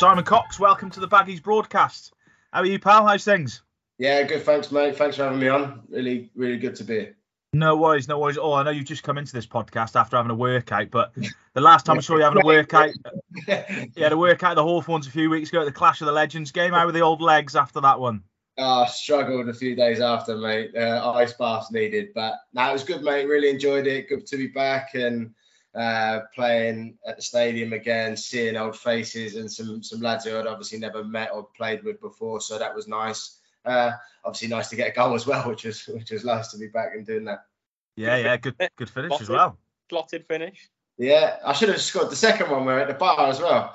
Simon 0.00 0.24
Cox, 0.24 0.58
welcome 0.58 0.88
to 0.88 0.98
the 0.98 1.06
Baggies 1.06 1.42
broadcast. 1.42 2.14
How 2.54 2.60
are 2.60 2.64
you, 2.64 2.78
pal? 2.78 3.06
How's 3.06 3.22
things? 3.22 3.60
Yeah, 3.98 4.22
good. 4.22 4.44
Thanks, 4.44 4.72
mate. 4.72 4.96
Thanks 4.96 5.18
for 5.18 5.24
having 5.24 5.38
me 5.38 5.48
on. 5.48 5.82
Really, 5.90 6.30
really 6.34 6.56
good 6.56 6.74
to 6.76 6.84
be 6.84 6.94
here. 6.94 7.16
No 7.52 7.76
worries, 7.76 8.08
no 8.08 8.18
worries. 8.18 8.38
Oh, 8.38 8.54
I 8.54 8.62
know 8.62 8.70
you've 8.70 8.86
just 8.86 9.02
come 9.02 9.18
into 9.18 9.34
this 9.34 9.46
podcast 9.46 9.96
after 9.96 10.16
having 10.16 10.30
a 10.30 10.34
workout, 10.34 10.90
but 10.90 11.12
the 11.52 11.60
last 11.60 11.84
time 11.84 11.98
I 11.98 12.00
saw 12.00 12.16
you 12.16 12.22
having 12.22 12.42
a 12.42 12.46
workout, 12.46 12.94
you 13.46 14.02
had 14.02 14.12
a 14.12 14.16
workout 14.16 14.52
at 14.52 14.54
the 14.54 14.62
Hawthorns 14.62 15.06
a 15.06 15.10
few 15.10 15.28
weeks 15.28 15.50
ago 15.50 15.60
at 15.60 15.66
the 15.66 15.70
Clash 15.70 16.00
of 16.00 16.06
the 16.06 16.12
Legends 16.12 16.50
game. 16.50 16.72
How 16.72 16.86
were 16.86 16.92
the 16.92 17.00
old 17.00 17.20
legs 17.20 17.54
after 17.54 17.82
that 17.82 18.00
one? 18.00 18.22
Oh, 18.56 18.86
struggled 18.86 19.50
a 19.50 19.54
few 19.54 19.76
days 19.76 20.00
after, 20.00 20.34
mate. 20.34 20.74
Uh, 20.74 21.12
ice 21.12 21.34
baths 21.34 21.70
needed, 21.72 22.14
but 22.14 22.36
no, 22.54 22.72
was 22.72 22.84
good, 22.84 23.02
mate. 23.02 23.26
Really 23.26 23.50
enjoyed 23.50 23.86
it. 23.86 24.08
Good 24.08 24.26
to 24.28 24.38
be 24.38 24.46
back 24.46 24.94
and 24.94 25.34
uh, 25.74 26.20
playing 26.34 26.98
at 27.06 27.16
the 27.16 27.22
stadium 27.22 27.72
again, 27.72 28.16
seeing 28.16 28.56
old 28.56 28.76
faces 28.76 29.36
and 29.36 29.50
some 29.50 29.82
some 29.82 30.00
lads 30.00 30.24
who 30.24 30.38
I'd 30.38 30.46
obviously 30.46 30.78
never 30.78 31.04
met 31.04 31.30
or 31.32 31.48
played 31.56 31.84
with 31.84 32.00
before. 32.00 32.40
So 32.40 32.58
that 32.58 32.74
was 32.74 32.88
nice. 32.88 33.38
Uh, 33.64 33.92
obviously, 34.24 34.48
nice 34.48 34.68
to 34.70 34.76
get 34.76 34.88
a 34.88 34.92
goal 34.92 35.14
as 35.14 35.26
well, 35.26 35.42
which 35.48 35.64
was 35.64 35.86
which 35.86 36.10
was 36.10 36.24
nice 36.24 36.48
to 36.48 36.58
be 36.58 36.68
back 36.68 36.92
and 36.94 37.06
doing 37.06 37.24
that. 37.24 37.44
Yeah, 37.96 38.16
yeah, 38.16 38.36
good 38.36 38.56
good 38.76 38.90
finish 38.90 39.20
as 39.20 39.28
well. 39.28 39.58
Plotted 39.88 40.26
finish. 40.26 40.68
Yeah, 40.98 41.36
I 41.44 41.52
should 41.52 41.70
have 41.70 41.80
scored 41.80 42.10
the 42.10 42.16
second 42.16 42.50
one. 42.50 42.64
We're 42.64 42.80
at 42.80 42.88
the 42.88 42.94
bar 42.94 43.28
as 43.28 43.40
well, 43.40 43.74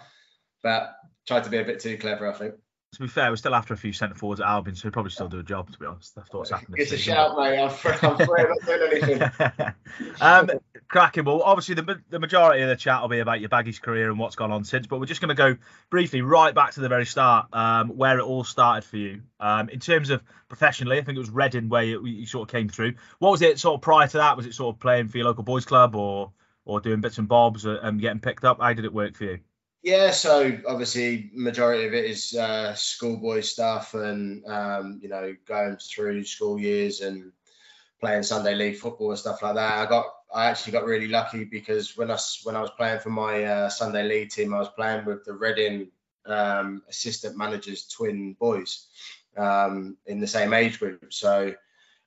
but 0.62 0.96
tried 1.28 1.44
to 1.46 1.50
be 1.50 1.58
a 1.58 1.64
bit 1.64 1.80
too 1.80 1.98
clever, 1.98 2.32
I 2.32 2.34
think 2.34 2.56
to 2.96 3.02
be 3.02 3.08
fair, 3.08 3.30
we're 3.30 3.36
still 3.36 3.54
after 3.54 3.74
a 3.74 3.78
few 3.78 3.92
centre 3.92 4.16
forwards 4.16 4.40
at 4.40 4.48
Albion, 4.48 4.76
so 4.76 4.88
we 4.88 4.92
probably 4.92 5.12
still 5.12 5.28
do 5.28 5.40
a 5.40 5.44
job. 5.44 5.72
To 5.72 5.78
be 5.78 5.86
honest, 5.86 6.16
that's 6.16 6.32
what's 6.32 6.50
happening. 6.50 6.80
It's 6.80 6.92
a 6.92 6.98
shout, 6.98 7.38
mate. 7.38 7.60
I'm 7.60 7.68
afraid 7.68 8.00
I'm 8.02 8.18
not 8.18 8.66
doing 8.66 9.04
anything. 9.04 9.74
um, 10.22 10.50
cracking. 10.88 11.26
Well, 11.26 11.42
obviously 11.42 11.76
the 11.76 12.02
the 12.10 12.20
majority 12.20 12.62
of 12.62 12.70
the 12.70 12.76
chat 12.76 13.02
will 13.02 13.10
be 13.10 13.20
about 13.20 13.42
your 13.42 13.50
Baggies 13.50 13.82
career 13.82 14.10
and 14.10 14.18
what's 14.18 14.36
gone 14.36 14.52
on 14.52 14.64
since, 14.64 14.88
but 14.88 15.00
we're 15.00 15.06
just 15.06 15.20
going 15.20 15.30
to 15.30 15.36
go 15.36 15.58
briefly 15.90 16.22
right 16.22 16.56
back 16.56 16.72
to 16.74 16.80
the 16.80 16.88
very 16.88 17.06
start, 17.06 17.48
um, 17.54 17.90
where 17.90 18.18
it 18.18 18.24
all 18.24 18.44
started 18.44 18.88
for 18.88 18.98
you. 18.98 19.22
Um, 19.40 19.70
in 19.70 19.80
terms 19.80 20.10
of 20.10 20.24
professionally, 20.48 20.98
I 20.98 21.02
think 21.02 21.18
it 21.18 21.20
was 21.20 21.30
Reading 21.30 21.68
where 21.68 21.84
you, 21.84 22.06
you, 22.06 22.26
sort 22.26 22.48
of 22.48 22.52
came 22.54 22.70
through. 22.70 22.94
What 23.20 23.32
was 23.32 23.42
it 23.42 23.60
sort 23.60 23.76
of 23.76 23.82
prior 23.82 24.08
to 24.08 24.18
that? 24.18 24.38
Was 24.38 24.46
it 24.46 24.54
sort 24.54 24.74
of 24.74 24.80
playing 24.80 25.10
for 25.10 25.18
your 25.18 25.28
local 25.28 25.44
boys 25.44 25.66
club 25.66 25.96
or 25.96 26.32
or 26.64 26.80
doing 26.80 27.02
bits 27.02 27.18
and 27.18 27.28
bobs 27.28 27.66
and 27.66 28.00
getting 28.00 28.20
picked 28.20 28.46
up? 28.46 28.62
How 28.62 28.74
did 28.74 28.86
it 28.86 28.94
work 28.94 29.16
for 29.16 29.26
you? 29.26 29.40
Yeah, 29.86 30.10
so 30.10 30.58
obviously 30.68 31.30
majority 31.32 31.86
of 31.86 31.94
it 31.94 32.06
is 32.06 32.34
uh, 32.34 32.74
schoolboy 32.74 33.42
stuff 33.42 33.94
and 33.94 34.44
um, 34.48 35.00
you 35.00 35.10
know 35.10 35.36
going 35.46 35.78
through 35.78 36.24
school 36.24 36.60
years 36.60 37.02
and 37.02 37.32
playing 38.00 38.24
Sunday 38.24 38.56
league 38.56 38.78
football 38.78 39.12
and 39.12 39.20
stuff 39.20 39.44
like 39.44 39.54
that. 39.54 39.78
I 39.78 39.86
got 39.86 40.08
I 40.34 40.48
actually 40.48 40.72
got 40.72 40.86
really 40.86 41.08
lucky 41.08 41.44
because 41.44 41.96
when 41.96 42.10
I 42.10 42.18
when 42.46 42.56
I 42.56 42.62
was 42.62 42.72
playing 42.72 43.00
for 43.00 43.12
my 43.12 43.44
uh, 43.44 43.70
Sunday 43.70 44.08
league 44.08 44.32
team, 44.32 44.56
I 44.56 44.58
was 44.58 44.70
playing 44.70 45.06
with 45.06 45.24
the 45.24 45.34
Reading 45.34 45.92
um, 46.26 46.82
assistant 46.90 47.38
managers 47.38 47.88
twin 47.88 48.36
boys 48.40 48.88
um, 49.38 49.98
in 50.08 50.20
the 50.20 50.26
same 50.26 50.54
age 50.54 50.80
group. 50.80 51.14
So 51.14 51.54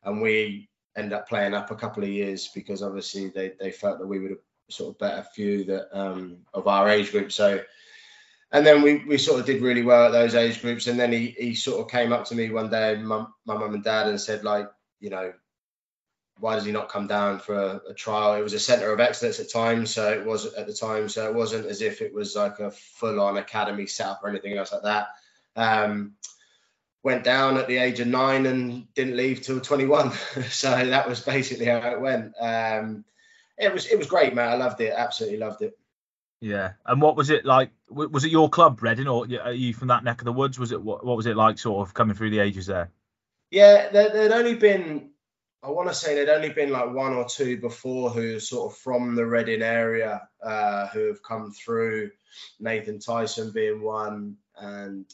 and 0.02 0.20
we 0.20 0.68
end 0.96 1.12
up 1.12 1.28
playing 1.28 1.54
up 1.54 1.70
a 1.70 1.76
couple 1.76 2.02
of 2.02 2.08
years 2.08 2.48
because 2.52 2.82
obviously 2.82 3.28
they, 3.28 3.52
they 3.60 3.70
felt 3.70 4.00
that 4.00 4.06
we 4.08 4.18
would 4.18 4.32
have 4.32 4.47
sort 4.68 4.94
of 4.94 4.98
better 4.98 5.22
few 5.34 5.64
that 5.64 5.88
um, 5.98 6.38
of 6.54 6.66
our 6.66 6.88
age 6.88 7.10
group. 7.10 7.32
So, 7.32 7.60
and 8.52 8.66
then 8.66 8.82
we, 8.82 9.04
we 9.04 9.18
sort 9.18 9.40
of 9.40 9.46
did 9.46 9.62
really 9.62 9.82
well 9.82 10.06
at 10.06 10.12
those 10.12 10.34
age 10.34 10.60
groups. 10.60 10.86
And 10.86 10.98
then 10.98 11.12
he, 11.12 11.34
he 11.38 11.54
sort 11.54 11.80
of 11.80 11.90
came 11.90 12.12
up 12.12 12.24
to 12.26 12.34
me 12.34 12.50
one 12.50 12.70
day, 12.70 12.96
my, 12.96 13.26
mum 13.46 13.74
and 13.74 13.84
dad, 13.84 14.08
and 14.08 14.20
said 14.20 14.44
like, 14.44 14.68
you 15.00 15.10
know, 15.10 15.32
why 16.40 16.54
does 16.54 16.64
he 16.64 16.72
not 16.72 16.88
come 16.88 17.06
down 17.06 17.40
for 17.40 17.54
a, 17.54 17.80
a, 17.90 17.94
trial? 17.94 18.34
It 18.34 18.42
was 18.42 18.52
a 18.52 18.60
centre 18.60 18.92
of 18.92 19.00
excellence 19.00 19.40
at 19.40 19.50
times, 19.50 19.90
so 19.90 20.12
it 20.12 20.24
was 20.24 20.54
at 20.54 20.66
the 20.66 20.72
time, 20.72 21.08
so 21.08 21.28
it 21.28 21.34
wasn't 21.34 21.66
as 21.66 21.82
if 21.82 22.00
it 22.00 22.14
was 22.14 22.36
like 22.36 22.60
a 22.60 22.70
full-on 22.70 23.38
academy 23.38 23.86
setup 23.86 24.20
or 24.22 24.28
anything 24.28 24.56
else 24.56 24.72
like 24.72 24.82
that. 24.82 25.08
Um, 25.56 26.14
went 27.02 27.24
down 27.24 27.56
at 27.56 27.66
the 27.66 27.78
age 27.78 28.00
of 28.00 28.06
nine 28.06 28.46
and 28.46 28.92
didn't 28.94 29.16
leave 29.16 29.42
till 29.42 29.60
21, 29.60 30.12
so 30.48 30.70
that 30.70 31.08
was 31.08 31.20
basically 31.20 31.66
how 31.66 31.90
it 31.90 32.00
went. 32.00 32.34
Um, 32.40 33.04
it 33.58 33.72
was 33.72 33.86
it 33.86 33.98
was 33.98 34.06
great, 34.06 34.34
man. 34.34 34.48
I 34.48 34.54
loved 34.54 34.80
it. 34.80 34.94
Absolutely 34.96 35.38
loved 35.38 35.62
it. 35.62 35.78
Yeah, 36.40 36.74
and 36.86 37.02
what 37.02 37.16
was 37.16 37.30
it 37.30 37.44
like? 37.44 37.70
Was 37.90 38.24
it 38.24 38.30
your 38.30 38.48
club, 38.48 38.80
Reading, 38.82 39.08
or 39.08 39.26
are 39.42 39.52
you 39.52 39.74
from 39.74 39.88
that 39.88 40.04
neck 40.04 40.20
of 40.20 40.24
the 40.24 40.32
woods? 40.32 40.58
Was 40.58 40.70
it 40.72 40.80
what? 40.80 41.04
What 41.04 41.16
was 41.16 41.26
it 41.26 41.36
like, 41.36 41.58
sort 41.58 41.86
of 41.86 41.94
coming 41.94 42.14
through 42.14 42.30
the 42.30 42.38
ages 42.38 42.66
there? 42.66 42.90
Yeah, 43.50 43.88
there, 43.88 44.10
there'd 44.10 44.32
only 44.32 44.54
been, 44.54 45.10
I 45.62 45.70
want 45.70 45.88
to 45.88 45.94
say 45.94 46.14
there'd 46.14 46.28
only 46.28 46.50
been 46.50 46.70
like 46.70 46.92
one 46.92 47.14
or 47.14 47.24
two 47.24 47.58
before 47.58 48.10
who 48.10 48.38
sort 48.40 48.72
of 48.72 48.78
from 48.78 49.14
the 49.14 49.26
Reading 49.26 49.62
area 49.62 50.28
uh, 50.42 50.86
who 50.88 51.08
have 51.08 51.22
come 51.22 51.52
through. 51.52 52.10
Nathan 52.60 53.00
Tyson 53.00 53.50
being 53.50 53.82
one, 53.82 54.36
and 54.56 55.06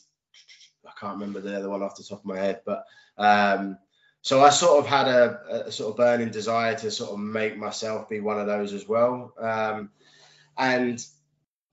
I 0.86 0.90
can't 1.00 1.14
remember 1.14 1.40
the 1.40 1.56
other 1.56 1.70
one 1.70 1.82
off 1.82 1.96
the 1.96 2.02
top 2.02 2.18
of 2.18 2.26
my 2.26 2.38
head, 2.38 2.60
but 2.66 2.84
um, 3.16 3.78
so 4.24 4.42
I 4.42 4.48
sort 4.48 4.78
of 4.78 4.86
had 4.86 5.06
a, 5.06 5.66
a, 5.66 5.70
sort 5.70 5.90
of 5.90 5.98
burning 5.98 6.30
desire 6.30 6.74
to 6.76 6.90
sort 6.90 7.10
of 7.10 7.18
make 7.18 7.58
myself 7.58 8.08
be 8.08 8.20
one 8.20 8.40
of 8.40 8.46
those 8.46 8.72
as 8.72 8.88
well. 8.88 9.34
Um, 9.38 9.90
and 10.56 10.98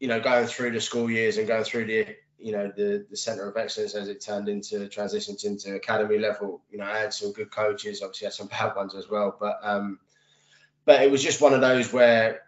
you 0.01 0.09
know, 0.09 0.19
going 0.19 0.47
through 0.47 0.71
the 0.71 0.81
school 0.81 1.09
years 1.09 1.37
and 1.37 1.47
going 1.47 1.63
through 1.63 1.85
the 1.85 2.07
you 2.37 2.51
know 2.51 2.69
the 2.75 3.05
the 3.09 3.15
centre 3.15 3.47
of 3.47 3.55
excellence 3.55 3.95
as 3.95 4.09
it 4.09 4.19
turned 4.19 4.49
into 4.49 4.89
transitions 4.89 5.45
into 5.45 5.75
academy 5.75 6.17
level. 6.17 6.61
You 6.69 6.79
know, 6.79 6.83
I 6.83 6.97
had 6.97 7.13
some 7.13 7.31
good 7.31 7.51
coaches. 7.51 8.01
Obviously, 8.01 8.25
had 8.25 8.33
some 8.33 8.47
bad 8.59 8.75
ones 8.75 8.95
as 8.95 9.09
well. 9.09 9.37
But 9.39 9.61
um, 9.63 9.99
but 10.83 11.01
it 11.01 11.09
was 11.09 11.23
just 11.23 11.39
one 11.39 11.53
of 11.53 11.61
those 11.61 11.93
where 11.93 12.41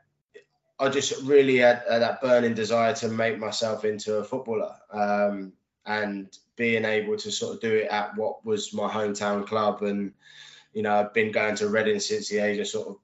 I 0.80 0.90
just 0.90 1.24
really 1.24 1.60
had, 1.60 1.82
had 1.90 2.02
that 2.02 2.22
burning 2.22 2.56
desire 2.56 2.94
to 2.96 3.08
make 3.08 3.40
myself 3.40 3.86
into 3.86 4.16
a 4.18 4.24
footballer. 4.26 4.76
Um, 4.92 5.54
and 5.86 6.36
being 6.56 6.86
able 6.86 7.18
to 7.18 7.32
sort 7.32 7.56
of 7.56 7.62
do 7.62 7.76
it 7.76 7.88
at 7.88 8.16
what 8.16 8.46
was 8.46 8.74
my 8.74 8.90
hometown 8.90 9.46
club. 9.46 9.82
And 9.84 10.14
you 10.74 10.82
know 10.82 10.94
I've 10.94 11.14
been 11.14 11.32
going 11.32 11.56
to 11.56 11.70
Reading 11.70 12.00
since 12.00 12.30
the 12.30 12.40
age 12.40 12.60
of 12.60 12.68
sort 12.68 12.88
of 12.88 12.98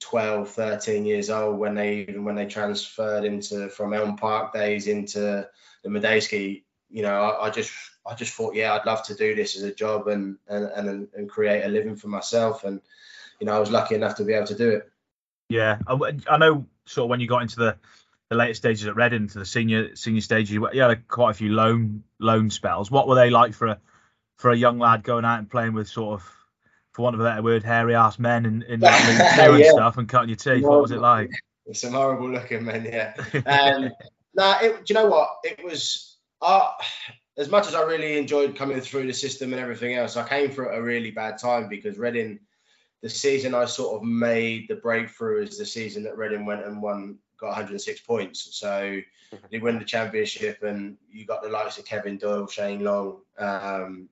12 0.00 0.50
13 0.50 1.06
years 1.06 1.30
old 1.30 1.58
when 1.58 1.74
they 1.74 2.00
even 2.00 2.24
when 2.24 2.34
they 2.34 2.46
transferred 2.46 3.24
into 3.24 3.68
from 3.70 3.94
Elm 3.94 4.16
Park 4.16 4.52
days 4.52 4.86
into 4.86 5.48
the 5.82 5.88
Madejski 5.88 6.64
you 6.90 7.02
know 7.02 7.14
I, 7.14 7.46
I, 7.46 7.50
just 7.50 7.72
I 8.06 8.14
just 8.14 8.34
thought 8.34 8.54
yeah 8.54 8.74
I'd 8.74 8.86
love 8.86 9.02
to 9.04 9.14
do 9.14 9.34
this 9.34 9.56
as 9.56 9.62
a 9.62 9.74
job 9.74 10.08
and 10.08 10.36
and 10.48 10.64
and, 10.66 11.08
and 11.14 11.28
create 11.28 11.64
a 11.64 11.68
living 11.68 11.96
for 11.96 12.08
myself. 12.08 12.64
And 12.64 12.80
you 13.40 13.46
know 13.46 13.56
I 13.56 13.58
was 13.58 13.70
lucky 13.70 13.94
enough 13.94 14.16
to 14.16 14.24
be 14.24 14.34
able 14.34 14.46
to 14.48 14.54
do 14.54 14.70
it. 14.70 14.90
Yeah. 15.48 15.78
I, 15.86 15.94
I 16.28 16.38
know 16.38 16.66
sort 16.86 17.04
of 17.04 17.10
when 17.10 17.20
you 17.20 17.28
got 17.28 17.42
into 17.42 17.56
the 17.56 17.76
the 18.30 18.36
later 18.36 18.54
stages 18.54 18.86
at 18.86 18.96
Reading 18.96 19.28
to 19.28 19.38
the 19.38 19.46
senior 19.46 19.94
senior 19.94 20.20
stage, 20.20 20.50
you, 20.50 20.68
you 20.72 20.82
had 20.82 21.06
quite 21.08 21.30
a 21.30 21.34
few 21.34 21.52
loan 21.52 22.02
loan 22.18 22.50
spells. 22.50 22.90
What 22.90 23.06
were 23.06 23.14
they 23.14 23.30
like 23.30 23.54
for 23.54 23.68
a 23.68 23.80
for 24.36 24.50
a 24.50 24.56
young 24.56 24.78
lad 24.78 25.02
going 25.02 25.24
out 25.24 25.38
and 25.38 25.50
playing 25.50 25.72
with 25.72 25.88
sort 25.88 26.20
of, 26.20 26.30
for 26.92 27.02
want 27.02 27.14
of 27.14 27.20
a 27.20 27.24
better 27.24 27.42
word, 27.42 27.62
hairy 27.62 27.94
ass 27.94 28.18
men 28.18 28.44
in, 28.44 28.62
in 28.62 28.80
that 28.80 29.36
yeah. 29.38 29.54
and 29.54 29.64
stuff 29.64 29.96
and 29.96 30.08
cutting 30.08 30.28
your 30.28 30.36
teeth? 30.36 30.64
What 30.64 30.82
was 30.82 30.90
it 30.90 31.00
like? 31.00 31.30
Some 31.72 31.94
horrible 31.94 32.30
looking 32.30 32.64
men, 32.64 32.84
yeah. 32.84 33.14
Um, 33.44 33.90
nah, 34.34 34.58
it, 34.60 34.84
do 34.84 34.94
you 34.94 34.94
know 34.94 35.06
what? 35.06 35.30
It 35.42 35.64
was 35.64 36.18
uh, 36.40 36.70
as 37.36 37.48
much 37.48 37.66
as 37.66 37.74
I 37.74 37.82
really 37.82 38.16
enjoyed 38.16 38.56
coming 38.56 38.80
through 38.80 39.06
the 39.06 39.12
system 39.12 39.52
and 39.52 39.60
everything 39.60 39.94
else. 39.94 40.16
I 40.16 40.28
came 40.28 40.50
through 40.50 40.70
a 40.70 40.82
really 40.82 41.10
bad 41.10 41.38
time 41.38 41.68
because 41.68 41.98
Reading, 41.98 42.38
the 43.02 43.08
season 43.08 43.52
I 43.52 43.64
sort 43.64 43.96
of 43.96 44.04
made 44.04 44.68
the 44.68 44.76
breakthrough 44.76 45.42
is 45.42 45.58
the 45.58 45.66
season 45.66 46.04
that 46.04 46.16
Reading 46.16 46.46
went 46.46 46.64
and 46.64 46.80
won 46.80 47.18
got 47.38 47.48
106 47.48 48.00
points. 48.00 48.48
So 48.56 49.00
they 49.50 49.58
win 49.58 49.78
the 49.78 49.84
championship, 49.84 50.62
and 50.62 50.96
you 51.10 51.26
got 51.26 51.42
the 51.42 51.48
likes 51.48 51.78
of 51.78 51.84
Kevin 51.84 52.18
Doyle, 52.18 52.46
Shane 52.46 52.82
Long, 52.82 53.18
um, 53.38 54.08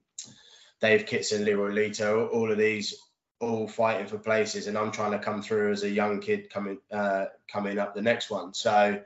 Dave 0.80 1.06
Kitson, 1.06 1.44
Leroy 1.44 1.70
Lita, 1.70 2.14
all 2.14 2.50
of 2.50 2.58
these 2.58 2.94
all 3.40 3.68
fighting 3.68 4.06
for 4.06 4.18
places, 4.18 4.66
and 4.66 4.78
I'm 4.78 4.92
trying 4.92 5.12
to 5.12 5.18
come 5.18 5.42
through 5.42 5.72
as 5.72 5.82
a 5.82 5.90
young 5.90 6.20
kid 6.20 6.50
coming 6.50 6.78
uh, 6.92 7.26
coming 7.50 7.78
up 7.78 7.94
the 7.94 8.02
next 8.02 8.30
one. 8.30 8.54
So 8.54 9.00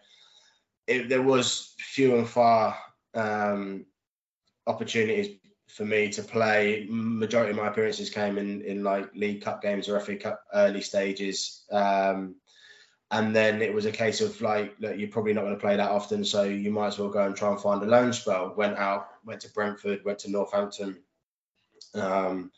it, 0.86 1.08
there 1.08 1.22
was 1.22 1.74
few 1.78 2.16
and 2.16 2.28
far 2.28 2.76
um, 3.14 3.86
opportunities 4.66 5.38
for 5.68 5.84
me 5.84 6.08
to 6.10 6.22
play. 6.22 6.86
Majority 6.88 7.50
of 7.50 7.56
my 7.56 7.68
appearances 7.68 8.10
came 8.10 8.38
in 8.38 8.62
in 8.62 8.82
like 8.82 9.14
League 9.14 9.42
Cup 9.42 9.62
games 9.62 9.88
or 9.88 10.00
FA 10.00 10.16
Cup 10.16 10.42
early 10.52 10.80
stages. 10.80 11.64
Um, 11.70 12.36
and 13.10 13.34
then 13.34 13.62
it 13.62 13.72
was 13.72 13.86
a 13.86 13.92
case 13.92 14.20
of 14.20 14.40
like, 14.42 14.76
look, 14.80 14.98
you're 14.98 15.08
probably 15.08 15.32
not 15.32 15.42
going 15.42 15.54
to 15.54 15.60
play 15.60 15.76
that 15.76 15.90
often, 15.90 16.24
so 16.24 16.42
you 16.42 16.70
might 16.70 16.88
as 16.88 16.98
well 16.98 17.08
go 17.08 17.24
and 17.24 17.34
try 17.34 17.50
and 17.50 17.60
find 17.60 17.82
a 17.82 17.86
loan 17.86 18.12
spell. 18.12 18.52
Went 18.56 18.76
out, 18.76 19.08
went 19.24 19.40
to 19.42 19.52
Brentford, 19.52 20.04
went 20.04 20.18
to 20.20 20.30
Northampton. 20.30 20.98
Um, 21.94 22.52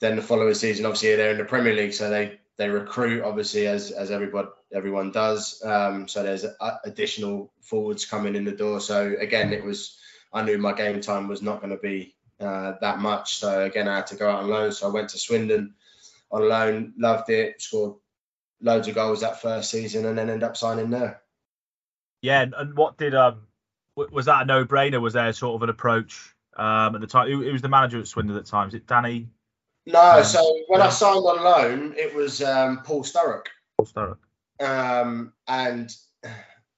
then 0.00 0.16
the 0.16 0.22
following 0.22 0.54
season, 0.54 0.86
obviously 0.86 1.16
they're 1.16 1.32
in 1.32 1.38
the 1.38 1.44
Premier 1.44 1.74
League, 1.74 1.92
so 1.92 2.08
they 2.08 2.40
they 2.56 2.68
recruit 2.70 3.22
obviously 3.22 3.66
as 3.66 3.90
as 3.90 4.10
everybody 4.10 4.48
everyone 4.72 5.10
does. 5.10 5.62
Um, 5.62 6.08
so 6.08 6.22
there's 6.22 6.44
a, 6.44 6.80
additional 6.84 7.52
forwards 7.60 8.06
coming 8.06 8.36
in 8.36 8.44
the 8.44 8.52
door. 8.52 8.80
So 8.80 9.14
again, 9.18 9.52
it 9.52 9.64
was 9.64 9.98
I 10.32 10.42
knew 10.42 10.56
my 10.56 10.72
game 10.72 11.00
time 11.00 11.28
was 11.28 11.42
not 11.42 11.60
going 11.60 11.72
to 11.72 11.82
be 11.82 12.14
uh, 12.40 12.74
that 12.80 13.00
much. 13.00 13.36
So 13.36 13.64
again, 13.64 13.88
I 13.88 13.96
had 13.96 14.06
to 14.08 14.16
go 14.16 14.30
out 14.30 14.42
on 14.42 14.48
loan. 14.48 14.72
So 14.72 14.88
I 14.88 14.92
went 14.92 15.10
to 15.10 15.18
Swindon 15.18 15.74
on 16.30 16.48
loan, 16.48 16.94
loved 16.98 17.30
it, 17.30 17.60
scored 17.60 17.96
loads 18.64 18.88
of 18.88 18.94
goals 18.94 19.20
that 19.20 19.40
first 19.40 19.70
season 19.70 20.06
and 20.06 20.18
then 20.18 20.30
end 20.30 20.42
up 20.42 20.56
signing 20.56 20.90
there. 20.90 21.20
Yeah, 22.22 22.46
and 22.56 22.76
what 22.76 22.96
did 22.98 23.14
um 23.14 23.42
was 23.96 24.26
that 24.26 24.42
a 24.42 24.44
no-brainer? 24.44 25.00
Was 25.00 25.12
there 25.12 25.32
sort 25.32 25.54
of 25.54 25.62
an 25.62 25.68
approach 25.68 26.34
um, 26.56 26.94
at 26.94 27.00
the 27.00 27.06
time? 27.06 27.28
Who, 27.28 27.42
who 27.42 27.52
was 27.52 27.62
the 27.62 27.68
manager 27.68 28.00
at 28.00 28.08
Swindon 28.08 28.36
at 28.36 28.44
the 28.44 28.50
time? 28.50 28.66
Was 28.66 28.74
it 28.74 28.86
Danny? 28.86 29.28
No, 29.86 30.18
um, 30.18 30.24
so 30.24 30.60
when 30.66 30.80
yeah. 30.80 30.86
I 30.86 30.90
signed 30.90 31.18
on 31.18 31.44
loan, 31.44 31.94
it 31.96 32.14
was 32.14 32.42
um, 32.42 32.82
Paul 32.82 33.04
Sturrock. 33.04 33.46
Paul 33.78 33.86
Sturrock. 33.86 34.16
Um, 34.60 35.32
and 35.46 35.94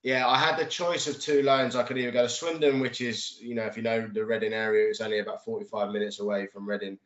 yeah, 0.02 0.26
I 0.26 0.38
had 0.38 0.58
the 0.58 0.66
choice 0.66 1.06
of 1.06 1.20
two 1.20 1.42
loans. 1.42 1.76
I 1.76 1.84
could 1.84 1.98
either 1.98 2.10
go 2.10 2.24
to 2.24 2.28
Swindon, 2.28 2.80
which 2.80 3.00
is, 3.00 3.38
you 3.40 3.54
know, 3.54 3.64
if 3.64 3.76
you 3.76 3.82
know 3.82 4.06
the 4.06 4.24
Reading 4.24 4.52
area, 4.52 4.88
it's 4.88 5.00
only 5.00 5.20
about 5.20 5.44
45 5.44 5.92
minutes 5.92 6.20
away 6.20 6.48
from 6.48 6.68
Reading, 6.68 6.98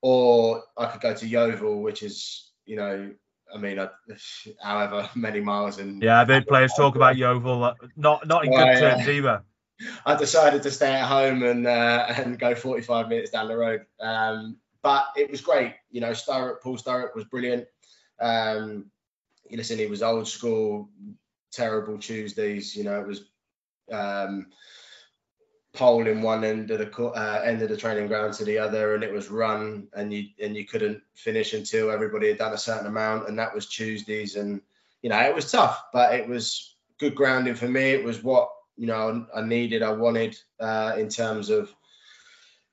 or 0.00 0.64
I 0.76 0.86
could 0.86 1.00
go 1.00 1.14
to 1.14 1.26
Yeovil, 1.26 1.82
which 1.82 2.02
is, 2.02 2.50
you 2.64 2.76
know, 2.76 3.12
I 3.54 3.58
mean, 3.58 3.78
however 4.62 5.08
many 5.14 5.40
miles 5.40 5.78
and 5.78 6.02
yeah, 6.02 6.20
I've 6.20 6.28
heard 6.28 6.46
players 6.46 6.72
talk 6.76 6.96
about 6.96 7.16
Yeovil, 7.16 7.64
uh, 7.64 7.74
not 7.96 8.26
not 8.26 8.44
in 8.44 8.50
well, 8.52 8.66
good 8.66 8.80
terms 8.80 9.06
yeah. 9.06 9.12
either. 9.12 9.42
I 10.06 10.14
decided 10.16 10.62
to 10.62 10.70
stay 10.70 10.92
at 10.92 11.06
home 11.06 11.42
and 11.42 11.66
uh, 11.66 12.06
and 12.16 12.38
go 12.38 12.54
45 12.54 13.08
minutes 13.08 13.30
down 13.30 13.48
the 13.48 13.56
road. 13.56 13.86
Um, 14.00 14.56
but 14.82 15.06
it 15.16 15.30
was 15.30 15.40
great. 15.40 15.74
You 15.90 16.00
know, 16.00 16.10
Sturrock, 16.10 16.60
Paul 16.60 16.76
Sturrock 16.76 17.14
was 17.14 17.24
brilliant. 17.24 17.66
Um, 18.20 18.90
you 19.48 19.56
listen, 19.56 19.78
he 19.78 19.86
was 19.86 20.02
old 20.02 20.28
school, 20.28 20.88
terrible 21.52 21.98
Tuesdays. 21.98 22.74
You 22.74 22.84
know, 22.84 23.00
it 23.00 23.06
was 23.06 23.24
um, 23.90 24.46
pole 25.74 26.06
in 26.06 26.22
one 26.22 26.44
end 26.44 26.70
of 26.70 26.78
the 26.78 27.04
uh, 27.04 27.42
end 27.44 27.62
of 27.62 27.68
the 27.68 27.76
training 27.76 28.06
ground 28.06 28.34
to 28.34 28.44
the 28.44 28.58
other, 28.58 28.94
and 28.94 29.02
it 29.02 29.12
was 29.12 29.30
run, 29.30 29.88
and 29.94 30.12
you 30.12 30.28
and 30.42 30.56
you 30.56 30.66
couldn't 30.66 31.02
finish 31.14 31.54
until 31.54 31.90
everybody 31.90 32.28
had 32.28 32.38
done 32.38 32.52
a 32.52 32.58
certain 32.58 32.86
amount, 32.86 33.28
and 33.28 33.38
that 33.38 33.54
was 33.54 33.68
Tuesdays, 33.68 34.36
and 34.36 34.60
you 35.02 35.10
know 35.10 35.18
it 35.20 35.34
was 35.34 35.50
tough, 35.50 35.84
but 35.92 36.14
it 36.14 36.28
was 36.28 36.76
good 36.98 37.14
grounding 37.14 37.54
for 37.54 37.68
me. 37.68 37.90
It 37.90 38.04
was 38.04 38.22
what 38.22 38.50
you 38.76 38.86
know 38.86 39.26
I 39.34 39.42
needed, 39.42 39.82
I 39.82 39.92
wanted 39.92 40.36
uh, 40.60 40.94
in 40.98 41.08
terms 41.08 41.48
of 41.48 41.74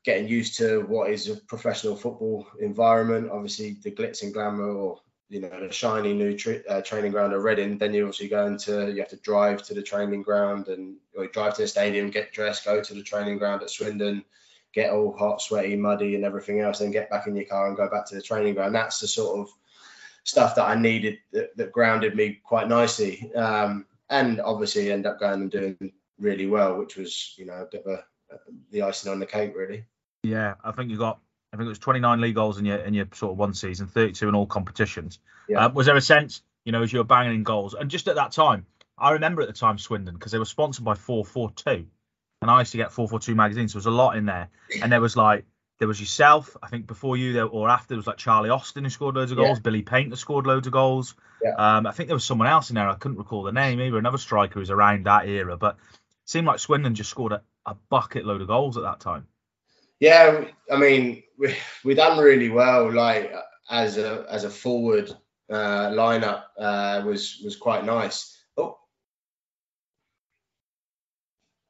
getting 0.04 0.28
used 0.28 0.57
to 0.57 0.81
what 0.81 1.10
is 1.10 1.30
a 1.30 1.36
professional 1.36 1.95
football 1.95 2.48
environment. 2.60 3.31
Obviously, 3.31 3.78
the 3.81 3.92
glitz 3.92 4.24
and 4.24 4.34
glamour, 4.34 4.72
or 4.72 5.00
you 5.30 5.40
know, 5.40 5.60
the 5.60 5.72
shiny 5.72 6.14
new 6.14 6.36
uh, 6.68 6.81
training 6.81 7.12
ground 7.12 7.34
at 7.34 7.40
Reading. 7.40 7.78
Then 7.78 7.94
you're 7.94 8.08
obviously 8.08 8.28
go 8.28 8.48
into 8.48 8.92
you 8.92 9.00
have 9.00 9.10
to 9.10 9.18
drive 9.18 9.62
to 9.64 9.74
the 9.76 9.84
training 9.84 10.24
ground 10.24 10.68
and 10.68 10.98
drive 11.31 11.56
to 11.56 11.62
the 11.62 11.68
stadium, 11.68 12.10
get 12.10 12.34
dressed, 12.34 12.66
go 12.66 12.81
to 12.81 12.94
the 12.94 13.04
training 13.04 13.38
ground 13.38 13.62
at 13.62 13.70
Swindon, 13.70 14.26
get 14.74 14.92
all 14.92 15.16
hot, 15.16 15.42
sweaty, 15.42 15.76
muddy, 15.76 16.16
and 16.16 16.26
everything 16.26 16.62
else, 16.62 16.80
then 16.80 16.92
get 16.92 17.10
back 17.10 17.28
in 17.28 17.36
your 17.36 17.46
car 17.46 17.68
and 17.68 17.78
go 17.78 17.90
back 17.90 18.08
to 18.08 18.16
the 18.16 18.22
training 18.22 18.56
ground. 18.56 18.74
That's 18.74 19.00
the 19.00 19.08
sort 19.08 19.40
of 19.40 19.50
stuff 20.24 20.56
that 20.56 20.66
I 20.68 20.76
needed 20.76 21.20
that, 21.31 21.56
that 21.58 21.72
grounded 21.72 22.16
me 22.16 22.40
quite 22.44 22.68
nicely. 22.68 23.31
Um, 23.36 23.86
and 24.10 24.42
obviously 24.42 24.92
end 24.92 25.06
up 25.06 25.20
going 25.20 25.42
and 25.42 25.52
doing 25.52 25.92
really 26.18 26.48
well, 26.48 26.78
which 26.78 26.98
was 26.98 27.36
you 27.38 27.46
know 27.46 27.62
a 27.62 27.66
bit 27.66 27.86
of 27.86 27.92
a, 27.92 28.04
the 28.72 28.81
icing 28.81 29.12
on 29.12 29.20
the 29.20 29.26
cake, 29.26 29.54
really. 29.56 29.86
Yeah, 30.24 30.56
I 30.64 30.72
think 30.72 30.90
you 30.90 30.98
got 30.98 31.20
I 31.51 31.57
think 31.57 31.66
it 31.66 31.69
was 31.69 31.80
29 31.80 32.22
league 32.22 32.36
goals 32.36 32.60
in 32.60 32.66
your 32.66 32.78
in 32.78 32.94
your 32.94 33.07
sort 33.13 33.31
of 33.31 33.38
one 33.38 33.54
season, 33.54 33.88
32 33.88 34.30
in 34.30 34.36
all 34.36 34.46
competitions. 34.46 35.19
Yeah. 35.48 35.66
Uh, 35.66 35.69
was 35.69 35.88
there 35.88 35.96
a 35.96 36.01
sense, 36.01 36.42
you 36.63 36.72
know, 36.72 36.84
as 36.84 36.94
you 36.94 37.00
were 37.00 37.06
banging 37.06 37.36
in 37.36 37.44
goals, 37.44 37.74
and 37.74 37.90
just 37.90 38.07
at 38.07 38.16
that 38.16 38.31
time, 38.31 38.66
I 38.98 39.12
remember 39.12 39.42
at 39.42 39.48
the 39.48 39.54
time 39.54 39.78
Swindon 39.78 40.13
because 40.13 40.31
they 40.31 40.40
were 40.40 40.46
sponsored 40.46 40.86
by 40.86 40.96
442, 40.96 41.88
and 42.42 42.51
I 42.51 42.60
used 42.60 42.72
to 42.72 42.78
get 42.78 42.92
442 42.92 43.36
magazines. 43.36 43.74
So 43.74 43.80
there 43.80 43.92
was 43.92 43.94
a 43.94 43.98
lot 43.98 44.16
in 44.16 44.25
there, 44.25 44.50
and 44.81 44.92
there 44.92 45.01
was 45.01 45.18
like 45.18 45.46
there 45.80 45.88
was 45.88 46.00
yourself, 46.00 46.56
I 46.62 46.68
think 46.68 46.88
before 46.88 47.18
you 47.18 47.34
there 47.34 47.46
or 47.46 47.69
after 47.69 47.90
there 47.90 47.98
was 47.98 48.06
like 48.06 48.18
Charlie 48.18 48.50
Austin 48.50 48.84
who 48.84 48.90
scored 48.90 49.16
loads 49.16 49.31
of 49.31 49.38
goals, 49.38 49.57
yeah. 49.57 49.62
Billy 49.62 49.81
Painter 49.81 50.18
scored 50.18 50.45
loads 50.45 50.68
of 50.68 50.74
goals. 50.74 51.16
Yeah. 51.42 51.54
Um, 51.56 51.88
I 51.88 51.92
think 51.92 52.07
there 52.07 52.16
was 52.16 52.25
someone 52.25 52.48
else 52.48 52.69
in 52.69 52.75
there. 52.75 52.90
I 52.90 52.95
couldn't 52.95 53.18
recall 53.18 53.44
the 53.44 53.54
name 53.54 53.80
either. 53.80 53.98
Another 53.98 54.18
striker 54.18 54.60
who's 54.60 54.69
around 54.69 55.06
that 55.06 55.28
era, 55.28 55.57
but 55.57 55.75
it 55.75 56.30
seemed 56.30 56.48
like 56.48 56.60
Swindon 56.60 56.95
just 56.95 57.10
scored 57.10 57.31
a, 57.31 57.42
a 57.66 57.75
bucket 57.90 58.25
load 58.25 58.42
of 58.42 58.48
goals 58.48 58.75
at 58.75 58.84
that 58.84 59.00
time. 59.00 59.28
Yeah, 60.00 60.46
I 60.72 60.78
mean, 60.78 61.24
we 61.38 61.56
we 61.84 61.94
done 61.94 62.19
really 62.19 62.50
well. 62.50 62.92
Like 62.92 63.34
as 63.69 63.98
a 63.98 64.25
as 64.30 64.44
a 64.46 64.50
forward 64.50 65.12
uh, 65.50 65.90
lineup 65.90 66.44
uh, 66.57 67.04
was 67.06 67.42
was 67.44 67.56
quite 67.56 67.86
nice. 67.86 68.38
Oh, 68.57 68.78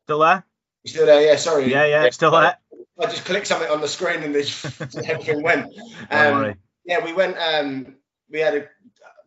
still 0.06 0.20
there? 0.20 0.44
You 0.84 0.90
still 0.90 1.06
there? 1.06 1.22
Yeah, 1.22 1.36
sorry. 1.38 1.72
Yeah, 1.72 1.86
yeah, 1.86 2.10
still 2.12 2.32
there. 2.32 2.58
I 3.00 3.06
just 3.06 3.26
clicked 3.26 3.48
something 3.48 3.70
on 3.70 3.82
the 3.82 3.88
screen 3.88 4.24
and 4.24 4.36
this 4.36 4.66
everything 5.06 5.42
went. 5.42 5.74
Um, 6.12 6.56
yeah, 6.86 7.04
we 7.04 7.14
went. 7.14 7.38
Um, 7.38 7.96
we 8.30 8.40
had 8.40 8.56
a 8.56 8.68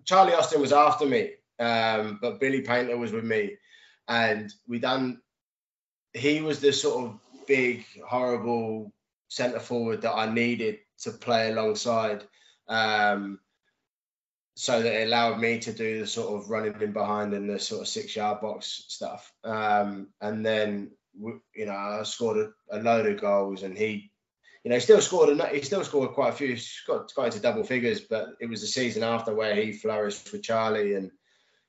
Charlie 0.04 0.34
Austin 0.34 0.60
was 0.60 0.72
after 0.72 1.06
me, 1.06 1.32
um, 1.58 2.18
but 2.20 2.40
Billy 2.40 2.60
Painter 2.60 2.96
was 2.96 3.12
with 3.12 3.24
me, 3.24 3.56
and 4.08 4.52
we 4.68 4.78
done. 4.78 5.20
He 6.12 6.40
was 6.42 6.60
the 6.60 6.72
sort 6.72 7.06
of 7.06 7.18
big, 7.46 7.84
horrible 8.06 8.92
centre 9.28 9.60
forward 9.60 10.02
that 10.02 10.14
I 10.14 10.32
needed 10.32 10.78
to 11.00 11.10
play 11.10 11.50
alongside. 11.50 12.24
Um, 12.68 13.40
so 14.54 14.82
that 14.82 15.00
it 15.00 15.06
allowed 15.06 15.40
me 15.40 15.58
to 15.60 15.72
do 15.72 16.00
the 16.00 16.06
sort 16.06 16.34
of 16.34 16.50
running 16.50 16.78
in 16.80 16.92
behind 16.92 17.32
and 17.32 17.48
the 17.48 17.58
sort 17.58 17.80
of 17.80 17.88
six 17.88 18.14
yard 18.14 18.40
box 18.40 18.84
stuff. 18.88 19.32
Um, 19.44 20.08
and 20.20 20.44
then, 20.44 20.90
you 21.18 21.66
know, 21.66 21.72
I 21.72 22.02
scored 22.02 22.36
a, 22.70 22.76
a, 22.76 22.78
load 22.82 23.06
of 23.06 23.20
goals 23.20 23.62
and 23.62 23.76
he, 23.76 24.12
you 24.62 24.68
know, 24.68 24.76
he 24.76 24.80
still 24.80 25.00
scored, 25.00 25.30
a, 25.30 25.48
he 25.48 25.62
still 25.62 25.84
scored 25.84 26.10
quite 26.10 26.30
a 26.30 26.36
few, 26.36 26.54
he 26.54 26.62
got, 26.86 27.12
got 27.14 27.26
into 27.26 27.40
double 27.40 27.64
figures, 27.64 28.00
but 28.00 28.34
it 28.40 28.46
was 28.46 28.60
the 28.60 28.66
season 28.66 29.02
after 29.02 29.34
where 29.34 29.54
he 29.54 29.72
flourished 29.72 30.30
with 30.30 30.42
Charlie 30.42 30.94
and, 30.94 31.10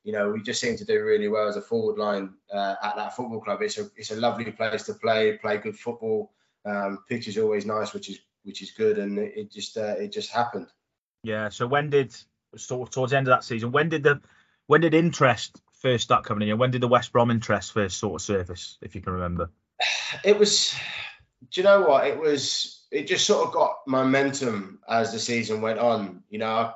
you 0.03 0.11
know, 0.11 0.29
we 0.29 0.41
just 0.41 0.59
seem 0.59 0.75
to 0.77 0.85
do 0.85 1.03
really 1.03 1.29
well 1.29 1.47
as 1.47 1.55
a 1.55 1.61
forward 1.61 1.97
line 1.97 2.33
uh, 2.53 2.75
at 2.83 2.95
that 2.97 3.15
football 3.15 3.39
club. 3.39 3.61
It's 3.61 3.77
a 3.77 3.89
it's 3.95 4.11
a 4.11 4.15
lovely 4.15 4.51
place 4.51 4.83
to 4.83 4.93
play, 4.93 5.37
play 5.37 5.57
good 5.57 5.77
football. 5.77 6.31
Um, 6.65 6.99
pitch 7.07 7.27
is 7.27 7.37
always 7.37 7.65
nice, 7.65 7.93
which 7.93 8.09
is 8.09 8.19
which 8.43 8.61
is 8.61 8.71
good, 8.71 8.97
and 8.97 9.17
it, 9.17 9.33
it 9.35 9.51
just 9.51 9.77
uh, 9.77 9.95
it 9.97 10.11
just 10.11 10.31
happened. 10.31 10.67
Yeah. 11.23 11.49
So 11.49 11.67
when 11.67 11.89
did 11.89 12.15
sort 12.57 12.87
of 12.87 12.93
towards 12.93 13.11
the 13.11 13.17
end 13.17 13.27
of 13.27 13.31
that 13.31 13.45
season, 13.45 13.71
when 13.71 13.89
did 13.89 14.03
the 14.03 14.21
when 14.67 14.81
did 14.81 14.93
interest 14.93 15.61
first 15.81 16.03
start 16.03 16.25
coming 16.25 16.49
in? 16.49 16.57
When 16.57 16.71
did 16.71 16.81
the 16.81 16.87
West 16.87 17.13
Brom 17.13 17.31
interest 17.31 17.71
first 17.71 17.97
sort 17.97 18.15
of 18.15 18.21
surface, 18.21 18.77
if 18.81 18.95
you 18.95 19.01
can 19.01 19.13
remember? 19.13 19.49
It 20.23 20.37
was. 20.37 20.75
Do 21.51 21.59
you 21.59 21.65
know 21.65 21.81
what? 21.81 22.05
It 22.05 22.19
was. 22.19 22.85
It 22.91 23.07
just 23.07 23.25
sort 23.25 23.47
of 23.47 23.53
got 23.53 23.77
momentum 23.87 24.79
as 24.87 25.11
the 25.11 25.17
season 25.17 25.61
went 25.61 25.79
on. 25.79 26.23
You 26.29 26.37
know, 26.37 26.71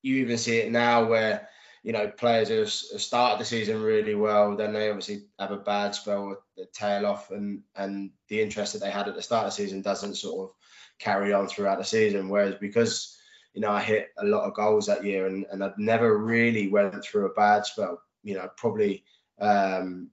you 0.00 0.16
even 0.16 0.38
see 0.38 0.56
it 0.56 0.72
now 0.72 1.04
where 1.04 1.48
you 1.82 1.92
know, 1.92 2.08
players 2.08 2.48
who 2.48 2.64
start 2.66 3.38
the 3.38 3.44
season 3.44 3.82
really 3.82 4.14
well, 4.14 4.56
then 4.56 4.72
they 4.72 4.88
obviously 4.88 5.24
have 5.38 5.50
a 5.50 5.56
bad 5.56 5.94
spell, 5.94 6.36
the 6.56 6.66
tail 6.72 7.06
off, 7.06 7.30
and 7.30 7.62
and 7.74 8.10
the 8.28 8.40
interest 8.40 8.72
that 8.72 8.80
they 8.80 8.90
had 8.90 9.08
at 9.08 9.16
the 9.16 9.22
start 9.22 9.46
of 9.46 9.52
the 9.52 9.56
season 9.56 9.82
doesn't 9.82 10.14
sort 10.14 10.48
of 10.48 10.54
carry 11.00 11.32
on 11.32 11.48
throughout 11.48 11.78
the 11.78 11.84
season. 11.84 12.28
Whereas 12.28 12.54
because 12.60 13.18
you 13.52 13.60
know 13.60 13.70
I 13.72 13.82
hit 13.82 14.10
a 14.18 14.24
lot 14.24 14.44
of 14.44 14.54
goals 14.54 14.86
that 14.86 15.04
year, 15.04 15.26
and 15.26 15.44
and 15.50 15.62
I've 15.62 15.78
never 15.78 16.18
really 16.18 16.68
went 16.68 17.04
through 17.04 17.26
a 17.26 17.34
bad 17.34 17.66
spell. 17.66 18.00
You 18.22 18.34
know, 18.34 18.48
probably 18.56 19.02
um, 19.40 20.10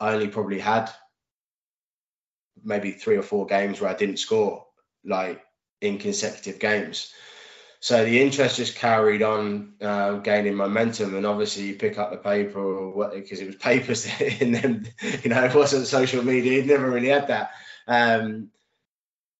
I 0.00 0.14
only 0.14 0.28
probably 0.28 0.58
had 0.58 0.90
maybe 2.64 2.90
three 2.90 3.16
or 3.16 3.22
four 3.22 3.46
games 3.46 3.80
where 3.80 3.90
I 3.90 3.94
didn't 3.94 4.16
score, 4.16 4.66
like 5.04 5.44
in 5.80 5.98
consecutive 5.98 6.58
games 6.58 7.12
so 7.80 8.04
the 8.04 8.20
interest 8.20 8.56
just 8.56 8.76
carried 8.76 9.22
on 9.22 9.74
uh, 9.80 10.14
gaining 10.14 10.54
momentum 10.54 11.14
and 11.14 11.26
obviously 11.26 11.64
you 11.64 11.74
pick 11.74 11.98
up 11.98 12.10
the 12.10 12.16
paper 12.16 13.10
because 13.14 13.40
it 13.40 13.46
was 13.46 13.56
papers 13.56 14.08
and 14.40 14.54
then 14.54 14.88
you 15.22 15.30
know 15.30 15.44
it 15.44 15.54
wasn't 15.54 15.86
social 15.86 16.24
media 16.24 16.60
you 16.60 16.64
never 16.64 16.90
really 16.90 17.08
had 17.08 17.28
that. 17.28 17.50
Um, 17.86 18.50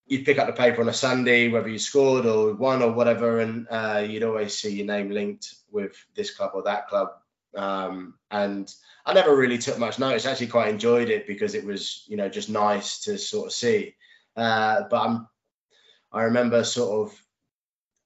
you'd 0.07 0.25
pick 0.25 0.39
up 0.39 0.47
the 0.47 0.53
paper 0.53 0.81
on 0.81 0.89
a 0.89 0.93
sunday 0.93 1.49
whether 1.49 1.69
you 1.69 1.79
scored 1.79 2.27
or 2.27 2.55
won 2.55 2.83
or 2.83 2.93
whatever 2.93 3.41
and 3.41 3.67
uh, 3.71 4.05
you'd 4.07 4.23
always 4.23 4.57
see 4.57 4.77
your 4.77 4.87
name 4.87 5.11
linked 5.11 5.55
with 5.71 5.97
this 6.15 6.35
club 6.35 6.53
or 6.55 6.63
that 6.63 6.89
club. 6.89 7.09
Um, 7.55 8.15
and 8.31 8.73
i 9.07 9.15
never 9.15 9.35
really 9.35 9.57
took 9.57 9.79
much 9.79 9.99
notice. 9.99 10.27
Actually 10.27 10.49
quite 10.49 10.69
enjoyed 10.69 11.09
it 11.09 11.27
because 11.27 11.55
it 11.55 11.65
was 11.65 12.05
you 12.07 12.17
know 12.17 12.29
just 12.29 12.51
nice 12.51 13.01
to 13.05 13.17
sort 13.17 13.47
of 13.47 13.53
see. 13.53 13.95
Uh, 14.37 14.83
but 14.91 15.01
I'm, 15.01 15.29
i 16.13 16.23
remember 16.25 16.63
sort 16.63 17.09
of 17.09 17.26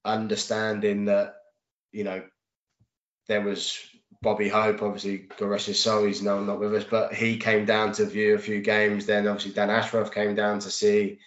understanding 0.05 1.07
that 1.07 1.37
you 1.93 2.05
know 2.05 2.23
there 3.29 3.43
was 3.43 3.79
Bobby 4.23 4.49
Hope, 4.49 4.83
obviously, 4.83 5.29
God 5.39 5.47
rest 5.47 5.67
his 5.67 5.81
soul, 5.81 6.05
he's 6.05 6.23
now 6.23 6.41
not 6.41 6.61
with 6.61 6.75
us, 6.75 6.85
but 6.85 7.15
he 7.15 7.39
came 7.39 7.65
down 7.65 7.93
to 7.93 8.05
view 8.05 8.35
a 8.35 8.39
few 8.39 8.61
games. 8.61 9.07
Then 9.07 9.27
obviously 9.27 9.53
Dan 9.53 9.71
Ashworth 9.71 10.13
came 10.13 10.35
down 10.35 10.59
to 10.61 10.71
see, 10.71 11.19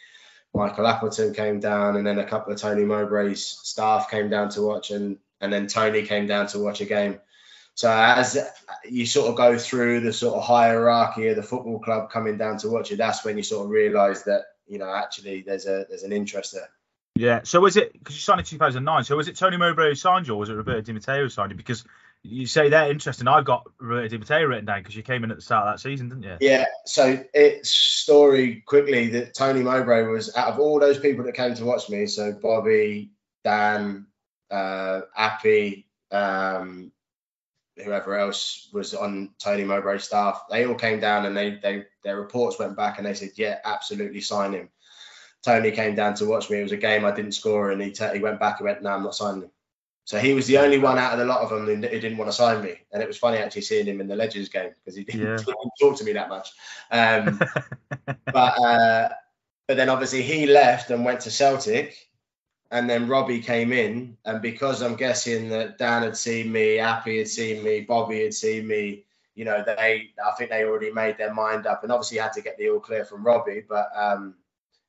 Michael 0.53 0.85
Appleton 0.85 1.33
came 1.33 1.59
down, 1.59 1.97
and 1.97 2.05
then 2.05 2.19
a 2.19 2.25
couple 2.25 2.53
of 2.53 2.59
Tony 2.59 2.83
Mowbray's 2.83 3.43
staff 3.45 4.11
came 4.11 4.29
down 4.29 4.49
to 4.49 4.61
watch, 4.61 4.91
and 4.91 5.17
and 5.41 5.51
then 5.51 5.67
Tony 5.67 6.03
came 6.03 6.27
down 6.27 6.47
to 6.47 6.59
watch 6.59 6.81
a 6.81 6.85
game. 6.85 7.19
So 7.75 7.91
as 7.91 8.37
you 8.87 9.07
sort 9.07 9.29
of 9.29 9.35
go 9.35 9.57
through 9.57 10.01
the 10.01 10.13
sort 10.13 10.35
of 10.35 10.43
hierarchy 10.43 11.27
of 11.29 11.35
the 11.35 11.43
football 11.43 11.79
club 11.79 12.11
coming 12.11 12.37
down 12.37 12.57
to 12.59 12.69
watch 12.69 12.91
it, 12.91 12.97
that's 12.97 13.25
when 13.25 13.35
you 13.35 13.43
sort 13.43 13.65
of 13.65 13.71
realise 13.71 14.21
that 14.23 14.43
you 14.67 14.77
know 14.77 14.93
actually 14.93 15.41
there's 15.41 15.65
a 15.65 15.85
there's 15.89 16.03
an 16.03 16.13
interest 16.13 16.53
there. 16.53 16.69
Yeah. 17.15 17.41
So 17.43 17.59
was 17.59 17.77
it 17.77 17.93
because 17.93 18.15
you 18.15 18.21
signed 18.21 18.39
in 18.39 18.45
2009? 18.45 19.03
So 19.03 19.15
was 19.15 19.27
it 19.27 19.35
Tony 19.35 19.57
Mowbray 19.57 19.89
who 19.89 19.95
signed 19.95 20.27
you, 20.27 20.33
or 20.33 20.37
was 20.37 20.49
it 20.49 20.55
Roberto 20.55 20.81
Di 20.81 20.93
Matteo 20.93 21.23
who 21.23 21.29
signed 21.29 21.51
you? 21.51 21.57
Because 21.57 21.83
you 22.23 22.47
say 22.47 22.69
they're 22.69 22.89
interesting. 22.89 23.27
I've 23.27 23.45
got 23.45 23.69
Roberto 23.79 24.07
Di 24.07 24.17
Matteo 24.17 24.43
written 24.45 24.65
down 24.65 24.79
because 24.79 24.95
you 24.95 25.03
came 25.03 25.23
in 25.23 25.31
at 25.31 25.37
the 25.37 25.43
start 25.43 25.67
of 25.67 25.73
that 25.73 25.79
season, 25.79 26.09
didn't 26.09 26.23
you? 26.23 26.37
Yeah. 26.39 26.65
So 26.85 27.23
it's 27.33 27.69
story 27.69 28.63
quickly 28.65 29.09
that 29.09 29.35
Tony 29.35 29.61
Mowbray 29.61 30.03
was 30.03 30.35
out 30.35 30.47
of 30.47 30.59
all 30.59 30.79
those 30.79 30.99
people 30.99 31.25
that 31.25 31.33
came 31.33 31.53
to 31.55 31.65
watch 31.65 31.89
me. 31.89 32.07
So 32.07 32.31
Bobby, 32.31 33.11
Dan, 33.43 34.07
uh, 34.49 35.01
Appy, 35.15 35.87
um, 36.11 36.91
whoever 37.77 38.15
else 38.17 38.69
was 38.71 38.93
on 38.93 39.31
Tony 39.39 39.63
Mowbray's 39.63 40.03
staff, 40.03 40.43
they 40.49 40.65
all 40.65 40.75
came 40.75 40.99
down 40.99 41.25
and 41.25 41.35
they 41.35 41.59
they 41.61 41.85
their 42.03 42.19
reports 42.19 42.59
went 42.59 42.75
back 42.75 42.97
and 42.97 43.05
they 43.05 43.13
said, 43.13 43.31
yeah, 43.35 43.59
absolutely 43.65 44.21
sign 44.21 44.53
him. 44.53 44.69
Tony 45.43 45.71
came 45.71 45.95
down 45.95 46.13
to 46.15 46.25
watch 46.25 46.49
me. 46.49 46.59
It 46.59 46.63
was 46.63 46.71
a 46.71 46.77
game 46.77 47.03
I 47.03 47.11
didn't 47.11 47.33
score, 47.33 47.71
and 47.71 47.81
he 47.81 47.91
t- 47.91 48.13
he 48.13 48.19
went 48.19 48.39
back 48.39 48.59
and 48.59 48.65
went, 48.65 48.81
no, 48.81 48.91
I'm 48.91 49.03
not 49.03 49.15
signing 49.15 49.43
him. 49.43 49.51
So 50.05 50.17
he 50.19 50.33
was 50.33 50.47
the 50.47 50.57
only 50.57 50.79
one 50.79 50.97
out 50.97 51.13
of 51.13 51.19
the 51.19 51.25
lot 51.25 51.41
of 51.41 51.49
them 51.49 51.65
who 51.65 51.79
didn't 51.79 52.17
want 52.17 52.29
to 52.29 52.35
sign 52.35 52.61
me, 52.61 52.75
and 52.91 53.01
it 53.01 53.07
was 53.07 53.17
funny 53.17 53.37
actually 53.37 53.61
seeing 53.61 53.85
him 53.85 54.01
in 54.01 54.07
the 54.07 54.15
Legends 54.15 54.49
game 54.49 54.71
because 54.79 54.97
he 54.97 55.03
didn't, 55.03 55.21
yeah. 55.21 55.35
didn't, 55.37 55.71
talk 55.79 55.97
to 55.97 56.03
me 56.03 56.13
that 56.13 56.29
much. 56.29 56.51
Um, 56.91 57.39
but 58.25 58.59
uh, 58.59 59.09
but 59.67 59.77
then 59.77 59.89
obviously 59.89 60.21
he 60.21 60.45
left 60.45 60.91
and 60.91 61.05
went 61.05 61.21
to 61.21 61.31
Celtic, 61.31 61.95
and 62.71 62.89
then 62.89 63.07
Robbie 63.07 63.39
came 63.39 63.71
in, 63.71 64.17
and 64.25 64.41
because 64.41 64.81
I'm 64.81 64.95
guessing 64.95 65.49
that 65.49 65.77
Dan 65.77 66.03
had 66.03 66.17
seen 66.17 66.51
me, 66.51 66.79
Appy 66.79 67.17
had 67.17 67.29
seen 67.29 67.63
me, 67.63 67.81
Bobby 67.81 68.23
had 68.23 68.33
seen 68.33 68.67
me, 68.67 69.05
you 69.35 69.45
know, 69.45 69.63
they 69.65 70.09
I 70.25 70.31
think 70.37 70.49
they 70.49 70.65
already 70.65 70.91
made 70.91 71.17
their 71.17 71.33
mind 71.33 71.65
up, 71.65 71.83
and 71.83 71.93
obviously 71.93 72.17
had 72.17 72.33
to 72.33 72.41
get 72.41 72.57
the 72.57 72.69
all 72.69 72.79
clear 72.79 73.03
from 73.03 73.25
Robbie, 73.25 73.63
but. 73.67 73.89
Um, 73.95 74.35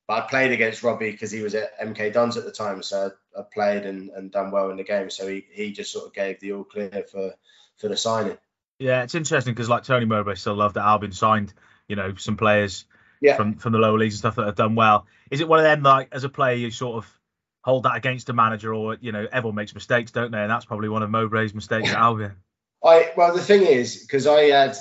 but 0.06 0.22
I 0.22 0.26
played 0.26 0.52
against 0.52 0.82
Robbie 0.82 1.10
because 1.10 1.30
he 1.30 1.40
was 1.40 1.54
at 1.54 1.78
MK 1.80 2.12
Dons 2.12 2.36
at 2.36 2.44
the 2.44 2.52
time, 2.52 2.82
so 2.82 3.10
I, 3.36 3.42
played 3.52 3.86
and, 3.86 4.10
and 4.10 4.30
done 4.30 4.50
well 4.50 4.70
in 4.70 4.76
the 4.76 4.84
game. 4.84 5.08
So 5.08 5.26
he, 5.26 5.46
he 5.50 5.72
just 5.72 5.92
sort 5.92 6.06
of 6.06 6.12
gave 6.12 6.40
the 6.40 6.52
all 6.52 6.64
clear 6.64 7.04
for 7.10 7.34
for 7.78 7.88
the 7.88 7.96
signing. 7.96 8.38
Yeah, 8.78 9.02
it's 9.02 9.14
interesting 9.14 9.54
because 9.54 9.68
like 9.68 9.84
Tony 9.84 10.04
Mowbray 10.04 10.34
still 10.34 10.54
loved 10.54 10.74
that 10.74 10.84
Albion 10.84 11.12
signed, 11.12 11.54
you 11.88 11.96
know, 11.96 12.14
some 12.16 12.36
players 12.36 12.84
yeah. 13.20 13.36
from 13.36 13.54
from 13.54 13.72
the 13.72 13.78
lower 13.78 13.98
leagues 13.98 14.14
and 14.14 14.18
stuff 14.18 14.36
that 14.36 14.46
have 14.46 14.56
done 14.56 14.74
well. 14.74 15.06
Is 15.30 15.40
it 15.40 15.48
one 15.48 15.58
of 15.58 15.64
them 15.64 15.82
like 15.82 16.08
as 16.12 16.24
a 16.24 16.28
player 16.28 16.54
you 16.54 16.70
sort 16.70 16.96
of 16.96 17.20
hold 17.62 17.84
that 17.84 17.96
against 17.96 18.28
a 18.28 18.34
manager, 18.34 18.74
or 18.74 18.96
you 19.00 19.10
know, 19.10 19.26
everyone 19.32 19.54
makes 19.54 19.74
mistakes, 19.74 20.10
don't 20.10 20.30
they? 20.30 20.40
And 20.40 20.50
that's 20.50 20.66
probably 20.66 20.90
one 20.90 21.02
of 21.02 21.08
Mowbray's 21.08 21.54
mistakes 21.54 21.90
at 21.90 21.96
Albion. 21.96 22.32
I 22.84 23.12
well, 23.16 23.34
the 23.34 23.42
thing 23.42 23.62
is 23.62 24.02
because 24.02 24.26
I 24.26 24.42
had 24.42 24.76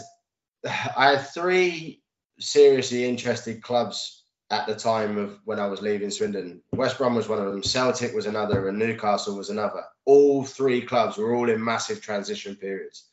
I 0.65 1.11
had 1.11 1.27
three 1.27 2.01
seriously 2.39 3.05
interested 3.05 3.61
clubs 3.61 4.22
at 4.53 4.67
the 4.67 4.75
time 4.75 5.17
of 5.17 5.39
when 5.45 5.59
I 5.59 5.65
was 5.65 5.81
leaving 5.81 6.11
Swindon. 6.11 6.61
West 6.73 6.99
Brom 6.99 7.15
was 7.15 7.27
one 7.27 7.39
of 7.39 7.51
them, 7.51 7.63
Celtic 7.63 8.13
was 8.13 8.27
another, 8.27 8.67
and 8.67 8.77
Newcastle 8.77 9.35
was 9.35 9.49
another. 9.49 9.83
All 10.05 10.43
three 10.43 10.81
clubs 10.81 11.17
were 11.17 11.33
all 11.33 11.49
in 11.49 11.63
massive 11.63 12.01
transition 12.01 12.55
periods. 12.55 13.05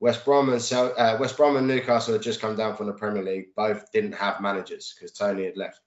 West 0.00 0.24
Brom 0.24 0.48
and 0.52 0.72
uh, 0.72 1.16
West 1.20 1.36
Brom 1.36 1.56
and 1.56 1.68
Newcastle 1.68 2.14
had 2.14 2.22
just 2.22 2.40
come 2.40 2.56
down 2.56 2.76
from 2.76 2.88
the 2.88 2.92
Premier 2.92 3.22
League. 3.22 3.54
Both 3.54 3.92
didn't 3.92 4.14
have 4.14 4.40
managers 4.40 4.94
because 4.94 5.12
Tony 5.12 5.44
had 5.44 5.56
left. 5.56 5.80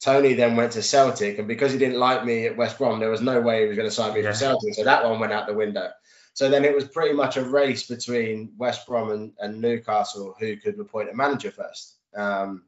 Tony 0.00 0.34
then 0.34 0.54
went 0.54 0.72
to 0.72 0.82
Celtic, 0.82 1.38
and 1.38 1.48
because 1.48 1.72
he 1.72 1.78
didn't 1.78 1.98
like 1.98 2.24
me 2.24 2.46
at 2.46 2.58
West 2.58 2.76
Brom, 2.76 3.00
there 3.00 3.10
was 3.10 3.22
no 3.22 3.40
way 3.40 3.62
he 3.62 3.68
was 3.68 3.76
going 3.76 3.88
to 3.88 3.94
sign 3.94 4.12
me 4.12 4.22
yeah. 4.22 4.32
for 4.32 4.36
Celtic. 4.36 4.74
So 4.74 4.84
that 4.84 5.02
one 5.02 5.18
went 5.18 5.32
out 5.32 5.46
the 5.46 5.54
window. 5.54 5.88
So 6.34 6.50
then 6.50 6.64
it 6.64 6.74
was 6.74 6.84
pretty 6.84 7.14
much 7.14 7.38
a 7.38 7.44
race 7.44 7.86
between 7.86 8.52
West 8.58 8.86
Brom 8.86 9.10
and, 9.10 9.32
and 9.38 9.60
Newcastle 9.60 10.34
who 10.38 10.56
could 10.58 10.78
appoint 10.78 11.10
a 11.10 11.14
manager 11.14 11.50
first. 11.50 11.96
Um, 12.14 12.64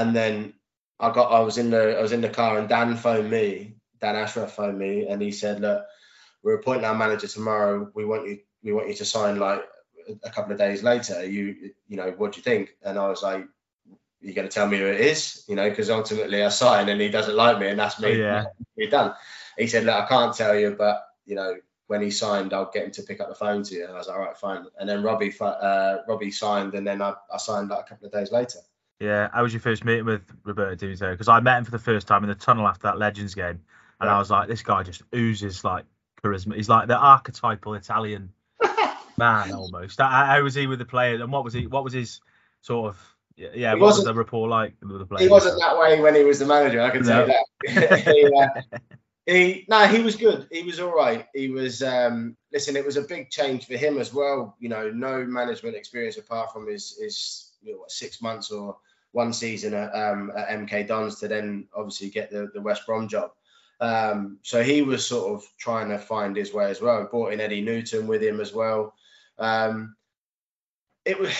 and 0.00 0.16
then 0.16 0.54
I 0.98 1.12
got 1.12 1.30
I 1.30 1.40
was 1.40 1.58
in 1.58 1.70
the 1.70 1.98
I 1.98 2.02
was 2.02 2.12
in 2.12 2.20
the 2.20 2.28
car 2.28 2.58
and 2.58 2.68
Dan 2.68 2.96
phoned 2.96 3.30
me, 3.30 3.74
Dan 4.00 4.16
Ashworth 4.16 4.52
phoned 4.52 4.78
me 4.78 5.06
and 5.06 5.20
he 5.20 5.30
said, 5.30 5.60
Look, 5.60 5.84
we're 6.42 6.54
appointing 6.54 6.84
our 6.84 6.94
manager 6.94 7.26
tomorrow. 7.26 7.90
We 7.94 8.04
want 8.04 8.28
you 8.28 8.38
we 8.62 8.72
want 8.72 8.88
you 8.88 8.94
to 8.94 9.04
sign 9.04 9.38
like 9.38 9.62
a 10.24 10.30
couple 10.30 10.52
of 10.52 10.58
days 10.58 10.82
later. 10.82 11.24
You 11.24 11.72
you 11.88 11.96
know, 11.96 12.14
what 12.16 12.32
do 12.32 12.38
you 12.38 12.42
think? 12.42 12.76
And 12.82 12.98
I 12.98 13.08
was 13.08 13.22
like, 13.22 13.46
You're 14.20 14.34
gonna 14.34 14.48
tell 14.48 14.66
me 14.66 14.78
who 14.78 14.86
it 14.86 15.00
is, 15.00 15.44
you 15.48 15.56
know, 15.56 15.68
because 15.68 15.90
ultimately 15.90 16.42
I 16.42 16.48
sign 16.48 16.88
and 16.88 17.00
he 17.00 17.08
doesn't 17.08 17.36
like 17.36 17.58
me 17.58 17.68
and 17.68 17.78
that's 17.78 18.00
me. 18.00 18.12
Oh, 18.12 18.14
yeah. 18.14 18.44
We're 18.76 18.90
done. 18.90 19.14
He 19.58 19.66
said, 19.66 19.84
Look, 19.84 19.94
I 19.94 20.06
can't 20.06 20.34
tell 20.34 20.58
you, 20.58 20.74
but 20.76 21.02
you 21.26 21.34
know, 21.36 21.56
when 21.90 22.02
he 22.02 22.10
signed, 22.10 22.52
I'll 22.52 22.70
get 22.70 22.84
him 22.84 22.92
to 22.92 23.02
pick 23.02 23.20
up 23.20 23.28
the 23.28 23.34
phone 23.34 23.64
to 23.64 23.74
you. 23.74 23.84
And 23.84 23.92
I 23.92 23.98
was 23.98 24.06
like, 24.06 24.16
all 24.16 24.24
right, 24.24 24.36
fine. 24.36 24.64
And 24.78 24.88
then 24.88 25.02
Robbie, 25.02 25.34
uh, 25.40 25.96
Robbie 26.06 26.30
signed, 26.30 26.74
and 26.74 26.86
then 26.86 27.02
I, 27.02 27.14
I 27.32 27.36
signed 27.38 27.68
like 27.68 27.80
a 27.80 27.88
couple 27.88 28.06
of 28.06 28.12
days 28.12 28.30
later. 28.30 28.60
Yeah, 29.00 29.30
how 29.32 29.42
was 29.42 29.54
your 29.54 29.60
first 29.60 29.82
meeting 29.82 30.04
with 30.04 30.22
Roberto 30.44 30.74
Di 30.74 30.88
Matteo? 30.88 31.12
Because 31.12 31.28
I 31.28 31.40
met 31.40 31.56
him 31.58 31.64
for 31.64 31.70
the 31.70 31.78
first 31.78 32.06
time 32.06 32.22
in 32.22 32.28
the 32.28 32.34
tunnel 32.34 32.68
after 32.68 32.82
that 32.82 32.98
Legends 32.98 33.34
game, 33.34 33.62
and 33.98 34.08
yeah. 34.08 34.14
I 34.14 34.18
was 34.18 34.30
like, 34.30 34.46
this 34.46 34.62
guy 34.62 34.82
just 34.82 35.02
oozes 35.14 35.64
like 35.64 35.86
charisma. 36.22 36.54
He's 36.54 36.68
like 36.68 36.86
the 36.86 36.98
archetypal 36.98 37.74
Italian 37.74 38.34
man 39.16 39.52
almost. 39.52 39.98
How, 39.98 40.42
was 40.42 40.54
he 40.54 40.66
with 40.66 40.80
the 40.80 40.84
players, 40.84 41.22
and 41.22 41.32
what 41.32 41.44
was 41.44 41.54
he? 41.54 41.66
What 41.66 41.82
was 41.82 41.94
his 41.94 42.20
sort 42.60 42.90
of? 42.90 43.16
Yeah, 43.36 43.72
what 43.72 43.86
was 43.86 44.04
the 44.04 44.12
rapport 44.12 44.48
like 44.48 44.74
with 44.82 44.98
the 44.98 45.06
players? 45.06 45.22
He 45.22 45.28
wasn't 45.28 45.58
that 45.60 45.78
way 45.78 45.98
when 45.98 46.14
he 46.14 46.24
was 46.24 46.38
the 46.38 46.44
manager. 46.44 46.82
I 46.82 46.90
can 46.90 47.00
no. 47.00 47.26
tell 47.26 47.28
you 47.28 47.34
that. 47.62 48.04
he, 48.04 48.26
uh, 48.26 48.78
he, 49.24 49.64
no, 49.66 49.86
he 49.86 50.00
was 50.00 50.14
good. 50.14 50.46
He 50.52 50.62
was 50.62 50.78
all 50.78 50.94
right. 50.94 51.26
He 51.34 51.48
was. 51.48 51.82
Um, 51.82 52.36
listen, 52.52 52.76
it 52.76 52.84
was 52.84 52.98
a 52.98 53.02
big 53.02 53.30
change 53.30 53.66
for 53.66 53.78
him 53.78 53.96
as 53.96 54.12
well. 54.12 54.56
You 54.58 54.68
know, 54.68 54.90
no 54.90 55.24
management 55.24 55.74
experience 55.74 56.18
apart 56.18 56.52
from 56.52 56.68
his 56.68 56.98
his 57.00 57.52
you 57.62 57.72
know, 57.72 57.78
what, 57.80 57.90
six 57.90 58.20
months 58.20 58.50
or 58.50 58.76
one 59.12 59.32
season 59.32 59.74
at, 59.74 59.94
um, 59.94 60.32
at 60.36 60.48
MK 60.48 60.86
Dons 60.86 61.18
to 61.20 61.28
then 61.28 61.66
obviously 61.74 62.10
get 62.10 62.30
the, 62.30 62.50
the 62.52 62.60
West 62.60 62.86
Brom 62.86 63.08
job. 63.08 63.32
Um, 63.80 64.38
so 64.42 64.62
he 64.62 64.82
was 64.82 65.06
sort 65.06 65.34
of 65.34 65.48
trying 65.58 65.88
to 65.88 65.98
find 65.98 66.36
his 66.36 66.52
way 66.52 66.70
as 66.70 66.80
well. 66.80 67.04
Brought 67.04 67.32
in 67.32 67.40
Eddie 67.40 67.62
Newton 67.62 68.06
with 68.06 68.22
him 68.22 68.40
as 68.40 68.52
well. 68.52 68.94
Um, 69.38 69.96
it 71.04 71.18
was, 71.18 71.34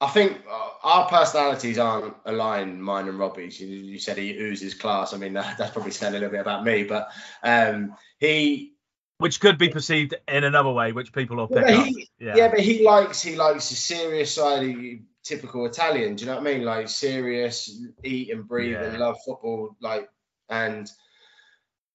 I 0.00 0.08
think 0.08 0.42
uh, 0.50 0.68
our 0.82 1.08
personalities 1.08 1.78
aren't 1.78 2.14
aligned, 2.24 2.82
mine 2.82 3.08
and 3.08 3.18
Robbie's. 3.18 3.60
You, 3.60 3.68
you 3.68 3.98
said 3.98 4.18
he 4.18 4.36
oozes 4.36 4.74
class. 4.74 5.14
I 5.14 5.18
mean, 5.18 5.34
that, 5.34 5.56
that's 5.56 5.72
probably 5.72 5.92
saying 5.92 6.14
a 6.14 6.18
little 6.18 6.30
bit 6.30 6.40
about 6.40 6.64
me, 6.64 6.82
but 6.82 7.08
um, 7.42 7.94
he. 8.18 8.72
Which 9.18 9.40
could 9.40 9.56
be 9.56 9.70
perceived 9.70 10.14
in 10.28 10.44
another 10.44 10.70
way, 10.70 10.92
which 10.92 11.10
people 11.12 11.38
will 11.38 11.48
pick 11.48 11.66
yeah, 11.66 11.78
up. 11.78 11.86
Yeah. 12.18 12.36
yeah, 12.36 12.48
but 12.48 12.60
he 12.60 12.84
likes 12.84 13.22
he 13.22 13.34
likes 13.34 13.70
the 13.70 13.76
serious 13.76 14.34
side. 14.34 14.62
He, 14.62 15.00
typical 15.26 15.66
Italian. 15.66 16.14
Do 16.14 16.24
you 16.24 16.30
know 16.30 16.38
what 16.38 16.46
I 16.46 16.54
mean? 16.54 16.64
Like 16.64 16.88
serious, 16.88 17.82
eat 18.04 18.30
and 18.30 18.46
breathe 18.46 18.74
yeah. 18.74 18.84
and 18.84 18.98
love 18.98 19.16
football. 19.24 19.76
Like 19.80 20.08
and 20.48 20.90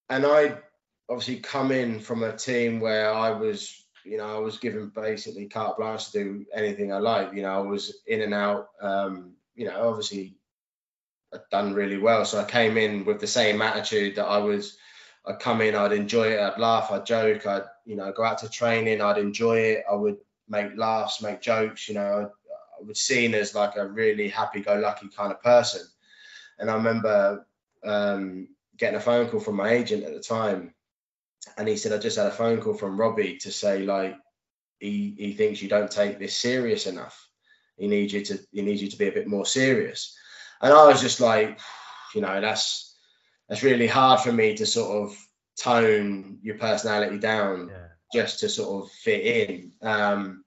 and 0.09 0.25
I 0.25 0.57
obviously 1.09 1.37
come 1.37 1.71
in 1.71 1.99
from 1.99 2.23
a 2.23 2.35
team 2.35 2.79
where 2.79 3.13
I 3.13 3.31
was, 3.31 3.85
you 4.05 4.17
know, 4.17 4.35
I 4.35 4.39
was 4.39 4.57
given 4.57 4.91
basically 4.93 5.47
carte 5.47 5.77
blanche 5.77 6.11
to 6.11 6.23
do 6.23 6.45
anything 6.53 6.91
I 6.91 6.97
like. 6.97 7.33
You 7.33 7.43
know, 7.43 7.53
I 7.53 7.59
was 7.59 8.01
in 8.07 8.21
and 8.21 8.33
out. 8.33 8.67
Um, 8.81 9.33
you 9.55 9.65
know, 9.65 9.89
obviously 9.89 10.35
I'd 11.33 11.41
done 11.49 11.73
really 11.73 11.97
well. 11.97 12.25
So 12.25 12.39
I 12.39 12.43
came 12.43 12.77
in 12.77 13.05
with 13.05 13.19
the 13.19 13.27
same 13.27 13.61
attitude 13.61 14.15
that 14.15 14.25
I 14.25 14.39
was. 14.39 14.77
I'd 15.23 15.39
come 15.39 15.61
in, 15.61 15.75
I'd 15.75 15.93
enjoy 15.93 16.29
it, 16.29 16.39
I'd 16.39 16.59
laugh, 16.59 16.91
I'd 16.91 17.05
joke, 17.05 17.45
I'd 17.45 17.65
you 17.85 17.95
know 17.95 18.11
go 18.11 18.23
out 18.23 18.39
to 18.39 18.49
training, 18.49 19.01
I'd 19.01 19.19
enjoy 19.19 19.57
it, 19.57 19.83
I 19.89 19.93
would 19.93 20.17
make 20.49 20.75
laughs, 20.75 21.21
make 21.21 21.41
jokes, 21.41 21.87
you 21.87 21.93
know, 21.93 22.31
was 22.85 22.99
seen 22.99 23.33
as 23.33 23.55
like 23.55 23.75
a 23.75 23.87
really 23.87 24.29
happy-go-lucky 24.29 25.09
kind 25.09 25.31
of 25.31 25.41
person. 25.41 25.81
And 26.59 26.69
I 26.69 26.75
remember 26.75 27.45
um, 27.83 28.47
getting 28.77 28.97
a 28.97 29.01
phone 29.01 29.29
call 29.29 29.39
from 29.39 29.55
my 29.55 29.69
agent 29.69 30.03
at 30.03 30.13
the 30.13 30.19
time, 30.19 30.73
and 31.57 31.67
he 31.67 31.77
said, 31.77 31.93
"I 31.93 31.97
just 31.97 32.17
had 32.17 32.27
a 32.27 32.31
phone 32.31 32.61
call 32.61 32.75
from 32.75 32.99
Robbie 32.99 33.37
to 33.37 33.51
say 33.51 33.83
like 33.83 34.15
he 34.79 35.15
he 35.17 35.33
thinks 35.33 35.61
you 35.61 35.69
don't 35.69 35.89
take 35.89 36.19
this 36.19 36.37
serious 36.37 36.85
enough. 36.85 37.27
He 37.77 37.87
needs 37.87 38.13
you 38.13 38.23
to 38.25 38.39
he 38.51 38.61
needs 38.61 38.81
you 38.81 38.89
to 38.89 38.97
be 38.97 39.07
a 39.07 39.11
bit 39.11 39.27
more 39.27 39.45
serious." 39.45 40.15
And 40.61 40.71
I 40.71 40.85
was 40.85 41.01
just 41.01 41.19
like, 41.19 41.59
you 42.13 42.21
know, 42.21 42.39
that's 42.41 42.95
that's 43.49 43.63
really 43.63 43.87
hard 43.87 44.21
for 44.21 44.31
me 44.31 44.55
to 44.55 44.65
sort 44.65 45.03
of 45.03 45.17
tone 45.59 46.39
your 46.41 46.57
personality 46.57 47.17
down 47.17 47.69
yeah. 47.69 47.87
just 48.13 48.39
to 48.39 48.49
sort 48.49 48.83
of 48.83 48.91
fit 48.91 49.49
in. 49.49 49.71
Um, 49.81 50.43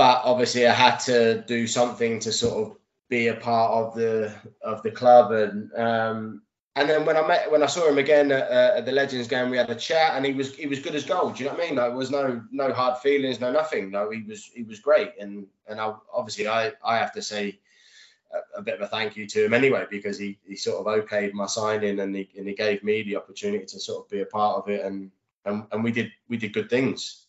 but 0.00 0.22
obviously 0.24 0.66
I 0.66 0.72
had 0.72 0.96
to 1.00 1.42
do 1.42 1.66
something 1.66 2.20
to 2.20 2.32
sort 2.32 2.56
of 2.56 2.76
be 3.10 3.28
a 3.28 3.34
part 3.34 3.70
of 3.72 3.94
the 3.94 4.34
of 4.62 4.82
the 4.82 4.90
club 4.90 5.30
and 5.30 5.70
um, 5.74 6.40
and 6.74 6.88
then 6.88 7.04
when 7.04 7.18
I 7.18 7.26
met 7.26 7.50
when 7.52 7.62
I 7.62 7.66
saw 7.66 7.86
him 7.86 7.98
again 7.98 8.32
at, 8.32 8.50
uh, 8.50 8.78
at, 8.78 8.86
the 8.86 8.92
Legends 8.92 9.28
game, 9.28 9.50
we 9.50 9.58
had 9.58 9.68
a 9.68 9.74
chat 9.74 10.14
and 10.14 10.24
he 10.24 10.32
was 10.32 10.54
he 10.54 10.66
was 10.66 10.78
good 10.78 10.94
as 10.94 11.04
gold. 11.04 11.36
Do 11.36 11.44
you 11.44 11.50
know 11.50 11.54
what 11.54 11.64
I 11.64 11.66
mean? 11.66 11.76
Like, 11.76 11.88
there 11.88 11.96
was 11.98 12.10
no 12.10 12.42
no 12.50 12.72
hard 12.72 12.96
feelings, 13.02 13.40
no 13.40 13.52
nothing. 13.52 13.90
No, 13.90 14.10
he 14.10 14.22
was 14.22 14.46
he 14.46 14.62
was 14.62 14.80
great. 14.80 15.10
And 15.20 15.46
and 15.68 15.78
I, 15.78 15.92
obviously 16.10 16.48
I 16.48 16.72
I 16.82 16.96
have 16.96 17.12
to 17.12 17.20
say 17.20 17.60
a, 18.32 18.60
a, 18.60 18.62
bit 18.62 18.76
of 18.76 18.80
a 18.80 18.88
thank 18.88 19.16
you 19.16 19.26
to 19.26 19.44
him 19.44 19.52
anyway 19.52 19.84
because 19.90 20.18
he 20.18 20.38
he 20.46 20.56
sort 20.56 20.78
of 20.80 20.86
okayed 20.86 21.34
my 21.34 21.44
signing 21.44 22.00
and 22.00 22.16
he 22.16 22.26
and 22.38 22.48
he 22.48 22.54
gave 22.54 22.82
me 22.82 23.02
the 23.02 23.16
opportunity 23.16 23.66
to 23.66 23.78
sort 23.78 24.06
of 24.06 24.10
be 24.10 24.22
a 24.22 24.32
part 24.38 24.56
of 24.56 24.70
it 24.70 24.82
and 24.82 25.10
and, 25.44 25.64
and 25.72 25.84
we 25.84 25.92
did 25.92 26.10
we 26.30 26.38
did 26.38 26.54
good 26.54 26.70
things. 26.70 27.26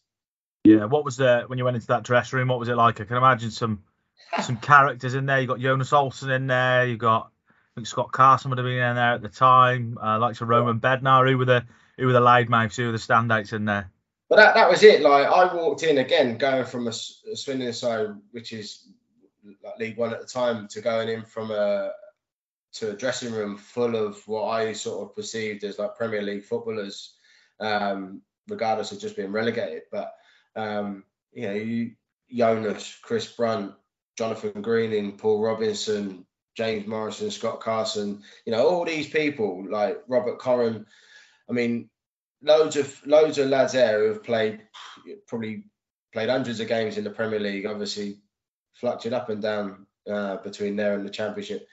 Yeah, 0.63 0.85
what 0.85 1.05
was 1.05 1.17
the 1.17 1.43
when 1.47 1.57
you 1.57 1.65
went 1.65 1.75
into 1.75 1.87
that 1.87 2.03
dressing 2.03 2.39
room? 2.39 2.47
What 2.47 2.59
was 2.59 2.69
it 2.69 2.75
like? 2.75 3.01
I 3.01 3.05
can 3.05 3.17
imagine 3.17 3.51
some 3.51 3.83
some 4.41 4.57
characters 4.57 5.13
in 5.13 5.25
there. 5.25 5.41
You 5.41 5.47
got 5.47 5.59
Jonas 5.59 5.91
Olsson 5.91 6.35
in 6.35 6.47
there. 6.47 6.87
You 6.87 6.97
got 6.97 7.31
I 7.49 7.53
think 7.75 7.87
Scott 7.87 8.11
Carson 8.11 8.49
would 8.49 8.57
have 8.57 8.65
been 8.65 8.73
in 8.73 8.95
there 8.95 9.13
at 9.13 9.21
the 9.21 9.29
time. 9.29 9.97
Uh, 10.01 10.19
like 10.19 10.37
to 10.37 10.45
Roman 10.45 10.79
Bednar. 10.79 11.29
Who 11.29 11.37
were 11.37 11.45
the 11.45 11.65
who 11.97 12.05
were 12.05 12.13
the 12.13 12.19
loudmouths? 12.19 12.75
Who 12.75 12.85
were 12.85 12.91
the 12.91 12.97
standouts 12.97 13.53
in 13.53 13.65
there? 13.65 13.91
but 14.31 14.37
that, 14.37 14.53
that 14.55 14.69
was 14.69 14.81
it. 14.81 15.01
Like 15.01 15.27
I 15.27 15.53
walked 15.53 15.83
in 15.83 15.97
again, 15.97 16.37
going 16.37 16.63
from 16.63 16.87
a, 16.87 16.91
a 16.91 17.35
Swindon 17.35 17.73
side, 17.73 18.15
which 18.31 18.53
is 18.53 18.87
like 19.61 19.77
League 19.77 19.97
One 19.97 20.13
at 20.13 20.21
the 20.21 20.25
time, 20.25 20.69
to 20.69 20.79
going 20.79 21.09
in 21.09 21.23
from 21.23 21.51
a 21.51 21.91
to 22.75 22.91
a 22.91 22.95
dressing 22.95 23.33
room 23.33 23.57
full 23.57 23.97
of 23.97 24.25
what 24.29 24.45
I 24.45 24.71
sort 24.71 25.05
of 25.05 25.17
perceived 25.17 25.65
as 25.65 25.77
like 25.77 25.97
Premier 25.97 26.21
League 26.21 26.45
footballers, 26.45 27.17
um, 27.59 28.21
regardless 28.47 28.93
of 28.93 29.01
just 29.01 29.17
being 29.17 29.33
relegated. 29.33 29.81
But 29.91 30.13
um, 30.55 31.03
you 31.33 31.47
know, 31.47 31.91
Jonas, 32.31 32.97
Chris 33.01 33.31
Brunt, 33.31 33.73
Jonathan 34.17 34.61
Greening, 34.61 35.17
Paul 35.17 35.41
Robinson, 35.41 36.25
James 36.55 36.85
Morrison, 36.87 37.31
Scott 37.31 37.61
Carson, 37.61 38.21
you 38.45 38.51
know, 38.51 38.67
all 38.67 38.85
these 38.85 39.07
people 39.07 39.65
like 39.69 40.01
Robert 40.07 40.39
Koren. 40.39 40.85
I 41.49 41.53
mean, 41.53 41.89
loads 42.41 42.75
of 42.75 43.05
loads 43.05 43.37
of 43.37 43.49
lads 43.49 43.73
there 43.73 43.99
who 43.99 44.07
have 44.09 44.23
played 44.23 44.61
probably 45.27 45.65
played 46.13 46.29
hundreds 46.29 46.59
of 46.59 46.67
games 46.67 46.97
in 46.97 47.03
the 47.03 47.09
Premier 47.09 47.39
League. 47.39 47.65
Obviously, 47.65 48.19
fluctuated 48.73 49.13
up 49.13 49.29
and 49.29 49.41
down 49.41 49.85
uh, 50.09 50.37
between 50.37 50.75
there 50.75 50.95
and 50.95 51.05
the 51.05 51.11
Championship, 51.11 51.67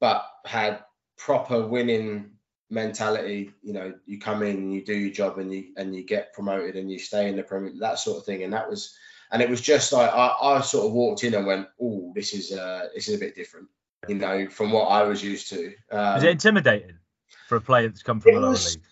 but 0.00 0.24
had 0.44 0.84
proper 1.18 1.66
winning 1.66 2.32
mentality. 2.72 3.52
You 3.62 3.72
know, 3.72 3.94
you 4.06 4.18
come 4.18 4.42
in, 4.42 4.56
and 4.56 4.74
you 4.74 4.84
do 4.84 4.94
your 4.94 5.12
job, 5.12 5.38
and 5.38 5.52
you 5.52 5.72
and 5.76 5.94
you 5.94 6.04
get 6.04 6.32
promoted, 6.32 6.76
and 6.76 6.90
you 6.90 6.98
stay 6.98 7.28
in 7.28 7.36
the 7.36 7.42
Premier, 7.42 7.72
that 7.80 7.98
sort 7.98 8.18
of 8.18 8.24
thing. 8.24 8.42
And 8.42 8.52
that 8.52 8.68
was, 8.68 8.96
and 9.30 9.42
it 9.42 9.50
was 9.50 9.60
just 9.60 9.92
like 9.92 10.10
I, 10.10 10.34
I 10.40 10.60
sort 10.62 10.86
of 10.86 10.92
walked 10.92 11.24
in 11.24 11.34
and 11.34 11.46
went, 11.46 11.68
"Oh, 11.80 12.12
this 12.14 12.34
is 12.34 12.52
uh, 12.52 12.88
this 12.94 13.08
is 13.08 13.14
a 13.14 13.18
bit 13.18 13.34
different." 13.34 13.68
You 14.08 14.16
know, 14.16 14.48
from 14.48 14.72
what 14.72 14.86
I 14.86 15.04
was 15.04 15.22
used 15.22 15.50
to. 15.50 15.72
Um, 15.92 16.16
is 16.16 16.24
it 16.24 16.30
intimidating 16.30 16.98
for 17.46 17.56
a 17.56 17.60
player 17.60 17.88
that's 17.88 18.02
come 18.02 18.20
from 18.20 18.36
a 18.36 18.40
lower 18.40 18.54
league? 18.54 18.82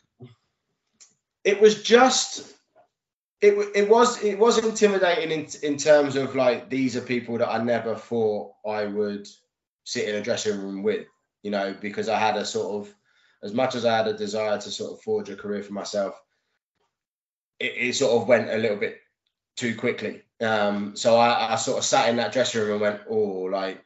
it 1.44 1.60
was 1.60 1.82
just 1.82 2.46
it, 3.40 3.54
it 3.75 3.88
was 3.88 4.22
it 4.22 4.38
was 4.38 4.58
intimidating 4.58 5.30
in, 5.30 5.46
in 5.62 5.78
terms 5.78 6.16
of 6.16 6.34
like 6.34 6.68
these 6.68 6.96
are 6.96 7.00
people 7.00 7.38
that 7.38 7.50
I 7.50 7.62
never 7.62 7.94
thought 7.94 8.52
I 8.66 8.84
would 8.84 9.26
sit 9.84 10.08
in 10.08 10.14
a 10.14 10.20
dressing 10.20 10.60
room 10.60 10.82
with, 10.82 11.06
you 11.42 11.50
know, 11.50 11.75
because 11.80 12.08
I 12.08 12.18
had 12.18 12.37
a 12.37 12.44
sort 12.44 12.87
of 12.87 12.94
as 13.42 13.52
much 13.52 13.75
as 13.75 13.85
I 13.85 13.97
had 13.97 14.09
a 14.09 14.16
desire 14.16 14.59
to 14.59 14.70
sort 14.70 14.92
of 14.92 15.02
forge 15.02 15.30
a 15.30 15.37
career 15.37 15.62
for 15.62 15.73
myself, 15.73 16.14
it, 17.59 17.73
it 17.76 17.94
sort 17.94 18.20
of 18.20 18.28
went 18.28 18.50
a 18.50 18.59
little 18.59 18.76
bit 18.76 18.99
too 19.56 19.75
quickly. 19.76 20.23
Um, 20.40 20.97
so 20.97 21.16
I, 21.16 21.52
I 21.52 21.56
sort 21.56 21.78
of 21.78 21.85
sat 21.85 22.09
in 22.09 22.16
that 22.16 22.32
dressing 22.32 22.62
room 22.62 22.73
and 22.73 22.80
went, 22.80 23.00
oh, 23.09 23.49
like 23.50 23.85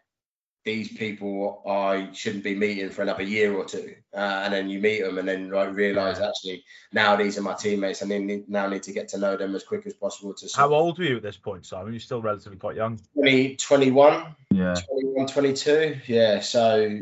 these 0.65 0.91
people 0.97 1.63
I 1.67 2.09
shouldn't 2.13 2.43
be 2.43 2.55
meeting 2.55 2.89
for 2.91 3.03
another 3.03 3.23
year 3.23 3.53
or 3.53 3.65
two. 3.67 3.97
Uh, 4.15 4.43
and 4.45 4.55
then 4.55 4.71
you 4.71 4.81
meet 4.81 5.03
them 5.03 5.19
and 5.19 5.29
then 5.29 5.51
like, 5.51 5.75
realize 5.75 6.19
yeah. 6.19 6.29
actually 6.29 6.65
now 6.93 7.17
these 7.17 7.37
are 7.37 7.43
my 7.43 7.53
teammates 7.53 8.01
and 8.01 8.11
then 8.11 8.45
now 8.49 8.67
need 8.67 8.85
to 8.85 8.93
get 8.93 9.09
to 9.09 9.19
know 9.19 9.37
them 9.37 9.55
as 9.55 9.63
quick 9.63 9.87
as 9.87 9.93
possible. 9.93 10.33
To 10.35 10.49
How 10.55 10.73
old 10.73 10.99
were 10.99 11.05
you 11.05 11.17
at 11.17 11.23
this 11.23 11.37
point, 11.37 11.67
Simon? 11.67 11.93
You're 11.93 12.01
still 12.01 12.23
relatively 12.23 12.59
quite 12.59 12.77
young. 12.77 12.99
20, 13.15 13.57
21. 13.57 14.35
Yeah. 14.53 14.75
21, 14.75 15.27
22. 15.27 15.97
Yeah. 16.07 16.41
So 16.41 17.01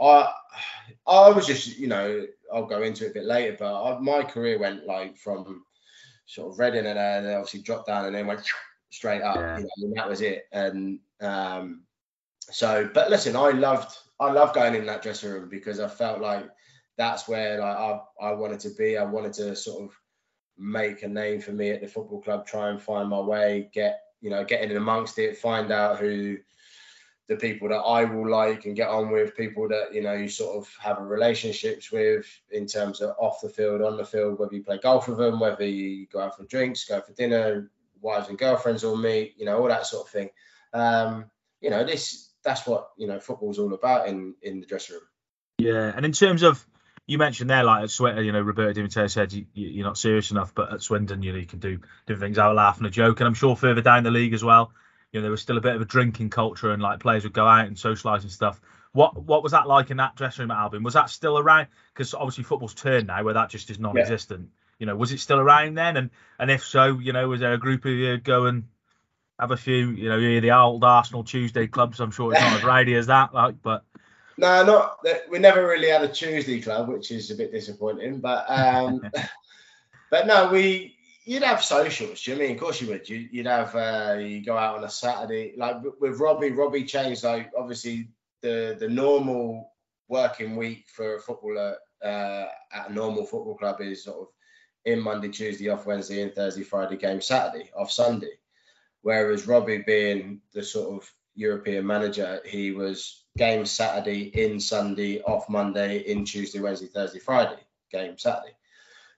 I, 0.00 0.32
I 1.06 1.30
was 1.30 1.46
just, 1.46 1.78
you 1.78 1.88
know, 1.88 2.26
I'll 2.52 2.66
go 2.66 2.82
into 2.82 3.06
it 3.06 3.10
a 3.10 3.14
bit 3.14 3.24
later, 3.24 3.56
but 3.58 3.82
I, 3.82 3.98
my 3.98 4.22
career 4.22 4.58
went 4.58 4.86
like 4.86 5.18
from 5.18 5.64
sort 6.26 6.52
of 6.52 6.58
Reading 6.58 6.86
and 6.86 6.98
then 6.98 7.34
obviously 7.34 7.60
dropped 7.60 7.88
down 7.88 8.04
and 8.06 8.14
then 8.14 8.26
went 8.26 8.42
straight 8.90 9.22
up. 9.22 9.36
Yeah. 9.36 9.58
You 9.58 9.64
know, 9.64 9.70
and 9.78 9.96
that 9.96 10.08
was 10.08 10.20
it. 10.20 10.44
And, 10.52 11.00
um, 11.20 11.82
so, 12.50 12.88
but 12.92 13.10
listen, 13.10 13.36
I 13.36 13.50
loved 13.50 13.96
I 14.20 14.30
loved 14.30 14.54
going 14.54 14.74
in 14.74 14.86
that 14.86 15.02
dressing 15.02 15.30
room 15.30 15.48
because 15.48 15.80
I 15.80 15.88
felt 15.88 16.20
like 16.20 16.48
that's 16.96 17.26
where 17.26 17.58
like 17.58 17.76
I, 17.76 18.00
I 18.20 18.32
wanted 18.32 18.60
to 18.60 18.70
be. 18.70 18.96
I 18.96 19.04
wanted 19.04 19.32
to 19.34 19.56
sort 19.56 19.84
of 19.84 19.96
make 20.58 21.02
a 21.02 21.08
name 21.08 21.40
for 21.40 21.52
me 21.52 21.70
at 21.70 21.80
the 21.80 21.88
football 21.88 22.20
club, 22.20 22.46
try 22.46 22.68
and 22.68 22.80
find 22.80 23.08
my 23.08 23.20
way, 23.20 23.70
get 23.72 24.00
you 24.20 24.30
know, 24.30 24.44
get 24.44 24.62
in 24.62 24.76
amongst 24.76 25.18
it, 25.18 25.38
find 25.38 25.72
out 25.72 25.98
who 25.98 26.36
the 27.28 27.36
people 27.36 27.68
that 27.68 27.76
I 27.76 28.04
will 28.04 28.28
like 28.28 28.66
and 28.66 28.76
get 28.76 28.88
on 28.88 29.10
with, 29.10 29.36
people 29.36 29.68
that 29.68 29.94
you 29.94 30.02
know 30.02 30.14
you 30.14 30.28
sort 30.28 30.56
of 30.56 30.74
have 30.80 31.00
relationships 31.00 31.90
with 31.92 32.26
in 32.50 32.66
terms 32.66 33.00
of 33.00 33.14
off 33.18 33.40
the 33.40 33.48
field, 33.48 33.82
on 33.82 33.96
the 33.96 34.04
field, 34.04 34.38
whether 34.38 34.54
you 34.54 34.64
play 34.64 34.78
golf 34.78 35.08
with 35.08 35.18
them, 35.18 35.40
whether 35.40 35.64
you 35.64 36.06
go 36.06 36.20
out 36.20 36.36
for 36.36 36.44
drinks, 36.44 36.84
go 36.84 37.00
for 37.00 37.12
dinner, 37.12 37.70
wives 38.00 38.28
and 38.28 38.38
girlfriends 38.38 38.82
will 38.82 38.96
meet, 38.96 39.34
you 39.38 39.46
know, 39.46 39.58
all 39.58 39.68
that 39.68 39.86
sort 39.86 40.06
of 40.06 40.12
thing. 40.12 40.30
Um, 40.74 41.26
you 41.60 41.70
know, 41.70 41.84
this 41.84 42.30
that's 42.44 42.66
what 42.66 42.90
you 42.96 43.06
know 43.06 43.20
football's 43.20 43.58
all 43.58 43.72
about 43.72 44.08
in 44.08 44.34
in 44.42 44.60
the 44.60 44.66
dressing 44.66 44.96
room. 44.96 45.04
Yeah, 45.58 45.92
and 45.94 46.04
in 46.04 46.12
terms 46.12 46.42
of 46.42 46.66
you 47.06 47.18
mentioned 47.18 47.50
there, 47.50 47.64
like 47.64 47.84
at 47.84 47.90
Swindon, 47.90 48.24
you 48.24 48.32
know, 48.32 48.40
Roberto 48.40 48.86
Di 48.86 49.06
said 49.08 49.32
you, 49.32 49.82
are 49.82 49.84
not 49.84 49.98
serious 49.98 50.30
enough, 50.30 50.54
but 50.54 50.72
at 50.72 50.82
Swindon, 50.82 51.22
you 51.22 51.32
know, 51.32 51.38
you 51.38 51.46
can 51.46 51.58
do 51.58 51.80
different 52.06 52.22
things 52.22 52.38
out 52.38 52.50
of 52.50 52.56
laugh 52.56 52.78
and 52.78 52.86
a 52.86 52.90
joke, 52.90 53.20
and 53.20 53.26
I'm 53.26 53.34
sure 53.34 53.56
further 53.56 53.80
down 53.80 54.04
the 54.04 54.10
league 54.10 54.34
as 54.34 54.44
well, 54.44 54.72
you 55.12 55.20
know, 55.20 55.22
there 55.22 55.30
was 55.30 55.42
still 55.42 55.58
a 55.58 55.60
bit 55.60 55.76
of 55.76 55.82
a 55.82 55.86
drinking 55.86 56.30
culture, 56.30 56.72
and 56.72 56.82
like 56.82 57.00
players 57.00 57.24
would 57.24 57.32
go 57.32 57.46
out 57.46 57.66
and 57.66 57.76
socialise 57.76 58.22
and 58.22 58.30
stuff. 58.30 58.60
What 58.92 59.22
what 59.22 59.42
was 59.42 59.52
that 59.52 59.66
like 59.66 59.90
in 59.90 59.98
that 59.98 60.16
dressing 60.16 60.42
room 60.42 60.50
at 60.50 60.58
Albion? 60.58 60.82
Was 60.82 60.94
that 60.94 61.10
still 61.10 61.38
around? 61.38 61.68
Because 61.92 62.14
obviously 62.14 62.44
football's 62.44 62.74
turned 62.74 63.06
now, 63.06 63.22
where 63.22 63.34
that 63.34 63.50
just 63.50 63.70
is 63.70 63.78
non-existent. 63.78 64.40
Yeah. 64.40 64.58
You 64.78 64.86
know, 64.86 64.96
was 64.96 65.12
it 65.12 65.20
still 65.20 65.38
around 65.38 65.74
then? 65.74 65.96
And 65.96 66.10
and 66.38 66.50
if 66.50 66.64
so, 66.64 66.98
you 66.98 67.12
know, 67.12 67.28
was 67.28 67.40
there 67.40 67.52
a 67.52 67.58
group 67.58 67.84
of 67.84 67.92
you 67.92 68.16
go 68.18 68.46
and 68.46 68.64
have 69.38 69.50
a 69.50 69.56
few, 69.56 69.90
you 69.90 70.08
know, 70.08 70.16
you 70.16 70.40
the 70.40 70.52
old 70.52 70.84
Arsenal 70.84 71.24
Tuesday 71.24 71.66
clubs. 71.66 72.00
I'm 72.00 72.10
sure 72.10 72.32
it's 72.32 72.40
not 72.40 72.58
as 72.58 72.64
rowdy 72.64 72.94
as 72.94 73.06
that, 73.06 73.34
like, 73.34 73.56
but. 73.62 73.84
No, 74.38 74.64
not 74.64 75.06
we 75.30 75.38
never 75.38 75.66
really 75.66 75.90
had 75.90 76.02
a 76.02 76.08
Tuesday 76.08 76.60
club, 76.60 76.88
which 76.88 77.10
is 77.10 77.30
a 77.30 77.34
bit 77.34 77.52
disappointing. 77.52 78.20
But 78.20 78.46
um, 78.48 79.02
but 80.10 80.26
no, 80.26 80.50
we 80.50 80.96
you'd 81.24 81.42
have 81.42 81.62
socials. 81.62 82.22
Do 82.22 82.32
you 82.32 82.38
mean? 82.38 82.52
Of 82.52 82.60
course 82.60 82.80
you 82.80 82.88
would. 82.88 83.08
You, 83.08 83.28
would 83.34 83.46
have 83.46 83.74
uh, 83.74 84.18
you 84.18 84.44
go 84.44 84.56
out 84.56 84.76
on 84.78 84.84
a 84.84 84.90
Saturday, 84.90 85.54
like 85.56 85.76
with 86.00 86.20
Robbie. 86.20 86.50
Robbie 86.50 86.84
changed 86.84 87.24
like 87.24 87.50
obviously 87.56 88.08
the 88.42 88.76
the 88.78 88.88
normal 88.88 89.72
working 90.08 90.56
week 90.56 90.86
for 90.94 91.16
a 91.16 91.20
footballer 91.20 91.76
uh, 92.04 92.46
at 92.72 92.90
a 92.90 92.92
normal 92.92 93.24
football 93.24 93.56
club 93.56 93.80
is 93.80 94.04
sort 94.04 94.20
of 94.20 94.26
in 94.84 95.00
Monday, 95.00 95.28
Tuesday, 95.28 95.68
off 95.68 95.86
Wednesday, 95.86 96.22
and 96.22 96.34
Thursday, 96.34 96.62
Friday, 96.62 96.96
game 96.96 97.20
Saturday, 97.20 97.70
off 97.76 97.90
Sunday. 97.90 98.32
Whereas 99.02 99.46
Robbie, 99.46 99.84
being 99.86 100.40
the 100.52 100.62
sort 100.62 101.02
of 101.02 101.10
European 101.34 101.86
manager, 101.86 102.40
he 102.44 102.72
was 102.72 103.24
game 103.38 103.64
Saturday, 103.64 104.22
in 104.34 104.58
Sunday, 104.60 105.20
off 105.22 105.48
Monday, 105.48 105.98
in 105.98 106.24
Tuesday, 106.24 106.60
Wednesday, 106.60 106.86
Thursday, 106.86 107.20
Friday, 107.20 107.60
game 107.90 108.18
Saturday. 108.18 108.54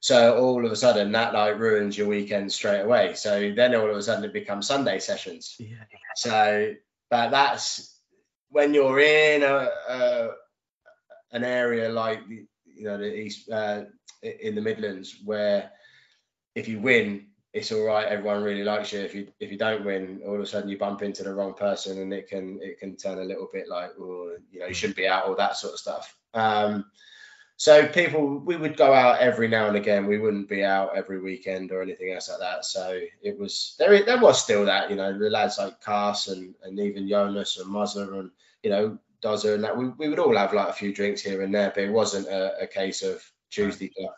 So 0.04 0.36
all 0.36 0.66
of 0.66 0.70
a 0.70 0.76
sudden 0.76 1.12
that 1.12 1.32
like 1.32 1.58
ruins 1.58 1.96
your 1.96 2.08
weekend 2.08 2.52
straight 2.52 2.82
away. 2.82 3.14
So 3.14 3.54
then 3.56 3.74
all 3.74 3.88
of 3.88 3.96
a 3.96 4.02
sudden 4.02 4.22
it 4.22 4.34
becomes 4.34 4.66
Sunday 4.66 4.98
sessions. 4.98 5.56
Yeah. 5.58 5.76
So, 6.14 6.74
but 7.08 7.30
that's 7.30 7.98
when 8.50 8.74
you're 8.74 9.00
in 9.00 9.42
a, 9.42 9.70
a 9.88 10.28
an 11.32 11.42
area 11.42 11.88
like 11.88 12.20
you 12.28 12.84
know 12.84 12.98
the 12.98 13.18
east 13.18 13.50
uh, 13.50 13.84
in 14.22 14.54
the 14.54 14.60
Midlands 14.60 15.16
where 15.24 15.70
if 16.54 16.68
you 16.68 16.80
win 16.80 17.28
it's 17.54 17.72
all 17.72 17.84
right. 17.84 18.06
Everyone 18.06 18.42
really 18.42 18.64
likes 18.64 18.92
you. 18.92 19.00
If 19.00 19.14
you 19.14 19.28
if 19.40 19.50
you 19.50 19.56
don't 19.56 19.86
win, 19.86 20.20
all 20.26 20.34
of 20.34 20.40
a 20.40 20.46
sudden 20.46 20.68
you 20.68 20.76
bump 20.76 21.00
into 21.00 21.22
the 21.22 21.32
wrong 21.32 21.54
person, 21.54 21.98
and 22.02 22.12
it 22.12 22.28
can 22.28 22.58
it 22.60 22.78
can 22.78 22.94
turn 22.96 23.20
a 23.20 23.24
little 23.24 23.48
bit 23.50 23.68
like, 23.68 23.92
oh, 23.98 24.36
you 24.50 24.60
know, 24.60 24.66
you 24.66 24.74
shouldn't 24.74 24.96
be 24.96 25.06
out, 25.06 25.24
all 25.24 25.36
that 25.36 25.56
sort 25.56 25.72
of 25.72 25.78
stuff. 25.78 26.14
Um, 26.34 26.84
so 27.56 27.86
people, 27.86 28.38
we 28.38 28.56
would 28.56 28.76
go 28.76 28.92
out 28.92 29.20
every 29.20 29.48
now 29.48 29.68
and 29.68 29.76
again. 29.76 30.06
We 30.06 30.18
wouldn't 30.18 30.48
be 30.48 30.64
out 30.64 30.96
every 30.96 31.20
weekend 31.20 31.70
or 31.70 31.82
anything 31.82 32.12
else 32.12 32.28
like 32.28 32.40
that. 32.40 32.64
So 32.64 33.00
it 33.22 33.38
was 33.38 33.76
there. 33.78 34.04
There 34.04 34.18
was 34.18 34.42
still 34.42 34.64
that, 34.66 34.90
you 34.90 34.96
know, 34.96 35.16
the 35.16 35.30
lads 35.30 35.58
like 35.58 35.80
Carson 35.80 36.54
and, 36.62 36.78
and 36.78 36.80
even 36.80 37.08
Jonas 37.08 37.58
and 37.58 37.72
Musler 37.72 38.18
and 38.18 38.30
you 38.64 38.70
know 38.70 38.98
Dozer 39.22 39.54
and 39.54 39.64
that. 39.64 39.76
We, 39.76 39.88
we 39.88 40.08
would 40.08 40.18
all 40.18 40.36
have 40.36 40.52
like 40.52 40.68
a 40.68 40.72
few 40.72 40.92
drinks 40.92 41.22
here 41.22 41.42
and 41.42 41.54
there, 41.54 41.70
but 41.74 41.84
it 41.84 41.92
wasn't 41.92 42.26
a, 42.26 42.62
a 42.62 42.66
case 42.66 43.02
of 43.02 43.22
Tuesday 43.50 43.88
club. 43.88 44.12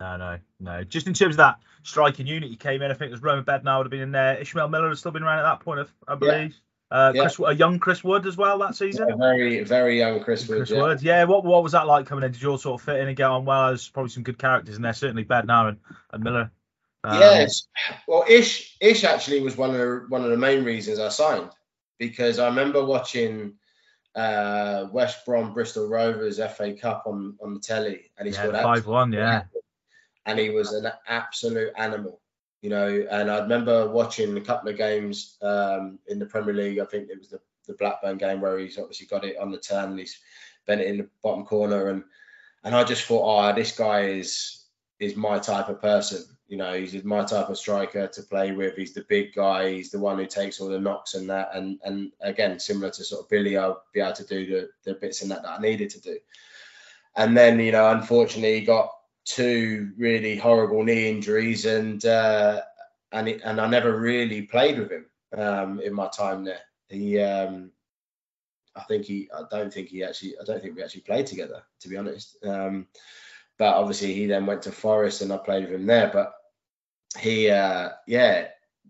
No, 0.00 0.16
no, 0.16 0.38
no. 0.60 0.84
Just 0.84 1.06
in 1.06 1.14
terms 1.14 1.34
of 1.34 1.38
that 1.38 1.58
striking 1.82 2.26
unit, 2.26 2.50
he 2.50 2.56
came 2.56 2.82
in. 2.82 2.90
I 2.90 2.94
think 2.94 3.08
it 3.08 3.12
was 3.12 3.22
Roman 3.22 3.44
Bednar 3.44 3.78
would 3.78 3.86
have 3.86 3.90
been 3.90 4.00
in 4.00 4.12
there. 4.12 4.36
Ishmael 4.36 4.68
Miller 4.68 4.90
had 4.90 4.98
still 4.98 5.10
been 5.10 5.24
around 5.24 5.40
at 5.40 5.42
that 5.42 5.60
point, 5.60 5.88
I 6.06 6.14
believe. 6.14 6.54
Uh, 6.90 7.12
yeah. 7.14 7.22
Chris, 7.22 7.38
a 7.38 7.54
young 7.54 7.78
Chris 7.78 8.02
Wood 8.02 8.26
as 8.26 8.36
well 8.36 8.58
that 8.58 8.74
season. 8.74 9.08
Yeah, 9.08 9.16
very, 9.16 9.62
very 9.62 9.98
young 9.98 10.20
Chris 10.20 10.48
Wood. 10.48 10.58
Chris 10.58 10.70
yeah. 10.70 10.80
Wood. 10.80 11.02
Yeah. 11.02 11.24
What, 11.24 11.44
what 11.44 11.62
was 11.62 11.72
that 11.72 11.86
like 11.86 12.06
coming 12.06 12.24
in? 12.24 12.32
Did 12.32 12.40
you 12.40 12.50
all 12.50 12.58
sort 12.58 12.80
of 12.80 12.84
fit 12.84 13.00
in 13.00 13.08
and 13.08 13.16
get 13.16 13.30
on 13.30 13.44
well? 13.44 13.68
There's 13.68 13.88
probably 13.88 14.10
some 14.10 14.22
good 14.22 14.38
characters 14.38 14.76
in 14.76 14.82
there. 14.82 14.94
Certainly 14.94 15.24
Bednar 15.24 15.68
and, 15.68 15.78
and 16.12 16.24
Miller. 16.24 16.50
Um, 17.04 17.20
yes. 17.20 17.68
Well, 18.06 18.24
Ish, 18.28 18.76
Ish 18.80 19.04
actually 19.04 19.40
was 19.40 19.56
one 19.56 19.70
of 19.70 19.76
the, 19.76 20.06
one 20.08 20.24
of 20.24 20.30
the 20.30 20.36
main 20.36 20.64
reasons 20.64 20.98
I 20.98 21.10
signed 21.10 21.50
because 21.98 22.38
I 22.38 22.46
remember 22.46 22.84
watching 22.84 23.54
uh, 24.14 24.86
West 24.90 25.26
Brom 25.26 25.52
Bristol 25.52 25.88
Rovers 25.88 26.38
FA 26.38 26.72
Cup 26.72 27.04
on 27.06 27.36
on 27.42 27.54
the 27.54 27.60
telly, 27.60 28.10
and 28.16 28.26
he 28.26 28.34
yeah, 28.34 28.40
scored 28.40 28.56
five 28.56 28.86
one. 28.86 29.12
Yeah 29.12 29.42
and 30.28 30.38
he 30.38 30.50
was 30.50 30.72
an 30.74 30.88
absolute 31.08 31.72
animal. 31.76 32.20
You 32.60 32.70
know, 32.70 33.06
and 33.10 33.30
I 33.30 33.38
remember 33.38 33.88
watching 33.88 34.36
a 34.36 34.40
couple 34.40 34.70
of 34.70 34.76
games 34.76 35.36
um, 35.42 35.98
in 36.08 36.18
the 36.18 36.26
Premier 36.26 36.54
League. 36.54 36.80
I 36.80 36.84
think 36.84 37.08
it 37.08 37.18
was 37.18 37.28
the, 37.28 37.40
the 37.66 37.74
Blackburn 37.74 38.18
game 38.18 38.40
where 38.40 38.58
he's 38.58 38.78
obviously 38.78 39.06
got 39.06 39.24
it 39.24 39.38
on 39.38 39.52
the 39.52 39.58
turn 39.58 39.90
and 39.90 39.98
he's 39.98 40.18
bent 40.66 40.80
it 40.80 40.88
in 40.88 40.98
the 40.98 41.08
bottom 41.22 41.44
corner, 41.44 41.88
and 41.88 42.02
and 42.64 42.74
I 42.74 42.84
just 42.84 43.04
thought, 43.04 43.24
oh, 43.24 43.54
this 43.54 43.76
guy 43.76 44.02
is 44.02 44.64
is 44.98 45.16
my 45.16 45.38
type 45.38 45.68
of 45.68 45.80
person. 45.80 46.24
You 46.48 46.56
know, 46.56 46.74
he's 46.74 47.04
my 47.04 47.24
type 47.24 47.50
of 47.50 47.58
striker 47.58 48.06
to 48.06 48.22
play 48.22 48.52
with. 48.52 48.74
He's 48.74 48.94
the 48.94 49.04
big 49.08 49.34
guy. 49.34 49.70
He's 49.70 49.90
the 49.90 49.98
one 49.98 50.18
who 50.18 50.26
takes 50.26 50.60
all 50.60 50.68
the 50.68 50.80
knocks 50.80 51.14
and 51.14 51.28
that. 51.30 51.50
And 51.54 51.78
and 51.84 52.10
again, 52.20 52.58
similar 52.58 52.90
to 52.90 53.04
sort 53.04 53.22
of 53.22 53.28
Billy, 53.28 53.56
I'll 53.56 53.82
be 53.92 54.00
able 54.00 54.14
to 54.14 54.24
do 54.24 54.46
the, 54.46 54.68
the 54.84 54.94
bits 54.98 55.22
in 55.22 55.28
that 55.28 55.42
that 55.42 55.58
I 55.58 55.60
needed 55.60 55.90
to 55.90 56.00
do. 56.00 56.18
And 57.16 57.36
then, 57.36 57.60
you 57.60 57.72
know, 57.72 57.90
unfortunately, 57.90 58.60
he 58.60 58.66
got 58.66 58.90
two 59.28 59.90
really 59.98 60.36
horrible 60.36 60.82
knee 60.82 61.08
injuries, 61.08 61.66
and 61.66 62.04
uh, 62.04 62.62
and 63.12 63.28
it, 63.28 63.42
and 63.44 63.60
I 63.60 63.66
never 63.66 63.98
really 63.98 64.42
played 64.42 64.78
with 64.78 64.90
him 64.90 65.06
um, 65.36 65.80
in 65.80 65.92
my 65.92 66.08
time 66.08 66.44
there. 66.44 66.60
He, 66.88 67.20
um, 67.20 67.70
I 68.74 68.82
think 68.84 69.04
he, 69.04 69.28
I 69.36 69.42
don't 69.50 69.72
think 69.72 69.88
he 69.88 70.02
actually, 70.04 70.34
I 70.40 70.44
don't 70.44 70.62
think 70.62 70.76
we 70.76 70.82
actually 70.82 71.02
played 71.02 71.26
together, 71.26 71.62
to 71.80 71.88
be 71.88 71.96
honest. 71.96 72.36
Um, 72.42 72.86
but 73.58 73.74
obviously, 73.74 74.14
he 74.14 74.26
then 74.26 74.46
went 74.46 74.62
to 74.62 74.72
Forest, 74.72 75.20
and 75.20 75.32
I 75.32 75.36
played 75.36 75.64
with 75.64 75.74
him 75.74 75.86
there. 75.86 76.10
But 76.12 76.32
he, 77.18 77.50
uh, 77.50 77.90
yeah, 78.06 78.48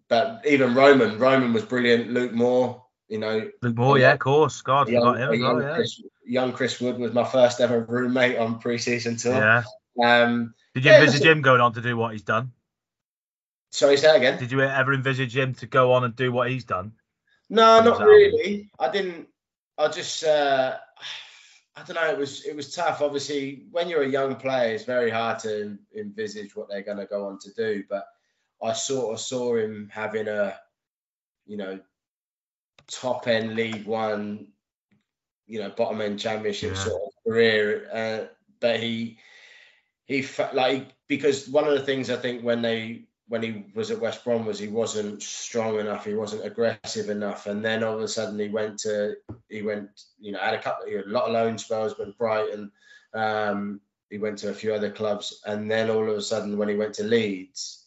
but 0.09 0.43
even 0.47 0.75
Roman, 0.75 1.19
Roman 1.19 1.53
was 1.53 1.65
brilliant. 1.65 2.13
Luke 2.13 2.33
Moore, 2.33 2.85
you 3.09 3.19
know. 3.19 3.51
Luke 3.63 3.77
Moore, 3.77 3.99
yeah, 3.99 4.13
of 4.13 4.21
course. 4.21 4.61
God, 4.63 4.89
young, 4.89 5.19
young, 5.19 5.41
well, 5.41 5.63
yeah. 5.63 5.75
Chris, 5.75 6.03
young 6.25 6.53
Chris 6.53 6.81
Wood 6.81 6.99
was 6.99 7.13
my 7.13 7.25
first 7.25 7.61
ever 7.61 7.81
roommate 7.81 8.39
on 8.39 8.59
pre-season 8.61 9.17
tour. 9.17 9.35
Yeah. 9.35 9.63
Um, 10.03 10.55
Did 10.75 10.85
you 10.85 10.91
yeah, 10.91 11.01
envisage 11.01 11.25
him 11.25 11.43
going 11.43 11.61
on 11.61 11.75
to 11.75 11.81
do 11.81 11.97
what 11.97 12.13
he's 12.13 12.23
done? 12.23 12.53
Sorry, 13.71 13.97
say 13.97 14.07
that 14.07 14.17
again. 14.17 14.39
Did 14.39 14.53
you 14.53 14.63
ever 14.63 14.95
envisage 14.95 15.37
him 15.37 15.55
to 15.57 15.67
go 15.67 15.93
on 15.93 16.05
and 16.05 16.17
do 16.17 16.33
what 16.33 16.51
he's 16.51 16.65
done? 16.65 16.93
No, 17.51 17.81
not 17.81 18.01
really. 18.01 18.71
I 18.79 18.91
didn't. 18.91 19.29
I 19.77 19.89
just. 19.89 20.25
Uh, 20.25 20.77
I 21.77 21.83
don't 21.83 21.95
know. 21.95 22.11
It 22.11 22.19
was 22.19 22.45
it 22.45 22.57
was 22.57 22.75
tough. 22.75 23.03
Obviously, 23.03 23.67
when 23.71 23.89
you're 23.89 24.03
a 24.03 24.09
young 24.09 24.37
player, 24.37 24.75
it's 24.75 24.85
very 24.85 25.11
hard 25.11 25.39
to 25.41 25.79
envisage 25.97 26.57
what 26.57 26.69
they're 26.69 26.83
going 26.83 26.99
to 26.99 27.07
go 27.07 27.27
on 27.27 27.39
to 27.41 27.53
do. 27.55 27.85
But 27.89 28.07
I 28.63 28.73
sort 28.73 29.15
of 29.15 29.21
saw 29.21 29.57
him 29.57 29.89
having 29.93 30.29
a, 30.29 30.59
you 31.47 31.57
know, 31.57 31.79
top 32.89 33.29
end 33.29 33.55
League 33.55 33.87
One, 33.87 34.49
you 35.47 35.61
know, 35.61 35.71
bottom 35.71 36.01
end 36.01 36.19
Championship 36.19 36.75
yeah. 36.75 36.83
sort 36.83 37.03
of 37.03 37.11
career. 37.25 37.89
Uh, 37.93 38.27
but 38.61 38.81
he 38.81 39.19
he 40.09 40.23
felt 40.23 40.55
like 40.55 40.95
because 41.07 41.49
one 41.49 41.69
of 41.69 41.75
the 41.75 41.85
things 41.85 42.11
I 42.11 42.17
think 42.17 42.43
when 42.43 42.63
they 42.63 43.05
when 43.29 43.43
he 43.43 43.67
was 43.75 43.91
at 43.91 44.01
West 44.01 44.25
Brom 44.25 44.47
was 44.47 44.59
he 44.59 44.69
wasn't 44.69 45.23
strong 45.23 45.79
enough, 45.79 46.07
he 46.07 46.15
wasn't 46.15 46.47
aggressive 46.47 47.11
enough, 47.11 47.47
and 47.47 47.63
then 47.63 47.85
all 47.85 47.95
of 47.95 48.01
a 48.01 48.09
sudden 48.09 48.39
he 48.39 48.49
went 48.49 48.79
to 48.81 49.15
he 49.49 49.63
went 49.63 49.91
you 50.19 50.33
know 50.33 50.39
had 50.41 50.55
a 50.55 50.63
couple 50.63 50.87
he 50.87 50.95
had 50.95 51.05
a 51.05 51.11
lot 51.11 51.27
of 51.27 51.33
loan 51.33 51.59
spells 51.59 51.97
with 51.99 52.17
Brighton, 52.19 52.73
um, 53.15 53.81
he 54.11 54.19
went 54.19 54.39
to 54.39 54.49
a 54.49 54.55
few 54.55 54.73
other 54.73 54.91
clubs, 54.91 55.43
and 55.45 55.71
then 55.71 55.91
all 55.91 56.11
of 56.11 56.17
a 56.17 56.23
sudden 56.23 56.57
when 56.57 56.71
he 56.71 56.75
went 56.75 56.95
to 56.95 57.05
Leeds, 57.05 57.85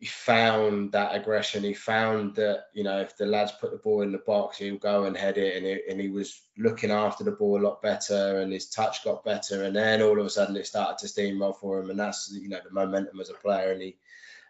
he 0.00 0.06
found 0.06 0.92
that 0.92 1.14
aggression. 1.14 1.62
He 1.62 1.74
found 1.74 2.34
that 2.36 2.64
you 2.72 2.82
know 2.82 3.00
if 3.00 3.18
the 3.18 3.26
lads 3.26 3.52
put 3.52 3.70
the 3.70 3.76
ball 3.76 4.00
in 4.00 4.12
the 4.12 4.18
box, 4.18 4.56
he'll 4.56 4.78
go 4.78 5.04
and 5.04 5.14
head 5.14 5.36
it, 5.36 5.56
and 5.58 5.66
he, 5.66 5.80
and 5.90 6.00
he 6.00 6.08
was 6.08 6.40
looking 6.56 6.90
after 6.90 7.22
the 7.22 7.32
ball 7.32 7.60
a 7.60 7.66
lot 7.66 7.82
better, 7.82 8.40
and 8.40 8.50
his 8.50 8.70
touch 8.70 9.04
got 9.04 9.24
better, 9.24 9.64
and 9.64 9.76
then 9.76 10.00
all 10.00 10.18
of 10.18 10.24
a 10.24 10.30
sudden 10.30 10.56
it 10.56 10.66
started 10.66 10.96
to 10.98 11.06
steamroll 11.06 11.54
for 11.54 11.78
him, 11.78 11.90
and 11.90 12.00
that's 12.00 12.32
you 12.32 12.48
know 12.48 12.60
the 12.64 12.72
momentum 12.72 13.20
as 13.20 13.28
a 13.28 13.34
player, 13.34 13.72
and 13.72 13.82
he 13.82 13.98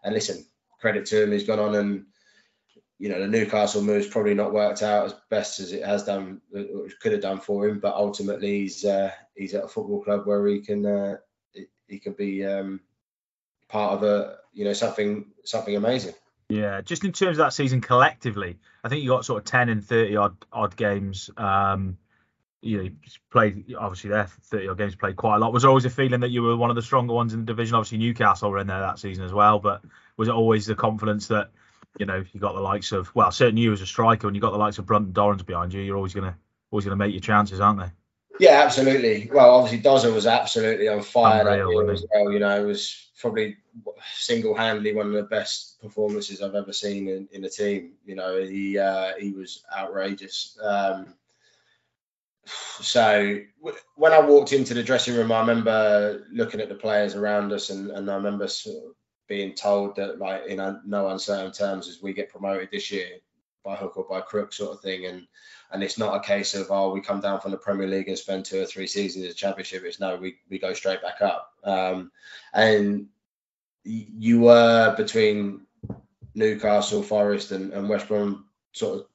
and 0.05 0.15
listen, 0.15 0.47
credit 0.81 1.05
to 1.07 1.25
him, 1.25 1.33
he's 1.33 1.47
gone 1.47 1.59
on 1.59 1.75
and 1.75 2.07
you 3.01 3.09
know 3.09 3.21
the 3.21 3.27
Newcastle 3.27 3.83
move's 3.83 4.07
probably 4.07 4.35
not 4.35 4.53
worked 4.53 4.83
out 4.83 5.07
as 5.07 5.15
best 5.31 5.59
as 5.59 5.73
it 5.73 5.85
has 5.85 6.05
done, 6.05 6.41
it 6.53 7.01
could 7.01 7.13
have 7.13 7.23
done 7.23 7.41
for 7.41 7.67
him. 7.67 7.81
But 7.81 7.97
ultimately, 7.97 8.61
he's 8.61 8.85
uh, 8.85 9.11
he's 9.35 9.55
at 9.55 9.65
a 9.65 9.69
football 9.69 10.05
club 10.05 10.27
where 10.27 10.47
he 10.47 10.61
can 10.61 10.87
uh, 10.87 11.17
he 11.89 11.99
can 11.99 12.13
be 12.13 12.47
um, 12.47 12.81
part 13.69 13.95
of 13.95 14.03
a 14.05 14.40
you 14.53 14.65
know 14.65 14.73
something 14.73 15.27
something 15.45 15.77
amazing. 15.77 16.15
Yeah, 16.49 16.81
just 16.81 17.05
in 17.05 17.13
terms 17.13 17.39
of 17.39 17.45
that 17.45 17.53
season 17.53 17.81
collectively, 17.81 18.59
I 18.83 18.89
think 18.89 19.03
you 19.03 19.11
got 19.11 19.25
sort 19.25 19.39
of 19.39 19.45
ten 19.45 19.69
and 19.69 19.85
thirty 19.85 20.17
odd 20.17 20.37
odd 20.53 20.77
games. 20.77 21.31
Um, 21.37 21.99
you 22.63 22.83
know, 22.83 22.91
played 23.31 23.75
obviously 23.79 24.11
there 24.11 24.27
30 24.27 24.69
odd 24.69 24.79
games 24.79 24.95
played 24.95 25.17
quite 25.17 25.37
a 25.37 25.39
lot. 25.39 25.53
Was 25.53 25.65
always 25.65 25.87
a 25.87 25.91
feeling 25.91 26.21
that 26.21 26.29
you 26.29 26.43
were 26.43 26.57
one 26.57 26.69
of 26.69 26.77
the 26.77 26.83
stronger 26.83 27.15
ones 27.15 27.33
in 27.33 27.41
the 27.41 27.47
division. 27.47 27.75
Obviously 27.75 27.99
Newcastle 27.99 28.51
were 28.51 28.59
in 28.59 28.67
there 28.67 28.81
that 28.81 28.99
season 28.99 29.25
as 29.25 29.33
well, 29.33 29.59
but 29.59 29.83
was 30.19 30.29
it 30.29 30.35
always 30.35 30.67
the 30.67 30.75
confidence 30.75 31.29
that 31.29 31.51
you 31.99 32.05
know 32.05 32.23
you 32.33 32.41
got 32.41 32.55
the 32.55 32.61
likes 32.61 32.93
of 32.93 33.13
well 33.15 33.33
certainly 33.33 33.63
you 33.63 33.73
as 33.73 33.81
a 33.81 33.87
striker 33.87 34.27
when 34.27 34.35
you 34.35 34.41
got 34.41 34.53
the 34.53 34.59
likes 34.59 34.79
of 34.79 34.87
Brunton 34.87 35.13
Dorrans 35.13 35.43
behind 35.43 35.73
you, 35.73 35.81
you're 35.81 35.97
always 35.97 36.13
gonna 36.13 36.37
always 36.71 36.85
gonna 36.85 36.97
make 36.97 37.13
your 37.13 37.21
chances, 37.21 37.61
aren't 37.61 37.81
they? 37.81 37.91
Yeah, 38.41 38.63
absolutely. 38.63 39.31
Well, 39.31 39.55
obviously 39.55 39.83
Dozer 39.83 40.13
was 40.15 40.27
absolutely 40.27 40.89
on 40.89 41.03
fire 41.03 41.47
Unreal, 41.47 41.69
that 41.69 41.85
year 41.85 41.93
as 41.93 42.07
well. 42.11 42.33
You 42.33 42.39
know, 42.39 42.63
it 42.63 42.65
was 42.65 43.11
probably 43.21 43.59
single-handedly 44.15 44.95
one 44.95 45.09
of 45.09 45.13
the 45.13 45.25
best 45.25 45.79
performances 45.83 46.41
I've 46.41 46.55
ever 46.55 46.73
seen 46.73 47.07
in, 47.09 47.29
in 47.33 47.45
a 47.45 47.51
team. 47.51 47.93
You 48.07 48.15
know, 48.15 48.41
he 48.43 48.79
uh, 48.79 49.13
he 49.19 49.33
was 49.33 49.63
outrageous. 49.77 50.59
Um, 50.63 51.13
so 52.81 53.41
when 53.97 54.13
I 54.15 54.21
walked 54.21 54.55
into 54.55 54.73
the 54.73 54.83
dressing 54.83 55.17
room, 55.17 55.31
I 55.33 55.41
remember 55.41 56.25
looking 56.33 56.61
at 56.61 56.71
the 56.71 56.75
players 56.75 57.15
around 57.15 57.53
us, 57.53 57.69
and, 57.69 57.91
and 57.91 58.11
I 58.11 58.15
remember 58.15 58.49
sort 58.49 58.77
of 58.77 58.93
being 59.29 59.55
told 59.55 59.97
that, 59.97 60.19
like 60.19 60.47
in 60.47 60.57
no 60.87 61.09
uncertain 61.09 61.53
terms, 61.53 61.89
as 61.89 62.01
we 62.01 62.15
get 62.15 62.31
promoted 62.31 62.71
this 62.73 62.91
year 62.91 63.21
by 63.65 63.77
hook 63.77 63.97
or 63.97 64.05
by 64.09 64.21
crook, 64.21 64.53
sort 64.53 64.73
of 64.73 64.81
thing, 64.81 65.07
and 65.07 65.27
and 65.73 65.83
it's 65.83 65.99
not 65.99 66.17
a 66.17 66.27
case 66.27 66.55
of 66.55 66.71
oh 66.71 66.93
we 66.93 67.01
come 67.01 67.21
down 67.21 67.41
from 67.41 67.51
the 67.51 67.57
Premier 67.57 67.87
League 67.87 68.09
and 68.09 68.19
spend 68.19 68.45
two 68.45 68.63
or 68.63 68.67
three 68.67 68.87
seasons 68.87 69.25
in 69.25 69.29
the 69.29 69.35
Championship. 69.35 69.85
It's 69.85 70.01
no, 70.01 70.17
we 70.17 70.37
we 70.49 70.59
go 70.59 70.73
straight 70.73 71.03
back 71.03 71.21
up, 71.23 71.53
um, 71.65 72.11
and 72.53 73.07
you 73.85 74.41
were 74.41 74.95
between 74.97 75.67
Newcastle, 76.35 77.03
Forest, 77.03 77.53
and, 77.53 77.73
and 77.73 77.89
West 77.89 78.09
Brom 78.09 78.47
sort 78.73 79.01
of 79.01 79.07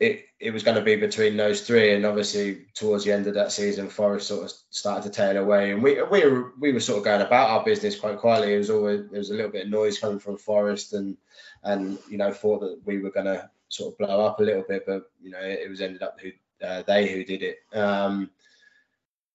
it 0.00 0.24
it 0.40 0.52
was 0.52 0.62
going 0.62 0.76
to 0.76 0.82
be 0.82 0.96
between 0.96 1.36
those 1.36 1.60
three, 1.60 1.94
and 1.94 2.06
obviously 2.06 2.62
towards 2.74 3.04
the 3.04 3.12
end 3.12 3.26
of 3.26 3.34
that 3.34 3.52
season, 3.52 3.90
Forest 3.90 4.28
sort 4.28 4.44
of 4.44 4.52
started 4.70 5.02
to 5.02 5.10
tail 5.10 5.36
away, 5.36 5.70
and 5.70 5.82
we 5.82 6.02
we 6.02 6.26
were 6.26 6.52
we 6.58 6.72
were 6.72 6.80
sort 6.80 6.98
of 6.98 7.04
going 7.04 7.20
about 7.20 7.50
our 7.50 7.64
business 7.64 8.00
quite 8.00 8.18
quietly. 8.18 8.54
It 8.54 8.58
was 8.58 8.70
always 8.70 9.02
there 9.10 9.18
was 9.18 9.30
a 9.30 9.34
little 9.34 9.52
bit 9.52 9.66
of 9.66 9.70
noise 9.70 9.98
coming 9.98 10.18
from 10.18 10.38
Forest, 10.38 10.94
and 10.94 11.18
and 11.62 11.98
you 12.08 12.16
know 12.16 12.32
thought 12.32 12.60
that 12.60 12.80
we 12.86 12.98
were 12.98 13.10
going 13.10 13.26
to 13.26 13.50
sort 13.68 13.92
of 13.92 13.98
blow 13.98 14.24
up 14.24 14.40
a 14.40 14.42
little 14.42 14.64
bit, 14.66 14.84
but 14.86 15.02
you 15.22 15.30
know 15.30 15.40
it, 15.40 15.68
was 15.68 15.82
ended 15.82 16.02
up 16.02 16.18
who 16.18 16.30
uh, 16.66 16.82
they 16.86 17.12
who 17.12 17.22
did 17.22 17.42
it. 17.42 17.58
Um, 17.76 18.30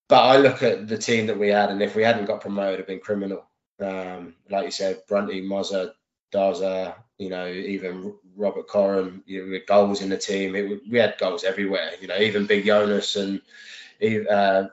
but 0.07 0.23
I 0.23 0.37
look 0.37 0.63
at 0.63 0.87
the 0.87 0.97
team 0.97 1.27
that 1.27 1.37
we 1.37 1.49
had, 1.49 1.69
and 1.69 1.81
if 1.81 1.95
we 1.95 2.03
hadn't 2.03 2.25
got 2.25 2.41
promoted, 2.41 2.75
it'd 2.75 2.87
been 2.87 2.99
criminal. 2.99 3.45
Um, 3.79 4.35
like 4.49 4.65
you 4.65 4.71
said, 4.71 5.01
Brunty, 5.07 5.41
Mozza, 5.41 5.91
Daza, 6.33 6.95
you 7.17 7.29
know, 7.29 7.47
even 7.47 8.13
Robert 8.35 8.67
Koren, 8.67 9.23
you 9.25 9.45
know, 9.45 9.51
with 9.51 9.65
goals 9.65 10.01
in 10.01 10.09
the 10.09 10.17
team. 10.17 10.55
It, 10.55 10.81
we 10.89 10.97
had 10.99 11.17
goals 11.17 11.43
everywhere, 11.43 11.91
you 12.01 12.07
know, 12.07 12.17
even 12.17 12.45
Big 12.45 12.65
Jonas 12.65 13.15
and 13.15 13.41
uh, 14.29 14.65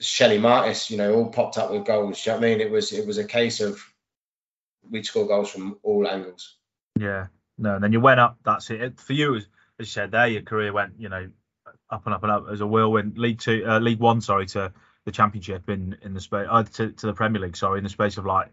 Shelly 0.00 0.38
Martis, 0.38 0.90
you 0.90 0.96
know, 0.96 1.14
all 1.14 1.30
popped 1.30 1.58
up 1.58 1.70
with 1.70 1.84
goals. 1.84 2.22
Do 2.22 2.30
You 2.30 2.36
know 2.36 2.46
I 2.46 2.48
mean? 2.48 2.60
It 2.60 2.70
was 2.70 2.92
it 2.92 3.06
was 3.06 3.18
a 3.18 3.24
case 3.24 3.60
of 3.60 3.80
we'd 4.90 5.06
score 5.06 5.26
goals 5.26 5.50
from 5.50 5.78
all 5.82 6.08
angles. 6.08 6.56
Yeah, 6.98 7.26
no, 7.58 7.76
and 7.76 7.84
then 7.84 7.92
you 7.92 8.00
went 8.00 8.20
up. 8.20 8.38
That's 8.44 8.70
it. 8.70 9.00
For 9.00 9.12
you, 9.12 9.36
as 9.36 9.46
you 9.78 9.84
said 9.84 10.10
there, 10.10 10.26
your 10.26 10.42
career 10.42 10.72
went, 10.72 10.94
you 10.98 11.08
know, 11.08 11.30
up 11.90 12.06
and 12.06 12.14
up 12.14 12.22
and 12.22 12.32
up 12.32 12.46
as 12.50 12.60
a 12.60 12.66
whirlwind. 12.66 13.18
League 13.18 13.38
two, 13.38 13.64
uh, 13.66 13.78
League 13.78 14.00
One, 14.00 14.20
sorry, 14.20 14.46
to 14.46 14.72
the 15.04 15.12
Championship 15.12 15.68
in 15.68 15.96
in 16.02 16.14
the 16.14 16.20
space, 16.20 16.46
uh, 16.50 16.64
to, 16.64 16.90
to 16.90 17.06
the 17.06 17.14
Premier 17.14 17.40
League, 17.40 17.56
sorry, 17.56 17.78
in 17.78 17.84
the 17.84 17.90
space 17.90 18.18
of 18.18 18.26
like 18.26 18.50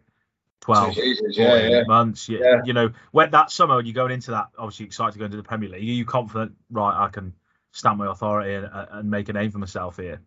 12 0.62 0.98
yeah, 1.32 1.56
yeah. 1.58 1.84
months. 1.88 2.30
You, 2.30 2.40
yeah. 2.40 2.62
you 2.64 2.74
know, 2.74 2.92
when 3.12 3.32
that 3.32 3.52
summer 3.52 3.76
when 3.76 3.86
you're 3.86 3.94
going 3.94 4.12
into 4.12 4.32
that, 4.32 4.48
obviously 4.58 4.86
excited 4.86 5.14
to 5.14 5.20
go 5.20 5.26
into 5.26 5.38
the 5.38 5.44
Premier 5.44 5.70
League, 5.70 5.82
are 5.82 5.86
you 5.86 6.06
confident, 6.06 6.54
right, 6.70 7.06
I 7.06 7.10
can 7.10 7.34
stamp 7.72 7.98
my 7.98 8.12
authority 8.12 8.54
and, 8.54 8.70
and 8.72 9.10
make 9.10 9.28
a 9.30 9.34
name 9.34 9.52
for 9.52 9.58
myself 9.58 9.98
here? 9.98 10.22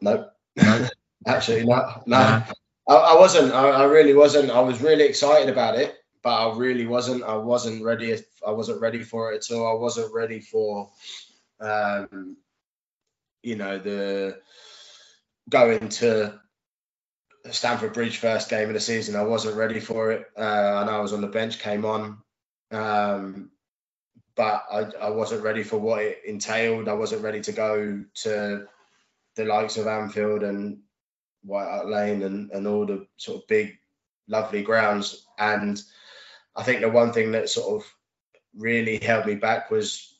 No. 0.00 0.28
No. 0.56 0.88
Absolutely 1.26 1.68
not. 1.68 2.06
No. 2.06 2.18
Yeah. 2.18 2.46
I, 2.88 2.94
I, 2.94 3.18
wasn't. 3.18 3.52
I, 3.52 3.70
I, 3.70 3.84
really 3.84 4.14
wasn't. 4.14 4.50
I 4.50 4.60
was 4.60 4.82
really 4.82 5.04
excited 5.04 5.48
about 5.48 5.78
it, 5.78 5.96
but 6.22 6.34
I 6.34 6.56
really 6.56 6.86
wasn't. 6.86 7.22
I 7.22 7.36
wasn't 7.36 7.82
ready. 7.82 8.14
I 8.46 8.50
wasn't 8.50 8.80
ready 8.80 9.02
for 9.02 9.32
it 9.32 9.36
at 9.50 9.54
all. 9.54 9.66
I 9.66 9.80
wasn't 9.80 10.12
ready 10.12 10.40
for, 10.40 10.90
um, 11.60 12.36
you 13.42 13.56
know, 13.56 13.78
the 13.78 14.38
going 15.48 15.88
to 15.88 16.38
Stamford 17.50 17.92
Bridge 17.92 18.18
first 18.18 18.48
game 18.48 18.68
of 18.68 18.74
the 18.74 18.80
season. 18.80 19.16
I 19.16 19.22
wasn't 19.22 19.56
ready 19.56 19.80
for 19.80 20.12
it. 20.12 20.26
Uh, 20.36 20.40
I 20.40 20.84
know 20.84 20.92
I 20.92 21.00
was 21.00 21.12
on 21.12 21.20
the 21.20 21.26
bench, 21.26 21.58
came 21.58 21.84
on, 21.84 22.18
um, 22.70 23.50
but 24.34 24.64
I, 24.70 24.86
I 25.00 25.10
wasn't 25.10 25.42
ready 25.42 25.62
for 25.62 25.76
what 25.76 26.02
it 26.02 26.22
entailed. 26.24 26.88
I 26.88 26.94
wasn't 26.94 27.22
ready 27.22 27.42
to 27.42 27.52
go 27.52 28.04
to 28.22 28.66
the 29.36 29.44
likes 29.44 29.76
of 29.76 29.86
Anfield 29.86 30.42
and 30.42 30.80
White 31.42 31.68
Hart 31.68 31.88
Lane 31.88 32.22
and, 32.22 32.50
and 32.50 32.66
all 32.66 32.86
the 32.86 33.06
sort 33.18 33.42
of 33.42 33.48
big, 33.48 33.76
lovely 34.26 34.62
grounds. 34.62 35.26
And 35.38 35.80
I 36.56 36.62
think 36.62 36.80
the 36.80 36.88
one 36.88 37.12
thing 37.12 37.32
that 37.32 37.50
sort 37.50 37.82
of 37.82 37.94
really 38.56 38.98
held 38.98 39.26
me 39.26 39.34
back 39.34 39.70
was 39.70 40.16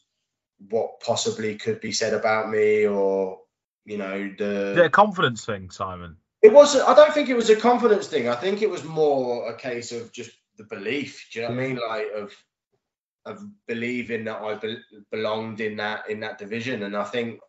what 0.68 1.00
possibly 1.00 1.56
could 1.56 1.80
be 1.80 1.92
said 1.92 2.12
about 2.12 2.50
me 2.50 2.86
or, 2.86 3.38
you 3.86 3.96
know, 3.96 4.30
the. 4.36 4.74
The 4.76 4.90
confidence 4.90 5.46
thing, 5.46 5.70
Simon 5.70 6.18
It 6.44 6.52
was. 6.52 6.76
I 6.78 6.94
don't 6.94 7.14
think 7.14 7.30
it 7.30 7.36
was 7.36 7.48
a 7.48 7.56
confidence 7.56 8.06
thing. 8.06 8.28
I 8.28 8.34
think 8.34 8.60
it 8.60 8.68
was 8.68 8.84
more 8.84 9.48
a 9.48 9.56
case 9.56 9.92
of 9.92 10.12
just 10.12 10.30
the 10.58 10.64
belief. 10.64 11.30
Do 11.32 11.40
you 11.40 11.48
know 11.48 11.54
what 11.54 11.58
I 11.58 11.66
mean? 11.66 11.78
Like 11.88 12.06
of 12.14 12.34
of 13.24 13.42
believing 13.66 14.24
that 14.24 14.42
I 14.42 14.54
be- 14.56 14.82
belonged 15.10 15.62
in 15.62 15.76
that 15.78 16.10
in 16.10 16.20
that 16.20 16.36
division. 16.36 16.82
And 16.82 16.94
I 16.94 17.04
think 17.04 17.40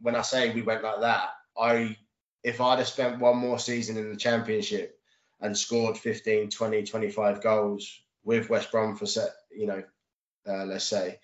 when 0.00 0.16
I 0.16 0.22
say 0.22 0.48
we 0.48 0.62
went 0.62 0.82
like 0.82 1.02
that, 1.02 1.28
I 1.58 1.94
if 2.42 2.58
I'd 2.62 2.78
have 2.78 2.88
spent 2.88 3.20
one 3.20 3.36
more 3.36 3.58
season 3.58 3.98
in 3.98 4.08
the 4.08 4.16
championship 4.16 4.98
and 5.42 5.56
scored 5.56 5.98
15, 5.98 6.48
20, 6.48 6.84
25 6.84 7.42
goals 7.42 8.00
with 8.24 8.48
West 8.48 8.72
Brom 8.72 8.96
for 8.96 9.04
set, 9.04 9.28
you 9.54 9.66
know, 9.66 9.82
uh, 10.48 10.64
let's 10.64 10.86
say, 10.86 11.18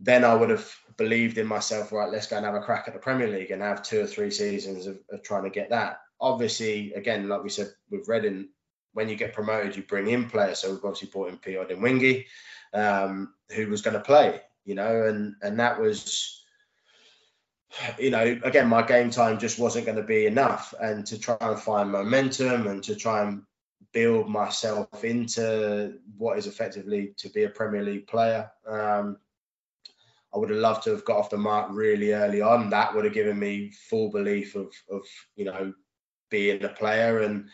then 0.00 0.24
I 0.24 0.34
would 0.34 0.50
have 0.50 0.68
believed 0.96 1.38
in 1.38 1.46
myself. 1.46 1.92
Right, 1.92 2.10
let's 2.10 2.26
go 2.26 2.38
and 2.38 2.44
have 2.44 2.56
a 2.56 2.60
crack 2.60 2.88
at 2.88 2.94
the 2.94 2.98
Premier 2.98 3.28
League 3.28 3.52
and 3.52 3.62
have 3.62 3.84
two 3.84 4.00
or 4.00 4.06
three 4.06 4.32
seasons 4.32 4.88
of, 4.88 4.98
of 5.12 5.22
trying 5.22 5.44
to 5.44 5.50
get 5.50 5.70
that. 5.70 6.00
Obviously, 6.20 6.92
again, 6.94 7.28
like 7.28 7.42
we 7.42 7.48
said 7.50 7.68
with 7.90 8.08
Reading, 8.08 8.48
when 8.92 9.08
you 9.08 9.16
get 9.16 9.34
promoted, 9.34 9.76
you 9.76 9.82
bring 9.82 10.08
in 10.08 10.28
players. 10.28 10.58
So 10.58 10.70
we've 10.70 10.84
obviously 10.84 11.08
brought 11.08 11.28
in 11.28 11.38
Peter 11.38 11.64
Odemwingie, 11.64 12.26
um, 12.74 13.34
who 13.54 13.68
was 13.68 13.82
going 13.82 13.94
to 13.94 14.00
play, 14.00 14.40
you 14.64 14.74
know, 14.74 15.06
and 15.06 15.36
and 15.42 15.60
that 15.60 15.80
was, 15.80 16.44
you 17.98 18.10
know, 18.10 18.40
again, 18.42 18.68
my 18.68 18.82
game 18.82 19.10
time 19.10 19.38
just 19.38 19.58
wasn't 19.58 19.86
going 19.86 19.98
to 19.98 20.02
be 20.02 20.26
enough, 20.26 20.74
and 20.80 21.06
to 21.06 21.18
try 21.18 21.36
and 21.40 21.60
find 21.60 21.92
momentum 21.92 22.66
and 22.66 22.82
to 22.84 22.96
try 22.96 23.22
and 23.22 23.42
build 23.92 24.28
myself 24.28 25.04
into 25.04 25.94
what 26.16 26.38
is 26.38 26.46
effectively 26.46 27.14
to 27.18 27.28
be 27.30 27.44
a 27.44 27.48
Premier 27.48 27.82
League 27.82 28.06
player. 28.06 28.50
Um, 28.66 29.18
I 30.34 30.38
would 30.38 30.50
have 30.50 30.58
loved 30.58 30.82
to 30.84 30.90
have 30.90 31.04
got 31.04 31.16
off 31.16 31.30
the 31.30 31.38
mark 31.38 31.70
really 31.70 32.12
early 32.12 32.42
on. 32.42 32.70
That 32.70 32.94
would 32.94 33.04
have 33.04 33.14
given 33.14 33.38
me 33.38 33.70
full 33.70 34.10
belief 34.10 34.56
of, 34.56 34.72
of 34.90 35.02
you 35.36 35.46
know, 35.46 35.72
being 36.30 36.64
a 36.64 36.68
player 36.68 37.20
and 37.20 37.48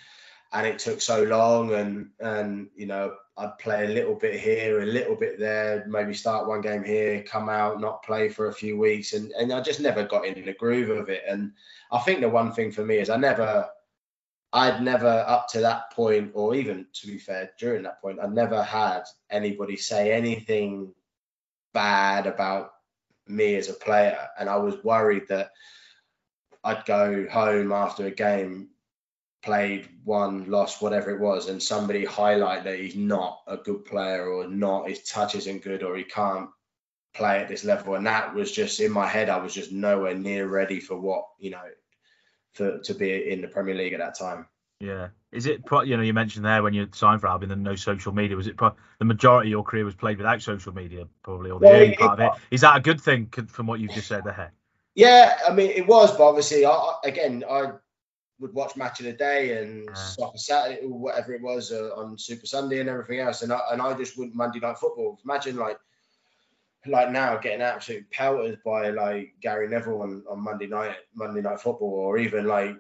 and 0.53 0.67
it 0.67 0.79
took 0.79 1.01
so 1.01 1.23
long 1.25 1.75
and 1.75 2.11
and 2.21 2.69
you 2.77 2.87
know 2.87 3.15
I'd 3.37 3.59
play 3.59 3.85
a 3.85 3.89
little 3.89 4.15
bit 4.15 4.39
here, 4.39 4.81
a 4.81 4.87
little 4.87 5.17
bit 5.17 5.41
there, 5.41 5.85
maybe 5.89 6.15
start 6.15 6.47
one 6.47 6.61
game 6.61 6.85
here, 6.85 7.21
come 7.25 7.49
out, 7.49 7.81
not 7.81 8.05
play 8.05 8.29
for 8.29 8.47
a 8.47 8.53
few 8.53 8.79
weeks, 8.79 9.13
and 9.13 9.33
and 9.33 9.53
I 9.53 9.61
just 9.61 9.81
never 9.81 10.05
got 10.05 10.25
in 10.25 10.45
the 10.45 10.53
groove 10.53 10.91
of 10.91 11.09
it. 11.09 11.23
And 11.29 11.53
I 11.91 11.99
think 11.99 12.21
the 12.21 12.29
one 12.29 12.53
thing 12.53 12.71
for 12.71 12.85
me 12.85 12.99
is 12.99 13.11
I 13.11 13.17
never, 13.17 13.69
I'd 14.53 14.83
never 14.83 15.25
up 15.27 15.49
to 15.49 15.61
that 15.63 15.91
point, 15.93 16.31
or 16.35 16.55
even 16.55 16.87
to 16.93 17.07
be 17.09 17.19
fair, 17.19 17.51
during 17.59 17.83
that 17.83 18.01
point, 18.01 18.21
I 18.23 18.29
never 18.29 18.63
had 18.63 19.03
anybody 19.31 19.77
say 19.77 20.13
anything 20.13 20.95
bad 21.73 22.29
about 22.29 22.71
me 23.27 23.57
as 23.57 23.69
a 23.69 23.75
player, 23.75 24.29
and 24.39 24.49
I 24.49 24.59
was 24.59 24.85
worried 24.85 25.25
that 25.29 25.51
I'd 26.65 26.85
go 26.87 27.27
home 27.31 27.73
after 27.73 28.07
a 28.07 28.11
game 28.11 28.71
played, 29.43 29.89
won, 30.05 30.51
lost, 30.51 30.81
whatever 30.81 31.11
it 31.11 31.21
was, 31.21 31.49
and 31.49 31.63
somebody 31.63 32.05
highlight 32.05 32.65
that 32.65 32.79
he's 32.79 32.97
not 32.97 33.43
a 33.47 33.59
good 33.59 33.85
player 33.85 34.27
or 34.27 34.49
not 34.49 34.89
his 34.89 35.03
touch 35.03 35.35
isn't 35.35 35.63
good 35.63 35.83
or 35.83 35.97
he 35.97 36.05
can't 36.05 36.49
play 37.13 37.39
at 37.39 37.49
this 37.49 37.65
level, 37.65 37.95
and 37.95 38.07
that 38.07 38.35
was 38.35 38.51
just 38.51 38.81
in 38.81 38.91
my 38.91 39.07
head. 39.07 39.29
I 39.29 39.39
was 39.39 39.55
just 39.55 39.73
nowhere 39.73 40.15
near 40.15 40.49
ready 40.49 40.81
for 40.81 40.99
what 40.99 41.27
you 41.39 41.51
know 41.51 41.63
for 42.55 42.79
to 42.79 42.95
be 42.95 43.31
in 43.31 43.41
the 43.41 43.49
Premier 43.49 43.75
League 43.75 43.93
at 43.93 44.01
that 44.01 44.19
time. 44.19 44.47
Yeah, 44.81 45.09
is 45.31 45.47
it 45.47 45.63
you 45.85 45.97
know 45.97 46.03
you 46.03 46.13
mentioned 46.13 46.45
there 46.45 46.63
when 46.63 46.75
you 46.75 46.89
signed 46.93 47.21
for 47.21 47.29
Albion 47.29 47.53
and 47.53 47.63
no 47.63 47.77
social 47.77 48.13
media 48.13 48.37
was 48.37 48.47
it 48.47 48.57
pro- 48.57 48.75
the 48.99 49.05
majority 49.05 49.49
of 49.49 49.53
your 49.53 49.63
career 49.63 49.85
was 49.85 49.95
played 49.95 50.19
without 50.19 50.43
social 50.43 50.75
media 50.75 51.07
probably 51.23 51.51
or 51.51 51.61
the 51.61 51.67
well, 51.67 51.75
early 51.75 51.97
part 51.97 52.19
it, 52.19 52.25
of 52.25 52.35
it 52.35 52.41
is 52.51 52.63
that 52.63 52.77
a 52.77 52.81
good 52.81 53.01
thing 53.01 53.27
from 53.49 53.67
what 53.67 53.81
you've 53.81 53.93
just 53.93 54.09
said 54.09 54.25
there? 54.25 54.53
Yeah, 54.95 55.39
I 55.47 55.53
mean 55.53 55.71
it 55.71 55.87
was, 55.87 56.17
but 56.17 56.29
obviously 56.29 56.65
I, 56.65 56.95
again 57.05 57.45
I 57.49 57.73
would 58.41 58.55
watch 58.55 58.77
Match 58.77 59.01
of 59.01 59.07
the 59.07 59.13
Day 59.13 59.61
and 59.61 59.89
uh. 59.89 59.95
Soccer 59.95 60.39
Saturday 60.39 60.83
or 60.83 60.99
whatever 60.99 61.35
it 61.35 61.43
was 61.43 61.73
uh, 61.73 61.91
on 61.97 62.19
Super 62.19 62.47
Sunday 62.47 62.81
and 62.81 62.89
everything 62.89 63.21
else, 63.21 63.43
and 63.43 63.53
I, 63.53 63.61
and 63.73 63.81
I 63.81 63.95
just 63.95 64.19
wouldn't 64.19 64.37
Monday 64.37 64.61
Night 64.61 64.79
Football. 64.79 65.19
Imagine 65.25 65.57
like 65.57 65.79
like 66.87 67.11
now 67.11 67.37
getting 67.39 67.63
absolutely 67.63 68.07
pelted 68.11 68.59
by 68.65 68.91
like 68.91 69.35
Gary 69.41 69.69
Neville 69.69 70.03
on, 70.03 70.23
on 70.29 70.41
Monday 70.41 70.67
night 70.67 70.97
Monday 71.15 71.41
Night 71.41 71.61
Football, 71.61 71.95
or 71.95 72.19
even 72.19 72.47
like 72.47 72.77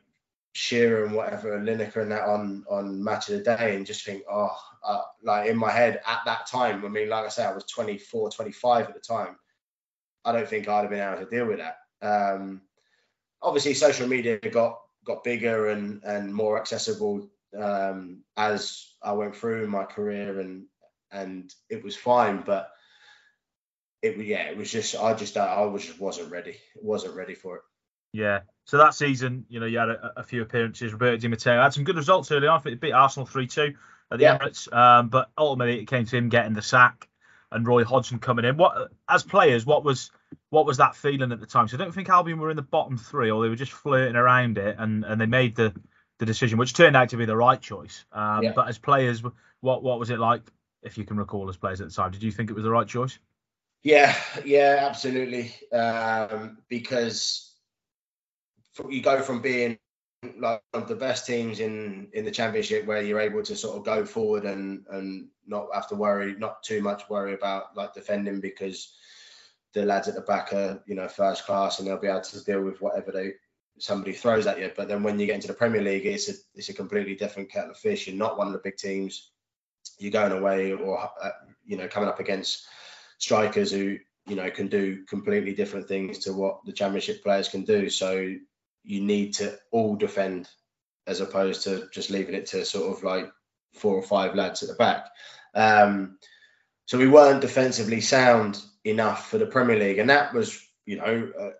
Shearer 0.52 1.04
and 1.04 1.14
whatever 1.14 1.58
Lineker 1.58 2.02
and 2.02 2.12
that 2.12 2.28
on 2.28 2.64
on 2.68 3.02
Match 3.02 3.28
of 3.28 3.38
the 3.38 3.56
Day, 3.56 3.74
and 3.74 3.86
just 3.86 4.04
think, 4.04 4.22
oh, 4.30 4.56
uh, 4.84 5.02
like 5.22 5.48
in 5.48 5.56
my 5.56 5.70
head 5.70 6.00
at 6.06 6.20
that 6.26 6.46
time. 6.46 6.84
I 6.84 6.88
mean, 6.88 7.08
like 7.08 7.24
I 7.24 7.28
said, 7.28 7.50
I 7.50 7.54
was 7.54 7.64
24, 7.64 8.30
25 8.30 8.86
at 8.86 8.94
the 8.94 9.00
time. 9.00 9.36
I 10.24 10.32
don't 10.32 10.48
think 10.48 10.68
I'd 10.68 10.82
have 10.82 10.90
been 10.90 11.00
able 11.00 11.24
to 11.24 11.30
deal 11.30 11.46
with 11.46 11.58
that. 11.58 11.78
Um, 12.02 12.62
obviously, 13.42 13.74
social 13.74 14.08
media 14.08 14.38
got 14.38 14.80
got 15.04 15.24
bigger 15.24 15.68
and 15.68 16.02
and 16.04 16.34
more 16.34 16.58
accessible 16.58 17.28
um, 17.58 18.22
as 18.36 18.86
I 19.02 19.12
went 19.12 19.36
through 19.36 19.68
my 19.68 19.84
career, 19.84 20.40
and 20.40 20.66
and 21.12 21.52
it 21.68 21.84
was 21.84 21.96
fine. 21.96 22.42
But 22.44 22.70
it 24.02 24.16
was 24.16 24.26
yeah, 24.26 24.48
it 24.48 24.56
was 24.56 24.70
just 24.70 24.96
I 24.96 25.14
just 25.14 25.36
I 25.36 25.62
was 25.62 25.84
just 25.84 26.00
wasn't 26.00 26.30
ready. 26.30 26.58
wasn't 26.76 27.16
ready 27.16 27.34
for 27.34 27.56
it. 27.56 27.62
Yeah. 28.12 28.40
So 28.66 28.78
that 28.78 28.94
season, 28.94 29.44
you 29.48 29.60
know, 29.60 29.66
you 29.66 29.78
had 29.78 29.90
a, 29.90 30.12
a 30.16 30.22
few 30.22 30.40
appearances. 30.40 30.92
Roberto 30.92 31.16
Di 31.16 31.28
Matteo 31.28 31.60
had 31.60 31.74
some 31.74 31.84
good 31.84 31.96
results 31.96 32.30
early 32.30 32.46
on. 32.46 32.62
It 32.66 32.80
beat 32.80 32.92
Arsenal 32.92 33.26
three 33.26 33.46
two 33.46 33.74
at 34.10 34.18
the 34.18 34.24
yeah. 34.24 34.38
Emirates, 34.38 34.72
um, 34.72 35.08
but 35.08 35.30
ultimately 35.36 35.80
it 35.80 35.86
came 35.86 36.06
to 36.06 36.16
him 36.16 36.28
getting 36.28 36.54
the 36.54 36.62
sack 36.62 37.08
and 37.50 37.66
Roy 37.66 37.84
Hodgson 37.84 38.18
coming 38.18 38.44
in. 38.44 38.56
What 38.56 38.90
as 39.08 39.22
players, 39.22 39.66
what 39.66 39.84
was 39.84 40.10
what 40.50 40.66
was 40.66 40.76
that 40.78 40.96
feeling 40.96 41.32
at 41.32 41.40
the 41.40 41.46
time? 41.46 41.68
So 41.68 41.76
I 41.76 41.78
don't 41.78 41.94
think 41.94 42.08
Albion 42.08 42.38
were 42.38 42.50
in 42.50 42.56
the 42.56 42.62
bottom 42.62 42.96
three, 42.96 43.30
or 43.30 43.42
they 43.42 43.48
were 43.48 43.56
just 43.56 43.72
flirting 43.72 44.16
around 44.16 44.58
it, 44.58 44.76
and, 44.78 45.04
and 45.04 45.20
they 45.20 45.26
made 45.26 45.56
the, 45.56 45.74
the 46.18 46.26
decision, 46.26 46.58
which 46.58 46.74
turned 46.74 46.96
out 46.96 47.10
to 47.10 47.16
be 47.16 47.24
the 47.24 47.36
right 47.36 47.60
choice. 47.60 48.04
Um, 48.12 48.44
yeah. 48.44 48.52
But 48.54 48.68
as 48.68 48.78
players, 48.78 49.22
what 49.60 49.82
what 49.82 49.98
was 49.98 50.10
it 50.10 50.18
like, 50.18 50.42
if 50.82 50.98
you 50.98 51.04
can 51.04 51.16
recall, 51.16 51.48
as 51.48 51.56
players 51.56 51.80
at 51.80 51.88
the 51.88 51.94
time? 51.94 52.10
Did 52.10 52.22
you 52.22 52.30
think 52.30 52.50
it 52.50 52.54
was 52.54 52.64
the 52.64 52.70
right 52.70 52.86
choice? 52.86 53.18
Yeah, 53.82 54.16
yeah, 54.44 54.78
absolutely. 54.80 55.54
Um, 55.72 56.58
because 56.68 57.54
you 58.88 59.02
go 59.02 59.22
from 59.22 59.42
being 59.42 59.78
like 60.38 60.62
one 60.70 60.82
of 60.82 60.88
the 60.88 60.94
best 60.94 61.26
teams 61.26 61.60
in 61.60 62.08
in 62.12 62.24
the 62.24 62.30
championship 62.30 62.86
where 62.86 63.02
you're 63.02 63.20
able 63.20 63.42
to 63.42 63.54
sort 63.54 63.76
of 63.76 63.84
go 63.84 64.04
forward 64.04 64.44
and 64.44 64.84
and 64.90 65.28
not 65.46 65.66
have 65.74 65.88
to 65.88 65.94
worry 65.94 66.34
not 66.38 66.62
too 66.62 66.80
much 66.80 67.08
worry 67.10 67.34
about 67.34 67.76
like 67.76 67.92
defending 67.92 68.40
because 68.40 68.94
the 69.74 69.84
lads 69.84 70.08
at 70.08 70.14
the 70.14 70.20
back 70.20 70.52
are 70.52 70.82
you 70.86 70.94
know 70.94 71.08
first 71.08 71.44
class 71.44 71.78
and 71.78 71.86
they'll 71.86 71.98
be 71.98 72.06
able 72.06 72.20
to 72.20 72.44
deal 72.44 72.62
with 72.62 72.80
whatever 72.80 73.12
they 73.12 73.32
somebody 73.78 74.12
throws 74.12 74.46
at 74.46 74.60
you. 74.60 74.70
But 74.76 74.86
then 74.88 75.02
when 75.02 75.18
you 75.18 75.26
get 75.26 75.34
into 75.34 75.48
the 75.48 75.54
premier 75.54 75.82
league 75.82 76.06
it's 76.06 76.28
a 76.28 76.32
it's 76.54 76.68
a 76.68 76.74
completely 76.74 77.16
different 77.16 77.50
kettle 77.50 77.72
of 77.72 77.76
fish. 77.76 78.06
You're 78.06 78.16
not 78.16 78.38
one 78.38 78.46
of 78.46 78.52
the 78.52 78.60
big 78.60 78.76
teams. 78.76 79.30
You're 79.98 80.12
going 80.12 80.32
away 80.32 80.72
or 80.72 80.98
uh, 81.22 81.30
you 81.66 81.76
know 81.76 81.88
coming 81.88 82.08
up 82.08 82.20
against 82.20 82.66
strikers 83.18 83.72
who 83.72 83.98
you 84.26 84.36
know 84.36 84.50
can 84.50 84.68
do 84.68 85.04
completely 85.04 85.54
different 85.54 85.88
things 85.88 86.20
to 86.20 86.32
what 86.32 86.64
the 86.64 86.72
championship 86.72 87.22
players 87.22 87.48
can 87.48 87.64
do. 87.64 87.90
So 87.90 88.34
you 88.84 89.00
need 89.00 89.34
to 89.34 89.58
all 89.72 89.96
defend 89.96 90.48
as 91.06 91.20
opposed 91.20 91.64
to 91.64 91.88
just 91.92 92.10
leaving 92.10 92.34
it 92.34 92.46
to 92.46 92.64
sort 92.64 92.96
of 92.96 93.02
like 93.02 93.30
four 93.74 93.94
or 93.94 94.02
five 94.02 94.34
lads 94.34 94.62
at 94.62 94.68
the 94.68 94.74
back. 94.74 95.06
Um, 95.54 96.18
so 96.86 96.98
we 96.98 97.08
weren't 97.08 97.40
defensively 97.40 98.00
sound 98.00 98.62
enough 98.84 99.30
for 99.30 99.38
the 99.38 99.46
Premier 99.46 99.78
League, 99.78 99.98
and 99.98 100.10
that 100.10 100.32
was, 100.32 100.60
you 100.86 100.96
know, 100.96 101.30
uh, 101.38 101.50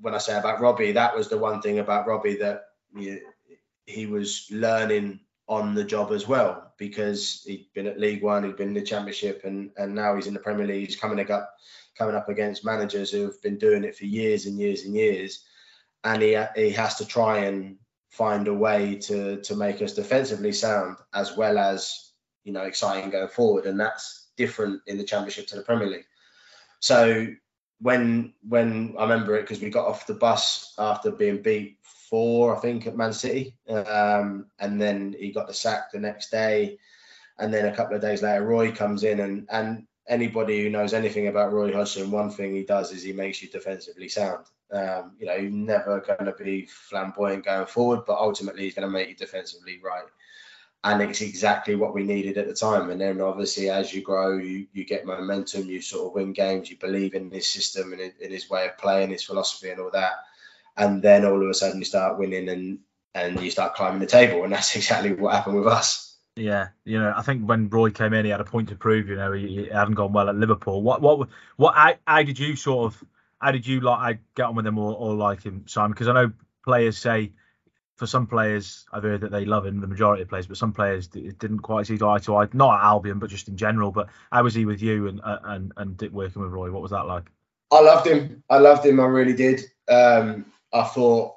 when 0.00 0.14
I 0.14 0.18
say 0.18 0.36
about 0.36 0.60
Robbie, 0.60 0.92
that 0.92 1.16
was 1.16 1.28
the 1.28 1.38
one 1.38 1.62
thing 1.62 1.78
about 1.78 2.06
Robbie 2.06 2.36
that 2.38 2.64
you 2.96 3.20
he 3.86 4.06
was 4.06 4.48
learning 4.50 5.20
on 5.46 5.74
the 5.74 5.84
job 5.84 6.10
as 6.10 6.26
well 6.26 6.72
because 6.78 7.42
he'd 7.46 7.68
been 7.74 7.86
at 7.86 8.00
League 8.00 8.22
One, 8.22 8.44
he'd 8.44 8.56
been 8.56 8.68
in 8.68 8.74
the 8.74 8.82
Championship, 8.82 9.42
and 9.44 9.70
and 9.76 9.94
now 9.94 10.14
he's 10.14 10.26
in 10.26 10.34
the 10.34 10.40
Premier 10.40 10.66
League. 10.66 10.86
He's 10.86 10.96
coming 10.96 11.30
up 11.30 11.54
coming 11.98 12.16
up 12.16 12.28
against 12.28 12.64
managers 12.64 13.10
who 13.10 13.22
have 13.22 13.40
been 13.42 13.58
doing 13.58 13.84
it 13.84 13.96
for 13.96 14.04
years 14.04 14.46
and 14.46 14.58
years 14.58 14.84
and 14.84 14.94
years 14.94 15.44
and 16.04 16.22
he 16.22 16.38
he 16.54 16.70
has 16.70 16.96
to 16.96 17.06
try 17.06 17.38
and 17.38 17.78
find 18.10 18.46
a 18.46 18.54
way 18.54 18.96
to 18.96 19.40
to 19.40 19.56
make 19.56 19.82
us 19.82 19.94
defensively 19.94 20.52
sound 20.52 20.96
as 21.12 21.36
well 21.36 21.58
as 21.58 22.12
you 22.44 22.52
know 22.52 22.62
exciting 22.62 23.10
going 23.10 23.28
forward, 23.28 23.66
and 23.66 23.80
that's 23.80 24.28
different 24.36 24.82
in 24.86 24.98
the 24.98 25.04
Championship 25.04 25.46
to 25.48 25.56
the 25.56 25.62
Premier 25.62 25.88
League. 25.88 26.06
So 26.80 27.28
when 27.80 28.32
when 28.48 28.94
I 28.98 29.02
remember 29.02 29.36
it 29.36 29.42
because 29.42 29.60
we 29.60 29.70
got 29.70 29.86
off 29.86 30.06
the 30.06 30.14
bus 30.14 30.74
after 30.78 31.10
being 31.10 31.42
beat 31.42 31.78
four, 31.82 32.56
I 32.56 32.60
think, 32.60 32.86
at 32.86 32.96
Man 32.96 33.12
City, 33.12 33.56
um, 33.68 34.46
and 34.58 34.80
then 34.80 35.14
he 35.18 35.32
got 35.32 35.46
the 35.46 35.54
sack 35.54 35.92
the 35.92 36.00
next 36.00 36.30
day, 36.30 36.78
and 37.38 37.52
then 37.52 37.66
a 37.66 37.74
couple 37.74 37.96
of 37.96 38.02
days 38.02 38.22
later, 38.22 38.44
Roy 38.44 38.72
comes 38.72 39.04
in, 39.04 39.20
and 39.20 39.46
and 39.50 39.86
anybody 40.06 40.62
who 40.62 40.70
knows 40.70 40.94
anything 40.94 41.28
about 41.28 41.52
Roy 41.52 41.72
Hodgson, 41.72 42.10
one 42.10 42.30
thing 42.30 42.54
he 42.54 42.62
does 42.62 42.92
is 42.92 43.02
he 43.02 43.12
makes 43.12 43.42
you 43.42 43.48
defensively 43.48 44.08
sound. 44.08 44.44
Um, 44.70 45.12
you 45.18 45.26
know, 45.26 45.38
he's 45.38 45.52
never 45.52 46.00
going 46.00 46.26
to 46.26 46.32
be 46.32 46.66
flamboyant 46.66 47.44
going 47.44 47.66
forward, 47.66 48.00
but 48.06 48.18
ultimately 48.18 48.64
he's 48.64 48.74
going 48.74 48.86
to 48.86 48.92
make 48.92 49.08
you 49.08 49.14
defensively 49.14 49.80
right. 49.82 50.04
And 50.84 51.00
it's 51.00 51.22
exactly 51.22 51.74
what 51.74 51.94
we 51.94 52.04
needed 52.04 52.36
at 52.36 52.46
the 52.46 52.54
time. 52.54 52.90
And 52.90 53.00
then 53.00 53.20
obviously, 53.20 53.70
as 53.70 53.92
you 53.92 54.02
grow, 54.02 54.36
you, 54.36 54.66
you 54.74 54.84
get 54.84 55.06
momentum, 55.06 55.64
you 55.64 55.80
sort 55.80 56.08
of 56.08 56.14
win 56.14 56.34
games, 56.34 56.70
you 56.70 56.76
believe 56.76 57.14
in 57.14 57.30
his 57.30 57.46
system 57.46 57.92
and 57.92 58.02
in, 58.02 58.12
in 58.20 58.30
his 58.30 58.50
way 58.50 58.66
of 58.66 58.76
playing, 58.76 59.10
his 59.10 59.24
philosophy, 59.24 59.70
and 59.70 59.80
all 59.80 59.90
that. 59.92 60.12
And 60.76 61.02
then 61.02 61.24
all 61.24 61.42
of 61.42 61.48
a 61.48 61.54
sudden 61.54 61.78
you 61.78 61.86
start 61.86 62.18
winning, 62.18 62.48
and 62.50 62.80
and 63.14 63.40
you 63.40 63.50
start 63.50 63.74
climbing 63.74 64.00
the 64.00 64.06
table, 64.06 64.44
and 64.44 64.52
that's 64.52 64.76
exactly 64.76 65.14
what 65.14 65.34
happened 65.34 65.56
with 65.56 65.66
us. 65.66 66.16
Yeah, 66.36 66.68
you 66.84 66.98
know, 66.98 67.14
I 67.16 67.22
think 67.22 67.48
when 67.48 67.68
Roy 67.68 67.90
came 67.90 68.12
in, 68.12 68.24
he 68.24 68.30
had 68.30 68.40
a 68.40 68.44
point 68.44 68.68
to 68.70 68.76
prove. 68.76 69.08
You 69.08 69.16
know, 69.16 69.32
he, 69.32 69.46
he 69.46 69.68
hadn't 69.72 69.94
gone 69.94 70.12
well 70.12 70.28
at 70.28 70.34
Liverpool. 70.34 70.82
What, 70.82 71.00
what, 71.00 71.28
what? 71.56 71.74
How, 71.74 71.94
how 72.06 72.22
did 72.24 72.38
you 72.38 72.56
sort 72.56 72.92
of, 72.92 73.04
how 73.40 73.52
did 73.52 73.66
you 73.66 73.80
like 73.80 73.98
I 73.98 74.18
get 74.34 74.46
on 74.46 74.56
with 74.56 74.66
him 74.66 74.78
or, 74.78 74.94
or 74.94 75.14
like 75.14 75.44
him, 75.44 75.64
Simon? 75.66 75.92
Because 75.92 76.08
I 76.08 76.12
know 76.12 76.32
players 76.64 76.98
say, 76.98 77.32
for 77.96 78.06
some 78.06 78.26
players, 78.26 78.86
I've 78.92 79.04
heard 79.04 79.20
that 79.20 79.30
they 79.30 79.44
love 79.44 79.66
him, 79.66 79.80
the 79.80 79.86
majority 79.86 80.22
of 80.22 80.28
players, 80.28 80.46
but 80.46 80.56
some 80.56 80.72
players 80.72 81.06
didn't 81.06 81.60
quite 81.60 81.86
see 81.86 81.98
eye 82.02 82.18
to 82.18 82.36
eye. 82.36 82.48
Not 82.52 82.80
at 82.80 82.84
Albion, 82.84 83.18
but 83.18 83.30
just 83.30 83.48
in 83.48 83.56
general. 83.56 83.92
But 83.92 84.08
how 84.32 84.42
was 84.42 84.54
he 84.54 84.66
with 84.66 84.82
you 84.82 85.06
and 85.06 85.20
and 85.24 85.72
and 85.76 86.00
working 86.12 86.42
with 86.42 86.50
Roy? 86.50 86.70
What 86.70 86.82
was 86.82 86.90
that 86.90 87.06
like? 87.06 87.30
I 87.70 87.80
loved 87.80 88.06
him. 88.06 88.42
I 88.50 88.58
loved 88.58 88.84
him. 88.84 89.00
I 89.00 89.04
really 89.04 89.34
did. 89.34 89.62
Um, 89.88 90.46
I 90.72 90.84
thought 90.84 91.34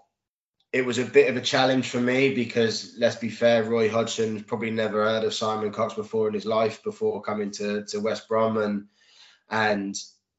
it 0.73 0.85
was 0.85 0.97
a 0.97 1.05
bit 1.05 1.29
of 1.29 1.37
a 1.37 1.41
challenge 1.41 1.89
for 1.89 1.99
me 1.99 2.33
because 2.33 2.95
let's 2.97 3.15
be 3.15 3.29
fair, 3.29 3.63
Roy 3.63 3.89
Hodgson 3.89 4.43
probably 4.43 4.71
never 4.71 5.03
heard 5.03 5.23
of 5.23 5.33
Simon 5.33 5.71
Cox 5.71 5.93
before 5.93 6.27
in 6.27 6.33
his 6.33 6.45
life 6.45 6.83
before 6.83 7.21
coming 7.21 7.51
to, 7.51 7.85
to 7.85 7.99
West 7.99 8.27
Brom 8.27 8.57
and 8.57 8.87
and 9.49 9.95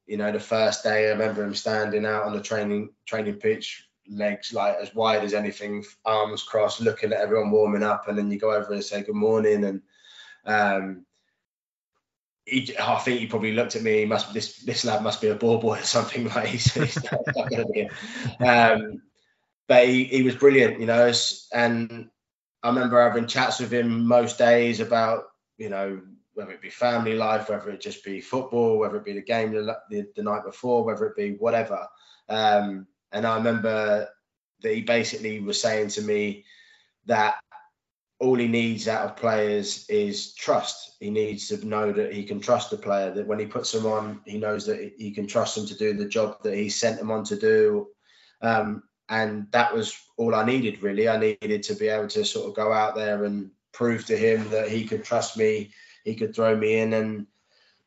you 0.06 0.16
know 0.16 0.30
the 0.30 0.40
first 0.40 0.82
day 0.82 1.08
I 1.08 1.12
remember 1.12 1.42
him 1.42 1.54
standing 1.54 2.04
out 2.04 2.24
on 2.24 2.34
the 2.34 2.42
training 2.42 2.90
training 3.06 3.34
pitch, 3.34 3.87
legs 4.08 4.52
like 4.52 4.76
as 4.76 4.94
wide 4.94 5.24
as 5.24 5.34
anything, 5.34 5.84
arms 6.04 6.42
crossed, 6.42 6.80
looking 6.80 7.12
at 7.12 7.20
everyone 7.20 7.50
warming 7.50 7.82
up, 7.82 8.08
and 8.08 8.16
then 8.16 8.30
you 8.30 8.38
go 8.38 8.52
over 8.52 8.72
and 8.72 8.84
say 8.84 9.02
good 9.02 9.14
morning 9.14 9.64
and 9.64 9.82
um, 10.44 11.04
he, 12.48 12.74
I 12.78 12.98
think 12.98 13.20
he 13.20 13.26
probably 13.26 13.52
looked 13.52 13.76
at 13.76 13.82
me. 13.82 14.04
Must 14.06 14.32
this 14.32 14.56
this 14.60 14.84
lad 14.84 15.02
must 15.02 15.20
be 15.20 15.28
a 15.28 15.34
ball 15.34 15.58
boy 15.58 15.78
or 15.78 15.82
something 15.82 16.28
like 16.34 16.48
he's, 16.48 16.72
he's 16.72 17.04
not, 17.04 17.20
not 17.36 17.50
going 17.50 17.66
to 17.66 17.72
be. 17.72 18.44
Um, 18.44 19.02
but 19.66 19.86
he, 19.86 20.04
he 20.04 20.22
was 20.22 20.34
brilliant, 20.34 20.80
you 20.80 20.86
know. 20.86 21.12
And 21.52 22.08
I 22.62 22.68
remember 22.68 23.02
having 23.02 23.26
chats 23.26 23.60
with 23.60 23.72
him 23.72 24.06
most 24.06 24.38
days 24.38 24.80
about, 24.80 25.24
you 25.58 25.68
know, 25.68 26.00
whether 26.32 26.52
it 26.52 26.62
be 26.62 26.70
family 26.70 27.14
life, 27.14 27.50
whether 27.50 27.70
it 27.70 27.80
just 27.80 28.02
be 28.02 28.20
football, 28.20 28.78
whether 28.78 28.96
it 28.96 29.04
be 29.04 29.12
the 29.12 29.22
game 29.22 29.52
the, 29.52 29.76
the, 29.90 30.06
the 30.16 30.22
night 30.22 30.44
before, 30.44 30.84
whether 30.84 31.04
it 31.04 31.16
be 31.16 31.32
whatever. 31.32 31.86
Um, 32.30 32.86
and 33.12 33.26
I 33.26 33.36
remember 33.36 34.08
that 34.62 34.74
he 34.74 34.82
basically 34.82 35.40
was 35.40 35.60
saying 35.60 35.88
to 35.88 36.02
me 36.02 36.44
that 37.06 37.36
all 38.20 38.36
he 38.36 38.48
needs 38.48 38.88
out 38.88 39.04
of 39.04 39.16
players 39.16 39.86
is 39.88 40.34
trust. 40.34 40.96
He 40.98 41.10
needs 41.10 41.48
to 41.48 41.64
know 41.64 41.92
that 41.92 42.12
he 42.12 42.24
can 42.24 42.40
trust 42.40 42.70
the 42.70 42.76
player, 42.76 43.12
that 43.12 43.26
when 43.26 43.38
he 43.38 43.46
puts 43.46 43.70
them 43.70 43.86
on, 43.86 44.20
he 44.24 44.38
knows 44.38 44.66
that 44.66 44.92
he 44.98 45.12
can 45.12 45.26
trust 45.26 45.54
them 45.54 45.66
to 45.66 45.76
do 45.76 45.92
the 45.92 46.08
job 46.08 46.42
that 46.42 46.54
he 46.54 46.68
sent 46.68 46.98
them 46.98 47.12
on 47.12 47.24
to 47.24 47.36
do. 47.36 47.88
Um, 48.42 48.82
and 49.08 49.46
that 49.52 49.72
was 49.72 49.96
all 50.16 50.34
I 50.34 50.44
needed 50.44 50.82
really. 50.82 51.08
I 51.08 51.16
needed 51.16 51.62
to 51.64 51.74
be 51.74 51.88
able 51.88 52.08
to 52.08 52.24
sort 52.24 52.48
of 52.48 52.56
go 52.56 52.72
out 52.72 52.94
there 52.94 53.24
and 53.24 53.50
prove 53.72 54.04
to 54.06 54.16
him 54.16 54.50
that 54.50 54.68
he 54.68 54.84
could 54.84 55.04
trust 55.04 55.36
me, 55.36 55.70
he 56.04 56.14
could 56.16 56.34
throw 56.34 56.56
me 56.56 56.80
in, 56.80 56.92
and 56.92 57.26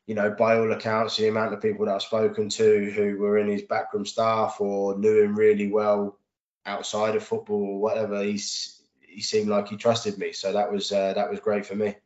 you 0.06 0.14
know, 0.14 0.30
by 0.30 0.58
all 0.58 0.72
accounts, 0.72 1.16
the 1.16 1.28
amount 1.28 1.54
of 1.54 1.62
people 1.62 1.86
that 1.86 1.94
I've 1.94 2.02
spoken 2.02 2.48
to 2.50 2.90
who 2.90 3.18
were 3.18 3.38
in 3.38 3.48
his 3.48 3.62
backroom 3.62 4.04
staff 4.04 4.60
or 4.60 4.98
knew 4.98 5.22
him 5.22 5.36
really 5.36 5.70
well 5.70 6.18
outside 6.66 7.16
of 7.16 7.22
football 7.22 7.62
or 7.62 7.80
whatever, 7.80 8.22
he's 8.22 8.80
he 9.00 9.20
seemed 9.20 9.48
like 9.48 9.68
he 9.68 9.76
trusted 9.76 10.18
me. 10.18 10.32
So 10.32 10.52
that 10.52 10.72
was 10.72 10.90
uh, 10.90 11.14
that 11.14 11.30
was 11.30 11.40
great 11.40 11.66
for 11.66 11.74
me. 11.74 11.96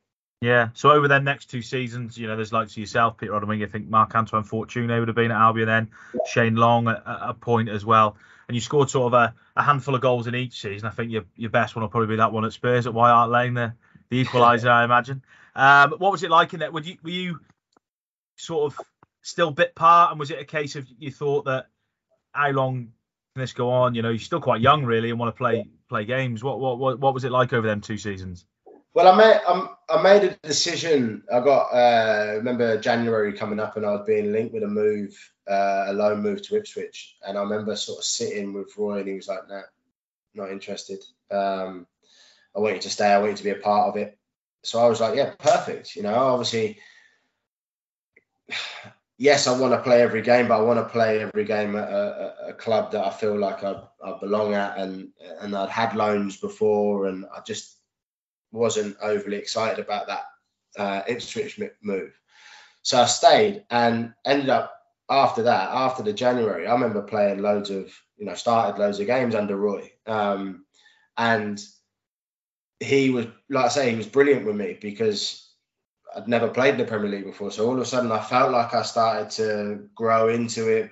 Yeah. 0.43 0.69
So 0.75 0.91
over 0.91 1.09
their 1.09 1.21
next 1.21 1.47
two 1.47 1.63
seasons, 1.63 2.19
you 2.19 2.27
know, 2.27 2.37
there's 2.37 2.53
like 2.53 2.69
to 2.69 2.81
yourself, 2.81 3.17
Peter 3.17 3.33
Odemwingie, 3.33 3.65
I 3.65 3.71
think 3.71 3.89
Marc-Antoine 3.89 4.45
Fortuné 4.45 4.99
would 4.99 5.09
have 5.09 5.15
been 5.15 5.31
at 5.31 5.41
Albion 5.41 5.67
then, 5.67 5.91
yeah. 6.13 6.21
Shane 6.29 6.57
Long 6.57 6.89
at, 6.89 7.03
at, 7.07 7.31
a 7.31 7.35
point 7.35 7.71
as 7.71 7.87
well 7.87 8.17
and 8.49 8.55
you 8.55 8.61
scored 8.61 8.91
sort 8.91 9.13
of 9.13 9.15
a, 9.15 9.35
a, 9.57 9.63
handful 9.63 9.95
of 9.95 10.01
goals 10.01 10.27
in 10.27 10.35
each 10.35 10.61
season. 10.61 10.87
I 10.87 10.91
think 10.91 11.11
your 11.11 11.25
your 11.37 11.51
best 11.51 11.75
one 11.75 11.83
will 11.83 11.89
probably 11.89 12.09
be 12.09 12.17
that 12.17 12.33
one 12.33 12.45
at 12.45 12.53
Spurs 12.53 12.87
at 12.87 12.95
White 12.95 13.11
Hart 13.11 13.31
Lane, 13.31 13.55
the 13.55 13.75
the 14.09 14.25
equaliser, 14.25 14.69
I 14.71 14.85
imagine. 14.85 15.23
Um, 15.55 15.95
what 15.99 16.13
was 16.13 16.23
it 16.23 16.31
like 16.31 16.55
in 16.55 16.61
that? 16.61 16.73
Would 16.73 16.87
you 16.87 16.97
were 17.03 17.11
you 17.11 17.41
sort 18.37 18.73
of 18.73 18.81
still 19.23 19.51
bit 19.51 19.75
part, 19.75 20.13
and 20.13 20.21
was 20.21 20.31
it 20.31 20.39
a 20.39 20.45
case 20.45 20.77
of 20.77 20.87
you 20.99 21.11
thought 21.11 21.47
that 21.47 21.67
how 22.33 22.51
long 22.51 22.93
can 23.35 23.41
this 23.41 23.53
go 23.53 23.71
on? 23.71 23.95
You 23.95 24.03
know, 24.03 24.11
you're 24.11 24.19
still 24.19 24.41
quite 24.41 24.61
young, 24.61 24.85
really, 24.85 25.11
and 25.11 25.19
want 25.19 25.35
to 25.35 25.39
play 25.39 25.69
play 25.89 26.05
games. 26.05 26.43
What 26.43 26.61
what 26.61 26.79
what, 26.79 26.99
what 26.99 27.15
was 27.15 27.25
it 27.25 27.33
like 27.33 27.53
over 27.53 27.67
them 27.67 27.81
two 27.81 27.99
seasons? 27.99 28.45
Well, 28.95 29.09
I 29.09 29.17
made 29.17 29.41
um, 29.47 29.71
I 29.91 30.01
made 30.01 30.25
a 30.25 30.35
decision. 30.47 31.23
I 31.33 31.41
got 31.41 31.67
uh, 31.67 32.37
remember 32.37 32.81
January 32.81 33.33
coming 33.35 33.61
up, 33.61 33.77
and 33.77 33.85
I 33.85 33.91
was 33.91 34.07
being 34.07 34.33
linked 34.33 34.55
with 34.55 34.63
a 34.63 34.69
move 34.69 35.15
uh, 35.47 35.85
a 35.89 35.93
loan 35.93 36.23
move 36.23 36.43
to 36.43 36.57
Ipswich, 36.57 37.17
and 37.27 37.37
I 37.37 37.43
remember 37.43 37.77
sort 37.77 37.99
of 37.99 38.05
sitting 38.05 38.53
with 38.53 38.73
Roy, 38.77 39.01
and 39.01 39.09
he 39.09 39.15
was 39.15 39.29
like, 39.29 39.49
"No, 39.49 39.57
nah, 39.57 39.63
not 40.35 40.51
interested. 40.51 41.05
Um, 41.31 41.87
I 42.57 42.61
want 42.61 42.77
you 42.77 42.81
to 42.83 42.91
stay. 42.91 43.13
I 43.13 43.19
want 43.19 43.33
you 43.33 43.37
to 43.37 43.45
be 43.45 43.51
a 43.51 43.57
part 43.57 43.89
of 43.89 43.97
it." 43.97 44.19
So 44.63 44.81
I 44.81 44.89
was 44.89 45.01
like, 45.01 45.15
"Yeah, 45.15 45.35
perfect." 45.39 45.95
You 45.95 46.03
know, 46.03 46.15
obviously, 46.15 46.79
yes, 49.19 49.47
I 49.47 49.59
want 49.59 49.73
to 49.73 49.81
play 49.81 50.03
every 50.03 50.23
game, 50.23 50.49
but 50.49 50.59
I 50.59 50.63
want 50.63 50.79
to 50.79 50.93
play 50.93 51.21
every 51.21 51.45
game 51.45 51.77
at 51.77 51.89
a, 51.89 52.49
a 52.49 52.53
club 52.53 52.93
that 52.93 53.05
I 53.05 53.11
feel 53.11 53.39
like 53.39 53.65
I, 53.65 53.83
I, 54.05 54.19
belong 54.19 54.55
at, 54.55 54.79
and 54.79 55.09
and 55.41 55.57
I'd 55.57 55.71
had 55.71 55.95
loans 55.95 56.37
before, 56.39 57.07
and 57.07 57.25
I 57.35 57.41
just 57.41 57.77
wasn't 58.53 58.97
overly 59.03 59.37
excited 59.37 59.79
about 59.85 60.07
that 60.07 60.25
uh, 60.79 61.03
Ipswich 61.09 61.61
move. 61.83 62.13
So 62.83 63.03
I 63.03 63.07
stayed 63.07 63.65
and 63.71 64.15
ended 64.25 64.49
up 64.49 64.73
after 65.09 65.43
that, 65.45 65.71
after 65.71 66.03
the 66.03 66.13
January, 66.13 66.67
I 66.67 66.73
remember 66.73 67.03
playing 67.03 67.43
loads 67.43 67.71
of, 67.71 67.93
you 68.17 68.27
know, 68.27 68.35
started 68.35 68.81
loads 68.81 68.99
of 69.01 69.07
games 69.07 69.35
under 69.35 69.57
Roy. 69.57 69.93
Um, 70.07 70.65
and 71.17 71.63
he 72.81 73.11
was, 73.11 73.27
like 73.49 73.67
I 73.67 73.69
say, 73.69 73.91
he 73.91 73.97
was 73.97 74.07
brilliant 74.07 74.47
with 74.47 74.57
me 74.57 74.77
because 74.81 75.46
I'd 76.15 76.29
never 76.29 76.49
played 76.49 76.75
in 76.75 76.79
the 76.79 76.85
Premier 76.85 77.11
League 77.11 77.25
before. 77.25 77.51
So 77.51 77.67
all 77.67 77.75
of 77.75 77.81
a 77.81 77.85
sudden 77.85 78.13
I 78.13 78.21
felt 78.21 78.53
like 78.53 78.75
I 78.75 78.83
started 78.83 79.31
to 79.33 79.89
grow 79.95 80.29
into 80.29 80.69
it. 80.69 80.91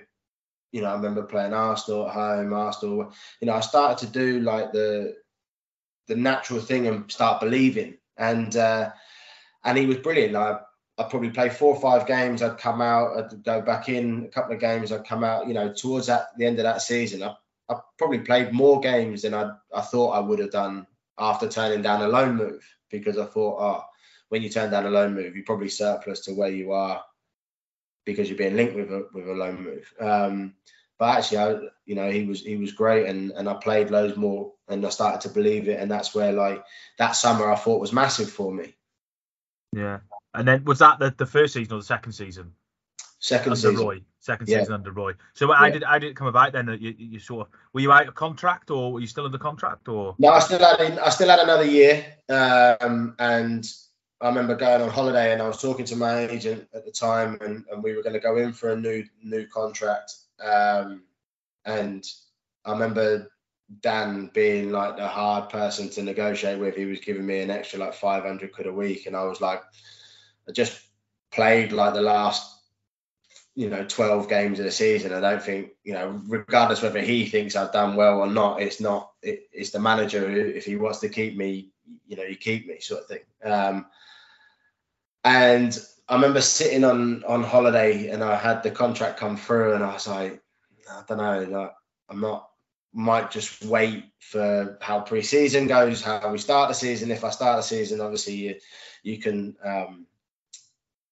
You 0.71 0.81
know, 0.81 0.89
I 0.89 0.95
remember 0.95 1.23
playing 1.23 1.53
Arsenal 1.53 2.07
at 2.07 2.13
home, 2.13 2.53
Arsenal, 2.53 3.13
you 3.39 3.47
know, 3.47 3.53
I 3.53 3.61
started 3.61 4.05
to 4.05 4.11
do 4.11 4.41
like 4.41 4.71
the 4.71 5.15
the 6.07 6.15
natural 6.15 6.59
thing 6.59 6.87
and 6.87 7.11
start 7.11 7.39
believing. 7.39 7.97
And 8.17 8.55
uh, 8.55 8.91
and 9.63 9.77
he 9.77 9.85
was 9.85 9.97
brilliant. 9.97 10.35
I 10.35 10.59
I'd 10.97 11.09
probably 11.09 11.31
play 11.31 11.49
four 11.49 11.75
or 11.75 11.81
five 11.81 12.07
games. 12.07 12.41
I'd 12.41 12.57
come 12.57 12.81
out. 12.81 13.17
I'd 13.17 13.43
go 13.43 13.61
back 13.61 13.89
in 13.89 14.25
a 14.25 14.29
couple 14.29 14.53
of 14.53 14.61
games. 14.61 14.91
I'd 14.91 15.05
come 15.05 15.23
out. 15.23 15.47
You 15.47 15.53
know, 15.53 15.73
towards 15.73 16.07
that 16.07 16.27
the 16.37 16.45
end 16.45 16.59
of 16.59 16.63
that 16.63 16.81
season, 16.81 17.23
I, 17.23 17.35
I 17.69 17.75
probably 17.97 18.19
played 18.19 18.53
more 18.53 18.79
games 18.79 19.23
than 19.23 19.33
I 19.33 19.51
I 19.73 19.81
thought 19.81 20.11
I 20.11 20.19
would 20.19 20.39
have 20.39 20.51
done 20.51 20.87
after 21.17 21.49
turning 21.49 21.81
down 21.81 22.01
a 22.01 22.07
loan 22.07 22.35
move 22.35 22.63
because 22.89 23.17
I 23.17 23.25
thought, 23.25 23.57
oh, 23.59 23.83
when 24.29 24.41
you 24.41 24.49
turn 24.49 24.71
down 24.71 24.85
a 24.85 24.89
loan 24.89 25.13
move, 25.13 25.35
you're 25.35 25.45
probably 25.45 25.69
surplus 25.69 26.21
to 26.21 26.33
where 26.33 26.49
you 26.49 26.71
are 26.71 27.03
because 28.05 28.29
you're 28.29 28.37
being 28.37 28.55
linked 28.55 28.75
with 28.75 28.91
a 28.91 29.07
with 29.13 29.27
a 29.27 29.33
loan 29.33 29.63
move. 29.63 29.93
Um, 29.99 30.53
but 30.97 31.17
actually, 31.17 31.37
I, 31.39 31.51
you 31.85 31.95
know, 31.95 32.09
he 32.09 32.25
was 32.25 32.41
he 32.41 32.55
was 32.55 32.71
great, 32.71 33.07
and 33.07 33.31
and 33.31 33.49
I 33.49 33.55
played 33.55 33.91
loads 33.91 34.15
more, 34.15 34.53
and 34.67 34.85
I 34.85 34.89
started 34.89 35.21
to 35.21 35.33
believe 35.33 35.67
it, 35.67 35.79
and 35.79 35.91
that's 35.91 36.15
where 36.15 36.31
like 36.31 36.63
that 36.97 37.11
summer 37.11 37.51
I 37.51 37.55
thought 37.55 37.81
was 37.81 37.93
massive 37.93 38.29
for 38.29 38.53
me. 38.53 38.75
Yeah, 39.73 39.99
and 40.33 40.47
then 40.47 40.63
was 40.63 40.79
that 40.79 40.99
the, 40.99 41.13
the 41.17 41.25
first 41.25 41.53
season 41.53 41.73
or 41.73 41.79
the 41.79 41.85
second 41.85 42.13
season? 42.13 42.53
Second 43.19 43.53
under 43.53 43.55
season. 43.55 43.85
Roy. 43.85 44.01
Second 44.19 44.47
yeah. 44.47 44.59
season 44.59 44.73
under 44.73 44.91
Roy. 44.91 45.13
So 45.33 45.51
how 45.51 45.65
yeah. 45.65 45.71
did 45.71 45.83
how 45.83 45.99
did 45.99 46.11
it 46.11 46.15
come 46.15 46.27
about 46.27 46.53
then 46.53 46.67
that 46.67 46.81
you, 46.81 46.93
you 46.97 47.19
sort 47.19 47.47
of 47.47 47.53
were 47.73 47.81
you 47.81 47.91
out 47.91 48.07
of 48.07 48.15
contract 48.15 48.71
or 48.71 48.93
were 48.93 48.99
you 48.99 49.07
still 49.07 49.25
under 49.25 49.37
contract 49.37 49.87
or? 49.87 50.15
No, 50.19 50.29
I 50.29 50.39
still 50.39 50.59
had 50.59 50.79
I 50.99 51.09
still 51.09 51.29
had 51.29 51.39
another 51.39 51.65
year, 51.65 52.05
um, 52.29 53.15
and 53.19 53.67
I 54.21 54.27
remember 54.29 54.55
going 54.55 54.81
on 54.81 54.89
holiday 54.89 55.33
and 55.33 55.41
I 55.41 55.47
was 55.47 55.61
talking 55.61 55.85
to 55.85 55.95
my 55.95 56.27
agent 56.27 56.67
at 56.73 56.85
the 56.85 56.91
time, 56.91 57.37
and, 57.41 57.65
and 57.71 57.83
we 57.83 57.95
were 57.95 58.03
going 58.03 58.13
to 58.13 58.19
go 58.19 58.37
in 58.37 58.53
for 58.53 58.71
a 58.71 58.79
new 58.79 59.03
new 59.21 59.45
contract, 59.47 60.13
um, 60.43 61.03
and 61.65 62.05
I 62.63 62.71
remember 62.71 63.29
Dan 63.81 64.29
being 64.33 64.71
like 64.71 64.95
the 64.95 65.07
hard 65.07 65.49
person 65.49 65.89
to 65.89 66.03
negotiate 66.03 66.59
with. 66.59 66.75
He 66.75 66.85
was 66.85 66.99
giving 66.99 67.25
me 67.25 67.41
an 67.41 67.49
extra 67.49 67.79
like 67.79 67.93
500 67.93 68.53
quid 68.53 68.67
a 68.67 68.73
week, 68.73 69.05
and 69.05 69.15
I 69.15 69.23
was 69.25 69.41
like 69.41 69.61
I 70.47 70.51
just 70.53 70.79
played 71.31 71.73
like 71.73 71.93
the 71.93 72.01
last 72.01 72.53
you 73.53 73.69
know 73.69 73.83
12 73.85 74.29
games 74.29 74.59
of 74.59 74.65
the 74.65 74.71
season. 74.71 75.13
I 75.13 75.19
don't 75.19 75.43
think 75.43 75.71
you 75.83 75.93
know 75.93 76.21
regardless 76.27 76.81
whether 76.81 77.01
he 77.01 77.25
thinks 77.25 77.55
i've 77.55 77.71
done 77.71 77.95
well 77.95 78.19
or 78.19 78.27
not 78.27 78.61
it's 78.61 78.81
not 78.81 79.11
it, 79.21 79.47
it's 79.51 79.71
the 79.71 79.79
manager 79.79 80.27
who, 80.29 80.39
if 80.39 80.65
he 80.65 80.75
wants 80.75 80.99
to 80.99 81.09
keep 81.09 81.37
me 81.37 81.69
you 82.07 82.15
know 82.15 82.23
you 82.23 82.35
keep 82.35 82.67
me 82.67 82.79
sort 82.79 83.01
of 83.01 83.07
thing. 83.07 83.19
Um, 83.43 83.85
and 85.25 85.85
i 86.07 86.15
remember 86.15 86.39
sitting 86.39 86.85
on 86.85 87.23
on 87.25 87.43
holiday 87.43 88.09
and 88.09 88.23
i 88.23 88.35
had 88.35 88.63
the 88.63 88.71
contract 88.71 89.19
come 89.19 89.35
through 89.35 89.73
and 89.73 89.83
i 89.83 89.91
was 89.93 90.07
like 90.07 90.41
i 90.89 91.01
don't 91.07 91.17
know 91.17 91.59
like 91.59 91.73
i'm 92.09 92.21
not 92.21 92.49
might 92.93 93.29
just 93.29 93.65
wait 93.65 94.05
for 94.19 94.77
how 94.79 95.01
pre-season 95.01 95.67
goes 95.67 96.01
how 96.01 96.31
we 96.31 96.37
start 96.37 96.69
the 96.69 96.73
season. 96.73 97.11
If 97.11 97.25
i 97.25 97.29
start 97.29 97.57
the 97.57 97.63
season 97.63 97.99
obviously 97.99 98.35
you 98.35 98.55
you 99.03 99.17
can 99.19 99.57
um, 99.61 100.07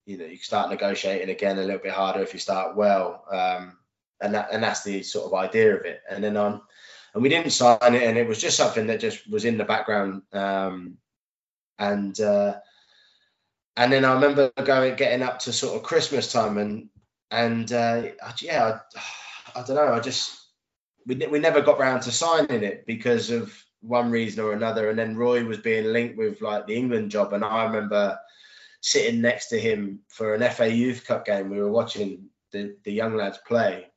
you 0.05 0.17
know 0.17 0.23
you 0.23 0.37
can 0.37 0.43
start 0.43 0.69
negotiating 0.69 1.29
again 1.29 1.57
a 1.57 1.61
little 1.61 1.79
bit 1.79 1.91
harder 1.91 2.21
if 2.21 2.33
you 2.33 2.39
start 2.39 2.75
well. 2.75 3.25
Um, 3.31 3.77
and 4.21 4.33
that 4.33 4.49
and 4.51 4.63
that's 4.63 4.83
the 4.83 5.03
sort 5.03 5.25
of 5.25 5.33
idea 5.33 5.75
of 5.75 5.85
it. 5.85 6.01
And 6.09 6.23
then 6.23 6.37
on 6.37 6.61
and 7.13 7.21
we 7.21 7.29
didn't 7.29 7.51
sign 7.51 7.77
it, 7.81 8.03
and 8.03 8.17
it 8.17 8.27
was 8.27 8.41
just 8.41 8.57
something 8.57 8.87
that 8.87 8.99
just 8.99 9.29
was 9.29 9.45
in 9.45 9.57
the 9.57 9.63
background. 9.63 10.23
Um, 10.31 10.97
and 11.77 12.19
uh, 12.19 12.55
and 13.75 13.91
then 13.91 14.05
I 14.05 14.13
remember 14.13 14.51
going 14.63 14.95
getting 14.95 15.23
up 15.23 15.39
to 15.39 15.53
sort 15.53 15.75
of 15.75 15.83
Christmas 15.83 16.31
time, 16.31 16.57
and 16.57 16.89
and 17.31 17.71
uh, 17.71 18.03
yeah, 18.41 18.79
I, 19.55 19.59
I 19.59 19.63
don't 19.63 19.75
know, 19.75 19.93
I 19.93 19.99
just 19.99 20.39
we 21.05 21.15
we 21.27 21.39
never 21.39 21.61
got 21.61 21.79
round 21.79 22.03
to 22.03 22.11
signing 22.11 22.63
it 22.63 22.85
because 22.85 23.29
of 23.31 23.53
one 23.81 24.11
reason 24.11 24.43
or 24.43 24.53
another, 24.53 24.89
and 24.89 24.97
then 24.97 25.17
Roy 25.17 25.43
was 25.43 25.57
being 25.57 25.91
linked 25.91 26.17
with 26.17 26.41
like 26.41 26.67
the 26.67 26.75
England 26.75 27.11
job, 27.11 27.33
and 27.33 27.43
I 27.43 27.65
remember 27.65 28.19
sitting 28.81 29.21
next 29.21 29.47
to 29.49 29.59
him 29.59 30.01
for 30.09 30.35
an 30.35 30.49
FA 30.51 30.69
Youth 30.69 31.05
Cup 31.05 31.25
game. 31.25 31.49
We 31.49 31.59
were 31.61 31.71
watching 31.71 32.29
the, 32.51 32.75
the 32.83 32.91
young 32.91 33.15
lads 33.15 33.39
play, 33.47 33.87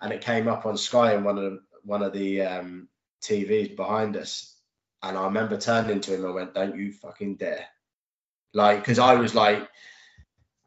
and 0.00 0.12
it 0.12 0.20
came 0.22 0.48
up 0.48 0.66
on 0.66 0.76
Sky 0.76 1.14
in 1.14 1.24
one 1.24 1.38
of 1.38 1.44
the, 1.44 1.60
one 1.82 2.02
of 2.02 2.12
the 2.12 2.42
um, 2.42 2.88
TVs 3.22 3.76
behind 3.76 4.16
us. 4.16 4.54
And 5.02 5.16
I 5.16 5.24
remember 5.24 5.58
turning 5.58 6.00
to 6.00 6.14
him 6.14 6.24
and 6.24 6.34
went, 6.34 6.54
"Don't 6.54 6.76
you 6.76 6.92
fucking 6.92 7.36
dare!" 7.36 7.66
Like, 8.56 8.78
because 8.78 8.98
I 8.98 9.16
was 9.16 9.34
like, 9.34 9.68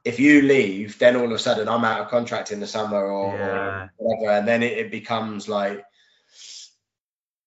if 0.05 0.19
you 0.19 0.43
leave, 0.43 0.99
then 0.99 1.15
all 1.15 1.25
of 1.25 1.31
a 1.31 1.39
sudden 1.39 1.67
I'm 1.67 1.83
out 1.83 2.01
of 2.01 2.09
contract 2.09 2.51
in 2.51 2.59
the 2.59 2.67
summer 2.67 3.03
or, 3.03 3.35
yeah. 3.35 3.87
or 3.97 4.15
whatever, 4.15 4.37
and 4.37 4.47
then 4.47 4.61
it, 4.61 4.77
it 4.77 4.91
becomes 4.91 5.49
like, 5.49 5.83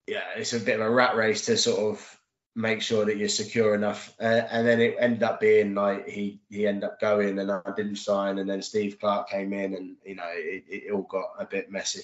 yeah, 0.05 0.25
it's 0.35 0.51
a 0.51 0.59
bit 0.59 0.81
of 0.81 0.85
a 0.85 0.89
rat 0.89 1.15
race 1.15 1.45
to 1.45 1.55
sort 1.55 1.79
of 1.79 2.19
make 2.55 2.81
sure 2.81 3.05
that 3.05 3.15
you're 3.15 3.29
secure 3.29 3.73
enough. 3.73 4.13
Uh, 4.19 4.41
and 4.51 4.67
then 4.67 4.81
it 4.81 4.97
ended 4.99 5.23
up 5.23 5.39
being 5.39 5.75
like 5.75 6.09
he 6.09 6.41
he 6.49 6.67
ended 6.67 6.83
up 6.83 6.99
going, 6.99 7.39
and 7.39 7.49
I 7.49 7.61
didn't 7.77 7.95
sign, 7.95 8.37
and 8.37 8.49
then 8.49 8.61
Steve 8.61 8.99
Clarke 8.99 9.29
came 9.29 9.53
in, 9.53 9.73
and 9.73 9.95
you 10.05 10.15
know 10.15 10.29
it, 10.33 10.65
it 10.67 10.91
all 10.91 11.03
got 11.03 11.29
a 11.39 11.45
bit 11.45 11.71
messy. 11.71 12.03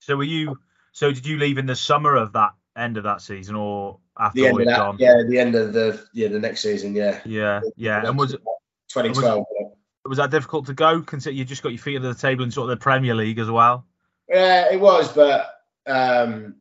So 0.00 0.16
were 0.16 0.24
you? 0.24 0.58
So 0.90 1.12
did 1.12 1.26
you 1.26 1.38
leave 1.38 1.58
in 1.58 1.66
the 1.66 1.76
summer 1.76 2.16
of 2.16 2.32
that 2.32 2.50
end 2.78 2.96
of 2.96 3.04
that 3.04 3.20
season, 3.20 3.56
or 3.56 3.98
after 4.18 4.40
the 4.40 4.46
end 4.48 4.60
of 4.60 4.66
that, 4.66 4.76
gone? 4.76 4.96
Yeah, 4.98 5.22
the 5.26 5.38
end 5.38 5.54
of 5.54 5.72
the 5.72 6.04
yeah 6.12 6.28
the 6.28 6.38
next 6.38 6.62
season. 6.62 6.94
Yeah. 6.94 7.20
Yeah, 7.24 7.60
yeah. 7.76 8.06
And 8.06 8.18
was 8.18 8.34
it 8.34 8.40
2012? 8.88 9.38
Was, 9.38 9.72
was 10.04 10.18
that 10.18 10.30
difficult 10.30 10.66
to 10.66 10.74
go? 10.74 11.02
Consider 11.02 11.34
you 11.34 11.44
just 11.44 11.62
got 11.62 11.70
your 11.70 11.78
feet 11.78 11.96
under 11.96 12.12
the 12.12 12.18
table 12.18 12.44
in 12.44 12.50
sort 12.50 12.70
of 12.70 12.78
the 12.78 12.82
Premier 12.82 13.14
League 13.14 13.38
as 13.38 13.50
well. 13.50 13.84
Yeah, 14.28 14.72
it 14.72 14.80
was, 14.80 15.12
but 15.12 15.50
um, 15.86 16.56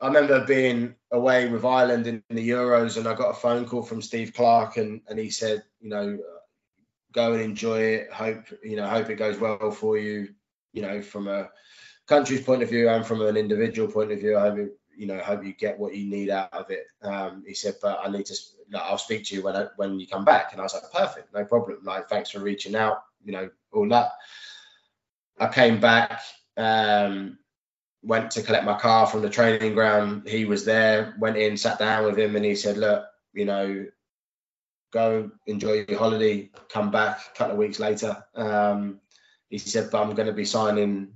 I 0.00 0.06
remember 0.06 0.44
being 0.44 0.94
away 1.10 1.48
with 1.48 1.64
Ireland 1.64 2.06
in, 2.06 2.22
in, 2.30 2.36
the 2.36 2.48
Euros, 2.48 2.96
and 2.96 3.06
I 3.06 3.14
got 3.14 3.30
a 3.30 3.34
phone 3.34 3.66
call 3.66 3.82
from 3.82 4.02
Steve 4.02 4.32
Clarke, 4.32 4.76
and 4.76 5.00
and 5.08 5.18
he 5.18 5.30
said, 5.30 5.62
you 5.80 5.90
know, 5.90 6.18
go 7.12 7.32
and 7.32 7.42
enjoy 7.42 7.80
it. 7.80 8.12
Hope 8.12 8.44
you 8.62 8.76
know, 8.76 8.86
hope 8.86 9.10
it 9.10 9.16
goes 9.16 9.38
well 9.38 9.70
for 9.70 9.98
you. 9.98 10.28
You 10.72 10.82
know, 10.82 11.02
from 11.02 11.28
a 11.28 11.50
country's 12.06 12.42
point 12.42 12.62
of 12.62 12.70
view 12.70 12.88
and 12.88 13.04
from 13.04 13.20
an 13.22 13.36
individual 13.36 13.90
point 13.90 14.12
of 14.12 14.20
view, 14.20 14.36
I 14.36 14.40
hope 14.40 14.58
it, 14.58 14.77
you 14.98 15.06
know, 15.06 15.18
hope 15.18 15.44
you 15.44 15.52
get 15.52 15.78
what 15.78 15.94
you 15.94 16.10
need 16.10 16.28
out 16.28 16.52
of 16.52 16.70
it. 16.70 16.86
Um, 17.02 17.44
he 17.46 17.54
said, 17.54 17.76
but 17.80 18.00
I 18.04 18.10
need 18.10 18.26
to, 18.26 18.34
like, 18.72 18.82
I'll 18.82 18.98
speak 18.98 19.24
to 19.26 19.36
you 19.36 19.42
when 19.42 19.54
I, 19.54 19.66
when 19.76 20.00
you 20.00 20.08
come 20.08 20.24
back. 20.24 20.50
And 20.50 20.60
I 20.60 20.64
was 20.64 20.74
like, 20.74 20.90
perfect, 20.92 21.32
no 21.32 21.44
problem. 21.44 21.78
Like, 21.84 22.08
thanks 22.08 22.30
for 22.30 22.40
reaching 22.40 22.74
out. 22.74 23.04
You 23.24 23.32
know, 23.32 23.50
all 23.72 23.88
that. 23.90 24.10
I 25.38 25.46
came 25.46 25.80
back. 25.80 26.20
Um, 26.56 27.38
went 28.02 28.32
to 28.32 28.42
collect 28.42 28.64
my 28.64 28.76
car 28.78 29.06
from 29.06 29.22
the 29.22 29.30
training 29.30 29.74
ground. 29.74 30.28
He 30.28 30.44
was 30.44 30.64
there, 30.64 31.14
went 31.20 31.36
in, 31.36 31.56
sat 31.56 31.78
down 31.78 32.04
with 32.04 32.18
him, 32.18 32.34
and 32.34 32.44
he 32.44 32.56
said, 32.56 32.76
Look, 32.76 33.04
you 33.32 33.44
know, 33.44 33.86
go 34.92 35.30
enjoy 35.46 35.84
your 35.88 35.98
holiday, 35.98 36.50
come 36.68 36.90
back 36.90 37.20
a 37.32 37.38
couple 37.38 37.52
of 37.52 37.58
weeks 37.58 37.78
later. 37.78 38.24
Um, 38.34 39.00
he 39.48 39.58
said, 39.58 39.90
But 39.92 40.02
I'm 40.02 40.14
going 40.14 40.26
to 40.26 40.32
be 40.32 40.44
signing 40.44 41.12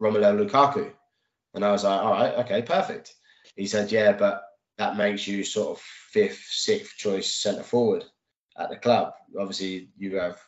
Romelu 0.00 0.48
Lukaku. 0.48 0.90
And 1.54 1.64
I 1.64 1.72
was 1.72 1.84
like, 1.84 2.00
All 2.00 2.12
right, 2.12 2.34
okay, 2.38 2.62
perfect. 2.62 3.14
He 3.56 3.66
said, 3.66 3.90
Yeah, 3.90 4.12
but 4.12 4.42
that 4.78 4.96
makes 4.96 5.26
you 5.26 5.42
sort 5.42 5.78
of 5.78 5.82
fifth, 5.82 6.46
sixth 6.50 6.96
choice 6.96 7.34
centre 7.34 7.62
forward 7.62 8.04
at 8.56 8.70
the 8.70 8.76
club. 8.76 9.14
Obviously, 9.38 9.88
you 9.98 10.16
have 10.18 10.38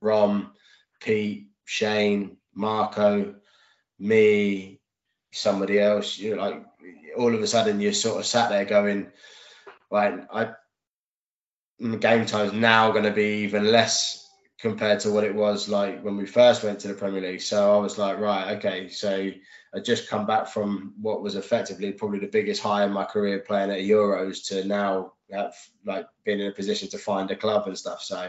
Rom, 0.00 0.52
Pete, 1.00 1.48
Shane, 1.64 2.36
Marco, 2.54 3.34
me, 3.98 4.80
somebody 5.32 5.80
else. 5.80 6.18
You're 6.18 6.36
like 6.36 6.64
all 7.16 7.34
of 7.34 7.42
a 7.42 7.46
sudden 7.46 7.80
you're 7.80 7.92
sort 7.92 8.20
of 8.20 8.26
sat 8.26 8.50
there 8.50 8.64
going, 8.64 9.10
right, 9.90 10.20
I 10.32 10.50
game 11.80 12.26
time 12.26 12.46
is 12.46 12.52
now 12.52 12.92
going 12.92 13.04
to 13.04 13.10
be 13.10 13.44
even 13.44 13.70
less 13.70 14.20
compared 14.58 15.00
to 15.00 15.10
what 15.10 15.24
it 15.24 15.34
was 15.34 15.68
like 15.68 16.02
when 16.02 16.16
we 16.16 16.26
first 16.26 16.62
went 16.62 16.80
to 16.80 16.88
the 16.88 16.94
Premier 16.94 17.20
League. 17.20 17.42
So 17.42 17.74
I 17.74 17.78
was 17.78 17.98
like, 17.98 18.18
right, 18.18 18.56
okay, 18.56 18.88
so 18.88 19.30
I 19.74 19.80
just 19.80 20.08
come 20.08 20.26
back 20.26 20.46
from 20.46 20.94
what 21.00 21.22
was 21.22 21.34
effectively 21.34 21.92
probably 21.92 22.20
the 22.20 22.28
biggest 22.28 22.62
high 22.62 22.84
in 22.84 22.92
my 22.92 23.04
career 23.04 23.40
playing 23.40 23.70
at 23.70 23.80
Euros 23.80 24.46
to 24.48 24.64
now 24.64 25.12
have 25.32 25.54
like 25.84 26.06
being 26.24 26.40
in 26.40 26.46
a 26.46 26.52
position 26.52 26.88
to 26.90 26.98
find 26.98 27.30
a 27.30 27.36
club 27.36 27.66
and 27.66 27.76
stuff. 27.76 28.02
So 28.02 28.28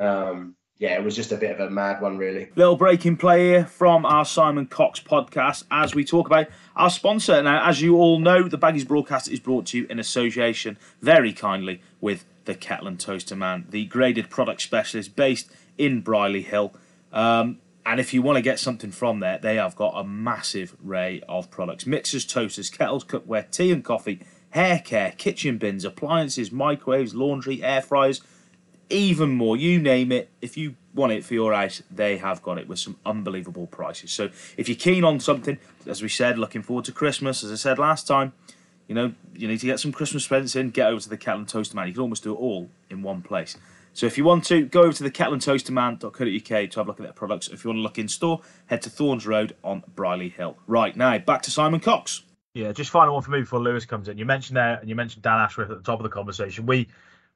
um, 0.00 0.54
yeah, 0.78 0.94
it 0.94 1.02
was 1.02 1.16
just 1.16 1.32
a 1.32 1.36
bit 1.36 1.50
of 1.50 1.60
a 1.60 1.70
mad 1.70 2.00
one, 2.00 2.16
really. 2.16 2.50
Little 2.54 2.76
breaking 2.76 3.16
play 3.16 3.48
here 3.48 3.66
from 3.66 4.06
our 4.06 4.24
Simon 4.24 4.66
Cox 4.66 5.00
podcast 5.00 5.64
as 5.72 5.94
we 5.94 6.04
talk 6.04 6.28
about 6.28 6.46
our 6.76 6.88
sponsor. 6.88 7.42
Now, 7.42 7.68
as 7.68 7.82
you 7.82 7.96
all 7.96 8.20
know, 8.20 8.48
the 8.48 8.58
Baggies 8.58 8.86
broadcast 8.86 9.28
is 9.28 9.40
brought 9.40 9.66
to 9.66 9.78
you 9.78 9.86
in 9.90 9.98
association 9.98 10.78
very 11.02 11.32
kindly 11.32 11.82
with 12.00 12.24
the 12.44 12.54
Kettle 12.54 12.86
and 12.86 12.98
Toaster 12.98 13.34
Man, 13.34 13.66
the 13.68 13.86
graded 13.86 14.30
product 14.30 14.62
specialist 14.62 15.16
based 15.16 15.50
in 15.76 16.00
Brierley 16.00 16.42
Hill. 16.42 16.72
Um, 17.12 17.58
and 17.88 17.98
if 17.98 18.12
you 18.12 18.20
want 18.20 18.36
to 18.36 18.42
get 18.42 18.58
something 18.58 18.90
from 18.90 19.20
there, 19.20 19.38
they 19.38 19.56
have 19.56 19.74
got 19.74 19.94
a 19.96 20.04
massive 20.04 20.76
array 20.86 21.22
of 21.26 21.50
products 21.50 21.86
mixers, 21.86 22.26
toasters, 22.26 22.68
kettles, 22.68 23.02
cookware, 23.02 23.50
tea 23.50 23.72
and 23.72 23.82
coffee, 23.82 24.20
hair 24.50 24.78
care, 24.84 25.12
kitchen 25.16 25.56
bins, 25.56 25.86
appliances, 25.86 26.52
microwaves, 26.52 27.14
laundry, 27.14 27.62
air 27.62 27.80
fryers 27.80 28.20
even 28.90 29.30
more. 29.30 29.56
You 29.56 29.80
name 29.80 30.12
it. 30.12 30.28
If 30.42 30.58
you 30.58 30.74
want 30.94 31.12
it 31.12 31.24
for 31.24 31.32
your 31.32 31.54
house, 31.54 31.82
they 31.90 32.18
have 32.18 32.42
got 32.42 32.58
it 32.58 32.68
with 32.68 32.78
some 32.78 32.98
unbelievable 33.06 33.66
prices. 33.66 34.12
So 34.12 34.28
if 34.58 34.68
you're 34.68 34.76
keen 34.76 35.02
on 35.02 35.18
something, 35.18 35.58
as 35.86 36.02
we 36.02 36.10
said, 36.10 36.38
looking 36.38 36.62
forward 36.62 36.84
to 36.86 36.92
Christmas, 36.92 37.42
as 37.42 37.50
I 37.50 37.54
said 37.54 37.78
last 37.78 38.06
time, 38.06 38.34
you 38.86 38.94
know, 38.94 39.14
you 39.34 39.48
need 39.48 39.60
to 39.60 39.66
get 39.66 39.80
some 39.80 39.92
Christmas 39.92 40.26
presents 40.26 40.56
in, 40.56 40.70
get 40.70 40.88
over 40.88 41.00
to 41.00 41.08
the 41.08 41.16
Kettle 41.16 41.40
and 41.40 41.48
Toaster 41.48 41.74
Man. 41.74 41.86
You 41.86 41.94
can 41.94 42.02
almost 42.02 42.22
do 42.22 42.34
it 42.34 42.38
all 42.38 42.68
in 42.90 43.02
one 43.02 43.22
place. 43.22 43.56
So 43.98 44.06
if 44.06 44.16
you 44.16 44.22
want 44.22 44.44
to, 44.44 44.64
go 44.64 44.82
over 44.82 44.92
to 44.92 45.02
the 45.02 45.10
kettleandtoasterman.co.uk 45.10 46.70
to 46.70 46.78
have 46.78 46.86
a 46.86 46.88
look 46.88 47.00
at 47.00 47.02
their 47.02 47.12
products. 47.12 47.48
If 47.48 47.64
you 47.64 47.70
want 47.70 47.78
to 47.78 47.82
look 47.82 47.98
in 47.98 48.06
store, 48.06 48.42
head 48.66 48.80
to 48.82 48.90
Thorns 48.90 49.26
Road 49.26 49.56
on 49.64 49.82
Brierley 49.96 50.28
Hill. 50.28 50.56
Right, 50.68 50.96
now 50.96 51.18
back 51.18 51.42
to 51.42 51.50
Simon 51.50 51.80
Cox. 51.80 52.22
Yeah, 52.54 52.70
just 52.70 52.90
final 52.90 53.14
one 53.14 53.24
for 53.24 53.32
me 53.32 53.40
before 53.40 53.58
Lewis 53.58 53.86
comes 53.86 54.08
in. 54.08 54.16
You 54.16 54.24
mentioned 54.24 54.56
there, 54.56 54.78
and 54.78 54.88
you 54.88 54.94
mentioned 54.94 55.24
Dan 55.24 55.40
Ashworth 55.40 55.72
at 55.72 55.78
the 55.78 55.82
top 55.82 55.98
of 55.98 56.04
the 56.04 56.10
conversation. 56.10 56.64
We 56.64 56.86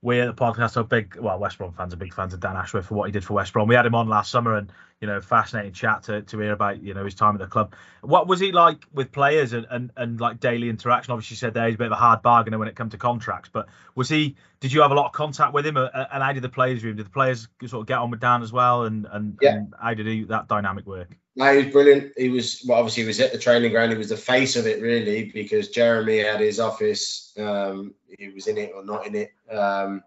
we 0.03 0.20
at 0.20 0.26
the 0.26 0.34
podcast 0.34 0.76
are 0.76 0.82
big, 0.82 1.16
well, 1.16 1.38
West 1.38 1.59
Brom 1.59 1.72
fans 1.72 1.94
are 1.94 1.96
big 1.96 2.12
fans 2.12 2.34
of 2.34 2.40
Dan 2.40 2.57
Ashworth 2.57 2.86
for 2.86 2.96
what 2.96 3.07
he 3.07 3.12
did 3.12 3.24
for 3.24 3.34
West 3.34 3.53
Brom. 3.53 3.68
We 3.68 3.76
had 3.76 3.86
him 3.86 3.94
on 3.94 4.09
last 4.09 4.32
summer, 4.32 4.57
and 4.57 4.70
you 5.00 5.07
know, 5.07 5.20
fascinating 5.20 5.72
chat 5.72 6.03
to, 6.05 6.22
to 6.22 6.38
hear 6.40 6.53
about 6.53 6.82
you 6.82 6.92
know 6.92 7.05
his 7.05 7.14
time 7.14 7.36
at 7.36 7.40
the 7.40 7.46
club. 7.46 7.74
What 8.00 8.26
was 8.26 8.40
he 8.40 8.50
like 8.50 8.84
with 8.92 9.12
players 9.12 9.53
and, 9.53 9.64
and, 9.70 9.90
and 9.96 10.20
like 10.20 10.40
daily 10.40 10.68
interaction? 10.68 11.12
Obviously, 11.12 11.34
you 11.34 11.38
said 11.38 11.55
there 11.55 11.66
he's 11.66 11.76
a 11.76 11.78
bit 11.78 11.86
of 11.86 11.92
a 11.92 11.96
hard 11.96 12.20
bargainer 12.20 12.59
when 12.59 12.66
it 12.66 12.74
comes 12.74 12.90
to 12.92 12.98
contracts, 12.98 13.48
but 13.53 13.68
was 13.94 14.09
he? 14.09 14.34
Did 14.59 14.72
you 14.72 14.82
have 14.82 14.90
a 14.90 14.94
lot 14.94 15.07
of 15.07 15.12
contact 15.12 15.55
with 15.55 15.64
him, 15.64 15.76
and 15.76 15.90
how 15.94 16.32
did 16.32 16.42
the 16.42 16.48
players 16.48 16.82
him? 16.82 16.96
Did 16.96 17.07
the 17.07 17.11
players 17.11 17.46
sort 17.64 17.82
of 17.82 17.86
get 17.86 17.98
on 17.98 18.11
with 18.11 18.20
Dan 18.20 18.42
as 18.42 18.53
well, 18.53 18.84
and 18.84 19.07
and, 19.12 19.38
yeah. 19.40 19.55
and 19.55 19.74
how 19.80 19.94
did 19.94 20.07
he, 20.09 20.24
that 20.24 20.48
dynamic 20.48 20.84
work? 20.84 21.16
No, 21.35 21.51
he 21.51 21.64
was 21.64 21.72
brilliant. 21.72 22.12
He 22.16 22.28
was 22.28 22.62
well, 22.66 22.78
obviously 22.78 23.05
he 23.05 23.07
was 23.07 23.20
at 23.20 23.33
the 23.33 23.39
training 23.39 23.72
ground. 23.72 23.93
He 23.93 23.99
was 23.99 24.11
the 24.11 24.16
face 24.16 24.57
of 24.57 24.66
it 24.66 24.83
really 24.83 25.30
because 25.33 25.70
Jeremy 25.70 26.18
had 26.18 26.41
his 26.41 26.61
office. 26.61 27.33
Um, 27.39 27.95
he 28.18 28.28
was 28.28 28.49
in 28.49 28.59
it 28.59 28.72
or 28.74 28.85
not 28.85 29.07
in 29.07 29.14
it. 29.14 29.30
Um, 29.51 30.03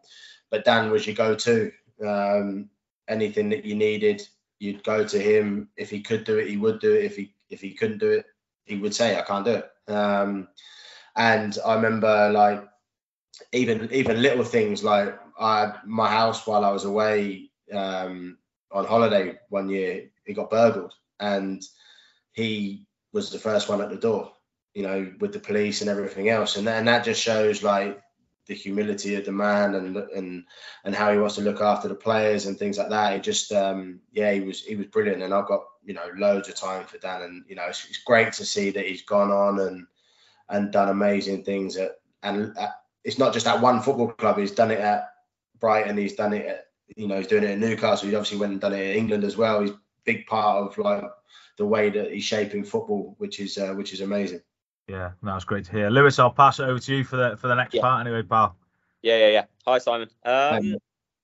but 0.51 0.65
Dan 0.65 0.91
was 0.91 1.07
your 1.07 1.15
go-to. 1.15 1.71
Um, 2.05 2.69
anything 3.07 3.49
that 3.49 3.65
you 3.65 3.75
needed, 3.75 4.21
you'd 4.59 4.83
go 4.83 5.05
to 5.05 5.19
him. 5.19 5.69
If 5.77 5.89
he 5.89 6.01
could 6.01 6.25
do 6.25 6.37
it, 6.37 6.47
he 6.47 6.57
would 6.57 6.79
do 6.79 6.93
it. 6.93 7.05
If 7.05 7.15
he 7.15 7.33
if 7.49 7.61
he 7.61 7.73
couldn't 7.73 7.99
do 7.99 8.11
it, 8.11 8.25
he 8.65 8.75
would 8.77 8.93
say, 8.93 9.17
"I 9.17 9.21
can't 9.23 9.45
do 9.45 9.61
it." 9.61 9.91
Um, 9.91 10.47
and 11.15 11.57
I 11.65 11.75
remember 11.75 12.29
like 12.31 12.63
even 13.51 13.91
even 13.91 14.21
little 14.21 14.43
things 14.43 14.83
like 14.83 15.17
I 15.39 15.73
my 15.85 16.09
house 16.09 16.45
while 16.45 16.63
I 16.63 16.71
was 16.71 16.85
away 16.85 17.49
um, 17.73 18.37
on 18.71 18.85
holiday 18.85 19.37
one 19.49 19.69
year, 19.69 20.09
it 20.25 20.33
got 20.33 20.49
burgled, 20.49 20.93
and 21.19 21.63
he 22.33 22.85
was 23.13 23.31
the 23.31 23.39
first 23.39 23.69
one 23.69 23.81
at 23.81 23.89
the 23.89 23.95
door. 23.95 24.31
You 24.73 24.83
know, 24.83 25.13
with 25.19 25.31
the 25.31 25.39
police 25.39 25.79
and 25.81 25.89
everything 25.89 26.27
else, 26.29 26.57
and 26.57 26.67
and 26.67 26.87
that 26.87 27.05
just 27.05 27.21
shows 27.21 27.63
like 27.63 28.01
the 28.47 28.53
humility 28.53 29.15
of 29.15 29.25
the 29.25 29.31
man 29.31 29.73
and 29.75 29.97
and 29.97 30.43
and 30.83 30.95
how 30.95 31.11
he 31.11 31.17
wants 31.17 31.35
to 31.35 31.41
look 31.41 31.61
after 31.61 31.87
the 31.87 31.95
players 31.95 32.45
and 32.45 32.57
things 32.57 32.77
like 32.77 32.89
that. 32.89 33.13
He 33.13 33.19
just 33.19 33.51
um, 33.51 34.01
yeah, 34.11 34.31
he 34.31 34.41
was 34.41 34.61
he 34.61 34.75
was 34.75 34.87
brilliant, 34.87 35.23
and 35.23 35.33
I've 35.33 35.47
got 35.47 35.63
you 35.83 35.93
know 35.93 36.09
loads 36.17 36.49
of 36.49 36.55
time 36.55 36.85
for 36.85 36.97
Dan, 36.97 37.21
and 37.21 37.45
you 37.47 37.55
know 37.55 37.65
it's, 37.67 37.85
it's 37.87 38.03
great 38.03 38.33
to 38.33 38.45
see 38.45 38.71
that 38.71 38.85
he's 38.85 39.03
gone 39.03 39.31
on 39.31 39.59
and 39.59 39.87
and 40.49 40.71
done 40.71 40.89
amazing 40.89 41.43
things 41.43 41.75
at 41.77 41.99
and 42.21 42.57
at, 42.57 42.81
it's 43.03 43.17
not 43.17 43.33
just 43.33 43.47
at 43.47 43.61
one 43.61 43.81
football 43.81 44.09
club. 44.09 44.37
He's 44.37 44.51
done 44.51 44.71
it 44.71 44.79
at 44.79 45.09
Brighton. 45.59 45.97
He's 45.97 46.15
done 46.15 46.33
it 46.33 46.45
at 46.45 46.65
you 46.95 47.07
know 47.07 47.17
he's 47.17 47.27
doing 47.27 47.43
it 47.43 47.51
at 47.51 47.59
Newcastle. 47.59 48.07
He's 48.07 48.15
obviously 48.15 48.39
went 48.39 48.51
and 48.51 48.61
done 48.61 48.73
it 48.73 48.81
in 48.81 48.97
England 48.97 49.23
as 49.23 49.37
well. 49.37 49.61
He's 49.61 49.71
big 50.05 50.25
part 50.27 50.65
of 50.65 50.77
like 50.77 51.03
the 51.57 51.65
way 51.65 51.89
that 51.89 52.11
he's 52.11 52.23
shaping 52.23 52.63
football, 52.63 53.15
which 53.17 53.39
is 53.39 53.57
uh, 53.57 53.73
which 53.73 53.93
is 53.93 54.01
amazing. 54.01 54.41
Yeah, 54.87 55.11
that 55.23 55.33
was 55.33 55.45
great 55.45 55.65
to 55.65 55.71
hear. 55.71 55.89
Lewis, 55.89 56.19
I'll 56.19 56.31
pass 56.31 56.59
it 56.59 56.63
over 56.63 56.79
to 56.79 56.95
you 56.95 57.03
for 57.03 57.17
the 57.17 57.37
for 57.37 57.47
the 57.47 57.55
next 57.55 57.73
Yeah. 57.73 57.81
part 57.81 58.05
anyway, 58.05 58.23
pal. 58.23 58.55
Yeah, 59.01 59.17
yeah, 59.17 59.29
yeah. 59.29 59.45
Hi, 59.65 59.77
Simon. 59.79 60.09
Um, 60.23 60.55
Um, 60.55 60.75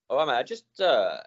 all 0.10 0.18
right, 0.18 0.28
mate. 0.28 0.40
I 0.40 0.44
just 0.44 0.80
uh, 0.82 1.18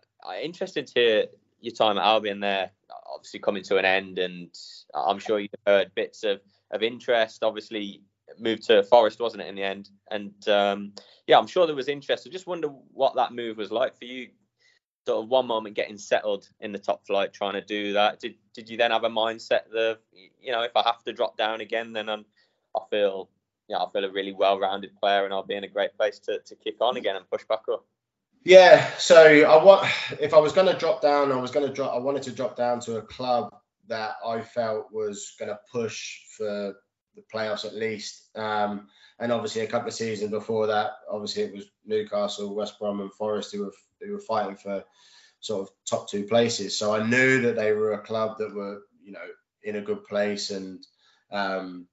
interested 0.42 0.86
to 0.88 0.92
hear 0.94 1.26
your 1.60 1.74
time 1.74 1.96
at 1.98 2.04
Albion 2.04 2.40
there. 2.40 2.70
Obviously 3.14 3.40
coming 3.40 3.62
to 3.64 3.76
an 3.78 3.84
end, 3.84 4.18
and 4.18 4.50
I'm 4.94 5.18
sure 5.18 5.38
you 5.38 5.48
heard 5.66 5.94
bits 5.94 6.24
of 6.24 6.40
of 6.70 6.82
interest. 6.82 7.44
Obviously 7.44 8.02
moved 8.38 8.64
to 8.64 8.82
Forest, 8.82 9.20
wasn't 9.20 9.42
it, 9.42 9.48
in 9.48 9.54
the 9.54 9.62
end? 9.62 9.90
And 10.10 10.48
um, 10.48 10.92
yeah, 11.26 11.38
I'm 11.38 11.46
sure 11.46 11.66
there 11.66 11.76
was 11.76 11.88
interest. 11.88 12.26
I 12.26 12.30
just 12.30 12.46
wonder 12.46 12.68
what 12.92 13.14
that 13.16 13.32
move 13.32 13.58
was 13.58 13.70
like 13.70 13.96
for 13.96 14.06
you. 14.06 14.30
Sort 15.06 15.22
of 15.22 15.28
one 15.28 15.46
moment 15.46 15.76
getting 15.76 15.98
settled 15.98 16.48
in 16.60 16.72
the 16.72 16.78
top 16.78 17.06
flight, 17.06 17.32
trying 17.32 17.54
to 17.54 17.60
do 17.60 17.92
that. 17.92 18.20
Did 18.20 18.36
did 18.54 18.70
you 18.70 18.76
then 18.76 18.90
have 18.90 19.04
a 19.04 19.10
mindset 19.10 19.70
that 19.72 19.98
you 20.40 20.52
know 20.52 20.62
if 20.62 20.72
I 20.76 20.82
have 20.82 21.02
to 21.04 21.12
drop 21.12 21.36
down 21.36 21.60
again, 21.60 21.92
then 21.92 22.08
I'm 22.08 22.24
I 22.74 22.80
feel 22.90 23.28
yeah, 23.68 23.78
I 23.78 23.86
feel 23.92 24.04
a 24.04 24.10
really 24.10 24.32
well-rounded 24.32 24.96
player, 24.96 25.24
and 25.24 25.32
I'll 25.32 25.42
be 25.42 25.54
in 25.54 25.64
a 25.64 25.68
great 25.68 25.96
place 25.96 26.18
to, 26.20 26.38
to 26.38 26.54
kick 26.56 26.76
on 26.80 26.96
again 26.96 27.16
and 27.16 27.28
push 27.30 27.44
back 27.44 27.62
up. 27.72 27.84
Yeah, 28.44 28.90
so 28.98 29.16
I 29.24 29.62
want 29.62 29.88
if 30.20 30.34
I 30.34 30.38
was 30.38 30.52
going 30.52 30.66
to 30.66 30.78
drop 30.78 31.00
down, 31.00 31.32
I 31.32 31.36
was 31.36 31.50
going 31.50 31.66
to 31.66 31.72
drop. 31.72 31.94
I 31.94 31.98
wanted 31.98 32.22
to 32.24 32.32
drop 32.32 32.56
down 32.56 32.80
to 32.80 32.98
a 32.98 33.02
club 33.02 33.54
that 33.88 34.16
I 34.26 34.42
felt 34.42 34.92
was 34.92 35.34
going 35.38 35.50
to 35.50 35.58
push 35.72 36.20
for 36.36 36.74
the 37.16 37.22
playoffs 37.32 37.64
at 37.64 37.74
least. 37.74 38.36
Um, 38.36 38.88
and 39.18 39.32
obviously, 39.32 39.62
a 39.62 39.66
couple 39.66 39.88
of 39.88 39.94
seasons 39.94 40.30
before 40.30 40.66
that, 40.66 40.92
obviously 41.10 41.44
it 41.44 41.54
was 41.54 41.66
Newcastle, 41.86 42.54
West 42.54 42.78
Brom, 42.78 43.00
and 43.00 43.12
Forest 43.12 43.52
who 43.54 43.64
were 43.64 43.72
who 44.04 44.12
were 44.12 44.20
fighting 44.20 44.56
for 44.56 44.84
sort 45.40 45.68
of 45.68 45.74
top 45.88 46.08
two 46.10 46.24
places. 46.24 46.78
So 46.78 46.94
I 46.94 47.06
knew 47.06 47.42
that 47.42 47.56
they 47.56 47.72
were 47.72 47.92
a 47.92 47.98
club 48.02 48.38
that 48.38 48.54
were 48.54 48.82
you 49.02 49.12
know 49.12 49.26
in 49.62 49.76
a 49.76 49.82
good 49.82 50.04
place 50.04 50.50
and 50.50 50.84
um, 51.30 51.86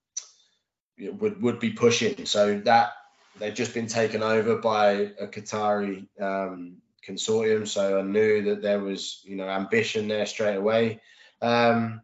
would 1.00 1.42
would 1.42 1.60
be 1.60 1.72
pushing. 1.72 2.26
So 2.26 2.60
that 2.60 2.94
they've 3.40 3.54
just 3.54 3.74
been 3.74 3.88
taken 3.88 4.24
over 4.24 4.58
by 4.58 4.92
a 5.20 5.28
Qatari 5.28 6.08
um, 6.20 6.78
consortium, 7.08 7.68
so 7.68 8.00
I 8.00 8.04
knew 8.04 8.44
that 8.44 8.62
there 8.62 8.80
was 8.80 9.22
you 9.24 9.36
know 9.36 9.50
ambition 9.50 10.08
there 10.08 10.26
straight 10.26 10.56
away. 10.56 11.02
Um, 11.42 12.02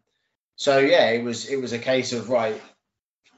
so 0.56 0.78
yeah, 0.78 1.10
it 1.10 1.22
was 1.22 1.48
it 1.48 1.60
was 1.60 1.72
a 1.72 1.78
case 1.78 2.12
of 2.12 2.30
right, 2.30 2.60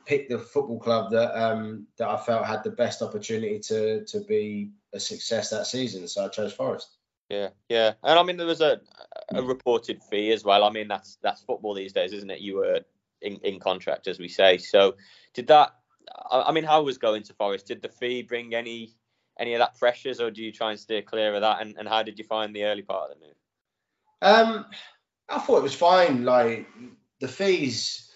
pick 0.06 0.28
the 0.28 0.38
football 0.38 0.80
club 0.80 1.12
that 1.12 1.40
um, 1.40 1.86
that 1.98 2.08
I 2.08 2.16
felt 2.16 2.46
had 2.46 2.64
the 2.64 2.70
best 2.70 3.02
opportunity 3.02 3.58
to 3.60 4.04
to 4.06 4.20
be 4.20 4.70
a 4.92 5.00
success 5.00 5.50
that 5.50 5.66
season. 5.66 6.08
So 6.08 6.24
I 6.24 6.28
chose 6.28 6.52
Forest. 6.52 6.88
Yeah, 7.28 7.50
yeah, 7.68 7.92
and 8.02 8.18
I 8.18 8.22
mean 8.24 8.36
there 8.36 8.46
was 8.46 8.60
a 8.60 8.80
a 9.32 9.42
reported 9.42 10.02
fee 10.10 10.32
as 10.32 10.42
well. 10.44 10.64
I 10.64 10.70
mean 10.70 10.88
that's 10.88 11.16
that's 11.22 11.42
football 11.42 11.74
these 11.74 11.92
days, 11.92 12.12
isn't 12.12 12.30
it? 12.30 12.40
You 12.40 12.56
were 12.56 12.80
in, 13.22 13.36
in 13.44 13.60
contract, 13.60 14.08
as 14.08 14.18
we 14.18 14.28
say. 14.28 14.58
So 14.58 14.96
did 15.34 15.46
that? 15.48 15.74
I 16.30 16.50
mean, 16.52 16.64
how 16.64 16.82
was 16.82 16.98
going 16.98 17.22
to 17.24 17.34
Forest? 17.34 17.66
Did 17.66 17.82
the 17.82 17.88
fee 17.88 18.22
bring 18.22 18.54
any 18.54 18.94
any 19.38 19.54
of 19.54 19.60
that 19.60 19.78
pressures, 19.78 20.20
or 20.20 20.30
do 20.30 20.42
you 20.42 20.52
try 20.52 20.70
and 20.70 20.80
steer 20.80 21.02
clear 21.02 21.34
of 21.34 21.40
that? 21.42 21.62
And, 21.62 21.76
and 21.78 21.88
how 21.88 22.02
did 22.02 22.18
you 22.18 22.24
find 22.24 22.54
the 22.54 22.64
early 22.64 22.82
part 22.82 23.10
of 23.10 23.18
the 23.18 23.26
move? 23.26 23.36
Um, 24.22 24.66
I 25.28 25.38
thought 25.38 25.58
it 25.58 25.62
was 25.62 25.74
fine. 25.74 26.24
Like 26.24 26.68
the 27.20 27.28
fees, 27.28 28.10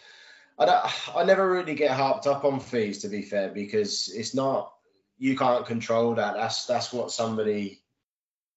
I 0.59 0.67
don't, 0.67 1.17
I 1.17 1.25
never 1.25 1.51
really 1.51 1.75
get 1.75 1.93
harped 1.93 2.27
up 2.27 2.45
on 2.45 2.61
fees 2.61 2.99
to 3.01 3.09
be 3.09 3.23
fair 3.23 3.49
because 3.49 4.13
it's 4.15 4.35
not 4.35 4.74
you 5.19 5.37
can't 5.37 5.67
control 5.67 6.15
that. 6.15 6.35
That's 6.35 6.67
that's 6.67 6.93
what 6.93 7.11
somebody 7.11 7.81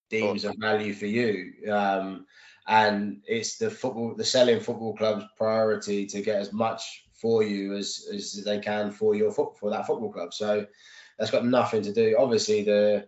deems 0.10 0.46
of 0.46 0.56
value 0.58 0.94
for 0.94 1.06
you. 1.06 1.54
Um, 1.72 2.26
and 2.68 3.22
it's 3.26 3.58
the 3.58 3.70
football, 3.70 4.14
the 4.16 4.26
selling 4.26 4.60
football 4.60 4.96
club's 4.96 5.26
priority 5.38 6.06
to 6.08 6.22
get 6.22 6.36
as 6.36 6.52
much 6.52 7.06
for 7.14 7.44
you 7.44 7.76
as 7.76 8.08
as 8.14 8.44
they 8.44 8.60
can 8.60 8.92
for 8.92 9.16
your 9.16 9.32
foot 9.32 9.58
for 9.58 9.70
that 9.72 9.88
football 9.88 10.12
club. 10.12 10.34
So 10.34 10.66
that's 11.18 11.32
got 11.32 11.46
nothing 11.46 11.82
to 11.84 11.94
do. 11.94 12.16
Obviously, 12.20 12.64
the 12.64 13.08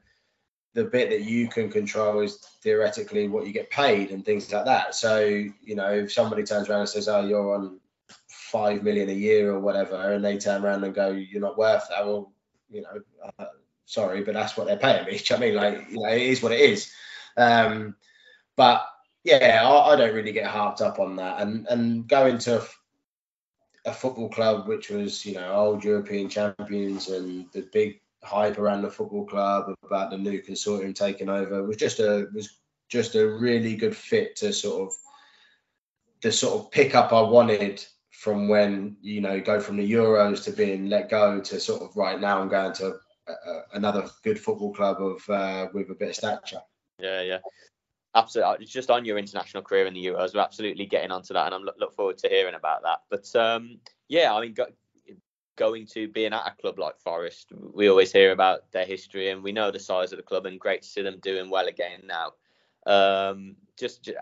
the 0.74 0.86
bit 0.86 1.10
that 1.10 1.22
you 1.22 1.47
can 1.47 1.70
control 1.70 2.22
is 2.22 2.38
theoretically 2.62 3.28
what 3.28 3.45
you 3.45 3.54
get 3.54 3.70
paid 3.70 4.12
and 4.12 4.24
things 4.24 4.52
like 4.52 4.66
that. 4.66 4.93
So, 4.93 5.20
you 5.20 5.76
know, 5.76 5.91
if 5.91 6.14
somebody 6.14 6.43
turns 6.43 6.70
around 6.70 6.82
and 6.82 6.89
says, 6.89 7.08
Oh, 7.08 7.26
you're 7.26 7.56
on 7.56 7.80
five 8.28 8.84
million 8.84 9.10
a 9.10 9.14
year 9.14 9.52
or 9.52 9.60
whatever, 9.60 10.14
and 10.14 10.24
they 10.24 10.38
turn 10.38 10.64
around 10.64 10.84
and 10.84 10.93
go, 10.93 11.10
You're 11.10 11.41
not 11.41 11.58
worth 11.58 11.88
that, 11.89 12.06
well, 12.06 12.32
you 12.70 12.82
know, 12.82 13.32
uh, 13.39 13.45
sorry, 13.86 14.24
but 14.24 14.34
that's 14.34 14.55
what 14.55 14.67
they're 14.67 14.78
paying 14.78 15.05
me. 15.05 15.20
You 15.30 15.30
know 15.30 15.36
I 15.36 15.39
mean? 15.39 15.55
Like, 15.55 15.89
you 15.89 15.99
know, 15.99 16.09
it 16.09 16.22
is 16.22 16.41
what 16.41 16.51
it 16.51 16.61
is. 16.61 16.91
Um, 17.38 17.95
but 18.55 18.86
yeah, 19.24 19.61
I, 19.65 19.93
I 19.93 19.95
don't 19.95 20.15
really 20.15 20.32
get 20.32 20.47
harped 20.47 20.82
up 20.82 20.99
on 20.99 21.17
that. 21.17 21.41
And 21.41 21.67
and 21.67 22.07
going 22.07 22.38
to 22.39 22.65
a 23.86 23.93
football 23.93 24.30
club 24.30 24.67
which 24.67 24.89
was, 24.89 25.26
you 25.26 25.36
know, 25.36 25.53
old 25.53 25.84
European 25.84 26.30
champions 26.30 27.09
and 27.09 27.45
the 27.53 27.61
big 27.74 28.01
hype 28.24 28.57
around 28.57 28.82
the 28.82 28.89
football 28.89 29.26
club 29.26 29.74
about 29.84 30.11
the 30.11 30.17
new 30.17 30.41
consortium 30.41 30.93
taking 30.93 31.30
over 31.30 31.63
was 31.63 31.78
just 31.78 31.99
a 31.99 32.28
was 32.34 32.59
just 32.89 33.15
a 33.15 33.28
really 33.28 33.76
good 33.76 33.95
fit 33.95 34.36
to 34.38 34.51
sort 34.51 34.89
of 34.89 34.93
the 36.22 36.32
sort 36.32 36.59
of 36.59 36.72
pickup 36.72 37.13
I 37.13 37.22
wanted 37.22 37.86
from 38.20 38.49
when 38.49 38.97
you 39.01 39.22
know 39.22 39.39
go 39.39 39.61
from 39.61 39.78
the 39.78 39.91
Euros 39.91 40.43
to 40.43 40.51
being 40.51 40.89
let 40.89 41.09
go 41.09 41.39
to 41.39 41.57
sort 41.57 41.82
of 41.82 41.95
right 41.95 42.20
now 42.20 42.41
I'm 42.41 42.49
going 42.49 42.74
to 42.74 42.95
a, 43.28 43.32
a, 43.32 43.63
another 43.76 44.09
good 44.26 44.38
football 44.38 44.74
club 44.74 45.01
of 45.01 45.30
uh, 45.30 45.70
with 45.74 45.89
a 45.89 45.95
bit 45.95 46.09
of 46.09 46.15
stature. 46.15 46.61
Yeah, 46.99 47.22
yeah. 47.22 47.38
Absolutely. 48.15 48.65
It's 48.65 48.74
just 48.74 48.89
on 48.89 49.05
your 49.05 49.17
international 49.17 49.63
career 49.63 49.86
in 49.86 49.93
the 49.93 50.05
Euros. 50.05 50.34
We're 50.34 50.41
absolutely 50.41 50.86
getting 50.86 51.11
onto 51.11 51.34
that, 51.34 51.45
and 51.45 51.55
I'm 51.55 51.61
look, 51.61 51.76
look 51.80 51.93
forward 51.93 52.17
to 52.17 52.28
hearing 52.28 52.55
about 52.55 52.82
that. 52.84 53.03
But 53.09 53.34
um, 53.39 53.80
yeah, 54.09 54.34
I 54.34 54.41
mean, 54.41 54.53
go, 54.53 54.65
going 55.55 55.86
to 55.93 56.09
being 56.09 56.34
at 56.34 56.45
a 56.45 56.55
club 56.59 56.78
like 56.78 56.99
Forest, 56.99 57.53
we 57.74 57.88
always 57.88 58.11
hear 58.11 58.32
about 58.34 58.70
their 58.74 58.86
history, 58.86 59.30
and 59.30 59.41
we 59.41 59.53
know 59.53 59.72
the 59.72 59.80
size 59.80 60.11
of 60.11 60.17
the 60.17 60.24
club, 60.24 60.45
and 60.45 60.59
great 60.59 60.82
to 60.82 60.88
see 60.89 61.03
them 61.03 61.20
doing 61.22 61.49
well 61.49 61.67
again 61.67 62.01
now. 62.05 62.34
Um, 62.89 63.55
just 63.77 64.03
j- 64.03 64.15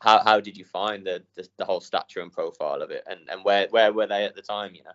how 0.00 0.22
how 0.24 0.40
did 0.40 0.56
you 0.56 0.64
find 0.64 1.06
the, 1.06 1.22
the 1.36 1.46
the 1.58 1.64
whole 1.64 1.80
stature 1.80 2.20
and 2.20 2.32
profile 2.32 2.82
of 2.82 2.90
it, 2.90 3.04
and 3.08 3.20
and 3.28 3.44
where 3.44 3.68
where 3.70 3.92
were 3.92 4.06
they 4.06 4.24
at 4.24 4.34
the 4.34 4.42
time? 4.42 4.74
You 4.74 4.84
know. 4.84 4.90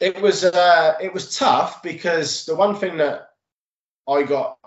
It 0.00 0.22
was 0.22 0.44
uh, 0.44 0.94
it 1.00 1.12
was 1.12 1.36
tough 1.36 1.82
because 1.82 2.46
the 2.46 2.54
one 2.54 2.76
thing 2.76 2.98
that 2.98 3.30
I 4.08 4.22
got 4.22 4.58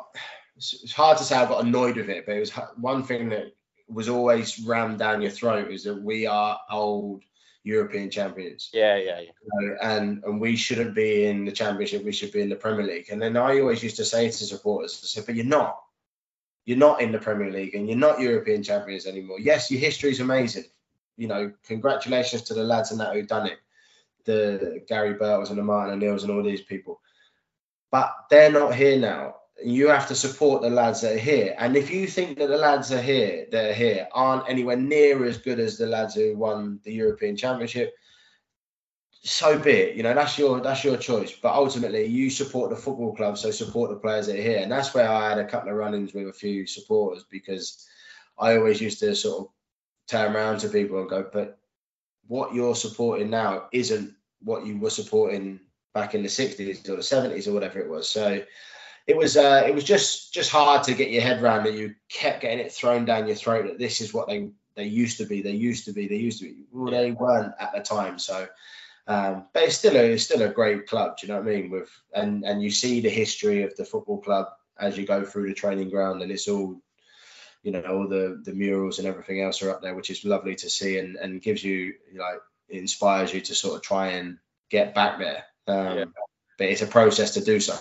it's 0.55 0.93
hard 0.93 1.17
to 1.17 1.23
say 1.23 1.35
I 1.35 1.47
got 1.47 1.63
annoyed 1.63 1.95
with 1.95 2.09
it, 2.09 2.25
but 2.25 2.35
it 2.35 2.39
was 2.39 2.51
one 2.77 3.03
thing 3.03 3.29
that 3.29 3.53
was 3.87 4.09
always 4.09 4.59
rammed 4.59 4.99
down 4.99 5.21
your 5.21 5.31
throat 5.31 5.71
is 5.71 5.83
that 5.85 6.01
we 6.01 6.27
are 6.27 6.59
old 6.69 7.23
European 7.63 8.09
champions. 8.09 8.69
Yeah, 8.73 8.97
yeah, 8.97 9.19
yeah. 9.19 9.31
you 9.43 9.69
know, 9.69 9.77
and 9.81 10.23
and 10.23 10.41
we 10.41 10.55
shouldn't 10.55 10.95
be 10.95 11.25
in 11.25 11.45
the 11.45 11.51
championship. 11.51 12.03
We 12.03 12.11
should 12.11 12.31
be 12.31 12.41
in 12.41 12.49
the 12.49 12.55
Premier 12.55 12.85
League. 12.85 13.09
And 13.11 13.21
then 13.21 13.37
I 13.37 13.59
always 13.59 13.83
used 13.83 13.97
to 13.97 14.05
say 14.05 14.27
to 14.27 14.33
supporters, 14.33 14.99
I 15.03 15.07
said, 15.07 15.25
but 15.25 15.35
you're 15.35 15.45
not. 15.45 15.79
You're 16.65 16.77
not 16.77 17.01
in 17.01 17.11
the 17.11 17.19
Premier 17.19 17.51
League, 17.51 17.75
and 17.75 17.87
you're 17.87 17.97
not 17.97 18.19
European 18.19 18.63
champions 18.63 19.05
anymore. 19.05 19.39
Yes, 19.39 19.71
your 19.71 19.79
history 19.79 20.11
is 20.11 20.19
amazing. 20.19 20.65
You 21.17 21.27
know, 21.27 21.51
congratulations 21.65 22.43
to 22.43 22.53
the 22.53 22.63
lads 22.63 22.91
and 22.91 22.99
that 22.99 23.13
who've 23.13 23.27
done 23.27 23.47
it, 23.47 23.57
the 24.25 24.83
Garry 24.87 25.15
Birtles 25.15 25.49
and 25.49 25.57
the 25.57 25.63
Martin 25.63 25.93
O'Neills 25.93 26.23
and 26.23 26.31
all 26.31 26.43
these 26.43 26.61
people. 26.61 27.01
But 27.91 28.13
they're 28.29 28.51
not 28.51 28.75
here 28.75 28.99
now. 28.99 29.35
You 29.63 29.89
have 29.89 30.07
to 30.07 30.15
support 30.15 30.61
the 30.61 30.69
lads 30.69 31.01
that 31.01 31.15
are 31.15 31.19
here. 31.19 31.55
And 31.57 31.75
if 31.75 31.91
you 31.91 32.07
think 32.07 32.37
that 32.37 32.47
the 32.47 32.57
lads 32.57 32.91
are 32.91 33.01
here, 33.01 33.47
that 33.51 33.71
are 33.71 33.73
here, 33.73 34.07
aren't 34.11 34.49
anywhere 34.49 34.77
near 34.77 35.25
as 35.25 35.37
good 35.37 35.59
as 35.59 35.77
the 35.77 35.87
lads 35.87 36.15
who 36.15 36.35
won 36.35 36.79
the 36.83 36.93
European 36.93 37.35
Championship, 37.35 37.93
so 39.23 39.57
be 39.59 39.71
it. 39.71 39.95
You 39.95 40.03
know, 40.03 40.13
that's 40.13 40.37
your 40.37 40.59
that's 40.61 40.83
your 40.83 40.97
choice. 40.97 41.31
But 41.31 41.53
ultimately, 41.53 42.05
you 42.05 42.29
support 42.29 42.69
the 42.71 42.75
football 42.75 43.15
club, 43.15 43.37
so 43.37 43.51
support 43.51 43.89
the 43.89 43.95
players 43.97 44.27
that 44.27 44.39
are 44.39 44.41
here. 44.41 44.59
And 44.59 44.71
that's 44.71 44.93
where 44.93 45.09
I 45.09 45.29
had 45.29 45.37
a 45.37 45.45
couple 45.45 45.69
of 45.69 45.75
run-ins 45.75 46.13
with 46.13 46.27
a 46.27 46.33
few 46.33 46.65
supporters 46.65 47.25
because 47.29 47.87
I 48.37 48.57
always 48.57 48.81
used 48.81 48.99
to 48.99 49.15
sort 49.15 49.41
of 49.41 49.47
turn 50.07 50.35
around 50.35 50.59
to 50.59 50.69
people 50.69 50.99
and 50.99 51.09
go, 51.09 51.29
but 51.31 51.59
what 52.27 52.55
you're 52.55 52.75
supporting 52.75 53.29
now 53.29 53.67
isn't 53.71 54.13
what 54.43 54.65
you 54.65 54.79
were 54.79 54.89
supporting 54.89 55.59
back 55.93 56.15
in 56.15 56.23
the 56.23 56.29
60s 56.29 56.89
or 56.89 56.95
the 56.95 57.01
70s 57.01 57.47
or 57.47 57.53
whatever 57.53 57.79
it 57.79 57.89
was. 57.89 58.09
So 58.09 58.41
it 59.05 59.17
was 59.17 59.37
uh, 59.37 59.63
it 59.67 59.75
was 59.75 59.83
just 59.83 60.33
just 60.33 60.51
hard 60.51 60.83
to 60.83 60.93
get 60.93 61.11
your 61.11 61.21
head 61.21 61.43
around 61.43 61.65
that 61.65 61.73
you 61.73 61.93
kept 62.09 62.41
getting 62.41 62.59
it 62.59 62.71
thrown 62.71 63.05
down 63.05 63.27
your 63.27 63.35
throat 63.35 63.67
that 63.67 63.77
this 63.77 64.01
is 64.01 64.13
what 64.13 64.27
they 64.27 64.49
they 64.75 64.85
used 64.85 65.17
to 65.17 65.25
be, 65.25 65.41
they 65.41 65.51
used 65.51 65.85
to 65.85 65.91
be, 65.91 66.07
they 66.07 66.15
used 66.15 66.39
to 66.39 66.45
be. 66.45 66.63
Well, 66.71 66.91
they 66.91 67.11
weren't 67.11 67.53
at 67.59 67.73
the 67.73 67.81
time. 67.81 68.17
So 68.17 68.47
um, 69.11 69.45
but 69.53 69.63
it's 69.63 69.77
still 69.77 69.97
a 69.97 70.13
it's 70.13 70.23
still 70.23 70.41
a 70.41 70.47
great 70.47 70.87
club. 70.87 71.17
Do 71.17 71.27
you 71.27 71.33
know 71.33 71.39
what 71.39 71.49
I 71.49 71.55
mean? 71.55 71.69
With 71.69 71.89
and 72.13 72.45
and 72.45 72.63
you 72.63 72.71
see 72.71 73.01
the 73.01 73.09
history 73.09 73.63
of 73.63 73.75
the 73.75 73.83
football 73.83 74.21
club 74.21 74.47
as 74.79 74.97
you 74.97 75.05
go 75.05 75.25
through 75.25 75.49
the 75.49 75.53
training 75.53 75.89
ground, 75.89 76.21
and 76.21 76.31
it's 76.31 76.47
all 76.47 76.81
you 77.61 77.71
know 77.73 77.81
all 77.81 78.07
the 78.07 78.41
the 78.45 78.53
murals 78.53 78.99
and 78.99 79.07
everything 79.07 79.41
else 79.41 79.61
are 79.61 79.69
up 79.69 79.81
there, 79.81 79.95
which 79.95 80.09
is 80.09 80.23
lovely 80.23 80.55
to 80.55 80.69
see, 80.69 80.97
and 80.97 81.17
and 81.17 81.41
gives 81.41 81.61
you 81.61 81.95
like 82.15 82.39
inspires 82.69 83.33
you 83.33 83.41
to 83.41 83.53
sort 83.53 83.75
of 83.75 83.81
try 83.81 84.11
and 84.11 84.37
get 84.69 84.95
back 84.95 85.19
there. 85.19 85.43
Um, 85.67 85.97
Yeah. 85.97 86.05
But 86.57 86.67
it's 86.67 86.81
a 86.81 86.87
process 86.87 87.33
to 87.33 87.43
do 87.43 87.59
so. 87.59 87.75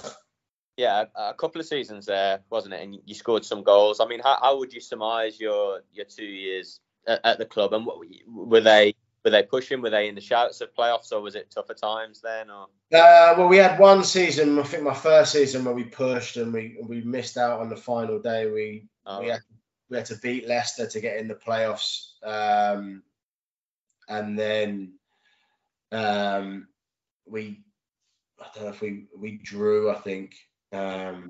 Yeah, 0.76 1.04
a 1.14 1.30
a 1.30 1.34
couple 1.34 1.60
of 1.60 1.66
seasons 1.66 2.06
there, 2.06 2.40
wasn't 2.50 2.74
it? 2.74 2.82
And 2.82 2.98
you 3.04 3.14
scored 3.14 3.44
some 3.44 3.62
goals. 3.62 4.00
I 4.00 4.06
mean, 4.06 4.20
how, 4.20 4.36
how 4.40 4.58
would 4.58 4.72
you 4.72 4.80
surmise 4.80 5.38
your 5.38 5.82
your 5.92 6.06
two 6.06 6.24
years 6.24 6.80
at, 7.06 7.20
at 7.24 7.38
the 7.38 7.46
club? 7.46 7.72
And 7.72 7.86
what, 7.86 7.98
were 8.26 8.62
they 8.62 8.94
were 9.24 9.30
they 9.30 9.42
pushing? 9.42 9.82
Were 9.82 9.90
they 9.90 10.08
in 10.08 10.14
the 10.14 10.20
shouts 10.20 10.60
of 10.60 10.74
playoffs, 10.74 11.12
or 11.12 11.20
was 11.20 11.34
it 11.34 11.50
tougher 11.50 11.74
times 11.74 12.20
then? 12.20 12.50
Or 12.50 12.68
Uh, 12.92 13.34
well, 13.36 13.48
we 13.48 13.58
had 13.58 13.78
one 13.78 14.04
season. 14.04 14.58
I 14.58 14.62
think 14.62 14.82
my 14.82 14.94
first 14.94 15.32
season 15.32 15.64
where 15.64 15.74
we 15.74 15.84
pushed 15.84 16.36
and 16.36 16.52
we 16.52 16.78
we 16.82 17.02
missed 17.02 17.36
out 17.36 17.60
on 17.60 17.68
the 17.68 17.76
final 17.76 18.18
day. 18.18 18.50
We 18.50 18.88
oh, 19.06 19.20
we 19.20 19.28
had 19.28 19.40
we 19.88 19.96
had 19.98 20.06
to 20.06 20.16
beat 20.16 20.48
Leicester 20.48 20.86
to 20.86 21.00
get 21.00 21.18
in 21.18 21.28
the 21.28 21.34
playoffs, 21.34 22.12
um, 22.24 23.02
and 24.08 24.38
then 24.38 24.94
um, 25.92 26.68
we 27.26 27.62
I 28.40 28.46
don't 28.54 28.64
know 28.64 28.70
if 28.70 28.80
we 28.80 29.06
we 29.16 29.32
drew. 29.36 29.90
I 29.90 29.96
think, 29.96 30.34
um, 30.72 31.28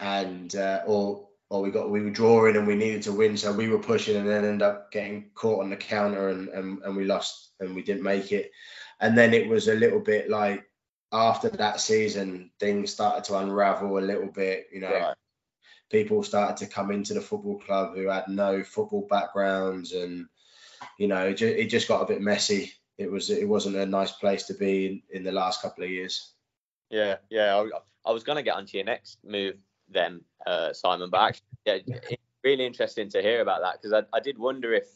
and 0.00 0.54
uh, 0.54 0.82
or 0.86 1.28
or 1.54 1.62
we 1.62 1.70
got 1.70 1.88
we 1.88 2.00
were 2.00 2.10
drawing 2.10 2.56
and 2.56 2.66
we 2.66 2.74
needed 2.74 3.02
to 3.02 3.12
win, 3.12 3.36
so 3.36 3.52
we 3.52 3.68
were 3.68 3.78
pushing 3.78 4.16
and 4.16 4.28
then 4.28 4.44
end 4.44 4.60
up 4.60 4.90
getting 4.90 5.30
caught 5.34 5.62
on 5.62 5.70
the 5.70 5.76
counter 5.76 6.30
and 6.30 6.48
and, 6.48 6.82
and 6.82 6.96
we 6.96 7.04
lost 7.04 7.52
and 7.60 7.74
we 7.76 7.82
didn't 7.82 8.02
make 8.02 8.32
it. 8.32 8.50
And 9.00 9.16
then 9.16 9.32
it 9.32 9.48
was 9.48 9.68
a 9.68 9.74
little 9.74 10.00
bit 10.00 10.28
like 10.28 10.68
after 11.12 11.48
that 11.50 11.80
season, 11.80 12.50
things 12.58 12.92
started 12.92 13.22
to 13.24 13.38
unravel 13.38 13.98
a 13.98 14.00
little 14.00 14.26
bit. 14.32 14.66
You 14.72 14.80
know, 14.80 14.90
Right. 14.90 15.14
people 15.90 16.24
started 16.24 16.56
to 16.56 16.66
come 16.72 16.90
into 16.90 17.14
the 17.14 17.20
football 17.20 17.60
club 17.60 17.94
who 17.94 18.08
had 18.08 18.26
no 18.26 18.64
football 18.64 19.06
backgrounds, 19.08 19.92
and 19.92 20.26
you 20.98 21.06
know, 21.06 21.28
it, 21.28 21.34
ju- 21.34 21.46
it 21.56 21.66
just 21.66 21.86
got 21.86 22.02
a 22.02 22.06
bit 22.06 22.20
messy. 22.20 22.72
It 22.98 23.08
was 23.10 23.30
it 23.30 23.48
wasn't 23.48 23.76
a 23.76 23.86
nice 23.86 24.10
place 24.12 24.44
to 24.46 24.54
be 24.54 24.86
in, 24.86 25.02
in 25.18 25.22
the 25.22 25.32
last 25.32 25.62
couple 25.62 25.84
of 25.84 25.90
years. 25.90 26.32
Yeah, 26.90 27.16
yeah. 27.30 27.54
I, 27.56 28.10
I 28.10 28.12
was 28.12 28.24
going 28.24 28.36
to 28.36 28.42
get 28.42 28.56
onto 28.56 28.76
your 28.76 28.86
next 28.86 29.18
move 29.24 29.56
then, 29.88 30.20
uh, 30.46 30.72
Simon, 30.72 31.10
but 31.10 31.20
actually, 31.20 31.46
yeah, 31.66 31.78
it's 31.86 32.22
really 32.42 32.66
interesting 32.66 33.08
to 33.10 33.22
hear 33.22 33.40
about 33.40 33.62
that 33.62 33.80
because 33.80 33.92
I, 33.92 34.16
I 34.16 34.20
did 34.20 34.38
wonder 34.38 34.72
if 34.72 34.86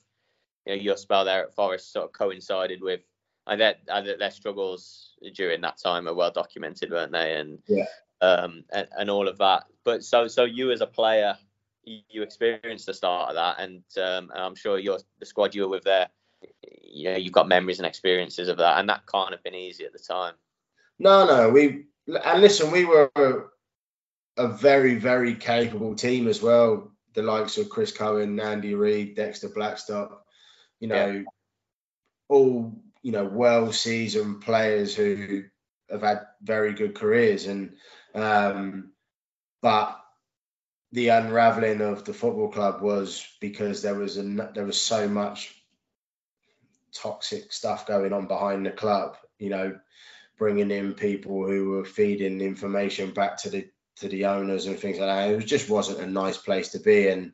you 0.67 0.77
know, 0.77 0.83
your 0.83 0.97
spell 0.97 1.25
there 1.25 1.45
at 1.45 1.55
Forest 1.55 1.93
sort 1.93 2.07
of 2.07 2.13
coincided 2.13 2.83
with 2.83 3.01
and 3.49 3.61
that 3.61 3.81
their 3.87 4.31
struggles 4.31 5.15
during 5.35 5.61
that 5.63 5.79
time 5.79 6.07
are 6.07 6.15
well 6.15 6.31
documented, 6.31 6.91
weren't 6.91 7.13
they? 7.13 7.35
And 7.37 7.59
Yeah. 7.67 7.87
um, 8.21 8.65
and, 8.71 8.89
and 8.99 9.11
all 9.11 9.27
of 9.27 9.39
that. 9.39 9.65
But 9.85 10.05
so 10.05 10.29
so 10.29 10.45
you 10.45 10.71
as 10.71 10.83
a 10.83 10.87
player, 10.87 11.37
you, 11.83 12.01
you 12.11 12.23
experienced 12.23 12.87
the 12.87 12.95
start 12.95 13.31
of 13.31 13.35
that, 13.37 13.59
and 13.59 13.83
um, 13.97 14.31
and 14.31 14.43
I'm 14.43 14.55
sure 14.55 14.79
your 14.79 14.99
the 15.19 15.27
squad 15.27 15.55
you 15.55 15.63
were 15.63 15.69
with 15.69 15.85
there, 15.85 16.09
you 16.83 17.11
know, 17.11 17.17
you've 17.17 17.33
got 17.33 17.49
memories 17.49 17.79
and 17.79 17.87
experiences 17.87 18.49
of 18.49 18.59
that, 18.59 18.79
and 18.79 18.89
that 18.91 19.07
can't 19.07 19.31
have 19.31 19.43
been 19.43 19.55
easy 19.55 19.87
at 19.87 19.93
the 19.93 19.99
time. 19.99 20.35
No, 20.99 21.27
no, 21.27 21.49
we 21.49 21.85
and 22.25 22.43
listen, 22.43 22.71
we 22.71 22.85
were 22.85 23.11
a 24.39 24.49
very, 24.49 24.95
very 24.95 25.35
capable 25.35 25.95
team 25.95 26.29
as 26.29 26.41
well. 26.41 26.93
The 27.15 27.23
likes 27.23 27.59
of 27.59 27.69
Chris 27.69 27.93
Cohen, 27.93 28.39
Andy 28.39 28.75
Reid, 28.75 29.17
Dexter 29.17 29.49
Blackstock, 29.49 30.25
you 30.79 30.89
know, 30.89 31.25
all 32.29 32.81
you 33.03 33.13
know, 33.13 33.25
well-seasoned 33.25 34.41
players 34.41 34.95
who 34.95 35.45
have 35.91 36.03
had 36.03 36.27
very 36.43 36.73
good 36.73 36.95
careers, 36.95 37.47
and 37.47 37.75
um, 38.15 38.93
but 39.61 39.99
the 40.93 41.09
unraveling 41.09 41.81
of 41.81 42.05
the 42.05 42.13
football 42.13 42.49
club 42.49 42.81
was 42.81 43.27
because 43.41 43.83
there 43.83 43.95
was 43.95 44.19
a 44.19 44.23
there 44.55 44.65
was 44.65 44.81
so 44.81 45.09
much 45.09 45.55
toxic 46.95 47.53
stuff 47.53 47.87
going 47.87 48.13
on 48.13 48.27
behind 48.27 48.65
the 48.65 48.71
club. 48.71 49.17
You 49.39 49.51
know, 49.51 49.79
bringing 50.37 50.71
in 50.71 50.95
people 50.95 51.47
who 51.47 51.71
were 51.71 51.85
feeding 51.85 52.41
information 52.41 53.13
back 53.13 53.39
to 53.39 53.51
the 53.51 53.69
to 54.01 54.09
the 54.09 54.27
owners 54.27 54.67
and 54.67 54.79
things 54.79 54.99
like 54.99 55.09
that. 55.09 55.31
It 55.31 55.37
was, 55.37 55.45
just 55.45 55.71
wasn't 55.71 56.01
a 56.01 56.07
nice 56.07 56.39
place 56.39 56.71
to 56.71 56.81
be, 56.81 57.09
and 57.09 57.33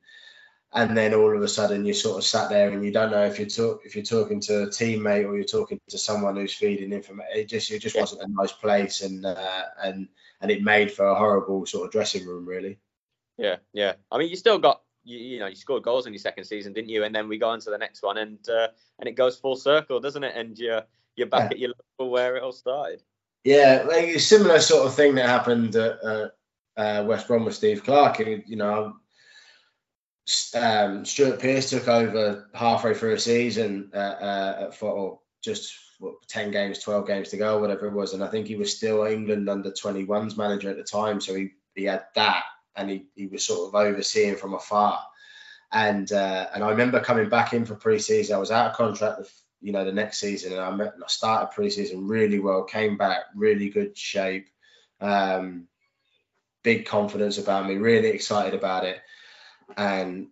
and 0.72 0.96
then 0.96 1.14
all 1.14 1.34
of 1.36 1.42
a 1.42 1.48
sudden 1.48 1.84
you 1.84 1.94
sort 1.94 2.18
of 2.18 2.24
sat 2.24 2.50
there 2.50 2.70
and 2.70 2.84
you 2.84 2.90
don't 2.90 3.12
know 3.12 3.24
if 3.24 3.38
you're 3.38 3.48
talk, 3.48 3.82
if 3.84 3.94
you're 3.94 4.04
talking 4.04 4.40
to 4.40 4.64
a 4.64 4.66
teammate 4.66 5.24
or 5.24 5.36
you're 5.36 5.44
talking 5.44 5.80
to 5.88 5.98
someone 5.98 6.34
who's 6.34 6.52
feeding 6.52 6.92
information. 6.92 7.32
It 7.36 7.48
just 7.48 7.70
it 7.70 7.80
just 7.80 7.96
wasn't 7.96 8.22
a 8.22 8.28
nice 8.28 8.52
place, 8.52 9.02
and 9.02 9.24
uh, 9.24 9.62
and 9.82 10.08
and 10.40 10.50
it 10.50 10.62
made 10.62 10.92
for 10.92 11.06
a 11.06 11.14
horrible 11.14 11.64
sort 11.66 11.86
of 11.86 11.92
dressing 11.92 12.26
room, 12.26 12.46
really. 12.46 12.78
Yeah, 13.38 13.56
yeah. 13.72 13.94
I 14.10 14.18
mean, 14.18 14.28
you 14.28 14.36
still 14.36 14.58
got 14.58 14.82
you, 15.04 15.18
you 15.18 15.38
know 15.38 15.46
you 15.46 15.56
scored 15.56 15.82
goals 15.82 16.06
in 16.06 16.12
your 16.12 16.20
second 16.20 16.44
season, 16.44 16.72
didn't 16.72 16.88
you? 16.90 17.04
And 17.04 17.14
then 17.14 17.28
we 17.28 17.38
go 17.38 17.48
on 17.48 17.60
to 17.60 17.70
the 17.70 17.78
next 17.78 18.02
one, 18.02 18.18
and 18.18 18.48
uh, 18.48 18.68
and 18.98 19.08
it 19.08 19.12
goes 19.12 19.38
full 19.38 19.56
circle, 19.56 20.00
doesn't 20.00 20.24
it? 20.24 20.34
And 20.36 20.58
you're 20.58 20.82
you're 21.16 21.28
back 21.28 21.50
Yeah. 21.50 21.54
at 21.54 21.58
your 21.58 21.72
level 21.98 22.10
where 22.12 22.36
it 22.36 22.42
all 22.42 22.52
started. 22.52 23.02
Yeah, 23.44 23.84
like 23.86 24.06
a 24.06 24.18
similar 24.18 24.58
sort 24.58 24.86
of 24.86 24.94
thing 24.94 25.16
that 25.16 25.28
happened 25.28 25.76
at 25.76 26.02
uh, 26.02 26.28
uh, 26.77 27.05
West 27.07 27.29
Brom 27.29 27.45
with 27.45 27.55
Steve 27.55 27.85
Clarke. 27.85 28.20
You 28.20 28.43
you 28.47 28.57
know, 28.57 28.97
um, 30.55 31.05
Stuart 31.05 31.41
Pearce 31.41 31.70
took 31.70 31.89
over 31.89 32.49
halfway 32.55 32.95
through 32.95 33.14
a 33.14 33.18
season 33.18 33.91
uh, 33.95 33.99
uh, 33.99 34.57
at 34.61 34.75
for 34.75 35.20
just 35.43 35.75
what, 35.99 36.14
10 36.29 36.51
games, 36.51 36.79
12 36.79 37.07
games 37.07 37.29
to 37.31 37.37
go, 37.37 37.59
whatever 37.59 37.87
it 37.87 37.93
was. 37.93 38.14
And 38.14 38.25
I 38.25 38.29
think 38.29 38.47
he 38.47 38.57
was 38.57 38.75
still 38.75 39.05
England 39.05 39.49
under 39.49 39.70
21s 39.70 40.37
manager 40.37 40.70
at 40.70 40.77
the 40.77 40.83
time. 40.83 41.20
So 41.20 41.35
he, 41.35 41.51
he 41.75 41.85
had 41.85 42.05
that 42.14 42.45
and 42.77 42.91
he, 42.91 43.07
he 43.14 43.27
was 43.27 43.45
sort 43.45 43.68
of 43.68 43.75
overseeing 43.75 44.37
from 44.37 44.55
afar. 44.55 45.01
And 45.72 46.11
uh, 46.12 46.47
and 46.55 46.62
I 46.62 46.70
remember 46.70 47.01
coming 47.01 47.29
back 47.29 47.53
in 47.53 47.64
for 47.64 47.75
pre-season. 47.75 48.37
I 48.37 48.39
was 48.39 48.53
out 48.53 48.70
of 48.70 48.77
contract, 48.77 49.18
the, 49.18 49.29
you 49.61 49.72
know, 49.72 49.85
the 49.85 49.93
next 49.93 50.18
season, 50.18 50.53
and 50.53 50.61
I, 50.61 50.70
met, 50.70 50.95
I 51.03 51.07
started 51.09 51.53
pre-season 51.53 52.07
really 52.07 52.39
well. 52.39 52.62
Came 52.62 52.97
back 52.97 53.22
really 53.35 53.70
good 53.70 53.99
shape, 53.99 54.49
um, 55.01 55.66
big 56.64 56.86
confidence 56.86 57.38
about 57.38 57.68
me. 57.68 57.76
Really 57.76 58.08
excited 58.08 58.54
about 58.54 58.84
it, 58.84 59.00
and 59.76 60.28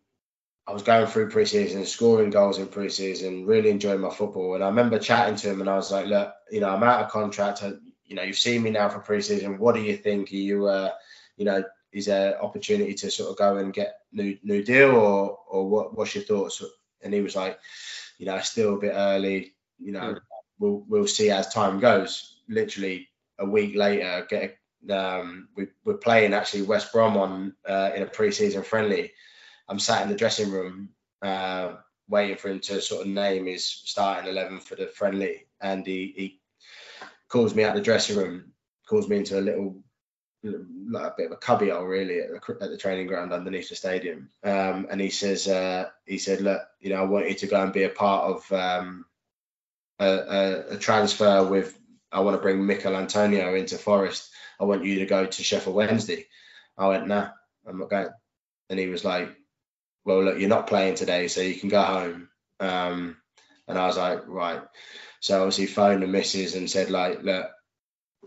I 0.67 0.73
was 0.73 0.83
going 0.83 1.07
through 1.07 1.31
pre-season, 1.31 1.85
scoring 1.87 2.31
goals 2.31 2.59
in 2.59 2.67
pre-season, 2.69 3.47
really 3.47 3.71
enjoying 3.71 4.01
my 4.01 4.11
football. 4.11 4.55
And 4.55 4.65
I 4.65 4.69
remember 4.69 4.99
chatting 4.99 5.37
to 5.37 5.51
him, 5.51 5.61
and 5.61 5.71
I 5.71 5.77
was 5.77 5.93
like, 5.93 6.07
"Look, 6.07 6.33
you 6.51 6.61
know, 6.61 6.71
I'm 6.71 6.83
out 6.83 7.05
of 7.05 7.11
contract. 7.11 7.63
I, 7.63 7.73
you 8.05 8.17
know, 8.17 8.23
you've 8.23 8.39
seen 8.39 8.63
me 8.63 8.71
now 8.71 8.89
for 8.89 8.99
pre-season. 8.99 9.59
What 9.59 9.75
do 9.77 9.81
you 9.83 9.97
think? 9.97 10.33
Are 10.33 10.37
you, 10.37 10.67
uh, 10.67 10.91
you 11.37 11.45
know, 11.45 11.65
is 11.93 12.07
there 12.07 12.43
opportunity 12.43 12.95
to 12.95 13.11
sort 13.11 13.31
of 13.31 13.37
go 13.37 13.57
and 13.59 13.73
get 13.73 14.01
new 14.13 14.39
new 14.43 14.63
deal, 14.65 14.91
or 14.97 15.39
or 15.49 15.69
what? 15.69 15.97
What's 15.97 16.15
your 16.15 16.25
thoughts?" 16.25 16.63
And 17.03 17.13
he 17.15 17.21
was 17.21 17.37
like, 17.37 17.59
"You 18.19 18.27
know, 18.27 18.39
still 18.41 18.75
a 18.75 18.79
bit 18.81 18.93
early. 18.95 19.55
You 19.79 19.93
know, 19.93 20.15
Mm. 20.15 20.21
we'll 20.59 20.85
we'll 20.89 21.07
see 21.09 21.31
as 21.31 21.53
time 21.53 21.81
goes." 21.81 22.39
Literally 22.49 23.09
a 23.39 23.47
week 23.47 23.75
later, 23.77 24.27
get 24.29 24.59
um, 24.91 25.49
we, 25.57 25.69
we're 25.85 25.95
playing 25.95 26.35
actually 26.35 26.63
West 26.63 26.93
Brom 26.93 27.17
on 27.17 27.55
uh, 27.69 27.91
in 27.95 28.03
a 28.03 28.07
pre-season 28.07 28.63
friendly. 28.63 29.13
I'm 29.69 29.79
sat 29.79 30.03
in 30.03 30.09
the 30.09 30.17
dressing 30.17 30.51
room 30.51 30.91
uh, 31.23 31.75
waiting 32.09 32.37
for 32.37 32.49
him 32.49 32.61
to 32.61 32.81
sort 32.81 33.03
of 33.03 33.13
name 33.13 33.47
his 33.47 33.67
starting 33.67 34.29
eleven 34.29 34.61
for 34.61 34.75
the 34.75 34.87
friendly, 34.87 35.47
and 35.61 35.87
he, 35.87 36.13
he 36.17 36.41
calls 37.29 37.55
me 37.55 37.65
out 37.65 37.75
the 37.75 37.81
dressing 37.81 38.17
room, 38.17 38.53
calls 38.87 39.09
me 39.09 39.19
into 39.19 39.39
a 39.39 39.41
little 39.41 39.77
like 40.43 41.05
a 41.05 41.15
bit 41.17 41.27
of 41.27 41.33
a 41.33 41.37
cubbyhole 41.37 41.85
really 41.85 42.19
at 42.19 42.29
the, 42.31 42.59
at 42.61 42.71
the 42.71 42.77
training 42.77 43.07
ground 43.07 43.33
underneath 43.33 43.69
the 43.69 43.77
stadium, 43.77 44.29
um, 44.43 44.89
and 44.91 45.01
he 45.01 45.11
says 45.11 45.47
uh, 45.47 45.89
he 46.05 46.19
said, 46.19 46.41
look, 46.41 46.63
you 46.81 46.91
know, 46.91 46.97
I 46.97 47.05
want 47.05 47.29
you 47.29 47.35
to 47.37 47.47
go 47.47 47.63
and 47.63 47.73
be 47.73 47.85
a 47.85 47.89
part 47.89 48.25
of 48.25 48.53
um, 48.53 49.05
a, 50.01 50.07
a, 50.07 50.75
a 50.75 50.77
transfer 50.79 51.45
with. 51.45 51.79
I 52.15 52.21
want 52.21 52.37
to 52.37 52.43
bring 52.43 52.67
Michail 52.67 52.95
Antonio 52.95 53.55
into 53.55 53.79
Forest. 53.79 54.31
I 54.63 54.65
want 54.65 54.85
you 54.85 55.01
to 55.01 55.07
go 55.07 55.27
to 55.27 55.43
Sheffield 55.43 55.75
Wednesday. 55.75 56.27
I 56.79 56.87
went, 56.87 57.09
nah, 57.09 57.31
I'm 57.67 57.81
not 57.81 57.91
going. 57.91 58.11
And 58.71 58.79
he 58.79 58.87
was 58.87 59.05
like, 59.05 59.29
well, 60.05 60.23
look, 60.23 60.39
you're 60.39 60.49
not 60.49 60.69
playing 60.69 60.95
today, 60.95 61.27
so 61.27 61.41
you 61.41 61.57
can 61.57 61.69
go 61.69 61.83
home. 61.83 62.29
Um, 62.61 63.17
and 63.67 63.77
I 63.77 63.87
was 63.89 63.97
like, 63.97 64.29
right. 64.29 64.63
So 65.21 65.39
obviously 65.41 65.67
phoned 65.67 66.03
the 66.03 66.07
missus 66.07 66.55
and 66.55 66.71
said, 66.71 66.91
like, 66.91 67.25
look, 67.25 67.51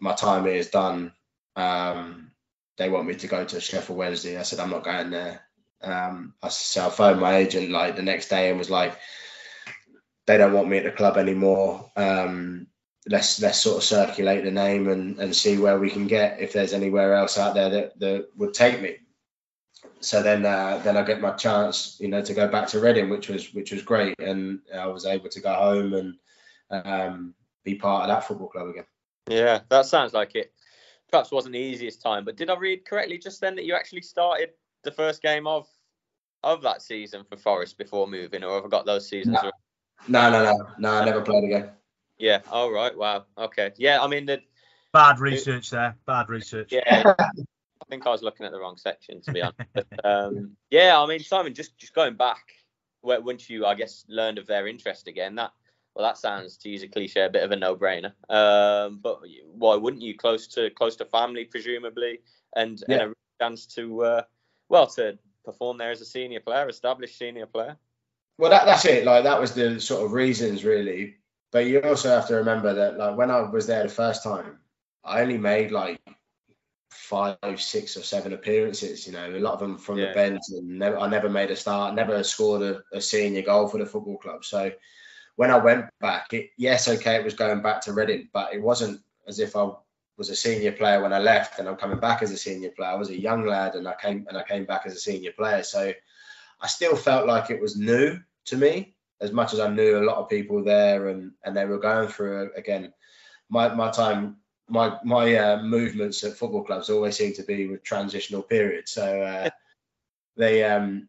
my 0.01 0.13
time 0.13 0.43
here 0.45 0.55
is 0.55 0.69
done. 0.69 1.13
Um, 1.55 2.31
they 2.77 2.89
want 2.89 3.07
me 3.07 3.15
to 3.15 3.27
go 3.27 3.45
to 3.45 3.61
Sheffield 3.61 3.97
Wednesday. 3.97 4.37
I 4.37 4.43
said, 4.43 4.59
I'm 4.59 4.71
not 4.71 4.83
going 4.83 5.11
there. 5.11 5.41
Um, 5.81 6.33
I, 6.43 6.49
so 6.49 6.87
I 6.87 6.89
phoned 6.89 7.21
my 7.21 7.37
agent 7.37 7.71
like 7.71 7.95
the 7.95 8.01
next 8.01 8.27
day 8.27 8.49
and 8.49 8.59
was 8.59 8.69
like, 8.69 8.97
they 10.27 10.37
don't 10.37 10.53
want 10.53 10.67
me 10.67 10.79
at 10.79 10.83
the 10.83 10.91
club 10.91 11.15
anymore. 11.17 11.91
Um, 11.95 12.67
let's 13.07 13.41
let's 13.41 13.59
sort 13.59 13.77
of 13.77 13.83
circulate 13.83 14.43
the 14.43 14.51
name 14.51 14.87
and, 14.87 15.19
and 15.19 15.35
see 15.35 15.57
where 15.57 15.77
we 15.77 15.89
can 15.89 16.07
get 16.07 16.39
if 16.39 16.53
there's 16.53 16.73
anywhere 16.73 17.13
else 17.13 17.37
out 17.37 17.53
there 17.53 17.69
that, 17.69 17.99
that 17.99 18.27
would 18.35 18.53
take 18.53 18.81
me. 18.81 18.97
So 19.99 20.21
then 20.21 20.45
uh, 20.45 20.81
then 20.83 20.97
I 20.97 21.03
get 21.03 21.21
my 21.21 21.31
chance, 21.31 21.97
you 21.99 22.07
know, 22.07 22.21
to 22.21 22.33
go 22.33 22.47
back 22.47 22.67
to 22.69 22.79
Reading, 22.79 23.09
which 23.09 23.29
was 23.29 23.53
which 23.53 23.71
was 23.71 23.81
great, 23.81 24.19
and 24.19 24.59
I 24.73 24.87
was 24.87 25.05
able 25.05 25.29
to 25.29 25.39
go 25.39 25.53
home 25.53 25.93
and 25.93 26.15
um, 26.69 27.33
be 27.63 27.75
part 27.75 28.03
of 28.03 28.09
that 28.09 28.27
football 28.27 28.47
club 28.47 28.69
again. 28.69 28.85
Yeah, 29.27 29.61
that 29.69 29.85
sounds 29.85 30.13
like 30.13 30.35
it. 30.35 30.51
Perhaps 31.11 31.31
wasn't 31.31 31.53
the 31.53 31.59
easiest 31.59 32.01
time, 32.01 32.25
but 32.25 32.35
did 32.35 32.49
I 32.49 32.55
read 32.55 32.85
correctly 32.85 33.17
just 33.17 33.41
then 33.41 33.55
that 33.55 33.65
you 33.65 33.75
actually 33.75 34.01
started 34.01 34.49
the 34.83 34.91
first 34.91 35.21
game 35.21 35.47
of 35.47 35.67
of 36.43 36.61
that 36.63 36.81
season 36.81 37.23
for 37.27 37.37
Forest 37.37 37.77
before 37.77 38.07
moving, 38.07 38.43
or 38.43 38.55
have 38.55 38.65
I 38.65 38.69
got 38.69 38.85
those 38.85 39.07
seasons? 39.07 39.37
No. 39.41 39.51
No, 40.07 40.29
no, 40.29 40.43
no, 40.43 40.67
no. 40.77 40.93
I 40.93 41.05
never 41.05 41.21
played 41.21 41.45
again. 41.45 41.69
Yeah. 42.17 42.41
All 42.51 42.71
right. 42.71 42.95
Wow. 42.97 43.25
Okay. 43.37 43.71
Yeah. 43.77 44.01
I 44.01 44.07
mean, 44.07 44.25
the, 44.25 44.41
Bad 44.93 45.19
research 45.19 45.69
there. 45.71 45.97
Bad 46.05 46.29
research. 46.29 46.71
yeah. 46.71 47.13
I 47.19 47.85
think 47.89 48.07
I 48.07 48.09
was 48.09 48.23
looking 48.23 48.45
at 48.45 48.51
the 48.51 48.59
wrong 48.59 48.77
section 48.77 49.21
to 49.21 49.31
be 49.31 49.41
honest. 49.41 49.59
But, 49.73 50.05
um, 50.05 50.51
yeah. 50.71 50.99
I 50.99 51.05
mean, 51.05 51.19
Simon, 51.19 51.53
just 51.53 51.77
just 51.77 51.93
going 51.93 52.15
back, 52.15 52.53
where, 53.01 53.21
once 53.21 53.49
you, 53.49 53.65
I 53.65 53.75
guess, 53.75 54.05
learned 54.07 54.37
of 54.37 54.47
their 54.47 54.67
interest 54.67 55.07
again, 55.07 55.35
that 55.35 55.51
well, 55.93 56.05
that 56.05 56.17
sounds 56.17 56.57
to 56.57 56.69
use 56.69 56.83
a 56.83 56.87
cliche, 56.87 57.25
a 57.25 57.29
bit 57.29 57.43
of 57.43 57.51
a 57.51 57.55
no-brainer. 57.55 58.11
Um, 58.29 58.99
but 59.01 59.21
why 59.53 59.75
wouldn't 59.75 60.03
you? 60.03 60.17
Close 60.17 60.47
to 60.47 60.69
close 60.71 60.95
to 60.97 61.05
family, 61.05 61.45
presumably, 61.45 62.19
and, 62.55 62.81
Yeah. 62.87 63.03
and 63.03 63.11
a 63.11 63.43
chance 63.43 63.65
to 63.75 64.03
uh, 64.03 64.21
well 64.69 64.87
to 64.87 65.17
perform 65.43 65.77
there 65.77 65.91
as 65.91 66.01
a 66.01 66.05
senior 66.05 66.39
player, 66.39 66.67
established 66.67 67.17
senior 67.17 67.45
player. 67.45 67.77
Well, 68.37 68.51
that, 68.51 68.65
that's 68.65 68.83
it. 68.85 69.05
Like 69.05 69.23
that 69.23 69.39
was 69.39 69.53
the 69.53 69.79
sort 69.79 70.03
of 70.05 70.11
reasons, 70.11 70.65
really. 70.65 71.15
But 71.55 71.67
you 71.67 71.79
also 71.83 72.09
have 72.09 72.27
to 72.27 72.35
remember 72.35 72.73
that, 72.73 72.97
like 72.97 73.15
when 73.15 73.31
I 73.31 73.39
was 73.39 73.65
there 73.65 73.81
the 73.81 73.87
first 73.87 74.23
time, 74.23 74.59
I 75.05 75.21
only 75.21 75.37
made 75.37 75.71
like 75.71 76.01
five, 76.91 77.37
six, 77.61 77.95
or 77.95 78.03
seven 78.03 78.33
appearances. 78.33 79.07
You 79.07 79.13
know, 79.13 79.29
a 79.29 79.39
lot 79.39 79.53
of 79.53 79.61
them 79.61 79.77
from 79.77 79.97
Yeah. 79.97 80.07
the 80.07 80.13
bench, 80.15 80.41
and 80.49 80.77
never, 80.77 80.97
I 80.97 81.07
never 81.07 81.29
made 81.29 81.51
a 81.51 81.55
start. 81.55 81.95
Never 81.95 82.21
scored 82.25 82.61
a, 82.61 82.83
a 82.91 82.99
senior 82.99 83.41
goal 83.41 83.69
for 83.69 83.77
the 83.77 83.85
football 83.85 84.17
club. 84.17 84.43
So 84.43 84.73
when 85.37 85.49
I 85.49 85.57
went 85.57 85.85
back, 86.01 86.33
it, 86.33 86.49
yes, 86.57 86.89
okay, 86.89 87.15
it 87.15 87.23
was 87.23 87.35
going 87.35 87.61
back 87.61 87.79
to 87.83 87.93
Reading, 87.93 88.27
but 88.33 88.53
it 88.53 88.61
wasn't 88.61 88.99
as 89.25 89.39
if 89.39 89.55
I 89.55 89.69
was 90.17 90.29
a 90.29 90.35
senior 90.35 90.73
player 90.73 91.01
when 91.01 91.13
I 91.13 91.19
left, 91.19 91.57
and 91.57 91.69
I'm 91.69 91.77
coming 91.77 92.01
back 92.01 92.21
as 92.21 92.31
a 92.31 92.37
senior 92.37 92.71
player. 92.71 92.89
I 92.89 92.95
was 92.95 93.11
a 93.11 93.17
young 93.17 93.45
lad, 93.45 93.75
and 93.75 93.87
I 93.87 93.93
came 93.93 94.25
and 94.27 94.37
I 94.37 94.43
came 94.43 94.65
back 94.65 94.81
as 94.85 94.93
a 94.93 94.99
senior 94.99 95.31
player. 95.31 95.63
So 95.63 95.93
I 96.59 96.67
still 96.67 96.97
felt 96.97 97.27
like 97.27 97.49
it 97.49 97.61
was 97.61 97.77
new 97.77 98.19
to 98.47 98.57
me, 98.57 98.94
as 99.21 99.31
much 99.31 99.53
as 99.53 99.59
I 99.59 99.69
knew 99.69 99.97
a 99.97 100.05
lot 100.05 100.17
of 100.17 100.29
people 100.29 100.63
there, 100.63 101.09
and 101.09 101.31
and 101.43 101.55
they 101.55 101.65
were 101.65 101.79
going 101.79 102.07
through 102.09 102.51
again. 102.55 102.93
My 103.49 103.73
my 103.73 103.91
time, 103.91 104.37
my 104.67 104.97
my 105.03 105.35
uh, 105.35 105.63
movements 105.63 106.23
at 106.23 106.37
football 106.37 106.63
clubs 106.63 106.89
always 106.89 107.17
seem 107.17 107.33
to 107.33 107.43
be 107.43 107.67
with 107.67 107.83
transitional 107.83 108.41
periods. 108.41 108.91
So 108.91 109.21
uh, 109.21 109.49
they 110.37 110.63
um 110.63 111.07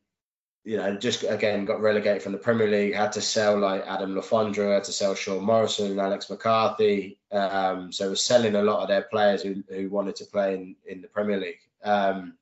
you 0.64 0.76
know 0.76 0.96
just 0.96 1.24
again 1.24 1.64
got 1.64 1.80
relegated 1.80 2.22
from 2.22 2.32
the 2.32 2.38
Premier 2.38 2.68
League, 2.68 2.94
had 2.94 3.12
to 3.12 3.20
sell 3.20 3.58
like 3.58 3.84
Adam 3.86 4.14
Le 4.14 4.22
Fondre, 4.22 4.74
had 4.74 4.84
to 4.84 4.92
sell 4.92 5.14
Sean 5.14 5.44
Morrison 5.44 5.90
and 5.90 6.00
Alex 6.00 6.28
McCarthy. 6.28 7.18
Um, 7.32 7.92
so 7.92 8.10
was 8.10 8.24
selling 8.24 8.54
a 8.54 8.62
lot 8.62 8.82
of 8.82 8.88
their 8.88 9.02
players 9.02 9.42
who, 9.42 9.62
who 9.68 9.88
wanted 9.88 10.16
to 10.16 10.26
play 10.26 10.54
in 10.54 10.76
in 10.86 11.02
the 11.02 11.08
Premier 11.08 11.38
League. 11.38 11.60
Um, 11.82 12.34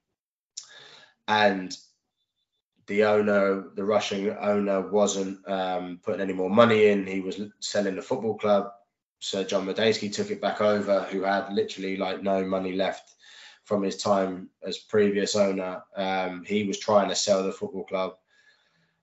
and 1.26 1.76
the 2.86 3.04
owner, 3.04 3.64
the 3.74 3.84
Russian 3.84 4.36
owner, 4.40 4.80
wasn't 4.80 5.46
um, 5.48 6.00
putting 6.02 6.20
any 6.20 6.32
more 6.32 6.50
money 6.50 6.86
in. 6.86 7.06
He 7.06 7.20
was 7.20 7.40
selling 7.60 7.96
the 7.96 8.02
football 8.02 8.36
club. 8.36 8.72
Sir 9.20 9.44
John 9.44 9.66
Madejski 9.66 10.12
took 10.12 10.30
it 10.30 10.40
back 10.40 10.60
over, 10.60 11.02
who 11.02 11.22
had 11.22 11.52
literally 11.52 11.96
like 11.96 12.22
no 12.22 12.44
money 12.44 12.72
left 12.74 13.14
from 13.64 13.82
his 13.82 13.96
time 13.96 14.50
as 14.62 14.76
previous 14.76 15.34
owner. 15.34 15.82
Um, 15.96 16.44
he 16.44 16.64
was 16.64 16.78
trying 16.78 17.08
to 17.08 17.14
sell 17.14 17.42
the 17.42 17.52
football 17.52 17.84
club, 17.84 18.16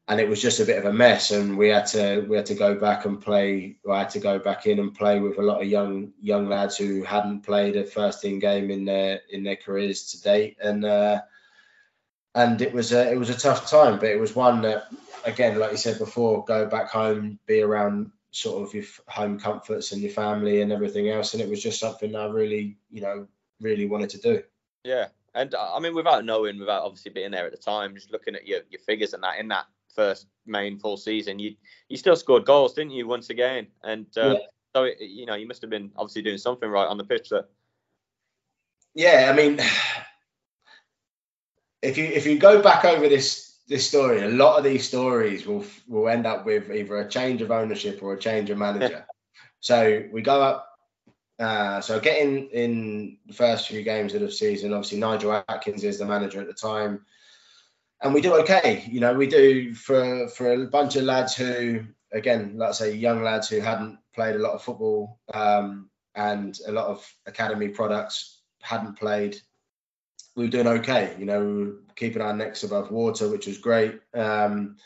and 0.07 0.19
it 0.19 0.29
was 0.29 0.39
just 0.39 0.59
a 0.59 0.65
bit 0.65 0.77
of 0.77 0.85
a 0.85 0.93
mess. 0.93 1.31
And 1.31 1.57
we 1.57 1.69
had 1.69 1.87
to 1.87 2.21
we 2.29 2.35
had 2.37 2.45
to 2.47 2.55
go 2.55 2.75
back 2.75 3.05
and 3.05 3.19
play. 3.19 3.77
I 3.89 3.99
had 3.99 4.11
to 4.11 4.19
go 4.19 4.37
back 4.37 4.67
in 4.67 4.77
and 4.77 4.93
play 4.93 5.19
with 5.19 5.39
a 5.39 5.41
lot 5.41 5.61
of 5.61 5.67
young 5.67 6.13
young 6.21 6.47
lads 6.47 6.77
who 6.77 7.03
hadn't 7.03 7.41
played 7.41 7.75
a 7.75 7.83
first 7.83 8.21
team 8.21 8.37
game 8.37 8.69
in 8.69 8.85
their 8.85 9.21
in 9.31 9.43
their 9.43 9.55
careers 9.55 10.11
to 10.11 10.21
date, 10.21 10.57
and. 10.61 10.85
Uh, 10.85 11.21
and 12.35 12.61
it 12.61 12.73
was 12.73 12.91
a 12.93 13.11
it 13.11 13.17
was 13.17 13.29
a 13.29 13.37
tough 13.37 13.69
time, 13.69 13.99
but 13.99 14.09
it 14.09 14.19
was 14.19 14.35
one 14.35 14.61
that 14.61 14.87
again, 15.25 15.59
like 15.59 15.71
you 15.71 15.77
said 15.77 15.97
before, 15.97 16.45
go 16.45 16.65
back 16.65 16.89
home, 16.89 17.39
be 17.45 17.61
around 17.61 18.11
sort 18.31 18.65
of 18.65 18.73
your 18.73 18.83
f- 18.83 19.01
home 19.07 19.39
comforts 19.39 19.91
and 19.91 20.01
your 20.01 20.11
family 20.11 20.61
and 20.61 20.71
everything 20.71 21.09
else, 21.09 21.33
and 21.33 21.41
it 21.41 21.49
was 21.49 21.61
just 21.61 21.79
something 21.79 22.15
I 22.15 22.25
really, 22.25 22.77
you 22.89 23.01
know, 23.01 23.27
really 23.59 23.87
wanted 23.87 24.09
to 24.11 24.17
do. 24.19 24.43
Yeah, 24.83 25.07
and 25.35 25.53
uh, 25.53 25.75
I 25.75 25.79
mean, 25.79 25.93
without 25.93 26.25
knowing, 26.25 26.59
without 26.59 26.83
obviously 26.83 27.11
being 27.11 27.31
there 27.31 27.45
at 27.45 27.51
the 27.51 27.57
time, 27.57 27.93
just 27.95 28.11
looking 28.11 28.35
at 28.35 28.47
your, 28.47 28.61
your 28.69 28.79
figures 28.79 29.13
and 29.13 29.23
that 29.23 29.39
in 29.39 29.49
that 29.49 29.65
first 29.93 30.27
main 30.45 30.79
full 30.79 30.97
season, 30.97 31.39
you 31.39 31.55
you 31.89 31.97
still 31.97 32.15
scored 32.15 32.45
goals, 32.45 32.73
didn't 32.73 32.91
you? 32.91 33.07
Once 33.07 33.29
again, 33.29 33.67
and 33.83 34.05
uh, 34.17 34.33
Yeah. 34.33 34.39
so 34.75 34.83
it, 34.85 35.01
you 35.01 35.25
know 35.25 35.35
you 35.35 35.47
must 35.47 35.61
have 35.61 35.69
been 35.69 35.91
obviously 35.97 36.21
doing 36.21 36.37
something 36.37 36.69
right 36.69 36.87
on 36.87 36.97
the 36.97 37.03
pitch 37.03 37.29
there. 37.29 37.45
Yeah, 38.93 39.29
I 39.31 39.35
mean, 39.35 39.59
if 41.81 41.97
you 41.97 42.05
if 42.05 42.25
you 42.25 42.37
go 42.37 42.61
back 42.61 42.85
over 42.85 43.07
this 43.07 43.57
this 43.67 43.87
story, 43.87 44.21
a 44.21 44.27
lot 44.27 44.57
of 44.57 44.63
these 44.63 44.87
stories 44.87 45.45
will 45.45 45.65
will 45.87 46.09
end 46.09 46.25
up 46.25 46.45
with 46.45 46.71
either 46.71 46.97
a 46.97 47.09
change 47.09 47.41
of 47.41 47.51
ownership 47.51 48.01
or 48.01 48.13
a 48.13 48.19
change 48.19 48.49
of 48.49 48.57
manager. 48.57 49.05
so 49.59 50.03
we 50.11 50.21
go 50.21 50.41
up. 50.41 50.67
Uh, 51.39 51.81
so 51.81 51.99
getting 51.99 52.49
in 52.49 53.17
the 53.25 53.33
first 53.33 53.67
few 53.67 53.81
games 53.81 54.13
of 54.13 54.21
the 54.21 54.31
season, 54.31 54.73
obviously 54.73 54.99
Nigel 54.99 55.43
Adkins 55.49 55.83
is 55.83 55.97
the 55.97 56.05
manager 56.05 56.39
at 56.39 56.45
the 56.45 56.53
time, 56.53 57.03
and 58.01 58.13
we 58.13 58.21
do 58.21 58.35
okay. 58.35 58.85
You 58.87 58.99
know, 58.99 59.13
we 59.13 59.25
do 59.25 59.73
for 59.73 60.27
for 60.27 60.53
a 60.53 60.67
bunch 60.67 60.97
of 60.97 61.03
lads 61.03 61.35
who, 61.35 61.81
again, 62.11 62.53
let's 62.57 62.77
say 62.77 62.93
young 62.93 63.23
lads 63.23 63.49
who 63.49 63.59
hadn't 63.59 63.97
played 64.13 64.35
a 64.35 64.39
lot 64.39 64.53
of 64.53 64.61
football 64.61 65.19
um, 65.33 65.89
and 66.13 66.59
a 66.67 66.71
lot 66.71 66.87
of 66.87 67.11
academy 67.25 67.69
products 67.69 68.41
hadn't 68.61 68.99
played 68.99 69.41
we 70.35 70.45
were 70.45 70.49
doing 70.49 70.67
okay. 70.67 71.15
You 71.19 71.25
know, 71.25 71.43
we 71.43 71.63
were 71.63 71.73
keeping 71.95 72.21
our 72.21 72.35
necks 72.35 72.63
above 72.63 72.91
water, 72.91 73.29
which 73.29 73.47
was 73.47 73.57
great. 73.57 73.99
Um, 74.13 74.77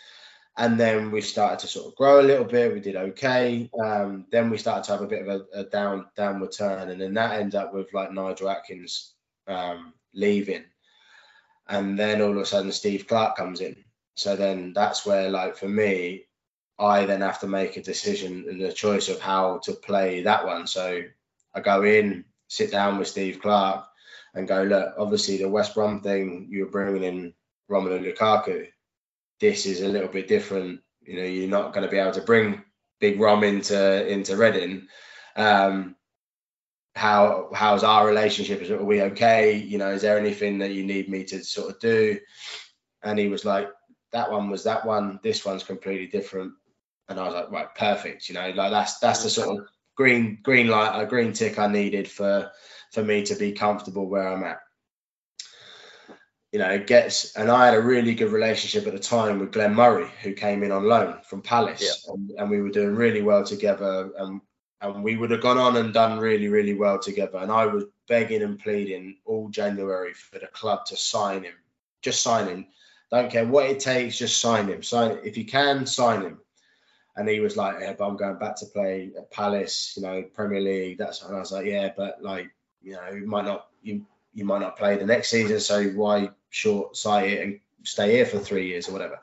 and 0.57 0.79
then 0.79 1.11
we 1.11 1.21
started 1.21 1.59
to 1.59 1.67
sort 1.67 1.87
of 1.87 1.95
grow 1.95 2.21
a 2.21 2.23
little 2.23 2.45
bit. 2.45 2.73
We 2.73 2.79
did 2.79 2.95
okay. 2.95 3.69
Um, 3.83 4.25
then 4.31 4.49
we 4.49 4.57
started 4.57 4.85
to 4.85 4.91
have 4.93 5.01
a 5.01 5.07
bit 5.07 5.27
of 5.27 5.27
a, 5.27 5.59
a 5.59 5.63
down 5.65 6.05
downward 6.15 6.53
turn, 6.53 6.89
and 6.89 6.99
then 6.99 7.13
that 7.15 7.39
ended 7.39 7.55
up 7.55 7.73
with 7.73 7.93
like 7.93 8.11
Nigel 8.11 8.49
Adkins 8.49 9.13
um, 9.47 9.93
leaving, 10.13 10.63
and 11.67 11.99
then 11.99 12.21
all 12.21 12.31
of 12.31 12.37
a 12.37 12.45
sudden 12.45 12.71
Steve 12.71 13.05
Clarke 13.05 13.35
comes 13.35 13.59
in. 13.59 13.75
So 14.15 14.37
then 14.37 14.71
that's 14.71 15.05
where, 15.05 15.29
like 15.29 15.57
for 15.57 15.67
me, 15.67 16.23
I 16.79 17.05
then 17.05 17.19
have 17.19 17.41
to 17.41 17.47
make 17.47 17.75
a 17.75 17.83
decision 17.83 18.45
and 18.49 18.61
a 18.61 18.71
choice 18.71 19.09
of 19.09 19.19
how 19.19 19.59
to 19.65 19.73
play 19.73 20.23
that 20.23 20.45
one. 20.45 20.67
So 20.67 21.01
I 21.53 21.59
go 21.59 21.83
in, 21.83 22.23
sit 22.47 22.71
down 22.71 22.97
with 22.97 23.09
Steve 23.09 23.41
Clarke 23.41 23.85
and 24.35 24.47
go, 24.47 24.63
look, 24.63 24.93
obviously 24.97 25.37
the 25.37 25.49
West 25.49 25.73
Brom 25.73 26.01
thing, 26.01 26.47
you're 26.49 26.67
bringing 26.67 27.03
in 27.03 27.33
Romelu 27.69 28.13
Lukaku. 28.13 28.67
This 29.39 29.65
is 29.65 29.81
a 29.81 29.87
little 29.87 30.09
bit 30.09 30.27
different. 30.27 30.81
You 31.01 31.17
know, 31.17 31.23
you're 31.23 31.49
not 31.49 31.73
going 31.73 31.85
to 31.85 31.91
be 31.91 31.97
able 31.97 32.11
to 32.13 32.21
bring 32.21 32.63
Big 32.99 33.19
Rom 33.19 33.43
into 33.43 34.07
into 34.07 34.37
Reading. 34.37 34.87
Um, 35.35 35.95
how 36.95 37.49
how's 37.53 37.83
our 37.83 38.07
relationship? 38.07 38.61
Is 38.61 38.71
are 38.71 38.83
we 38.83 39.01
okay? 39.01 39.55
You 39.55 39.77
know, 39.77 39.91
is 39.91 40.01
there 40.01 40.17
anything 40.17 40.59
that 40.59 40.71
you 40.71 40.85
need 40.85 41.09
me 41.09 41.23
to 41.25 41.43
sort 41.43 41.71
of 41.71 41.79
do? 41.79 42.19
And 43.03 43.19
he 43.19 43.27
was 43.27 43.45
like, 43.45 43.69
that 44.11 44.31
one 44.31 44.49
was 44.49 44.63
that 44.63 44.85
one. 44.85 45.19
This 45.21 45.45
one's 45.45 45.63
completely 45.63 46.07
different. 46.07 46.53
And 47.07 47.19
I 47.19 47.25
was 47.25 47.33
like, 47.33 47.51
right, 47.51 47.75
perfect. 47.75 48.29
You 48.29 48.35
know, 48.35 48.49
like 48.51 48.71
that's 48.71 48.97
that's 48.99 49.23
the 49.23 49.29
sort 49.29 49.59
of 49.59 49.67
green 49.95 50.39
green 50.41 50.67
light, 50.67 50.99
a 50.99 51.05
green 51.05 51.33
tick 51.33 51.59
I 51.59 51.67
needed 51.67 52.09
for 52.09 52.49
for 52.95 53.03
me 53.03 53.23
to 53.23 53.35
be 53.35 53.51
comfortable 53.51 54.07
where 54.07 54.27
I'm 54.27 54.43
at. 54.43 54.59
You 56.51 56.59
know, 56.59 56.69
it 56.69 56.87
gets, 56.87 57.35
and 57.35 57.51
I 57.51 57.65
had 57.65 57.75
a 57.75 57.81
really 57.81 58.15
good 58.15 58.31
relationship 58.31 58.87
at 58.87 58.93
the 58.93 58.99
time 58.99 59.39
with 59.39 59.51
Glenn 59.51 59.75
Murray, 59.75 60.09
who 60.23 60.33
came 60.33 60.63
in 60.63 60.71
on 60.71 60.85
loan 60.85 61.17
from 61.29 61.41
Palace, 61.41 62.07
and, 62.07 62.31
and 62.31 62.49
we 62.49 62.61
were 62.61 62.69
doing 62.69 62.95
really 62.95 63.21
well 63.21 63.43
together. 63.43 64.11
And 64.17 64.41
and 64.81 65.03
we 65.03 65.15
would 65.15 65.31
have 65.31 65.41
gone 65.41 65.57
on 65.57 65.77
and 65.77 65.93
done 65.93 66.19
really, 66.19 66.47
really 66.47 66.73
well 66.73 66.99
together. 66.99 67.39
And 67.39 67.51
I 67.51 67.65
was 67.65 67.85
begging 68.07 68.43
and 68.43 68.59
pleading 68.59 69.17
all 69.25 69.49
January 69.49 70.13
for 70.13 70.39
the 70.39 70.47
club 70.47 70.85
to 70.87 70.97
sign 70.97 71.43
him, 71.43 71.53
just 72.01 72.21
sign 72.21 72.47
him. 72.47 72.67
Don't 73.11 73.31
care 73.31 73.45
what 73.45 73.69
it 73.69 73.79
takes, 73.79 74.17
just 74.17 74.39
sign 74.39 74.67
him. 74.67 74.83
Sign 74.83 75.19
if 75.23 75.37
you 75.37 75.45
can, 75.45 75.85
sign 75.85 76.21
him. 76.21 76.39
And 77.15 77.29
he 77.29 77.39
was 77.39 77.55
like, 77.55 77.77
"Yeah, 77.79 77.93
but 77.97 78.07
I'm 78.07 78.17
going 78.17 78.37
back 78.37 78.57
to 78.57 78.65
play 78.65 79.11
at 79.17 79.31
Palace, 79.31 79.93
you 79.95 80.03
know, 80.03 80.23
Premier 80.33 80.59
League." 80.59 80.97
That's 80.97 81.23
and 81.23 81.35
I 81.35 81.39
was 81.39 81.51
like, 81.51 81.65
"Yeah, 81.65 81.93
but 81.95 82.21
like, 82.21 82.51
you 82.85 82.93
know, 82.93 83.09
you 83.09 83.25
might 83.25 83.45
not 83.45 83.67
you 83.81 84.05
you 84.33 84.45
might 84.45 84.61
not 84.61 84.77
play 84.77 84.95
the 84.97 85.05
next 85.05 85.29
season, 85.29 85.59
so 85.59 85.83
why 85.89 86.29
short 86.49 86.95
sight 86.95 87.29
it 87.29 87.41
and 87.41 87.59
stay 87.83 88.13
here 88.13 88.25
for 88.25 88.39
three 88.39 88.67
years 88.67 88.87
or 88.87 88.93
whatever." 88.93 89.19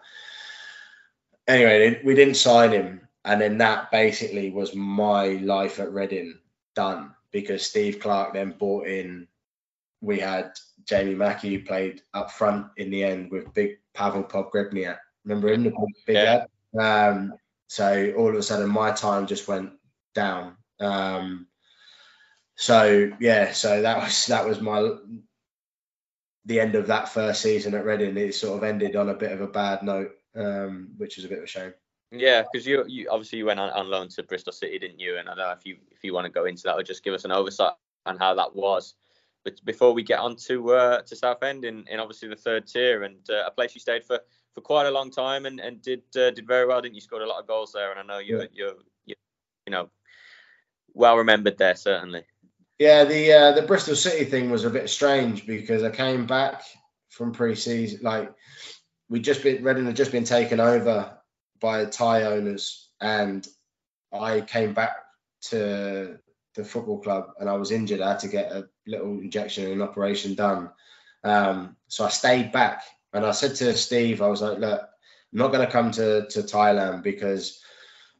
Anyway, 1.46 2.00
we 2.04 2.14
didn't 2.14 2.34
sign 2.34 2.72
him, 2.72 3.08
and 3.24 3.40
then 3.40 3.58
that 3.58 3.90
basically 3.90 4.50
was 4.50 4.74
my 4.74 5.28
life 5.28 5.78
at 5.80 5.92
Reading 5.92 6.38
done 6.74 7.14
because 7.30 7.64
Steve 7.64 8.00
Clarke 8.00 8.34
then 8.34 8.54
bought 8.58 8.86
in. 8.86 9.28
We 10.00 10.18
had 10.18 10.52
Jamie 10.84 11.14
Mackie 11.14 11.54
who 11.54 11.64
played 11.64 12.02
up 12.12 12.32
front 12.32 12.66
in 12.76 12.90
the 12.90 13.04
end 13.04 13.30
with 13.30 13.54
big 13.54 13.78
Pavel 13.94 14.24
Pogrebnyak. 14.24 14.98
Remember 15.24 15.52
him, 15.52 15.64
the 15.64 15.70
big, 15.70 16.06
big 16.06 16.16
Yeah. 16.16 16.44
Um, 16.78 17.34
so 17.68 18.12
all 18.18 18.28
of 18.28 18.34
a 18.34 18.42
sudden, 18.42 18.68
my 18.68 18.90
time 18.90 19.26
just 19.26 19.46
went 19.46 19.72
down. 20.14 20.56
Um, 20.80 21.46
so 22.62 23.10
yeah, 23.18 23.50
so 23.50 23.82
that 23.82 23.96
was 23.96 24.26
that 24.26 24.46
was 24.46 24.60
my 24.60 24.88
the 26.44 26.60
end 26.60 26.76
of 26.76 26.86
that 26.86 27.08
first 27.08 27.42
season 27.42 27.74
at 27.74 27.84
Reading. 27.84 28.16
It 28.16 28.36
sort 28.36 28.56
of 28.56 28.62
ended 28.62 28.94
on 28.94 29.08
a 29.08 29.14
bit 29.14 29.32
of 29.32 29.40
a 29.40 29.48
bad 29.48 29.82
note, 29.82 30.12
um, 30.36 30.90
which 30.96 31.16
was 31.16 31.24
a 31.24 31.28
bit 31.28 31.38
of 31.38 31.44
a 31.44 31.48
shame. 31.48 31.74
Yeah, 32.12 32.42
because 32.42 32.64
you, 32.64 32.84
you 32.86 33.08
obviously 33.10 33.38
you 33.38 33.46
went 33.46 33.58
on, 33.58 33.70
on 33.70 33.90
loan 33.90 34.10
to 34.10 34.22
Bristol 34.22 34.52
City, 34.52 34.78
didn't 34.78 35.00
you? 35.00 35.18
And 35.18 35.28
I 35.28 35.34
don't 35.34 35.48
know 35.48 35.50
if 35.50 35.66
you 35.66 35.78
if 35.90 36.04
you 36.04 36.14
want 36.14 36.26
to 36.26 36.30
go 36.30 36.44
into 36.44 36.62
that 36.62 36.76
or 36.76 36.84
just 36.84 37.02
give 37.02 37.14
us 37.14 37.24
an 37.24 37.32
oversight 37.32 37.72
on 38.06 38.16
how 38.16 38.32
that 38.36 38.54
was. 38.54 38.94
But 39.42 39.64
before 39.64 39.92
we 39.92 40.04
get 40.04 40.20
on 40.20 40.36
to 40.46 40.70
uh, 40.70 41.02
to 41.02 41.16
Southend 41.16 41.64
in, 41.64 41.84
in 41.88 41.98
obviously 41.98 42.28
the 42.28 42.36
third 42.36 42.68
tier 42.68 43.02
and 43.02 43.28
uh, 43.28 43.42
a 43.44 43.50
place 43.50 43.74
you 43.74 43.80
stayed 43.80 44.04
for, 44.04 44.20
for 44.54 44.60
quite 44.60 44.86
a 44.86 44.90
long 44.92 45.10
time 45.10 45.46
and, 45.46 45.58
and 45.58 45.82
did 45.82 46.02
uh, 46.16 46.30
did 46.30 46.46
very 46.46 46.64
well, 46.64 46.80
didn't 46.80 46.94
you? 46.94 47.00
Scored 47.00 47.22
a 47.22 47.26
lot 47.26 47.40
of 47.40 47.48
goals 47.48 47.72
there, 47.72 47.90
and 47.90 47.98
I 47.98 48.04
know 48.04 48.20
you're 48.20 48.46
you're, 48.52 48.76
you're 49.04 49.16
you 49.66 49.72
know, 49.72 49.90
well 50.94 51.16
remembered 51.16 51.58
there 51.58 51.74
certainly. 51.74 52.22
Yeah, 52.78 53.04
the 53.04 53.32
uh, 53.32 53.52
the 53.52 53.62
Bristol 53.62 53.94
City 53.94 54.24
thing 54.24 54.50
was 54.50 54.64
a 54.64 54.70
bit 54.70 54.90
strange 54.90 55.46
because 55.46 55.82
I 55.82 55.90
came 55.90 56.26
back 56.26 56.62
from 57.10 57.32
pre-season, 57.32 58.00
like 58.02 58.32
we'd 59.08 59.24
just 59.24 59.42
been 59.42 59.62
Reading 59.62 59.86
had 59.86 59.96
just 59.96 60.12
been 60.12 60.24
taken 60.24 60.58
over 60.58 61.18
by 61.60 61.84
Thai 61.84 62.22
owners, 62.24 62.88
and 63.00 63.46
I 64.12 64.40
came 64.40 64.72
back 64.72 64.96
to 65.42 66.18
the 66.54 66.64
football 66.64 66.98
club 67.00 67.30
and 67.38 67.48
I 67.48 67.54
was 67.54 67.70
injured. 67.70 68.00
I 68.00 68.10
had 68.10 68.20
to 68.20 68.28
get 68.28 68.52
a 68.52 68.68
little 68.86 69.18
injection 69.18 69.64
and 69.64 69.74
an 69.74 69.82
operation 69.82 70.34
done. 70.34 70.70
Um, 71.24 71.76
so 71.88 72.04
I 72.04 72.08
stayed 72.08 72.52
back 72.52 72.82
and 73.12 73.24
I 73.24 73.30
said 73.30 73.54
to 73.56 73.74
Steve, 73.74 74.22
I 74.22 74.28
was 74.28 74.42
like, 74.42 74.58
look, 74.58 74.80
I'm 74.80 75.38
not 75.38 75.52
going 75.52 75.64
to 75.64 75.72
come 75.72 75.90
to, 75.92 76.26
to 76.28 76.40
Thailand 76.40 77.02
because 77.02 77.60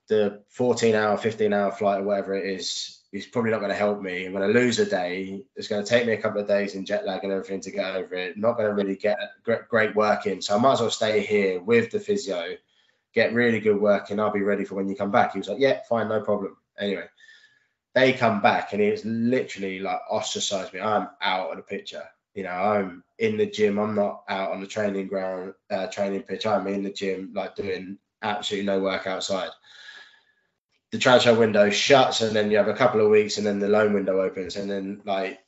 the 0.09 0.43
14 0.51 0.95
hour, 0.95 1.17
15 1.17 1.53
hour 1.53 1.73
flight 1.73 2.01
or 2.01 2.05
whatever 2.05 2.35
it 2.35 2.47
is, 2.47 3.02
is 3.13 3.27
probably 3.27 3.51
not 3.51 3.59
going 3.59 3.71
to 3.71 3.77
help 3.77 4.01
me. 4.01 4.25
I'm 4.25 4.33
going 4.33 4.51
to 4.51 4.59
lose 4.59 4.79
a 4.79 4.87
day. 4.87 5.45
It's 5.55 5.69
going 5.69 5.85
to 5.85 5.89
take 5.89 6.07
me 6.07 6.15
a 6.15 6.21
couple 6.21 6.41
of 6.41 6.49
days 6.49 6.75
in 6.75 6.87
jet 6.87 7.07
lag 7.07 7.23
and 7.23 7.33
everything 7.33 7.61
to 7.61 7.71
get 7.71 7.95
over 7.95 8.15
it. 8.15 8.39
Not 8.39 8.57
going 8.57 8.69
to 8.69 8.75
really 8.75 8.97
get 8.97 9.19
great, 9.69 9.95
work 9.95 10.27
in. 10.27 10.41
So 10.41 10.57
I 10.57 10.59
might 10.59 10.73
as 10.73 10.81
well 10.81 10.91
stay 10.91 11.21
here 11.21 11.61
with 11.61 11.91
the 11.91 12.01
physio, 12.01 12.57
get 13.13 13.35
really 13.35 13.61
good 13.61 13.79
work, 13.79 14.11
and 14.11 14.19
I'll 14.19 14.33
be 14.33 14.41
ready 14.41 14.65
for 14.65 14.77
when 14.77 14.89
you 14.89 14.97
come 14.97 15.11
back. 15.11 15.33
He 15.33 15.39
was 15.39 15.49
like, 15.49 15.59
yeah, 15.61 15.81
fine, 15.87 16.09
no 16.09 16.23
problem. 16.23 16.57
Anyway, 16.79 17.05
they 17.95 18.15
come 18.15 18.41
back 18.41 18.73
and 18.73 18.81
it's 18.81 19.05
literally 19.05 19.79
like 19.79 20.01
ostracized 20.11 20.73
me. 20.73 20.81
I'm 20.81 21.09
out 21.21 21.51
of 21.51 21.57
the 21.59 21.63
picture. 21.63 22.05
You 22.33 22.45
know, 22.45 22.51
I'm 22.51 23.05
in 23.19 23.37
the 23.37 23.45
gym. 23.45 23.79
I'm 23.79 23.95
not 23.95 24.25
out 24.27 24.53
on 24.53 24.63
the 24.63 24.67
training 24.67 25.09
ground, 25.09 25.53
uh, 25.71 25.87
training 25.89 26.23
pitch. 26.23 26.47
I'm 26.47 26.67
in 26.67 26.83
the 26.83 26.91
gym, 26.91 27.33
like 27.35 27.57
doing 27.57 27.99
absolutely 28.23 28.67
no 28.67 28.81
work 28.81 29.07
outside 29.07 29.51
the 30.93 30.99
transfer 30.99 31.35
window 31.35 31.71
shuts 31.71 32.21
and 32.21 32.37
then 32.37 32.51
you 32.51 32.59
have 32.59 32.69
a 32.69 32.75
couple 32.75 33.01
of 33.01 33.11
weeks 33.11 33.39
and 33.39 33.47
then 33.47 33.59
the 33.59 33.69
loan 33.69 33.95
window 33.95 34.21
opens 34.21 34.57
and 34.57 34.71
then 34.71 35.01
like 35.05 35.41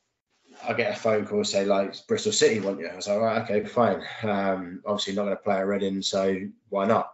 I 0.66 0.72
get 0.72 0.96
a 0.96 0.98
phone 0.98 1.26
call 1.26 1.44
say 1.44 1.64
like 1.64 1.94
Bristol 2.06 2.32
City 2.32 2.60
want 2.60 2.80
you. 2.80 2.88
I 2.88 2.96
was 2.96 3.08
like, 3.08 3.20
right, 3.20 3.42
okay, 3.42 3.64
fine. 3.64 4.02
Um, 4.22 4.82
obviously 4.86 5.14
not 5.14 5.24
going 5.24 5.36
to 5.36 5.42
play 5.42 5.58
a 5.58 5.66
Reading, 5.66 6.00
so 6.02 6.36
why 6.68 6.86
not? 6.86 7.10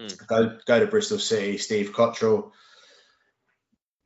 Mm. 0.00 0.26
Go 0.26 0.58
go 0.66 0.80
to 0.80 0.86
Bristol 0.86 1.18
City. 1.18 1.58
Steve 1.58 1.92
Cotterill, 1.92 2.52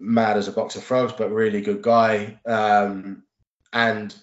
mad 0.01 0.37
as 0.37 0.49
a 0.49 0.53
box 0.53 0.77
of 0.77 0.85
frogs, 0.85 1.13
but 1.13 1.31
really 1.31 1.61
good 1.61 1.83
guy, 1.83 2.41
um, 2.47 3.23
and 3.73 4.15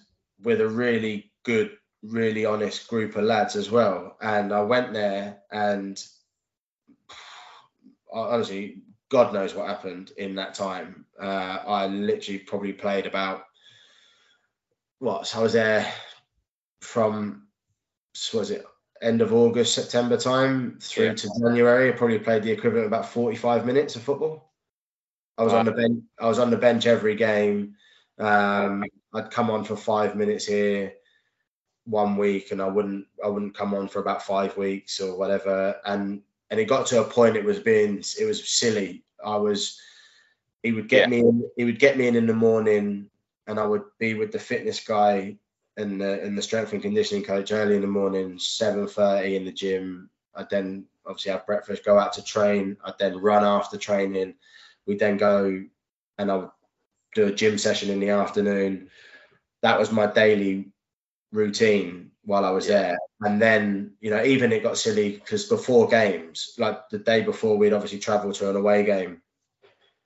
with 0.41 0.62
a 0.62 0.68
really 0.68 1.32
good, 1.43 1.72
really 2.03 2.45
honest 2.45 2.88
group 2.88 3.16
of 3.16 3.24
lads 3.24 3.56
as 3.56 3.70
well. 3.70 4.18
And 4.22 4.51
I 4.51 4.64
went 4.64 4.93
there 4.93 5.38
and 5.51 6.03
honestly 8.14 8.82
God 9.10 9.34
knows 9.34 9.53
what 9.53 9.68
happened 9.68 10.12
in 10.18 10.36
that 10.36 10.56
time. 10.56 11.06
Uh, 11.22 11.60
I 11.68 11.88
literally 11.88 12.39
probably 12.39 12.74
played 12.74 13.06
about 13.06 13.43
what? 14.99 15.28
So 15.28 15.39
I 15.39 15.43
was 15.43 15.53
there 15.53 15.91
from 16.82 17.47
was 18.34 18.51
it 18.51 18.66
end 19.01 19.22
of 19.22 19.34
August, 19.34 19.76
September 19.76 20.18
time 20.18 20.78
through 20.82 21.08
yeah. 21.08 21.14
to 21.14 21.30
January. 21.39 21.89
I 21.89 21.95
probably 21.95 22.20
played 22.20 22.43
the 22.43 22.51
equivalent 22.51 22.86
of 22.86 22.91
about 22.91 23.10
45 23.10 23.66
minutes 23.66 23.95
of 23.95 24.03
football. 24.03 24.51
I 25.38 25.43
was 25.43 25.53
wow. 25.53 25.60
on 25.60 25.66
the 25.66 25.72
bench. 25.74 26.03
I 26.20 26.28
was 26.28 26.39
on 26.39 26.49
the 26.49 26.58
bench 26.58 26.88
every 26.88 27.16
game. 27.16 27.76
Um, 28.18 28.86
I'd 29.14 29.32
come 29.32 29.51
on 29.51 29.66
for 29.66 29.76
five 29.76 30.16
minutes 30.16 30.45
here 30.45 30.93
one 31.86 32.16
week, 32.18 32.51
and 32.51 32.62
I 32.62 32.68
wouldn't. 32.68 33.06
I 33.24 33.28
wouldn't 33.28 33.56
come 33.56 33.74
on 33.74 33.89
for 33.89 33.99
about 33.99 34.24
five 34.24 34.56
weeks 34.56 35.01
or 35.01 35.18
whatever. 35.18 35.76
And 35.86 36.22
and 36.56 36.62
it 36.62 36.70
got 36.70 36.86
to 36.86 37.01
a 37.01 37.03
point 37.03 37.36
it 37.36 37.43
was 37.43 37.60
being 37.60 38.01
it 38.18 38.24
was 38.24 38.49
silly. 38.49 39.03
I 39.24 39.36
was 39.36 39.78
he 40.64 40.72
would 40.72 40.88
get 40.88 41.01
yeah. 41.01 41.08
me 41.08 41.20
in, 41.20 41.49
he 41.58 41.66
would 41.66 41.80
get 41.80 41.97
me 41.97 42.08
in 42.08 42.16
in 42.16 42.28
the 42.28 42.34
morning 42.34 43.10
and 43.45 43.60
I 43.60 43.66
would 43.66 43.82
be 43.99 44.14
with 44.14 44.32
the 44.32 44.39
fitness 44.39 44.80
guy 44.80 45.36
and 45.76 45.99
the 45.99 46.22
and 46.24 46.38
the 46.38 46.41
strength 46.41 46.72
and 46.72 46.82
conditioning 46.82 47.26
coach 47.26 47.51
early 47.51 47.76
in 47.76 47.82
the 47.82 47.88
morning, 47.88 48.38
7:30 48.38 49.36
in 49.36 49.43
the 49.43 49.51
gym. 49.51 50.10
I'd 50.34 50.49
then 50.49 50.86
obviously 51.06 51.34
have 51.34 51.45
breakfast, 51.45 51.84
go 51.84 51.99
out 51.99 52.14
to 52.14 52.24
train. 52.24 52.78
I'd 52.86 52.97
then 52.99 53.18
run 53.18 53.43
after 53.43 53.78
training. 53.78 54.36
We'd 54.86 54.99
then 54.99 55.18
go 55.18 55.62
and 56.18 56.32
I 56.32 56.38
would 56.38 56.51
do 57.16 57.28
a 57.28 57.34
gym 57.34 57.58
session 57.58 57.89
in 57.89 57.99
the 57.99 58.12
afternoon. 58.12 58.89
That 59.62 59.78
was 59.78 59.91
my 59.91 60.08
daily 60.08 60.70
routine 61.34 62.12
while 62.24 62.45
I 62.45 62.51
was 62.51 62.70
yeah. 62.70 62.82
there. 62.82 62.95
And 63.22 63.41
then, 63.41 63.93
you 64.01 64.09
know, 64.09 64.24
even 64.24 64.51
it 64.51 64.63
got 64.63 64.78
silly 64.78 65.11
because 65.11 65.45
before 65.45 65.88
games, 65.88 66.53
like 66.57 66.89
the 66.89 66.97
day 66.99 67.22
before, 67.22 67.57
we'd 67.57 67.74
obviously 67.74 67.99
travel 67.99 68.34
to 68.34 68.49
an 68.49 68.55
away 68.55 68.84
game. 68.84 69.22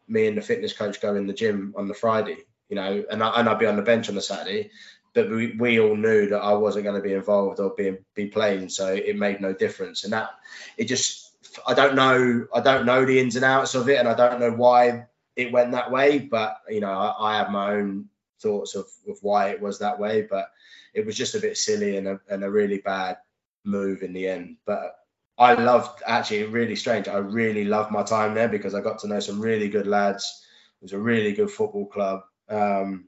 Me 0.07 0.28
and 0.28 0.38
the 0.38 0.41
fitness 0.41 0.74
coach 0.74 1.01
go 1.01 1.16
in 1.16 1.26
the 1.26 1.34
gym 1.34 1.74
on 1.76 1.88
the 1.88 1.93
Friday, 1.93 2.38
you 2.70 2.76
know, 2.76 3.03
and, 3.10 3.24
I, 3.24 3.39
and 3.39 3.49
I'd 3.49 3.60
be 3.60 3.66
on 3.66 3.76
the 3.76 3.82
bench 3.82 4.10
on 4.10 4.16
the 4.16 4.22
Saturday. 4.22 4.70
But 5.14 5.30
we, 5.30 5.55
we 5.57 5.80
all 5.80 5.95
knew 5.95 6.30
that 6.30 6.39
I 6.39 6.53
wasn't 6.53 6.86
going 6.86 7.01
to 7.01 7.07
be 7.07 7.16
involved 7.16 7.60
or 7.60 7.72
be 7.72 7.97
be 8.14 8.28
playing, 8.28 8.70
so 8.70 8.93
it 8.93 9.18
made 9.18 9.41
no 9.41 9.53
difference. 9.53 10.03
And 10.03 10.14
that 10.14 10.30
it 10.78 10.86
just 10.86 11.32
I 11.66 11.74
don't 11.74 11.95
know 11.95 12.45
I 12.53 12.62
don't 12.62 12.86
know 12.86 13.05
the 13.05 13.20
ins 13.20 13.36
and 13.36 13.43
outs 13.43 13.74
of 13.74 13.89
it, 13.89 13.97
and 13.97 14.07
I 14.07 14.14
don't 14.14 14.39
know 14.39 14.51
why 14.51 15.07
it 15.36 15.51
went 15.51 15.72
that 15.72 15.89
way. 15.89 16.20
But 16.20 16.57
you 16.70 16.80
know 16.80 16.91
I, 16.91 17.32
I 17.32 17.38
have 17.38 17.49
my 17.49 17.74
own 17.74 18.07
thoughts 18.39 18.76
of, 18.76 18.86
of 19.07 19.18
why 19.22 19.49
it 19.49 19.60
was 19.60 19.80
that 19.80 19.99
way. 19.99 20.22
But 20.22 20.51
it 20.94 21.06
was 21.06 21.18
just 21.18 21.36
a 21.36 21.40
bit 21.40 21.58
silly 21.58 21.98
and 21.98 22.08
a, 22.08 22.20
and 22.30 22.44
a 22.44 22.50
really 22.50 22.80
bad 22.80 23.18
move 23.66 24.02
in 24.02 24.14
the 24.14 24.28
end. 24.28 24.58
But 24.66 24.96
I 25.38 25.54
loved 25.54 26.02
actually 26.06 26.44
really 26.44 26.76
strange. 26.76 27.08
I 27.08 27.18
really 27.18 27.64
loved 27.64 27.92
my 27.92 28.04
time 28.04 28.34
there 28.34 28.50
because 28.50 28.76
I 28.76 28.82
got 28.82 29.00
to 29.00 29.08
know 29.08 29.20
some 29.20 29.40
really 29.40 29.70
good 29.70 29.88
lads. 29.88 30.46
It 30.82 30.86
was 30.86 30.94
a 30.94 31.00
really 31.00 31.34
good 31.34 31.52
football 31.52 31.88
club, 31.88 32.22
um, 32.50 33.08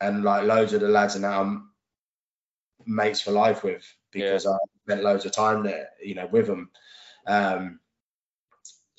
and 0.00 0.24
like 0.24 0.44
loads 0.44 0.72
of 0.72 0.80
the 0.80 0.88
lads 0.88 1.16
are 1.16 1.20
now 1.20 1.62
mates 2.86 3.20
for 3.20 3.32
life 3.32 3.62
with 3.62 3.84
because 4.10 4.44
yeah. 4.44 4.52
I 4.52 4.56
spent 4.84 5.04
loads 5.04 5.26
of 5.26 5.32
time 5.32 5.62
there, 5.62 5.90
you 6.02 6.14
know, 6.14 6.26
with 6.26 6.46
them. 6.46 6.70
Um, 7.26 7.80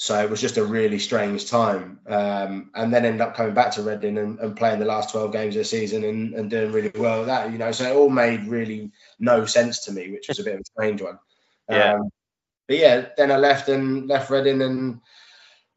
so 0.01 0.19
it 0.19 0.31
was 0.31 0.41
just 0.41 0.57
a 0.57 0.65
really 0.65 0.97
strange 0.97 1.45
time. 1.47 1.99
Um, 2.07 2.71
and 2.73 2.91
then 2.91 3.05
ended 3.05 3.21
up 3.21 3.35
coming 3.35 3.53
back 3.53 3.73
to 3.73 3.83
Reading 3.83 4.17
and, 4.17 4.39
and, 4.39 4.57
playing 4.57 4.79
the 4.79 4.85
last 4.85 5.11
12 5.11 5.31
games 5.31 5.55
of 5.55 5.59
the 5.59 5.65
season 5.65 6.03
and, 6.03 6.33
and, 6.33 6.49
doing 6.49 6.71
really 6.71 6.91
well 6.95 7.19
with 7.19 7.27
that, 7.27 7.51
you 7.51 7.59
know. 7.59 7.71
So 7.71 7.83
it 7.83 7.95
all 7.95 8.09
made 8.09 8.47
really 8.47 8.91
no 9.19 9.45
sense 9.45 9.85
to 9.85 9.91
me, 9.91 10.09
which 10.09 10.27
was 10.27 10.39
a 10.39 10.43
bit 10.43 10.55
of 10.55 10.61
a 10.61 10.65
strange 10.65 11.03
one. 11.03 11.19
Yeah. 11.69 11.93
Um, 11.93 12.09
but 12.67 12.77
yeah, 12.77 13.09
then 13.15 13.31
I 13.31 13.37
left 13.37 13.69
and 13.69 14.07
left 14.07 14.31
Reading 14.31 14.63
and 14.63 15.01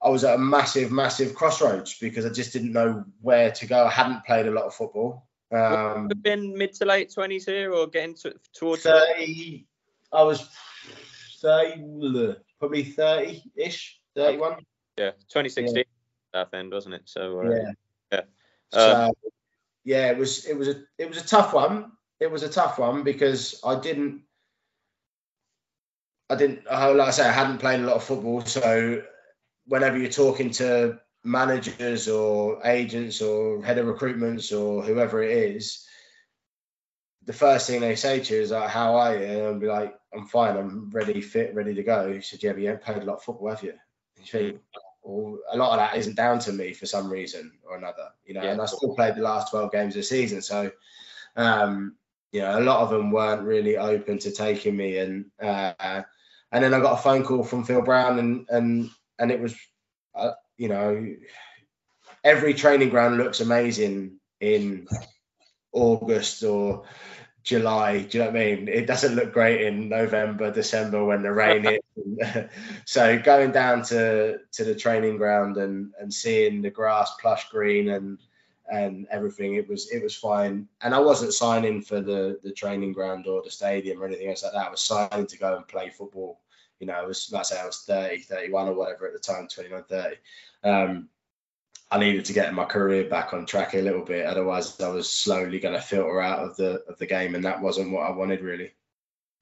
I 0.02 0.08
was 0.08 0.24
at 0.24 0.36
a 0.36 0.38
massive, 0.38 0.90
massive 0.90 1.34
crossroads 1.34 1.98
because 1.98 2.24
I 2.24 2.30
just 2.30 2.54
didn't 2.54 2.72
know 2.72 3.04
where 3.20 3.50
to 3.50 3.66
go. 3.66 3.84
I 3.84 3.90
hadn't 3.90 4.24
played 4.24 4.46
a 4.46 4.52
lot 4.52 4.64
of 4.64 4.74
football. 4.74 5.28
Um, 5.52 6.08
been 6.22 6.56
mid 6.56 6.72
to 6.76 6.86
late 6.86 7.12
20s 7.14 7.44
here 7.44 7.74
or 7.74 7.88
getting 7.88 8.14
to, 8.22 8.34
towards 8.54 8.84
30. 8.84 9.66
I 10.14 10.22
was 10.22 10.48
30, 11.42 12.36
probably 12.58 12.84
30 12.84 13.42
ish. 13.54 14.00
31. 14.16 14.64
Yeah, 14.96 15.10
2016 15.28 15.76
yeah. 15.76 15.82
Southend, 16.32 16.72
wasn't 16.72 16.96
it? 16.96 17.02
So 17.04 17.40
uh, 17.40 17.50
yeah, 17.50 17.72
yeah. 18.12 18.18
Um, 18.72 19.12
so, 19.12 19.12
yeah, 19.84 20.10
it 20.10 20.18
was 20.18 20.46
it 20.46 20.56
was 20.56 20.68
a 20.68 20.82
it 20.98 21.08
was 21.08 21.18
a 21.18 21.26
tough 21.26 21.52
one. 21.52 21.92
It 22.20 22.30
was 22.30 22.42
a 22.42 22.48
tough 22.48 22.78
one 22.78 23.02
because 23.02 23.60
I 23.64 23.78
didn't 23.78 24.22
I 26.30 26.36
didn't 26.36 26.64
like 26.64 27.08
I 27.08 27.10
say 27.10 27.28
I 27.28 27.32
hadn't 27.32 27.58
played 27.58 27.80
a 27.80 27.84
lot 27.84 27.96
of 27.96 28.04
football, 28.04 28.40
so 28.42 29.02
whenever 29.66 29.98
you're 29.98 30.10
talking 30.10 30.50
to 30.52 31.00
managers 31.22 32.08
or 32.08 32.60
agents 32.64 33.22
or 33.22 33.62
head 33.62 33.78
of 33.78 33.86
recruitments 33.86 34.58
or 34.58 34.82
whoever 34.82 35.22
it 35.22 35.30
is, 35.30 35.86
the 37.24 37.32
first 37.32 37.66
thing 37.66 37.80
they 37.80 37.96
say 37.96 38.20
to 38.20 38.34
you 38.34 38.40
is 38.40 38.50
like, 38.50 38.70
"How 38.70 38.96
are 38.96 39.16
you?" 39.16 39.24
And 39.24 39.42
I'll 39.42 39.58
be 39.58 39.66
like, 39.66 39.94
"I'm 40.14 40.26
fine. 40.26 40.56
I'm 40.56 40.90
ready, 40.90 41.20
fit, 41.20 41.54
ready 41.54 41.74
to 41.74 41.82
go." 41.82 42.12
He 42.12 42.20
said, 42.20 42.42
"Yeah, 42.42 42.52
but 42.52 42.62
you 42.62 42.68
haven't 42.68 42.84
played 42.84 43.02
a 43.02 43.04
lot 43.04 43.16
of 43.16 43.22
football, 43.22 43.50
have 43.50 43.62
you?" 43.62 43.74
Think 44.24 44.60
well, 45.02 45.38
a 45.52 45.56
lot 45.56 45.72
of 45.72 45.78
that 45.78 45.98
isn't 45.98 46.16
down 46.16 46.38
to 46.40 46.52
me 46.52 46.72
for 46.72 46.86
some 46.86 47.10
reason 47.10 47.52
or 47.68 47.76
another, 47.76 48.08
you 48.24 48.34
know. 48.34 48.42
Yeah. 48.42 48.52
And 48.52 48.60
I 48.60 48.66
still 48.66 48.94
played 48.94 49.16
the 49.16 49.22
last 49.22 49.50
12 49.50 49.70
games 49.70 49.94
of 49.94 50.00
the 50.00 50.02
season, 50.04 50.42
so 50.42 50.70
um, 51.36 51.96
you 52.32 52.40
know, 52.40 52.58
a 52.58 52.60
lot 52.60 52.80
of 52.80 52.90
them 52.90 53.10
weren't 53.10 53.42
really 53.42 53.76
open 53.76 54.18
to 54.18 54.32
taking 54.32 54.76
me, 54.76 54.98
and 54.98 55.26
uh, 55.40 56.02
and 56.50 56.64
then 56.64 56.74
I 56.74 56.80
got 56.80 56.98
a 56.98 57.02
phone 57.02 57.24
call 57.24 57.44
from 57.44 57.64
Phil 57.64 57.82
Brown, 57.82 58.18
and 58.18 58.46
and 58.48 58.90
and 59.18 59.30
it 59.30 59.40
was, 59.40 59.54
uh, 60.14 60.32
you 60.56 60.68
know, 60.68 61.14
every 62.24 62.54
training 62.54 62.88
ground 62.88 63.18
looks 63.18 63.40
amazing 63.40 64.18
in 64.40 64.88
August 65.72 66.42
or 66.42 66.84
July. 67.42 68.02
Do 68.02 68.18
you 68.18 68.24
know 68.24 68.30
what 68.30 68.40
I 68.40 68.44
mean? 68.44 68.68
It 68.68 68.86
doesn't 68.86 69.14
look 69.14 69.32
great 69.32 69.62
in 69.62 69.88
November, 69.88 70.50
December 70.50 71.04
when 71.04 71.22
the 71.22 71.32
rain 71.32 71.64
is. 71.66 71.78
so 72.84 73.18
going 73.18 73.52
down 73.52 73.82
to 73.82 74.38
to 74.52 74.64
the 74.64 74.74
training 74.74 75.16
ground 75.16 75.56
and 75.56 75.92
and 76.00 76.12
seeing 76.12 76.62
the 76.62 76.70
grass 76.70 77.14
plush 77.20 77.48
green 77.50 77.90
and 77.90 78.18
and 78.70 79.06
everything, 79.10 79.54
it 79.54 79.68
was 79.68 79.90
it 79.90 80.02
was 80.02 80.16
fine. 80.16 80.68
And 80.80 80.94
I 80.94 80.98
wasn't 80.98 81.34
signing 81.34 81.82
for 81.82 82.00
the 82.00 82.38
the 82.42 82.52
training 82.52 82.92
ground 82.92 83.26
or 83.26 83.42
the 83.42 83.50
stadium 83.50 84.02
or 84.02 84.06
anything 84.06 84.28
else 84.28 84.42
like 84.42 84.52
that. 84.52 84.66
I 84.66 84.70
was 84.70 84.82
signing 84.82 85.26
to 85.26 85.38
go 85.38 85.56
and 85.56 85.68
play 85.68 85.90
football. 85.90 86.40
You 86.80 86.86
know, 86.86 86.94
I 86.94 87.04
was 87.04 87.30
like 87.30 87.40
I 87.40 87.42
say 87.44 87.60
I 87.60 87.66
was 87.66 87.84
30, 87.86 88.18
31 88.18 88.68
or 88.68 88.74
whatever 88.74 89.06
at 89.06 89.12
the 89.12 89.18
time, 89.18 89.48
29, 89.48 89.84
30. 89.88 90.16
Um, 90.64 91.08
I 91.90 91.98
needed 91.98 92.24
to 92.24 92.32
get 92.32 92.54
my 92.54 92.64
career 92.64 93.08
back 93.08 93.32
on 93.32 93.46
track 93.46 93.74
a 93.74 93.82
little 93.82 94.04
bit. 94.04 94.26
Otherwise, 94.26 94.80
I 94.80 94.88
was 94.88 95.10
slowly 95.10 95.60
going 95.60 95.74
to 95.74 95.80
filter 95.80 96.20
out 96.20 96.40
of 96.40 96.56
the 96.56 96.82
of 96.88 96.98
the 96.98 97.06
game, 97.06 97.34
and 97.34 97.44
that 97.44 97.60
wasn't 97.60 97.92
what 97.92 98.06
I 98.06 98.10
wanted 98.10 98.40
really. 98.40 98.72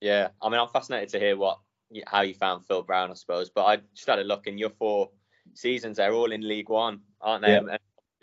Yeah, 0.01 0.29
I 0.43 0.49
mean, 0.49 0.59
I'm 0.59 0.69
fascinated 0.69 1.11
to 1.11 1.21
hear 1.21 1.37
what 1.37 1.59
how 2.07 2.23
you 2.23 2.35
found 2.35 2.65
Phil 2.65 2.83
Brown, 2.83 3.11
I 3.11 3.15
suppose. 3.15 3.51
But 3.51 3.65
I 3.65 3.77
just 3.95 4.09
had 4.09 4.19
a 4.19 4.25
look, 4.25 4.47
and 4.47 4.59
your 4.59 4.71
four 4.71 5.11
seasons 5.55 5.97
they're 5.97 6.15
all 6.15 6.33
in 6.33 6.47
League 6.47 6.69
One, 6.69 7.01
aren't 7.21 7.45
they? 7.45 7.53
Yeah. 7.53 7.59
And 7.59 7.79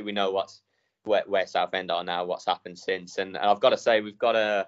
we 0.05 0.11
know 0.11 0.31
what's 0.31 0.61
where, 1.03 1.23
where 1.27 1.47
Southend 1.47 1.91
are 1.91 2.03
now, 2.03 2.25
what's 2.25 2.45
happened 2.45 2.79
since, 2.79 3.17
and, 3.17 3.35
and 3.35 3.45
I've 3.45 3.59
got 3.59 3.69
to 3.71 3.77
say 3.77 4.01
we've 4.01 4.17
got 4.17 4.35
a 4.35 4.67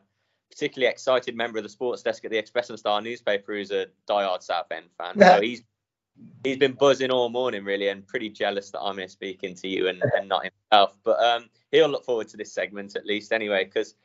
particularly 0.50 0.92
excited 0.92 1.36
member 1.36 1.58
of 1.58 1.64
the 1.64 1.70
sports 1.70 2.04
desk 2.04 2.26
at 2.26 2.32
the 2.32 2.38
Express 2.38 2.70
and 2.70 2.78
Star 2.78 3.02
newspaper 3.02 3.54
who's 3.54 3.72
a 3.72 3.88
diehard 4.10 4.44
Southend 4.44 4.88
fan. 4.98 5.18
So 5.18 5.42
he's 5.42 5.64
he's 6.44 6.58
been 6.58 6.74
buzzing 6.74 7.10
all 7.10 7.30
morning 7.30 7.64
really 7.64 7.88
and 7.88 8.06
pretty 8.06 8.30
jealous 8.30 8.70
that 8.72 8.82
I'm 8.82 8.98
here 8.98 9.08
speaking 9.08 9.56
to 9.56 9.68
you 9.68 9.88
and, 9.88 10.04
and 10.16 10.28
not 10.28 10.44
himself. 10.44 10.98
But 11.04 11.24
um, 11.24 11.50
he'll 11.72 11.90
look 11.90 12.06
forward 12.06 12.28
to 12.30 12.38
this 12.38 12.54
segment 12.54 12.96
at 12.96 13.06
least 13.06 13.32
anyway, 13.32 13.64
because 13.64 13.96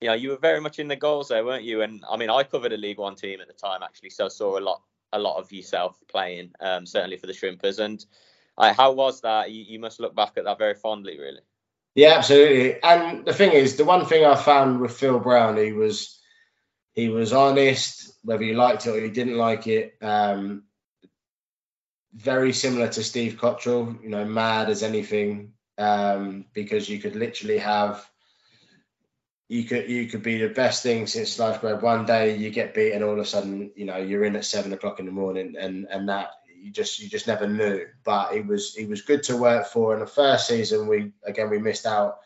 you 0.00 0.08
know 0.08 0.14
you 0.14 0.30
were 0.30 0.36
very 0.36 0.60
much 0.60 0.78
in 0.78 0.88
the 0.88 0.96
goals 0.96 1.28
there, 1.28 1.44
weren't 1.44 1.64
you? 1.64 1.82
And 1.82 2.04
I 2.08 2.16
mean, 2.16 2.30
I 2.30 2.42
covered 2.42 2.72
a 2.72 2.76
League 2.76 2.98
One 2.98 3.16
team 3.16 3.40
at 3.40 3.46
the 3.46 3.54
time 3.54 3.82
actually, 3.82 4.10
so 4.10 4.26
I 4.26 4.28
saw 4.28 4.58
a 4.58 4.60
lot 4.60 4.82
a 5.12 5.18
lot 5.18 5.38
of 5.38 5.52
yourself 5.52 5.96
playing, 6.08 6.52
um, 6.60 6.84
certainly 6.84 7.16
for 7.16 7.26
the 7.26 7.32
Shrimpers. 7.32 7.78
And 7.78 8.04
uh, 8.58 8.74
how 8.74 8.92
was 8.92 9.20
that? 9.22 9.50
You, 9.50 9.62
you 9.62 9.78
must 9.78 10.00
look 10.00 10.14
back 10.14 10.32
at 10.36 10.44
that 10.44 10.58
very 10.58 10.74
fondly, 10.74 11.18
really. 11.18 11.40
Yeah, 11.94 12.14
absolutely. 12.14 12.82
And 12.82 13.24
the 13.24 13.32
thing 13.32 13.52
is, 13.52 13.76
the 13.76 13.84
one 13.84 14.04
thing 14.06 14.24
I 14.24 14.34
found 14.34 14.80
with 14.80 14.96
Phil 14.96 15.20
Brown, 15.20 15.56
he 15.56 15.72
was 15.72 16.20
he 16.92 17.08
was 17.08 17.32
honest, 17.32 18.12
whether 18.22 18.44
you 18.44 18.54
liked 18.54 18.86
it 18.86 18.90
or 18.90 19.00
you 19.00 19.10
didn't 19.10 19.36
like 19.36 19.66
it. 19.66 19.94
Um, 20.02 20.64
very 22.12 22.52
similar 22.52 22.88
to 22.88 23.02
Steve 23.02 23.38
Cotterill, 23.40 24.00
you 24.02 24.08
know, 24.08 24.24
mad 24.24 24.70
as 24.70 24.84
anything, 24.84 25.52
um, 25.78 26.44
because 26.52 26.88
you 26.88 27.00
could 27.00 27.16
literally 27.16 27.58
have 27.58 28.08
you 29.48 29.64
could 29.64 29.88
you 29.88 30.06
could 30.06 30.22
be 30.22 30.38
the 30.38 30.48
best 30.48 30.82
thing 30.82 31.06
since 31.06 31.32
sliced 31.32 31.60
bread. 31.60 31.82
One 31.82 32.06
day 32.06 32.36
you 32.36 32.50
get 32.50 32.74
beaten, 32.74 33.02
all 33.02 33.12
of 33.12 33.18
a 33.18 33.24
sudden, 33.24 33.72
you 33.76 33.84
know, 33.84 33.98
you're 33.98 34.24
in 34.24 34.36
at 34.36 34.44
seven 34.44 34.72
o'clock 34.72 35.00
in 35.00 35.06
the 35.06 35.12
morning, 35.12 35.54
and 35.58 35.86
and 35.90 36.08
that 36.08 36.30
you 36.56 36.70
just 36.70 36.98
you 36.98 37.08
just 37.08 37.26
never 37.26 37.46
knew. 37.46 37.86
But 38.04 38.34
it 38.34 38.46
was 38.46 38.74
he 38.74 38.86
was 38.86 39.02
good 39.02 39.22
to 39.24 39.36
work 39.36 39.66
for. 39.66 39.94
In 39.94 40.00
the 40.00 40.06
first 40.06 40.48
season, 40.48 40.88
we 40.88 41.12
again 41.24 41.50
we 41.50 41.58
missed 41.58 41.86
out. 41.86 42.18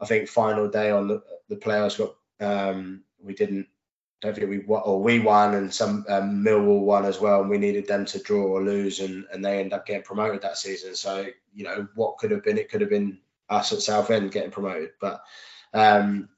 I 0.00 0.06
think 0.06 0.28
final 0.28 0.68
day 0.68 0.90
on 0.90 1.08
the 1.08 1.22
the 1.48 1.56
playoffs 1.56 1.98
got 1.98 2.16
um, 2.40 3.04
we 3.22 3.34
didn't 3.34 3.68
don't 4.20 4.34
think 4.34 4.48
we 4.48 4.64
or 4.66 5.00
we 5.00 5.20
won 5.20 5.54
and 5.54 5.72
some 5.72 6.04
um, 6.08 6.44
Millwall 6.44 6.80
won 6.80 7.04
as 7.04 7.20
well, 7.20 7.42
and 7.42 7.50
we 7.50 7.58
needed 7.58 7.86
them 7.86 8.06
to 8.06 8.18
draw 8.18 8.42
or 8.42 8.62
lose, 8.62 8.98
and 8.98 9.26
and 9.32 9.44
they 9.44 9.60
end 9.60 9.72
up 9.72 9.86
getting 9.86 10.02
promoted 10.02 10.42
that 10.42 10.58
season. 10.58 10.96
So 10.96 11.26
you 11.54 11.64
know 11.64 11.86
what 11.94 12.18
could 12.18 12.32
have 12.32 12.42
been, 12.42 12.58
it 12.58 12.70
could 12.70 12.80
have 12.80 12.90
been 12.90 13.18
us 13.48 13.72
at 13.72 13.80
Southend 13.80 14.32
getting 14.32 14.50
promoted, 14.50 14.90
but 15.00 15.22
um, 15.72 16.28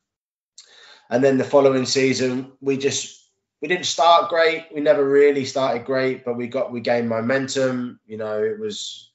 and 1.11 1.23
then 1.23 1.39
the 1.39 1.45
following 1.45 1.87
season 1.87 2.53
we 2.61 2.77
just 2.77 3.19
we 3.61 3.69
didn't 3.69 3.87
start 3.87 4.29
great. 4.29 4.67
We 4.73 4.81
never 4.81 5.09
really 5.09 5.45
started 5.45 5.85
great, 5.85 6.25
but 6.25 6.37
we 6.37 6.47
got 6.47 6.71
we 6.71 6.81
gained 6.81 7.09
momentum. 7.09 7.99
You 8.07 8.17
know, 8.17 8.43
it 8.43 8.59
was 8.59 9.11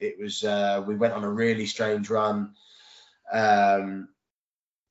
it 0.00 0.18
was 0.18 0.42
uh, 0.44 0.82
we 0.86 0.96
went 0.96 1.12
on 1.12 1.24
a 1.24 1.30
really 1.30 1.66
strange 1.66 2.08
run. 2.08 2.54
Um, 3.32 4.08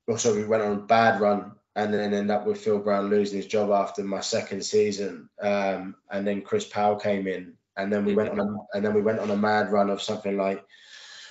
also, 0.08 0.36
we 0.36 0.46
went 0.46 0.64
on 0.64 0.74
a 0.74 0.82
bad 0.82 1.22
run 1.22 1.54
and 1.76 1.94
then 1.94 2.14
end 2.14 2.30
up 2.30 2.46
with 2.46 2.60
Phil 2.60 2.80
Brown 2.80 3.10
losing 3.10 3.38
his 3.38 3.48
job 3.48 3.72
after 3.72 4.04
my 4.04 4.20
second 4.20 4.64
season. 4.64 5.30
Um, 5.42 5.96
and 6.10 6.28
then 6.28 6.42
Chris 6.42 6.68
Powell 6.68 6.98
came 6.98 7.28
in, 7.28 7.54
and 7.78 7.92
then 7.92 8.06
we 8.06 8.14
went 8.14 8.30
on 8.30 8.40
a, 8.40 8.78
and 8.78 8.86
then 8.86 8.94
we 8.94 9.02
went 9.02 9.20
on 9.20 9.32
a 9.32 9.38
mad 9.38 9.72
run 9.72 9.90
of 9.90 10.02
something 10.02 10.38
like 10.38 10.64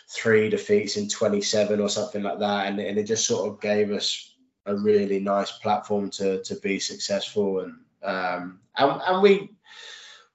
three 0.09 0.49
defeats 0.49 0.97
in 0.97 1.09
27 1.09 1.81
or 1.81 1.89
something 1.89 2.22
like 2.22 2.41
that, 2.41 2.66
and, 2.66 2.81
and 2.81 2.99
it 2.99 3.05
just 3.05 3.26
sort 3.26 3.49
of 3.49 3.61
gave 3.61 3.93
us 3.93 4.30
a 4.66 4.76
really 4.76 5.20
nice 5.20 5.52
platform 5.52 6.11
to 6.11 6.42
to 6.42 6.54
be 6.56 6.78
successful 6.78 7.61
and 7.61 7.74
um, 8.02 8.61
and, 8.76 9.00
and 9.06 9.22
we 9.22 9.50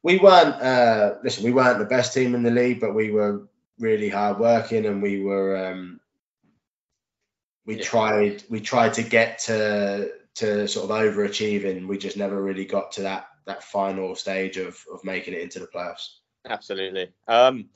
we 0.03 0.17
weren't 0.19 0.61
uh, 0.61 1.15
listen 1.23 1.43
we 1.43 1.51
weren't 1.51 1.79
the 1.79 1.85
best 1.85 2.13
team 2.13 2.35
in 2.35 2.43
the 2.43 2.51
league, 2.51 2.79
but 2.79 2.93
we 2.93 3.11
were 3.11 3.47
really 3.79 4.09
hard 4.09 4.39
working 4.39 4.85
and 4.85 5.01
we 5.01 5.21
were 5.21 5.67
um, 5.67 5.99
we 7.65 7.77
yeah. 7.77 7.83
tried 7.83 8.43
we 8.49 8.59
tried 8.59 8.93
to 8.93 9.03
get 9.03 9.39
to 9.39 10.11
to 10.35 10.67
sort 10.67 10.89
of 10.89 10.95
overachieving. 10.95 11.87
We 11.87 11.97
just 11.97 12.17
never 12.17 12.41
really 12.41 12.65
got 12.65 12.91
to 12.93 13.01
that 13.03 13.27
that 13.45 13.63
final 13.63 14.15
stage 14.15 14.57
of 14.57 14.77
of 14.93 15.03
making 15.03 15.33
it 15.33 15.41
into 15.41 15.59
the 15.59 15.67
playoffs. 15.67 16.17
Absolutely. 16.47 17.11
Um, 17.27 17.69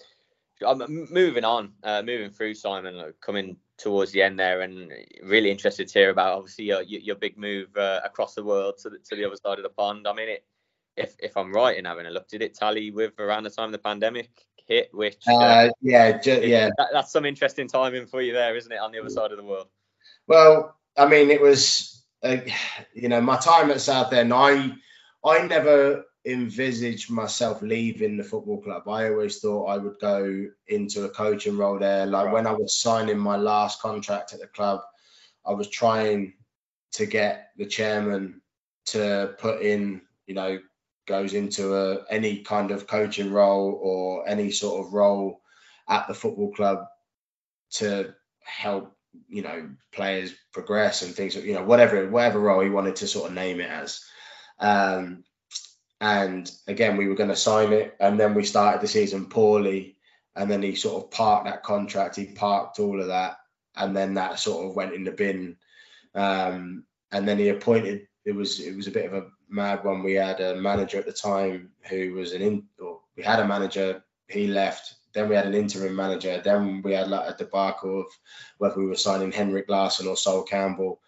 I'm 0.66 1.08
moving 1.12 1.46
on, 1.46 1.72
uh, 1.84 2.04
moving 2.04 2.32
through 2.32 2.54
Simon, 2.54 3.14
coming 3.22 3.58
towards 3.80 4.12
the 4.12 4.22
end 4.22 4.40
there, 4.40 4.62
and 4.62 4.92
really 5.24 5.50
interested 5.50 5.88
to 5.88 6.00
hear 6.00 6.10
about 6.10 6.38
obviously 6.38 6.66
your 6.66 6.82
your 6.82 7.16
big 7.16 7.38
move 7.38 7.76
uh, 7.78 8.02
across 8.04 8.36
the 8.36 8.44
world 8.44 8.76
to 8.80 8.90
the, 8.90 8.98
to 9.10 9.16
the 9.16 9.26
other 9.26 9.36
side 9.36 9.58
of 9.58 9.64
the 9.64 9.70
pond. 9.70 10.08
I 10.08 10.14
mean, 10.14 10.30
it, 10.30 10.46
if 10.96 11.16
if 11.20 11.38
I'm 11.38 11.54
right 11.54 11.78
in 11.78 11.86
having 11.86 12.06
a 12.06 12.12
look, 12.12 12.28
did 12.28 12.42
it 12.42 12.54
tally 12.54 12.92
with 12.92 13.20
around 13.20 13.44
the 13.44 13.50
time 13.50 13.72
the 13.72 13.78
pandemic 13.78 14.30
hit? 14.68 14.90
Which 14.94 15.24
uh, 15.28 15.36
uh 15.36 15.70
yeah, 15.82 16.18
ju- 16.20 16.42
yeah, 16.44 16.70
that, 16.78 16.90
that's 16.92 17.12
some 17.12 17.26
interesting 17.26 17.68
timing 17.68 18.06
for 18.06 18.22
you 18.22 18.34
there, 18.34 18.56
isn't 18.56 18.72
it, 18.72 18.80
on 18.80 18.92
the 18.92 19.00
other 19.00 19.10
side 19.10 19.32
of 19.32 19.38
the 19.38 19.44
world? 19.44 19.68
Well, 20.28 20.76
I 20.98 21.08
mean, 21.08 21.32
it 21.32 21.42
was, 21.42 22.04
uh, 22.24 22.38
you 22.94 23.10
know, 23.10 23.22
my 23.22 23.38
time 23.38 23.72
at 23.72 23.82
Southend. 23.82 24.34
I, 24.34 24.72
I 25.26 25.48
never 25.48 26.06
envisaged 26.26 27.10
myself 27.10 27.62
leaving 27.62 28.18
the 28.18 28.24
football 28.24 28.62
club. 28.62 28.88
I 28.88 29.10
always 29.10 29.40
thought 29.40 29.66
I 29.66 29.78
would 29.78 30.00
go 30.00 30.48
into 30.68 31.06
a 31.06 31.10
coaching 31.10 31.58
role 31.58 31.80
there. 31.80 32.06
Like 32.06 32.26
right. 32.26 32.34
when 32.34 32.48
I 32.48 32.52
was 32.52 32.76
signing 32.76 33.18
my 33.18 33.38
last 33.38 33.82
contract 33.82 34.34
at 34.34 34.40
the 34.40 34.48
club, 34.48 34.82
I 35.46 35.54
was 35.54 35.70
trying 35.70 36.34
to 36.94 37.06
get 37.06 37.52
the 37.58 37.66
chairman 37.66 38.42
to 38.88 39.36
put 39.38 39.62
in, 39.62 40.02
you 40.26 40.36
know, 40.36 40.60
goes 41.08 41.34
into 41.34 41.76
a, 41.76 42.06
any 42.10 42.40
kind 42.40 42.72
of 42.72 42.88
coaching 42.88 43.32
role 43.32 43.80
or 43.82 44.28
any 44.28 44.52
sort 44.52 44.86
of 44.86 44.94
role 44.94 45.42
at 45.88 46.08
the 46.08 46.14
football 46.14 46.52
club 46.54 46.86
to 47.72 48.14
help 48.44 48.96
you 49.28 49.42
know 49.42 49.70
players 49.92 50.36
progress 50.54 51.02
and 51.02 51.16
things 51.16 51.36
you 51.36 51.54
know 51.54 51.64
whatever 51.64 52.08
whatever 52.10 52.40
role 52.40 52.62
he 52.62 52.70
wanted 52.70 52.96
to 52.96 53.08
sort 53.08 53.28
of 53.28 53.36
name 53.36 53.60
it 53.60 53.70
as 53.70 54.04
um, 54.60 55.24
and 56.02 56.52
again 56.68 56.98
we 56.98 57.08
were 57.08 57.16
going 57.16 57.30
to 57.30 57.36
sign 57.36 57.74
it 57.74 57.96
and 58.00 58.20
then 58.20 58.34
we 58.34 58.44
started 58.44 58.82
the 58.82 58.88
season 58.88 59.26
poorly 59.26 59.98
and 60.36 60.50
then 60.50 60.62
he 60.62 60.76
sort 60.76 61.04
of 61.04 61.12
parked 61.12 61.46
that 61.46 61.64
contract 61.64 62.16
he 62.16 62.26
parked 62.26 62.80
all 62.80 63.00
of 63.00 63.08
that 63.08 63.38
and 63.76 63.96
then 63.96 64.14
that 64.14 64.40
sort 64.40 64.66
of 64.66 64.76
went 64.76 64.94
in 64.94 65.04
the 65.04 65.12
bin 65.12 65.56
um, 66.16 66.84
and 67.12 67.28
then 67.28 67.38
he 67.38 67.50
appointed 67.50 68.08
it 68.26 68.34
was 68.34 68.60
it 68.60 68.76
was 68.76 68.88
a 68.88 68.92
bit 68.92 69.06
of 69.06 69.14
a 69.14 69.28
mad 69.50 69.84
one 69.84 70.04
we 70.04 70.14
had 70.14 70.40
a 70.40 70.56
manager 70.56 71.00
at 71.00 71.06
the 71.06 71.12
time 71.12 71.70
who 71.90 72.14
was 72.14 72.34
an 72.34 72.42
in 72.42 72.64
or 72.80 73.00
we 73.16 73.24
had 73.24 73.40
a 73.40 73.48
manager 73.48 74.04
he 74.28 74.48
left 74.48 74.96
then 75.14 75.30
we 75.30 75.36
had 75.36 75.48
an 75.48 75.56
interim 75.56 75.96
manager. 75.96 76.42
Then 76.44 76.82
we 76.82 76.94
had 76.94 77.08
like 77.08 77.30
a 77.30 77.38
debacle 77.38 78.02
of 78.02 78.06
whether 78.58 78.78
we 78.78 78.86
were 78.86 78.96
signing 78.96 79.32
Henrik 79.32 79.70
Larsson 79.70 80.08
or 80.08 80.16
Sol 80.16 80.44
Campbell. 80.44 81.02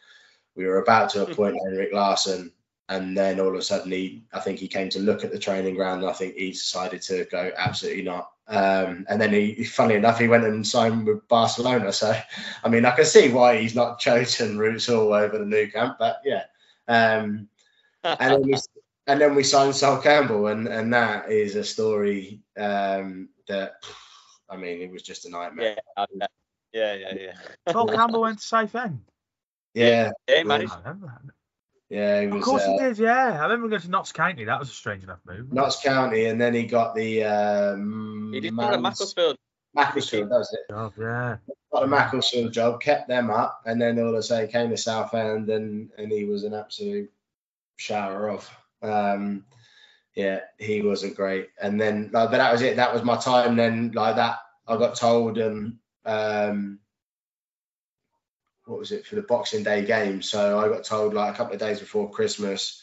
We 0.56 0.66
were 0.66 0.82
about 0.82 1.10
to 1.12 1.24
appoint 1.24 1.58
Henrik 1.66 1.94
Larsson, 1.94 2.52
and 2.92 3.18
then 3.18 3.40
all 3.40 3.48
of 3.48 3.56
a 3.56 3.62
sudden 3.62 3.90
he, 3.90 4.22
I 4.34 4.42
think 4.42 4.60
he 4.60 4.68
came 4.68 4.90
to 4.90 5.00
look 5.00 5.24
at 5.24 5.32
the 5.32 5.40
training 5.40 5.76
ground. 5.76 6.02
And 6.02 6.10
I 6.10 6.14
think 6.14 6.36
he 6.36 6.52
decided 6.52 7.02
to 7.04 7.24
go 7.32 7.50
absolutely 7.58 8.04
not. 8.04 8.32
Um, 8.50 9.06
and 9.08 9.20
then 9.22 9.32
he, 9.32 9.64
funny 9.64 9.96
enough, 9.96 10.20
he 10.20 10.28
went 10.28 10.44
and 10.44 10.68
signed 10.68 11.08
with 11.08 11.26
Barcelona. 11.30 11.94
So, 11.94 12.14
I 12.62 12.68
mean, 12.68 12.84
I 12.84 12.92
can 12.92 13.06
see 13.06 13.32
why 13.32 13.62
he's 13.62 13.76
not 13.76 14.00
chosen 14.00 14.58
routes 14.60 14.90
all 14.90 15.14
over 15.14 15.38
the 15.38 15.46
Nou 15.46 15.68
Camp, 15.72 15.96
but 16.00 16.20
yeah. 16.26 16.44
Um, 16.90 17.48
and 18.04 18.34
then 18.34 18.42
we, 18.42 18.56
and 19.08 19.22
then 19.22 19.36
we 19.36 19.44
signed 19.44 19.74
Sol 19.74 20.02
Campbell, 20.02 20.48
and 20.48 20.68
and 20.68 20.94
that 20.94 21.32
is 21.32 21.56
a 21.56 21.64
story 21.64 22.42
um, 22.58 23.30
that 23.48 23.76
I 24.50 24.58
mean, 24.58 24.82
it 24.82 24.92
was 24.92 25.04
just 25.04 25.26
a 25.26 25.30
nightmare. 25.30 25.78
Yeah, 25.98 26.26
yeah, 26.74 26.94
yeah, 26.96 27.14
yeah. 27.14 27.72
Sol 27.72 27.88
Campbell 27.88 28.22
went 28.22 28.40
to 28.40 28.46
Southend. 28.46 29.00
Yeah, 29.74 30.12
yeah, 30.28 30.44
man. 30.44 30.68
Yeah, 31.92 32.26
was, 32.28 32.36
of 32.36 32.42
course 32.44 32.64
uh, 32.64 32.72
he 32.72 32.78
did. 32.80 33.00
Yeah, 33.00 33.38
I 33.38 33.44
remember 33.44 33.68
going 33.68 33.82
to 33.82 33.90
Notts 33.90 34.14
County. 34.14 34.46
That 34.46 34.60
was 34.62 34.70
a 34.70 34.74
strange 34.74 35.04
enough 35.04 35.20
move. 35.28 35.52
Notts 35.52 35.82
County, 35.82 36.26
and 36.26 36.40
then 36.40 36.54
he 36.54 36.64
got 36.64 36.96
the. 36.96 37.26
Um, 37.26 38.32
he 38.34 38.40
did 38.40 38.54
Man- 38.54 38.82
Macclesfield. 38.82 39.36
Macclesfield, 39.76 40.30
that 40.30 40.38
was 40.38 40.54
it. 40.54 40.72
Job, 40.72 40.94
yeah. 40.98 41.38
Got 41.74 41.84
a 41.84 41.88
Macclesfield 41.88 42.54
job, 42.54 42.82
kept 42.82 43.10
them 43.10 43.30
up, 43.30 43.64
and 43.66 43.82
then 43.82 44.00
all 44.00 44.08
of 44.08 44.16
a 44.16 44.24
sudden 44.24 44.48
came 44.48 44.70
to 44.70 44.78
Southend, 44.78 45.50
and 45.50 45.90
and 45.98 46.10
he 46.10 46.24
was 46.24 46.46
an 46.46 46.54
absolute 46.54 47.12
shower 47.76 48.30
of. 48.30 48.50
Um, 48.82 49.44
yeah, 50.16 50.42
he 50.60 50.82
wasn't 50.82 51.18
great. 51.18 51.50
And 51.62 51.80
then, 51.80 52.10
like, 52.14 52.32
but 52.32 52.38
that 52.38 52.54
was 52.54 52.62
it. 52.62 52.78
That 52.78 52.94
was 52.94 53.04
my 53.04 53.18
time. 53.18 53.58
Then, 53.58 53.92
like 53.94 54.16
that, 54.16 54.38
I 54.66 54.78
got 54.78 54.96
told, 54.96 55.38
and 55.38 55.76
um, 56.06 56.80
what 58.66 58.80
was 58.80 58.92
it 58.92 59.06
for 59.06 59.16
the 59.16 59.22
Boxing 59.22 59.64
Day 59.64 59.86
game? 59.86 60.22
So 60.22 60.60
I 60.60 60.68
got 60.68 60.84
told 60.84 61.14
like 61.14 61.34
a 61.34 61.38
couple 61.38 61.54
of 61.54 61.60
days 61.60 61.80
before 61.80 62.12
Christmas, 62.12 62.82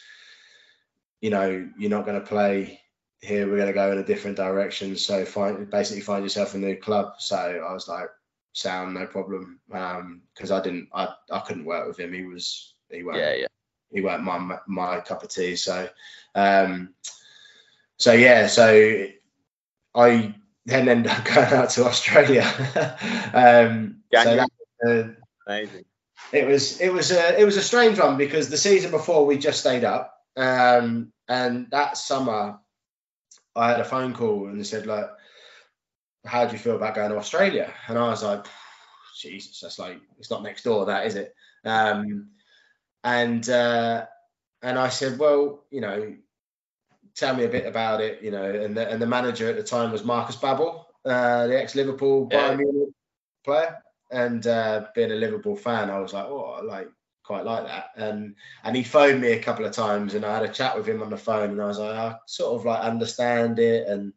you 1.21 1.31
know, 1.31 1.69
you're 1.79 1.91
not 1.91 2.05
going 2.05 2.21
to 2.21 2.27
play 2.27 2.81
here 3.21 3.49
we're 3.49 3.57
going 3.57 3.69
to 3.69 3.73
go 3.73 3.91
in 3.93 3.99
a 3.99 4.05
different 4.05 4.37
direction. 4.37 4.97
So 4.97 5.25
find 5.25 5.69
basically 5.71 6.03
find 6.03 6.23
yourself 6.23 6.55
a 6.55 6.59
new 6.59 6.77
club. 6.77 7.15
So 7.19 7.37
I 7.37 7.73
was 7.73 7.89
like, 7.89 8.09
sound 8.53 8.95
no 8.95 9.07
problem, 9.07 9.61
because 9.69 10.51
I 10.51 10.63
didn't 10.63 10.89
I, 10.93 11.09
I 11.31 11.41
couldn't 11.41 11.65
work 11.65 11.87
with 11.87 11.99
him. 11.99 12.13
He 12.13 12.25
was 12.25 12.75
he 12.91 13.03
weren't 13.03 13.19
Yeah, 13.19 13.35
yeah. 13.35 13.47
he 13.91 14.01
weren't 14.01 14.23
my 14.23 14.59
my 14.67 15.01
cup 15.01 15.23
of 15.23 15.31
tea. 15.31 15.57
So 15.57 15.89
um, 16.35 16.95
so 17.99 18.13
yeah, 18.13 18.47
so 18.47 19.07
I 19.95 20.35
then 20.67 20.89
ended 20.89 21.11
up 21.11 21.25
going 21.35 21.53
out 21.53 21.71
to 21.71 21.85
Australia. 21.87 22.43
um, 23.35 24.03
so 24.15 24.37
that, 24.37 24.49
uh, 24.87 25.09
Amazing. 25.49 25.85
it 26.33 26.47
was 26.47 26.81
it 26.81 26.93
was 26.93 27.11
a 27.11 27.41
it 27.41 27.45
was 27.45 27.57
a 27.57 27.63
strange 27.63 27.99
one 27.99 28.19
because 28.19 28.51
the 28.51 28.57
season 28.59 28.91
before 28.91 29.25
we 29.25 29.39
just 29.39 29.61
stayed 29.61 29.83
up, 29.85 30.15
um, 30.37 31.11
and 31.27 31.69
that 31.71 31.97
summer 31.97 32.59
I 33.57 33.71
had 33.71 33.81
a 33.81 33.85
phone 33.85 34.13
call 34.13 34.49
and 34.49 34.61
they 34.61 34.65
said 34.65 34.87
like, 34.87 35.09
"How 36.27 36.45
do 36.45 36.53
you 36.53 36.59
feel 36.59 36.77
about 36.77 36.95
going 36.95 37.11
to 37.11 37.17
Australia?" 37.17 37.73
And 37.89 37.99
I 37.99 38.09
was 38.09 38.23
like, 38.23 38.45
"Jesus, 39.19 39.61
that's 39.61 39.79
like 39.79 40.01
it's 40.19 40.31
not 40.31 40.43
next 40.43 40.65
door, 40.65 40.87
that 40.87 41.07
is 41.07 41.17
it?" 41.17 41.35
Um, 41.65 42.29
and 43.03 43.49
uh, 43.49 44.05
and 44.63 44.79
I 44.79 44.91
said, 44.91 45.19
"Well, 45.19 45.65
you 45.71 45.81
know, 45.81 46.15
tell 47.15 47.35
me 47.35 47.45
a 47.45 47.49
bit 47.49 47.65
about 47.65 48.03
it, 48.03 48.23
you 48.23 48.31
know." 48.31 48.45
And 48.45 48.77
the, 48.77 48.87
and 48.87 49.01
the 49.01 49.07
manager 49.07 49.49
at 49.49 49.57
the 49.57 49.63
time 49.63 49.93
was 49.93 50.05
Marcus 50.05 50.37
Babbel, 50.37 50.85
uh, 51.07 51.47
the 51.47 51.59
ex 51.59 51.75
Liverpool 51.75 52.29
Yeah. 52.31 52.51
Bayern 52.51 52.59
Munich 52.59 52.95
player 53.45 53.79
and 54.11 54.47
uh, 54.47 54.87
being 54.95 55.13
a 55.13 55.17
Liverpool 55.17 55.57
fan, 55.57 55.91
I 55.91 55.99
was 56.01 56.13
like, 56.13 56.27
oh, 56.27 56.57
I 56.59 56.63
like 56.63 56.89
quite 57.25 57.45
like 57.45 57.67
that. 57.67 57.91
And 57.97 58.35
and 58.65 58.75
he 58.75 58.83
phoned 58.83 59.21
me 59.21 59.33
a 59.33 59.43
couple 59.43 59.67
of 59.67 59.73
times, 59.73 60.15
and 60.15 60.25
I 60.25 60.35
had 60.35 60.49
a 60.49 60.53
chat 60.53 60.77
with 60.77 60.89
him 60.89 61.03
on 61.03 61.11
the 61.11 61.17
phone, 61.17 61.51
and 61.51 61.63
I 61.63 61.67
was 61.67 61.79
like, 61.79 61.95
I 61.95 62.17
sort 62.27 62.59
of 62.59 62.67
like 62.67 62.81
understand 62.81 63.59
it, 63.59 63.87
and 63.87 64.13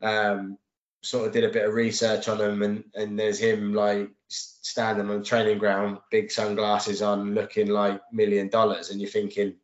um, 0.00 0.58
sort 1.02 1.26
of 1.26 1.32
did 1.32 1.44
a 1.44 1.50
bit 1.50 1.66
of 1.66 1.74
research 1.74 2.28
on 2.28 2.40
him, 2.40 2.62
and 2.62 2.84
and 2.94 3.18
there's 3.18 3.38
him 3.38 3.74
like 3.74 4.10
standing 4.28 5.10
on 5.10 5.18
the 5.18 5.24
training 5.24 5.58
ground, 5.58 5.98
big 6.10 6.30
sunglasses 6.30 7.02
on, 7.02 7.34
looking 7.34 7.68
like 7.68 8.00
million 8.12 8.48
dollars, 8.48 8.90
and 8.90 9.00
you're 9.00 9.10
thinking, 9.10 9.54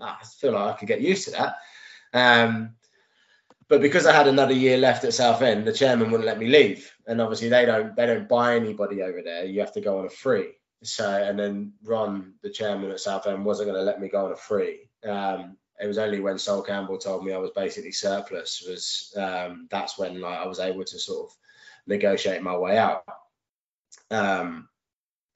ah, 0.00 0.18
I 0.20 0.24
feel 0.24 0.52
like 0.52 0.74
I 0.74 0.78
could 0.78 0.88
get 0.88 1.00
used 1.00 1.24
to 1.26 1.30
that. 1.32 1.56
Um, 2.12 2.76
but 3.68 3.80
because 3.80 4.06
I 4.06 4.12
had 4.12 4.28
another 4.28 4.52
year 4.52 4.76
left 4.76 5.04
at 5.04 5.14
Southend, 5.14 5.66
the 5.66 5.72
chairman 5.72 6.10
wouldn't 6.10 6.26
let 6.26 6.38
me 6.38 6.46
leave, 6.46 6.93
and 7.06 7.20
obviously 7.20 7.48
they 7.48 7.64
don't 7.64 7.94
they 7.96 8.06
don't 8.06 8.28
buy 8.28 8.56
anybody 8.56 9.02
over 9.02 9.22
there. 9.22 9.44
You 9.44 9.60
have 9.60 9.72
to 9.72 9.80
go 9.80 9.98
on 9.98 10.06
a 10.06 10.10
free. 10.10 10.52
So 10.82 11.08
and 11.10 11.38
then 11.38 11.72
Ron, 11.82 12.34
the 12.42 12.50
chairman 12.50 12.90
at 12.90 13.00
Southend, 13.00 13.44
wasn't 13.44 13.70
going 13.70 13.78
to 13.78 13.84
let 13.84 14.00
me 14.00 14.08
go 14.08 14.26
on 14.26 14.32
a 14.32 14.36
free. 14.36 14.90
Um, 15.06 15.56
it 15.80 15.86
was 15.86 15.98
only 15.98 16.20
when 16.20 16.38
Sol 16.38 16.62
Campbell 16.62 16.98
told 16.98 17.24
me 17.24 17.32
I 17.32 17.38
was 17.38 17.50
basically 17.50 17.92
surplus 17.92 18.62
was 18.66 19.12
um, 19.16 19.66
that's 19.70 19.98
when 19.98 20.20
like 20.20 20.38
I 20.38 20.46
was 20.46 20.60
able 20.60 20.84
to 20.84 20.98
sort 20.98 21.30
of 21.30 21.36
negotiate 21.86 22.42
my 22.42 22.56
way 22.56 22.78
out. 22.78 23.04
Um, 24.10 24.68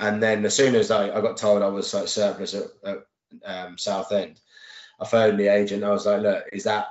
and 0.00 0.22
then 0.22 0.44
as 0.44 0.54
soon 0.54 0.74
as 0.74 0.90
I, 0.90 1.10
I 1.10 1.20
got 1.20 1.36
told 1.36 1.62
I 1.62 1.68
was 1.68 1.92
like 1.92 2.08
surplus 2.08 2.54
at, 2.54 2.66
at 2.84 2.98
um, 3.44 3.78
Southend, 3.78 4.40
I 5.00 5.06
phoned 5.06 5.40
the 5.40 5.48
agent. 5.48 5.84
I 5.84 5.90
was 5.90 6.06
like, 6.06 6.22
look, 6.22 6.44
is 6.52 6.64
that 6.64 6.88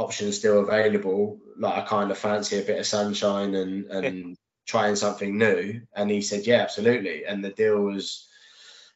option 0.00 0.32
still 0.32 0.60
available? 0.60 1.38
Like 1.56 1.74
I 1.74 1.86
kind 1.86 2.10
of 2.10 2.18
fancy 2.18 2.58
a 2.58 2.62
bit 2.62 2.78
of 2.78 2.86
sunshine 2.86 3.54
and 3.54 3.86
and 3.86 4.36
trying 4.66 4.96
something 4.96 5.36
new. 5.36 5.82
And 5.94 6.10
he 6.10 6.22
said, 6.22 6.46
yeah, 6.46 6.60
absolutely. 6.62 7.24
And 7.24 7.44
the 7.44 7.50
deal 7.50 7.80
was 7.80 8.28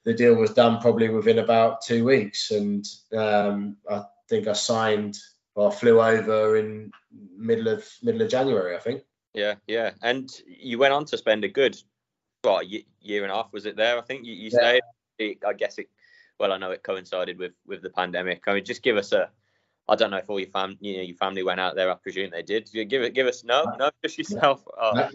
the 0.05 0.15
deal 0.15 0.35
was 0.35 0.53
done 0.53 0.81
probably 0.81 1.09
within 1.09 1.39
about 1.39 1.83
two 1.83 2.05
weeks. 2.05 2.51
And 2.51 2.87
um, 3.17 3.77
I 3.91 4.05
think 4.29 4.47
I 4.47 4.53
signed 4.53 5.19
or 5.55 5.73
flew 5.73 6.01
over 6.01 6.57
in 6.57 6.91
middle 7.37 7.69
of 7.69 7.89
middle 8.03 8.23
of 8.23 8.31
January, 8.31 8.77
I 8.77 8.81
think. 8.81 9.03
Yeah, 9.35 9.55
yeah. 9.67 9.91
And 10.03 10.31
you 10.47 10.79
went 10.79 10.93
on 10.95 11.05
to 11.07 11.19
spend 11.19 11.45
a 11.45 11.49
good, 11.49 11.77
well, 12.45 12.63
year 12.63 13.23
and 13.23 13.33
a 13.33 13.35
half. 13.35 13.53
Was 13.53 13.67
it 13.67 13.77
there? 13.77 13.99
I 13.99 14.03
think 14.03 14.25
you, 14.25 14.35
you 14.35 14.51
Yeah. 14.53 14.79
stayed. 15.19 15.39
I 15.47 15.53
guess 15.53 15.79
it. 15.79 15.89
Well, 16.39 16.53
I 16.53 16.59
know 16.59 16.73
it 16.73 16.83
coincided 16.83 17.39
with 17.39 17.53
with 17.67 17.83
the 17.83 17.91
pandemic. 17.91 18.43
I 18.47 18.55
mean, 18.55 18.65
just 18.65 18.83
give 18.83 18.97
us 18.97 19.13
a. 19.13 19.31
I 19.89 19.97
don't 19.97 20.11
know 20.11 20.17
if 20.17 20.31
all 20.31 20.41
your 20.41 20.49
fam, 20.49 20.77
you 20.81 20.97
know, 20.97 21.03
your 21.03 21.17
family 21.17 21.43
went 21.43 21.61
out 21.61 21.75
there. 21.77 21.91
I 21.91 21.95
presume 21.95 22.31
they 22.31 22.43
did. 22.43 22.71
You 22.73 22.85
give 22.85 23.03
it. 23.03 23.15
Give 23.15 23.27
us 23.27 23.45
no, 23.45 23.65
no, 23.79 23.91
just 24.03 24.17
yourself. 24.17 24.65
Oh. 24.81 25.11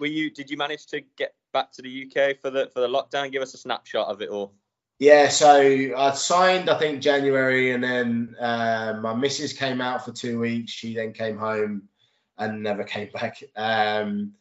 Were 0.00 0.06
you? 0.06 0.30
Did 0.30 0.50
you 0.50 0.56
manage 0.56 0.86
to 0.86 1.00
get 1.16 1.34
back 1.52 1.72
to 1.72 1.82
the 1.82 2.06
UK 2.06 2.40
for 2.40 2.50
the 2.50 2.68
for 2.74 2.80
the 2.80 2.88
lockdown? 2.88 3.30
Give 3.30 3.42
us 3.42 3.54
a 3.54 3.58
snapshot 3.58 4.08
of 4.08 4.20
it 4.20 4.30
all. 4.30 4.52
Yeah, 4.98 5.28
so 5.28 5.60
I 5.96 6.10
signed, 6.14 6.68
I 6.68 6.76
think 6.76 7.02
January, 7.02 7.70
and 7.70 7.84
then 7.84 8.34
uh, 8.40 8.98
my 9.00 9.14
missus 9.14 9.52
came 9.52 9.80
out 9.80 10.04
for 10.04 10.10
two 10.10 10.40
weeks. 10.40 10.72
She 10.72 10.96
then 10.96 11.12
came 11.12 11.38
home 11.38 11.88
and 12.36 12.64
never 12.64 12.82
came 12.82 13.10
back. 13.14 13.40
Um, 13.54 14.32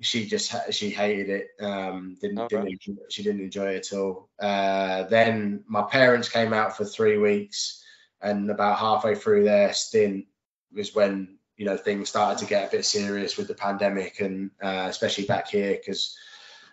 she 0.00 0.26
just 0.26 0.54
she 0.72 0.88
hated 0.88 1.28
it. 1.28 1.48
Um, 1.62 2.16
didn't, 2.18 2.38
Oh, 2.38 2.48
didn't 2.48 2.64
right. 2.64 2.80
she 3.10 3.22
didn't 3.22 3.42
enjoy 3.42 3.74
it 3.74 3.92
at 3.92 3.98
all. 3.98 4.30
Uh, 4.40 5.02
then 5.04 5.64
my 5.66 5.82
parents 5.82 6.30
came 6.30 6.54
out 6.54 6.74
for 6.76 6.86
three 6.86 7.18
weeks, 7.18 7.84
and 8.20 8.50
about 8.50 8.78
halfway 8.78 9.14
through 9.14 9.44
their 9.44 9.72
stint 9.72 10.26
was 10.72 10.94
when 10.94 11.38
you 11.56 11.64
know 11.64 11.76
things 11.76 12.08
started 12.08 12.38
to 12.38 12.48
get 12.48 12.68
a 12.68 12.76
bit 12.76 12.84
serious 12.84 13.36
with 13.36 13.48
the 13.48 13.54
pandemic, 13.54 14.20
and 14.20 14.50
uh, 14.62 14.86
especially 14.88 15.24
back 15.24 15.48
here 15.48 15.76
because 15.76 16.16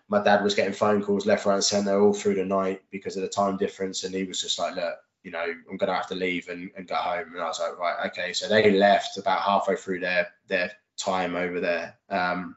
my 0.07 0.21
dad 0.23 0.43
was 0.43 0.55
getting 0.55 0.73
phone 0.73 1.03
calls 1.03 1.25
left, 1.25 1.45
right, 1.45 1.55
and 1.55 1.63
centre 1.63 1.99
all 1.99 2.13
through 2.13 2.35
the 2.35 2.45
night 2.45 2.81
because 2.91 3.15
of 3.15 3.23
the 3.23 3.29
time 3.29 3.57
difference, 3.57 4.03
and 4.03 4.13
he 4.13 4.23
was 4.23 4.41
just 4.41 4.59
like, 4.59 4.75
"Look, 4.75 4.95
you 5.23 5.31
know, 5.31 5.45
I'm 5.69 5.77
gonna 5.77 5.95
have 5.95 6.07
to 6.07 6.15
leave 6.15 6.47
and, 6.49 6.69
and 6.77 6.87
go 6.87 6.95
home." 6.95 7.33
And 7.33 7.41
I 7.41 7.47
was 7.47 7.59
like, 7.59 7.77
"Right, 7.77 8.07
okay." 8.07 8.33
So 8.33 8.47
they 8.47 8.71
left 8.71 9.17
about 9.17 9.41
halfway 9.41 9.75
through 9.75 9.99
their 10.01 10.27
their 10.47 10.71
time 10.97 11.35
over 11.35 11.59
there, 11.59 11.97
um, 12.09 12.55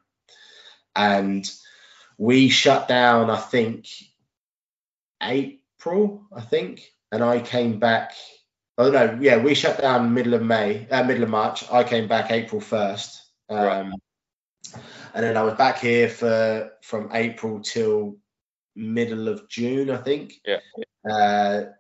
and 0.95 1.51
we 2.19 2.49
shut 2.49 2.89
down. 2.89 3.31
I 3.31 3.39
think 3.39 3.89
April, 5.23 6.27
I 6.35 6.41
think, 6.41 6.93
and 7.11 7.23
I 7.23 7.41
came 7.41 7.79
back. 7.79 8.13
Oh 8.79 8.91
no, 8.91 9.19
yeah, 9.21 9.39
we 9.39 9.55
shut 9.55 9.81
down 9.81 10.15
middle 10.15 10.35
of 10.35 10.43
May, 10.43 10.87
uh, 10.89 11.03
middle 11.03 11.25
of 11.25 11.31
March. 11.31 11.69
I 11.71 11.83
came 11.83 12.07
back 12.07 12.31
April 12.31 12.61
first. 12.61 13.21
Um, 13.49 13.59
Right. 13.59 13.93
and 15.15 15.25
then 15.25 15.37
I 15.37 15.43
was 15.43 15.55
back 15.55 15.81
here 15.81 16.09
for 16.09 16.71
from 16.83 17.11
April 17.13 17.61
till 17.61 18.19
middle 18.77 19.27
of 19.29 19.49
June, 19.49 19.91
I 19.91 19.97
think. 19.97 20.35
Yeah. 20.47 20.61
Uh, 21.11 21.73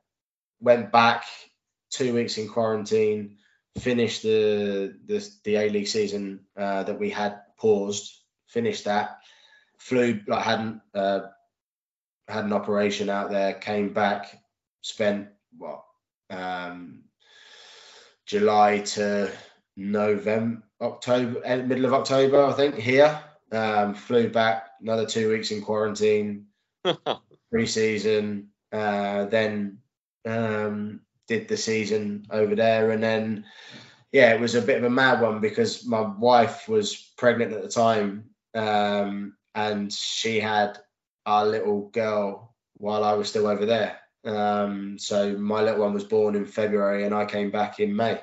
went 0.61 0.91
back 0.91 1.25
two 1.91 2.15
weeks 2.15 2.37
in 2.37 2.49
quarantine, 2.49 3.39
finished 3.79 4.23
the 4.23 4.99
the, 5.07 5.31
the 5.45 5.55
A 5.55 5.69
League 5.69 5.87
season 5.87 6.47
uh, 6.57 6.83
that 6.83 6.99
we 6.99 7.11
had 7.11 7.43
paused, 7.59 8.13
finished 8.49 8.87
that, 8.87 9.19
flew 9.79 10.21
like 10.27 10.43
hadn't 10.45 10.81
uh, 10.95 11.21
had 12.27 12.45
an 12.45 12.53
operation 12.53 13.09
out 13.09 13.31
there, 13.31 13.53
came 13.55 13.93
back, 13.93 14.37
spent 14.81 15.29
what 15.57 15.85
um, 16.31 17.05
July 18.27 18.81
to 18.81 19.31
November, 19.77 20.63
October, 20.81 21.41
eh, 21.45 21.57
middle 21.57 21.87
of 21.87 21.95
October, 21.95 22.45
I 22.45 22.53
think, 22.53 22.75
here. 22.77 23.21
Um, 23.51 23.95
flew 23.95 24.29
back 24.29 24.69
another 24.83 25.07
two 25.07 25.31
weeks 25.31 25.51
in 25.51 25.63
quarantine, 25.63 26.47
pre-season, 27.51 28.49
uh, 28.73 29.25
then 29.25 29.79
um, 30.27 31.01
did 31.27 31.49
the 31.49 31.57
season 31.57 32.27
over 32.31 32.55
there, 32.55 32.91
and 32.91 33.03
then 33.03 33.45
yeah, 34.13 34.33
it 34.33 34.41
was 34.41 34.55
a 34.55 34.63
bit 34.63 34.79
of 34.79 34.85
a 34.85 34.91
mad 34.91 35.21
one 35.21 35.41
because 35.41 35.87
my 35.87 36.01
wife 36.01 36.69
was 36.69 37.13
pregnant 37.17 37.53
at 37.53 37.63
the 37.63 37.69
time, 37.69 38.31
um, 38.55 39.35
and 39.55 39.93
she 39.93 40.41
had 40.41 40.79
our 41.27 41.47
little 41.47 41.89
girl 41.89 42.55
while 42.75 43.05
I 43.05 43.13
was 43.15 43.29
still 43.29 43.47
over 43.47 43.67
there. 43.67 43.99
Um, 44.29 44.99
so 44.99 45.37
my 45.37 45.63
little 45.63 45.81
one 45.81 45.95
was 45.95 46.05
born 46.05 46.35
in 46.35 46.47
February, 46.47 47.05
and 47.05 47.15
I 47.15 47.25
came 47.25 47.51
back 47.51 47.81
in 47.81 47.95
May. 47.95 48.21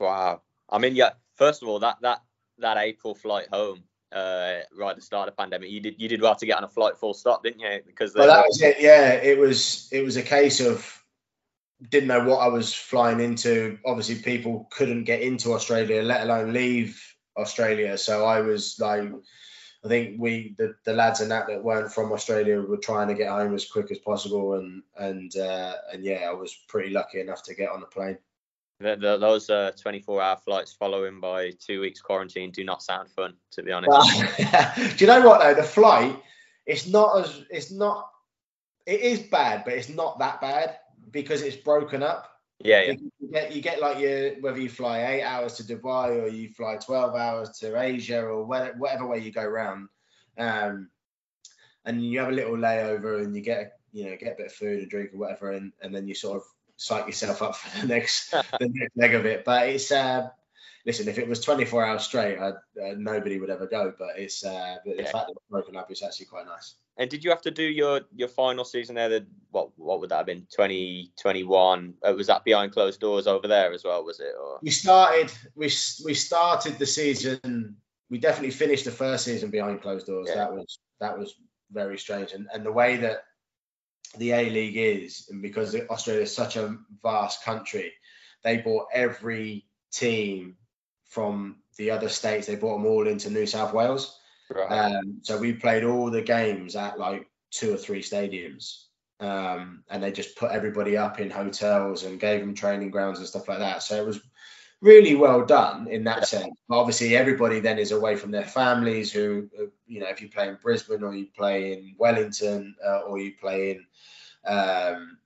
Wow. 0.00 0.42
I 0.68 0.78
mean, 0.78 0.94
yeah. 0.94 1.10
First 1.36 1.62
of 1.62 1.68
all, 1.68 1.78
that 1.80 1.98
that 2.02 2.22
that 2.58 2.78
April 2.78 3.14
flight 3.14 3.48
home, 3.52 3.84
uh, 4.12 4.60
right 4.76 4.90
at 4.90 4.96
the 4.96 5.02
start 5.02 5.28
of 5.28 5.34
the 5.34 5.42
pandemic, 5.42 5.70
you 5.70 5.80
did 5.80 5.94
you 5.98 6.08
did 6.08 6.20
well 6.20 6.34
to 6.34 6.46
get 6.46 6.56
on 6.56 6.64
a 6.64 6.68
flight 6.68 6.96
full 6.96 7.14
stop, 7.14 7.42
didn't 7.42 7.60
you? 7.60 7.80
Because 7.86 8.14
Well, 8.14 8.26
that 8.26 8.44
was 8.46 8.60
it. 8.62 8.76
Yeah, 8.80 9.12
it 9.12 9.38
was. 9.38 9.88
It 9.92 10.02
was 10.02 10.16
a 10.16 10.22
case 10.22 10.60
of 10.60 10.92
didn't 11.90 12.08
know 12.08 12.24
what 12.24 12.38
I 12.38 12.48
was 12.48 12.72
flying 12.72 13.20
into. 13.20 13.78
Obviously, 13.84 14.16
people 14.16 14.68
couldn't 14.70 15.04
get 15.04 15.20
into 15.20 15.52
Australia, 15.52 16.02
let 16.02 16.22
alone 16.22 16.52
leave 16.52 17.02
Australia. 17.36 17.98
So 17.98 18.24
I 18.24 18.40
was 18.40 18.76
like, 18.80 19.10
I 19.86 19.88
think 19.88 20.16
we, 20.20 20.54
the, 20.58 20.74
the 20.84 20.92
lads 20.92 21.20
and 21.20 21.30
that 21.30 21.46
that 21.46 21.62
weren't 21.62 21.92
from 21.92 22.12
Australia, 22.12 22.60
were 22.60 22.76
trying 22.76 23.08
to 23.08 23.14
get 23.14 23.30
home 23.30 23.54
as 23.54 23.70
quick 23.70 23.90
as 23.90 23.98
possible. 23.98 24.54
And 24.54 24.82
and 24.98 25.34
uh, 25.36 25.74
and 25.92 26.04
yeah, 26.04 26.28
I 26.28 26.32
was 26.32 26.54
pretty 26.68 26.90
lucky 26.90 27.20
enough 27.20 27.42
to 27.44 27.54
get 27.54 27.70
on 27.70 27.80
the 27.80 27.86
plane. 27.86 28.18
the, 28.80 28.96
the, 28.96 29.16
those 29.16 29.48
uh, 29.48 29.70
24 29.80 30.20
hour 30.20 30.36
flights 30.36 30.72
following 30.72 31.20
by 31.20 31.52
two 31.52 31.80
weeks 31.80 32.00
quarantine 32.00 32.50
do 32.50 32.64
not 32.64 32.82
sound 32.82 33.08
fun, 33.10 33.34
to 33.52 33.62
be 33.62 33.70
honest. 33.70 33.90
Well, 33.90 34.72
do 34.96 35.04
you 35.04 35.06
know 35.06 35.26
what 35.26 35.40
though? 35.40 35.54
The 35.54 35.62
flight, 35.62 36.20
it's 36.66 36.88
not 36.88 37.24
as 37.24 37.44
it's 37.50 37.70
not. 37.70 38.10
It 38.86 39.00
is 39.00 39.20
bad, 39.20 39.64
but 39.64 39.74
it's 39.74 39.88
not 39.88 40.18
that 40.18 40.40
bad 40.40 40.78
because 41.12 41.42
it's 41.42 41.56
broken 41.56 42.02
up. 42.02 42.30
yeah, 42.58 42.82
yeah. 42.82 42.94
You 43.26 43.32
get 43.32 43.52
you 43.54 43.62
get 43.62 43.80
like 43.80 43.98
your 43.98 44.40
whether 44.40 44.60
you 44.60 44.68
fly 44.68 45.04
eight 45.04 45.22
hours 45.22 45.54
to 45.54 45.64
Dubai 45.64 46.22
or 46.22 46.28
you 46.28 46.48
fly 46.50 46.76
twelve 46.76 47.14
hours 47.14 47.58
to 47.58 47.80
Asia 47.80 48.22
or 48.22 48.44
whatever 48.44 49.06
way 49.06 49.18
you 49.18 49.32
go 49.32 49.44
round, 49.44 49.88
um, 50.38 50.88
and 51.84 52.04
you 52.04 52.20
have 52.20 52.28
a 52.28 52.32
little 52.32 52.56
layover 52.56 53.22
and 53.22 53.34
you 53.34 53.42
get 53.42 53.72
you 53.92 54.04
know 54.04 54.16
get 54.16 54.34
a 54.34 54.36
bit 54.36 54.46
of 54.46 54.52
food 54.52 54.80
and 54.80 54.90
drink 54.90 55.10
or 55.12 55.18
whatever, 55.18 55.50
and, 55.50 55.72
and 55.82 55.94
then 55.94 56.06
you 56.06 56.14
sort 56.14 56.36
of 56.36 56.42
psych 56.76 57.06
yourself 57.06 57.42
up 57.42 57.56
for 57.56 57.80
the 57.80 57.86
next 57.86 58.30
the 58.60 58.70
next 58.72 58.96
leg 58.96 59.14
of 59.14 59.26
it. 59.26 59.44
But 59.44 59.70
it's 59.70 59.90
uh, 59.90 60.28
listen, 60.84 61.08
if 61.08 61.18
it 61.18 61.28
was 61.28 61.40
24 61.40 61.84
hours 61.84 62.04
straight, 62.04 62.38
uh, 62.38 62.52
nobody 62.96 63.40
would 63.40 63.50
ever 63.50 63.66
go. 63.66 63.92
But 63.98 64.18
it's 64.18 64.44
uh, 64.44 64.76
the 64.84 64.94
yeah. 64.98 65.10
fact 65.10 65.26
that 65.26 65.32
it's 65.32 65.50
broken 65.50 65.76
up 65.76 65.90
is 65.90 66.02
actually 66.02 66.26
quite 66.26 66.46
nice. 66.46 66.74
And 66.98 67.10
did 67.10 67.24
you 67.24 67.30
have 67.30 67.42
to 67.42 67.50
do 67.50 67.62
your 67.62 68.02
your 68.14 68.28
final 68.28 68.64
season 68.64 68.94
there? 68.94 69.08
The 69.08 69.26
what 69.50 69.70
what 69.76 70.00
would 70.00 70.10
that 70.10 70.16
have 70.18 70.26
been? 70.26 70.46
2021. 70.50 71.94
uh, 72.02 72.12
was 72.14 72.26
that 72.28 72.44
behind 72.44 72.72
closed 72.72 73.00
doors 73.00 73.26
over 73.26 73.46
there 73.46 73.72
as 73.72 73.84
well? 73.84 74.04
Was 74.04 74.20
it? 74.20 74.32
Or? 74.40 74.58
We 74.62 74.70
started 74.70 75.30
we 75.54 75.70
we 76.04 76.14
started 76.14 76.78
the 76.78 76.86
season. 76.86 77.76
We 78.08 78.18
definitely 78.18 78.52
finished 78.52 78.84
the 78.84 78.90
first 78.90 79.24
season 79.24 79.50
behind 79.50 79.82
closed 79.82 80.06
doors. 80.06 80.28
Yeah. 80.28 80.36
That 80.36 80.54
was 80.54 80.78
that 81.00 81.18
was 81.18 81.34
very 81.70 81.98
strange. 81.98 82.32
And 82.32 82.48
and 82.52 82.64
the 82.64 82.72
way 82.72 82.96
that 82.98 83.24
the 84.16 84.32
A 84.32 84.48
League 84.48 84.76
is, 84.76 85.28
and 85.30 85.42
because 85.42 85.74
Australia 85.74 86.22
is 86.22 86.34
such 86.34 86.56
a 86.56 86.76
vast 87.02 87.44
country, 87.44 87.92
they 88.42 88.58
brought 88.58 88.86
every 88.92 89.66
team 89.92 90.56
from 91.08 91.56
the 91.76 91.90
other 91.90 92.08
states. 92.08 92.46
They 92.46 92.56
brought 92.56 92.78
them 92.78 92.86
all 92.86 93.06
into 93.06 93.30
New 93.30 93.46
South 93.46 93.74
Wales. 93.74 94.18
Right. 94.50 94.70
Um, 94.70 95.18
so 95.22 95.38
we 95.38 95.52
played 95.52 95.84
all 95.84 96.10
the 96.10 96.22
games 96.22 96.76
at 96.76 96.98
like 96.98 97.28
two 97.50 97.74
or 97.74 97.76
three 97.76 98.02
stadiums. 98.02 98.84
Um, 99.18 99.82
and 99.88 100.02
they 100.02 100.12
just 100.12 100.36
put 100.36 100.50
everybody 100.50 100.96
up 100.96 101.20
in 101.20 101.30
hotels 101.30 102.04
and 102.04 102.20
gave 102.20 102.40
them 102.40 102.54
training 102.54 102.90
grounds 102.90 103.18
and 103.18 103.26
stuff 103.26 103.48
like 103.48 103.60
that. 103.60 103.82
So 103.82 103.96
it 103.96 104.06
was 104.06 104.20
really 104.80 105.14
well 105.14 105.44
done 105.44 105.88
in 105.88 106.04
that 106.04 106.28
sense. 106.28 106.54
But 106.68 106.78
obviously, 106.78 107.16
everybody 107.16 107.60
then 107.60 107.78
is 107.78 107.92
away 107.92 108.16
from 108.16 108.30
their 108.30 108.44
families. 108.44 109.12
Who, 109.12 109.48
you 109.86 110.00
know, 110.00 110.08
if 110.08 110.20
you 110.20 110.28
play 110.28 110.48
in 110.48 110.58
Brisbane 110.62 111.02
or 111.02 111.14
you 111.14 111.26
play 111.36 111.72
in 111.72 111.94
Wellington 111.98 112.76
uh, 112.86 113.00
or 113.00 113.18
you 113.18 113.32
play 113.40 113.70
in 113.70 113.86
um, 114.46 115.18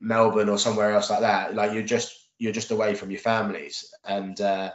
Melbourne 0.00 0.48
or 0.48 0.58
somewhere 0.58 0.92
else 0.92 1.10
like 1.10 1.20
that, 1.20 1.54
like 1.54 1.72
you're 1.72 1.82
just 1.82 2.14
you're 2.38 2.52
just 2.52 2.70
away 2.70 2.94
from 2.94 3.10
your 3.10 3.20
families, 3.20 3.94
and 4.04 4.40
uh, 4.40 4.72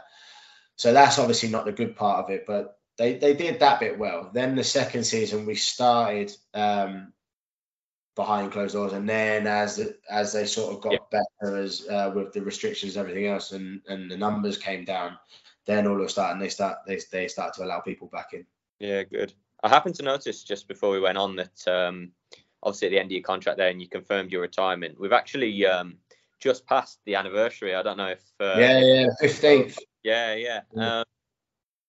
so 0.76 0.92
that's 0.92 1.18
obviously 1.18 1.48
not 1.48 1.64
the 1.64 1.72
good 1.72 1.94
part 1.94 2.24
of 2.24 2.30
it. 2.30 2.44
But 2.46 2.78
they 3.02 3.14
they 3.14 3.34
did 3.34 3.60
that 3.60 3.80
bit 3.80 3.98
well. 3.98 4.30
Then 4.32 4.54
the 4.54 4.62
second 4.62 5.04
season 5.04 5.44
we 5.44 5.56
started 5.56 6.32
um, 6.54 7.12
behind 8.14 8.52
closed 8.52 8.74
doors, 8.74 8.92
and 8.92 9.08
then 9.08 9.48
as 9.48 9.92
as 10.08 10.32
they 10.32 10.46
sort 10.46 10.72
of 10.72 10.80
got 10.80 10.92
yeah. 10.92 11.20
better 11.40 11.56
as 11.56 11.86
uh, 11.88 12.12
with 12.14 12.32
the 12.32 12.42
restrictions 12.42 12.96
and 12.96 13.00
everything 13.00 13.26
else, 13.26 13.50
and 13.50 13.80
and 13.88 14.08
the 14.08 14.16
numbers 14.16 14.56
came 14.56 14.84
down, 14.84 15.18
then 15.66 15.88
all 15.88 16.00
of 16.00 16.06
a 16.06 16.08
sudden 16.08 16.38
they 16.38 16.48
start 16.48 16.78
they 16.86 17.00
they 17.10 17.26
start 17.26 17.54
to 17.54 17.64
allow 17.64 17.80
people 17.80 18.06
back 18.06 18.34
in. 18.34 18.46
Yeah, 18.78 19.02
good. 19.02 19.32
I 19.64 19.68
happened 19.68 19.96
to 19.96 20.04
notice 20.04 20.44
just 20.44 20.68
before 20.68 20.90
we 20.90 21.00
went 21.00 21.18
on 21.18 21.36
that 21.36 21.68
um, 21.68 22.12
obviously 22.62 22.88
at 22.88 22.90
the 22.92 22.98
end 22.98 23.06
of 23.06 23.12
your 23.12 23.22
contract 23.22 23.58
there, 23.58 23.68
and 23.68 23.82
you 23.82 23.88
confirmed 23.88 24.30
your 24.30 24.42
retirement. 24.42 25.00
We've 25.00 25.12
actually 25.12 25.66
um, 25.66 25.96
just 26.38 26.66
passed 26.66 27.00
the 27.04 27.16
anniversary. 27.16 27.74
I 27.74 27.82
don't 27.82 27.96
know 27.96 28.08
if 28.08 28.22
uh, 28.38 28.54
yeah, 28.58 28.78
yeah, 28.78 29.06
fifteenth. 29.20 29.76
Yeah, 30.04 30.34
yeah. 30.34 30.60
Um, 30.76 31.04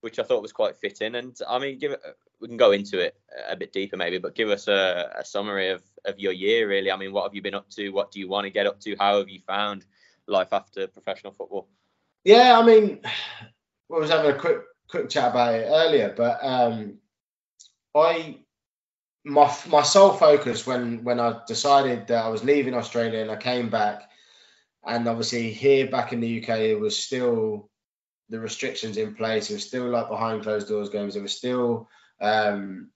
which 0.04 0.20
I 0.20 0.24
thought 0.24 0.42
was 0.42 0.52
quite 0.52 0.76
fitting. 0.76 1.16
And 1.16 1.40
I 1.48 1.58
mean, 1.60 1.80
give 1.80 1.96
we 2.42 2.50
can 2.50 2.58
go 2.58 2.74
into 2.74 3.00
it 3.00 3.16
a 3.48 3.56
bit 3.56 3.72
deeper 3.72 3.96
maybe, 3.96 4.18
but 4.18 4.36
give 4.36 4.50
us 4.50 4.68
a, 4.68 5.10
a, 5.18 5.24
summary 5.24 5.70
of, 5.70 5.82
of 6.04 6.20
your 6.20 6.34
year 6.34 6.68
really. 6.68 6.92
I 6.92 6.98
mean, 6.98 7.14
what 7.14 7.24
have 7.24 7.34
you 7.34 7.42
been 7.42 7.54
up 7.54 7.70
to? 7.70 7.90
What 7.90 8.12
do 8.12 8.20
you 8.20 8.28
want 8.28 8.44
to 8.44 8.50
get 8.50 8.68
up 8.68 8.82
to? 8.82 8.98
How 9.00 9.20
have 9.20 9.30
you 9.30 9.40
found 9.48 9.86
life 10.28 10.52
after 10.52 10.88
professional 10.88 11.32
football? 11.32 11.70
Yeah, 12.26 12.60
I 12.60 12.66
mean, 12.66 13.00
we 13.88 14.00
was 14.00 14.10
having 14.10 14.32
a 14.32 14.38
quick 14.38 14.58
quick 14.90 15.10
chat 15.10 15.32
about 15.32 15.56
it 15.56 15.68
earlier, 15.70 16.14
but 16.16 16.40
um, 16.44 16.98
I 17.96 18.40
my 19.24 19.56
my 19.70 19.84
sole 19.84 20.12
focus 20.12 20.68
when 20.68 21.06
when 21.06 21.22
I 21.22 21.40
decided 21.48 22.08
that 22.08 22.26
I 22.26 22.28
was 22.28 22.44
leaving 22.44 22.74
Australia 22.74 23.20
and 23.20 23.32
I 23.32 23.38
came 23.38 23.70
back, 23.70 24.10
and 24.86 25.08
obviously 25.08 25.54
here 25.54 25.88
back 25.90 26.12
in 26.12 26.20
the 26.20 26.44
UK 26.44 26.50
it 26.60 26.80
was 26.80 27.00
still 27.00 27.70
the 28.30 28.40
restrictions 28.40 28.98
in 28.98 29.16
place. 29.16 29.50
It 29.50 29.56
was 29.56 29.68
still 29.68 29.90
like 29.90 30.10
behind 30.10 30.44
closed 30.44 30.68
doors 30.68 30.90
games. 30.90 31.16
It 31.16 31.22
was 31.22 31.36
still, 31.36 31.90
um, 32.22 32.90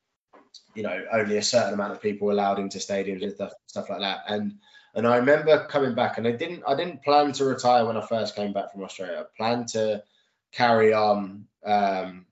you 0.74 0.84
know, 0.84 1.06
only 1.12 1.38
a 1.38 1.44
certain 1.44 1.74
amount 1.74 1.94
of 1.94 2.02
people 2.02 2.32
allowed 2.32 2.60
into 2.60 2.78
stadiums 2.80 3.24
and 3.24 3.34
stuff, 3.34 3.54
stuff 3.66 3.90
like 3.90 4.00
that. 4.00 4.22
And 4.28 4.56
and 4.96 5.06
I 5.06 5.18
remember 5.18 5.66
coming 5.66 5.94
back, 5.94 6.18
and 6.18 6.28
I 6.28 6.32
didn't 6.32 6.64
I 6.68 6.76
didn't 6.76 7.04
plan 7.04 7.32
to 7.34 7.46
retire 7.46 7.86
when 7.86 7.98
I 7.98 8.02
first 8.02 8.36
came 8.36 8.54
back 8.54 8.72
from 8.72 8.84
Australia. 8.84 9.20
I 9.20 9.38
planned 9.38 9.68
to 9.70 10.04
carry 10.52 10.94
on. 10.94 11.46
Um, 11.66 12.26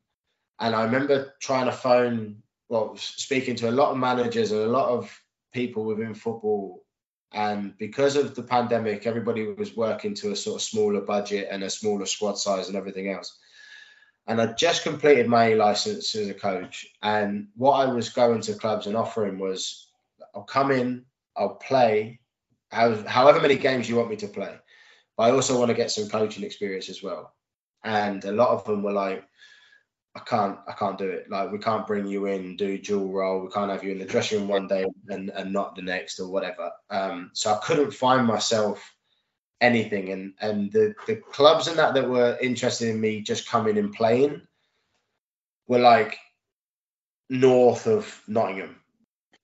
and 0.59 0.73
I 0.73 0.85
remember 0.85 1.34
trying 1.41 1.65
to 1.65 1.73
phone, 1.73 2.41
well, 2.69 2.95
speaking 2.97 3.55
to 3.57 3.69
a 3.69 3.72
lot 3.72 3.91
of 3.91 3.97
managers 3.97 4.51
and 4.51 4.61
a 4.61 4.67
lot 4.67 4.89
of 4.89 5.22
people 5.53 5.84
within 5.84 6.13
football 6.13 6.84
and 7.35 7.77
because 7.77 8.15
of 8.15 8.33
the 8.33 8.43
pandemic, 8.43 9.05
everybody 9.05 9.45
was 9.45 9.75
working 9.75 10.13
to 10.15 10.31
a 10.31 10.35
sort 10.37 10.55
of 10.55 10.61
smaller 10.61 11.01
budget 11.01 11.49
and 11.51 11.63
a 11.63 11.69
smaller 11.69 12.05
squad 12.05 12.37
size 12.37 12.69
and 12.69 12.77
everything 12.77 13.09
else. 13.09 13.37
And 14.25 14.41
I 14.41 14.53
just 14.53 14.83
completed 14.83 15.27
my 15.27 15.53
license 15.53 16.15
as 16.15 16.29
a 16.29 16.33
coach. 16.33 16.87
And 17.03 17.49
what 17.57 17.73
I 17.73 17.91
was 17.91 18.07
going 18.07 18.39
to 18.41 18.53
clubs 18.55 18.87
and 18.87 18.95
offering 18.95 19.37
was 19.37 19.89
I'll 20.33 20.43
come 20.43 20.71
in, 20.71 21.03
I'll 21.35 21.55
play 21.55 22.21
however 22.71 23.41
many 23.41 23.57
games 23.57 23.89
you 23.89 23.97
want 23.97 24.09
me 24.09 24.15
to 24.15 24.27
play. 24.27 24.55
But 25.17 25.23
I 25.23 25.31
also 25.31 25.59
want 25.59 25.69
to 25.69 25.75
get 25.75 25.91
some 25.91 26.07
coaching 26.07 26.45
experience 26.45 26.87
as 26.87 27.03
well. 27.03 27.33
And 27.83 28.23
a 28.23 28.31
lot 28.31 28.49
of 28.49 28.63
them 28.63 28.81
were 28.81 28.93
like, 28.93 29.25
I 30.15 30.19
can't 30.21 30.57
I 30.67 30.71
can't 30.71 30.97
do 30.97 31.09
it. 31.09 31.29
Like 31.29 31.51
we 31.51 31.57
can't 31.57 31.85
bring 31.85 32.07
you 32.07 32.27
in, 32.27 32.55
do 32.55 32.77
dual 32.77 33.11
role. 33.11 33.41
We 33.41 33.49
can't 33.49 33.71
have 33.71 33.83
you 33.83 33.91
in 33.91 33.99
the 33.99 34.05
dressing 34.05 34.39
room 34.39 34.47
one 34.47 34.67
day 34.67 34.85
and, 35.09 35.29
and 35.29 35.51
not 35.51 35.75
the 35.75 35.81
next 35.81 36.19
or 36.19 36.29
whatever. 36.29 36.71
Um, 36.89 37.31
so 37.33 37.53
I 37.53 37.57
couldn't 37.57 37.91
find 37.91 38.25
myself 38.25 38.93
anything. 39.59 40.11
And 40.11 40.33
and 40.39 40.71
the, 40.71 40.95
the 41.05 41.17
clubs 41.17 41.67
and 41.67 41.77
that 41.79 41.93
that 41.95 42.09
were 42.09 42.37
interested 42.41 42.89
in 42.89 43.01
me 43.01 43.21
just 43.21 43.49
coming 43.49 43.77
and 43.77 43.93
playing 43.93 44.41
were 45.67 45.79
like 45.79 46.17
north 47.29 47.87
of 47.87 48.21
Nottingham 48.27 48.77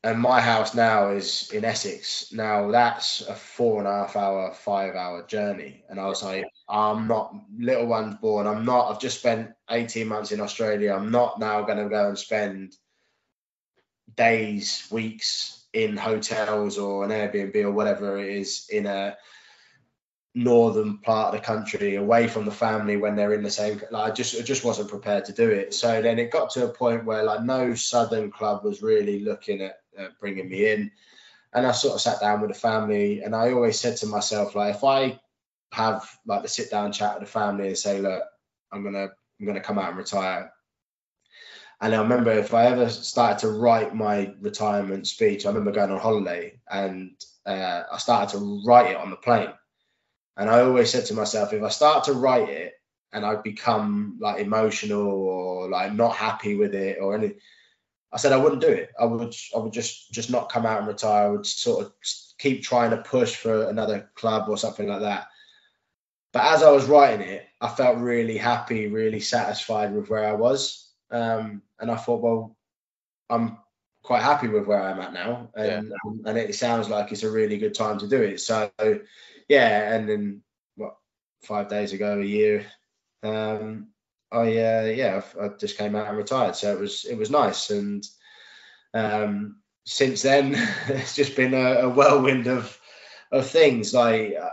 and 0.04 0.20
my 0.20 0.42
house 0.42 0.74
now 0.74 1.10
is 1.10 1.52
in 1.52 1.64
Essex. 1.64 2.32
Now 2.32 2.72
that's 2.72 3.22
a 3.22 3.36
four 3.36 3.80
and 3.80 3.88
a 3.88 3.92
half 3.92 4.16
hour, 4.16 4.52
five 4.54 4.96
hour 4.96 5.24
journey. 5.28 5.84
And 5.90 6.00
I 6.00 6.08
was 6.08 6.24
like, 6.24 6.46
I'm 6.68 7.08
not 7.08 7.36
little 7.56 7.86
one's 7.86 8.16
born. 8.16 8.48
I'm 8.48 8.66
not. 8.66 8.90
I've 8.90 9.02
just 9.02 9.20
spent 9.20 9.52
18 9.70 10.08
months 10.08 10.32
in 10.32 10.42
Australia. 10.42 10.94
I'm 10.94 11.12
not 11.12 11.40
now 11.40 11.62
going 11.64 11.78
to 11.78 11.90
go 11.90 12.08
and 12.08 12.18
spend 12.18 12.76
days, 14.16 14.88
weeks 14.92 15.66
in 15.72 15.98
hotels 15.98 16.80
or 16.80 17.06
an 17.06 17.12
Airbnb 17.12 17.56
or 17.64 17.72
whatever 17.72 18.18
it 18.18 18.36
is 18.36 18.68
in 18.72 18.88
a 18.88 19.16
northern 20.34 20.98
part 21.00 21.34
of 21.34 21.40
the 21.40 21.46
country 21.46 21.96
away 21.96 22.28
from 22.28 22.46
the 22.46 22.52
family 22.52 22.96
when 22.96 23.16
they're 23.16 23.34
in 23.34 23.44
the 23.44 23.52
same 23.52 23.82
like 23.92 24.12
I 24.12 24.14
just 24.14 24.40
I 24.40 24.42
just 24.44 24.64
wasn't 24.64 24.90
prepared 24.90 25.26
to 25.26 25.34
do 25.34 25.50
it. 25.50 25.74
So 25.74 26.02
then 26.02 26.20
it 26.20 26.32
got 26.32 26.52
to 26.52 26.66
a 26.66 26.70
point 26.70 27.06
where 27.06 27.24
like 27.24 27.44
no 27.44 27.76
southern 27.76 28.32
club 28.32 28.64
was 28.64 28.82
really 28.82 29.20
looking 29.20 29.62
at, 29.62 29.80
bringing 30.20 30.50
me 30.50 30.72
in. 30.72 30.92
And 31.54 31.68
I 31.68 31.74
sort 31.74 31.96
of 31.96 32.02
sat 32.02 32.22
down 32.22 32.40
with 32.40 32.50
the 32.50 32.58
family 32.58 33.22
and 33.22 33.36
I 33.36 33.52
always 33.52 33.78
said 33.78 33.98
to 33.98 34.06
myself 34.06 34.56
like 34.56 34.76
if 34.76 34.84
I 34.86 35.20
have 35.74 36.10
like 36.26 36.44
the 36.44 36.48
sit 36.48 36.72
down 36.72 36.94
chat 36.94 37.20
with 37.20 37.28
the 37.28 37.32
family 37.32 37.68
and 37.68 37.78
say 37.78 38.00
look 38.00 38.24
I'm 38.72 38.84
gonna 38.84 39.10
I'm 39.40 39.46
gonna 39.46 39.60
come 39.60 39.78
out 39.78 39.90
and 39.90 39.98
retire. 39.98 40.54
And 41.82 41.94
I 41.94 42.02
remember 42.02 42.32
if 42.32 42.54
I 42.54 42.68
ever 42.68 42.88
started 42.88 43.40
to 43.40 43.50
write 43.50 43.94
my 43.94 44.34
retirement 44.40 45.08
speech 45.08 45.46
I 45.46 45.50
remember 45.50 45.72
going 45.72 45.92
on 45.92 46.00
holiday 46.00 46.58
and 46.70 47.16
uh, 47.46 47.84
I 47.92 47.98
started 47.98 48.38
to 48.38 48.62
write 48.66 48.92
it 48.92 48.98
on 48.98 49.10
the 49.10 49.18
plane 49.18 49.52
and 50.38 50.50
I 50.50 50.62
always 50.62 50.90
said 50.90 51.06
to 51.06 51.14
myself, 51.14 51.54
if 51.54 51.64
I 51.64 51.70
start 51.70 52.06
to 52.06 52.14
write 52.14 52.50
it 52.50 52.74
and 53.12 53.26
I 53.26 53.36
become 53.36 54.18
like 54.22 54.40
emotional 54.40 55.08
or 55.08 55.70
like 55.70 55.94
not 55.94 56.16
happy 56.16 56.56
with 56.56 56.74
it 56.74 57.00
or 57.02 57.16
any, 57.16 57.34
I 58.12 58.18
said 58.18 58.32
I 58.32 58.38
wouldn't 58.38 58.62
do 58.62 58.70
it. 58.70 58.92
I 59.00 59.06
would 59.06 59.36
I 59.56 59.60
would 59.60 59.74
just 59.74 60.12
just 60.12 60.30
not 60.30 60.52
come 60.52 60.66
out 60.66 60.80
and 60.80 60.88
retire. 60.88 61.28
I 61.28 61.30
would 61.30 61.46
sort 61.46 61.86
of 61.86 61.94
keep 62.38 62.64
trying 62.64 62.92
to 62.92 62.98
push 62.98 63.36
for 63.36 63.70
another 63.70 64.10
club 64.16 64.50
or 64.50 64.58
something 64.58 64.88
like 64.88 65.02
that. 65.02 65.28
But 66.34 66.46
as 66.46 66.64
I 66.64 66.72
was 66.72 66.86
writing 66.86 67.28
it, 67.28 67.46
I 67.60 67.68
felt 67.68 67.98
really 67.98 68.38
happy, 68.38 68.88
really 68.88 69.20
satisfied 69.20 69.94
with 69.94 70.10
where 70.10 70.26
I 70.26 70.34
was. 70.34 70.90
Um, 71.10 71.62
and 71.78 71.92
I 71.92 71.98
thought, 71.98 72.22
well, 72.22 72.56
I'm 73.30 73.58
quite 74.02 74.22
happy 74.22 74.48
with 74.48 74.66
where 74.66 74.82
I'm 74.82 75.00
at 75.00 75.14
now, 75.14 75.50
and 75.56 75.90
yeah. 75.90 76.30
and 76.30 76.38
it 76.38 76.56
sounds 76.56 76.90
like 76.90 77.12
it's 77.12 77.24
a 77.24 77.32
really 77.32 77.58
good 77.58 77.74
time 77.74 78.00
to 78.00 78.08
do 78.08 78.22
it. 78.22 78.40
So 78.40 78.72
yeah, 79.52 79.94
and 79.94 80.08
then 80.08 80.42
what 80.76 80.96
five 81.44 81.68
days 81.68 81.92
ago, 81.92 82.22
a 82.22 82.24
year, 82.24 82.66
um, 83.22 83.88
I 84.32 84.44
uh, 84.44 84.84
yeah, 84.96 85.22
I, 85.38 85.46
I, 85.46 85.50
just 85.50 85.78
came 85.78 85.94
out 85.94 86.08
and 86.08 86.18
retired. 86.18 86.56
So 86.56 86.72
it 86.72 86.80
was 86.80 87.04
it 87.04 87.18
was 87.18 87.30
nice, 87.30 87.70
and 87.70 88.02
um, 88.94 89.58
since 89.86 90.22
then 90.22 90.56
it's 90.88 91.18
just 91.18 91.36
been 91.36 91.54
a, 91.54 91.82
a, 91.82 91.90
whirlwind 91.90 92.48
of 92.48 92.80
of 93.30 93.46
things. 93.46 93.94
Like 93.94 94.36
uh, 94.42 94.50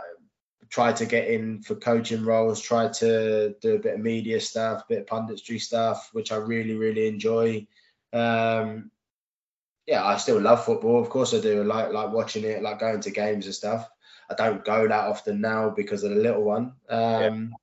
tried 0.69 0.97
to 0.97 1.05
get 1.05 1.29
in 1.29 1.61
for 1.61 1.75
coaching 1.75 2.25
roles, 2.25 2.59
tried 2.59 2.91
to 2.95 3.55
do 3.61 3.75
a 3.75 3.79
bit 3.79 3.93
of 3.93 4.01
media 4.01 4.41
stuff, 4.41 4.81
a 4.81 4.85
bit 4.89 4.99
of 4.99 5.05
punditry 5.05 5.61
stuff, 5.61 6.09
which 6.11 6.33
I 6.33 6.35
really, 6.35 6.75
really 6.75 7.07
enjoy. 7.07 7.65
Um, 8.11 8.91
yeah, 9.87 10.03
I 10.03 10.17
still 10.17 10.41
love 10.41 10.65
football. 10.65 10.99
Of 10.99 11.09
course, 11.09 11.33
I 11.33 11.39
do. 11.39 11.61
I 11.61 11.63
like 11.63 11.93
like 11.93 12.11
watching 12.11 12.43
it, 12.43 12.61
like 12.61 12.79
going 12.79 12.99
to 12.99 13.11
games 13.11 13.45
and 13.45 13.55
stuff. 13.55 13.89
I 14.29 14.35
don't 14.35 14.63
go 14.63 14.87
that 14.87 15.07
often 15.07 15.41
now 15.41 15.69
because 15.69 16.03
of 16.03 16.11
the 16.11 16.21
little 16.21 16.43
one. 16.43 16.73
Um, 16.89 17.21
yeah. 17.21 17.57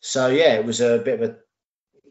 So 0.00 0.28
yeah, 0.28 0.54
it 0.54 0.64
was 0.64 0.80
a 0.80 0.98
bit 0.98 1.20
of 1.20 1.30
a 1.30 1.36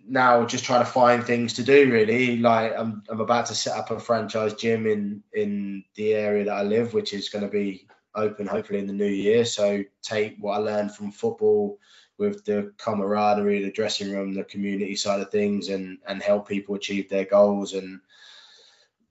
now 0.08 0.46
just 0.46 0.64
trying 0.64 0.84
to 0.84 0.92
find 0.92 1.24
things 1.24 1.54
to 1.54 1.64
do 1.64 1.92
really 1.92 2.38
like 2.38 2.74
I'm, 2.78 3.04
I'm 3.10 3.22
about 3.22 3.48
to 3.48 3.56
set 3.56 3.78
up 3.78 3.92
a 3.92 4.00
franchise 4.00 4.54
gym 4.54 4.86
in 4.86 5.24
in 5.34 5.84
the 5.96 6.14
area 6.14 6.46
that 6.46 6.54
I 6.54 6.64
live 6.64 6.94
which 6.94 7.14
is 7.14 7.30
going 7.30 7.44
to 7.44 7.50
be 7.50 7.88
open 8.14 8.46
hopefully 8.46 8.80
in 8.80 8.88
the 8.88 8.94
new 8.94 9.06
year 9.06 9.46
so 9.46 9.84
take 10.04 10.38
what 10.40 10.54
I 10.54 10.58
learned 10.58 10.94
from 10.94 11.12
football 11.12 11.80
with 12.18 12.46
the 12.46 12.72
camaraderie 12.78 13.64
the 13.64 13.72
dressing 13.72 14.12
room 14.12 14.34
the 14.34 14.44
community 14.44 14.96
side 14.96 15.22
of 15.22 15.32
things 15.32 15.70
and 15.70 15.98
and 16.08 16.22
help 16.22 16.48
people 16.48 16.76
achieve 16.76 17.10
their 17.10 17.26
goals 17.26 17.74
and 17.74 18.00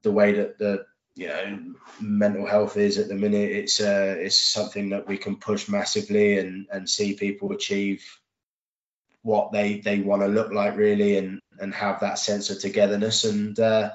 the 0.03 0.13
way 0.13 0.33
that 0.33 0.59
the 0.59 0.87
you 1.17 1.29
know 1.29 1.75
mental 2.01 2.47
health 2.47 2.77
is 2.77 2.99
at 2.99 3.09
the 3.09 3.15
minute 3.15 3.51
it's 3.51 3.81
uh 3.81 4.17
it's 4.19 4.39
something 4.39 4.91
that 4.91 5.07
we 5.07 5.17
can 5.17 5.37
push 5.37 5.69
massively 5.69 6.39
and 6.39 6.67
and 6.73 6.89
see 6.89 7.15
people 7.15 7.53
achieve 7.53 8.05
what 9.23 9.53
they 9.53 9.81
they 9.81 10.01
want 10.01 10.23
to 10.23 10.29
look 10.29 10.53
like 10.53 10.77
really 10.77 11.17
and 11.17 11.41
and 11.61 11.75
have 11.75 12.01
that 12.01 12.19
sense 12.19 12.51
of 12.51 12.61
togetherness 12.61 13.25
and 13.25 13.59
uh, 13.59 13.91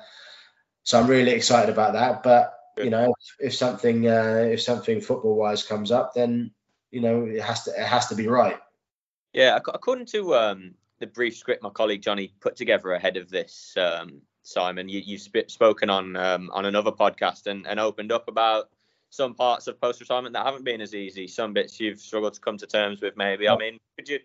so 0.83 0.99
I'm 0.99 1.07
really 1.07 1.31
excited 1.31 1.71
about 1.71 1.93
that 1.93 2.23
but 2.23 2.53
you 2.77 2.89
know 2.89 3.13
if, 3.19 3.47
if 3.47 3.55
something 3.55 4.07
uh, 4.07 4.47
if 4.51 4.61
something 4.61 5.01
football 5.01 5.35
wise 5.35 5.63
comes 5.63 5.91
up 5.91 6.13
then 6.13 6.51
you 6.89 7.01
know 7.01 7.25
it 7.25 7.41
has 7.41 7.63
to 7.65 7.71
it 7.71 7.85
has 7.85 8.07
to 8.07 8.15
be 8.15 8.27
right. 8.27 8.57
Yeah 9.33 9.57
according 9.57 10.07
to 10.07 10.35
um, 10.35 10.73
the 10.99 11.07
brief 11.07 11.37
script 11.37 11.61
my 11.61 11.69
colleague 11.69 12.01
Johnny 12.01 12.33
put 12.39 12.55
together 12.55 12.91
ahead 12.93 13.17
of 13.17 13.29
this 13.29 13.75
um, 13.77 14.21
Simon 14.43 14.89
you, 14.89 15.01
you've 15.05 15.21
sp- 15.21 15.47
spoken 15.47 15.89
on 15.89 16.15
um, 16.15 16.49
on 16.53 16.65
another 16.65 16.91
podcast 16.91 17.47
and, 17.47 17.67
and 17.67 17.79
opened 17.79 18.11
up 18.11 18.27
about 18.27 18.69
some 19.09 19.33
parts 19.33 19.67
of 19.67 19.79
post 19.81 19.99
retirement 19.99 20.33
that 20.33 20.45
haven't 20.45 20.63
been 20.63 20.81
as 20.81 20.93
easy 20.93 21.27
some 21.27 21.53
bits 21.53 21.79
you've 21.79 21.99
struggled 21.99 22.33
to 22.33 22.39
come 22.39 22.57
to 22.57 22.67
terms 22.67 23.01
with 23.01 23.17
maybe 23.17 23.49
I 23.49 23.57
mean 23.57 23.79
could 23.97 24.07
you 24.07 24.19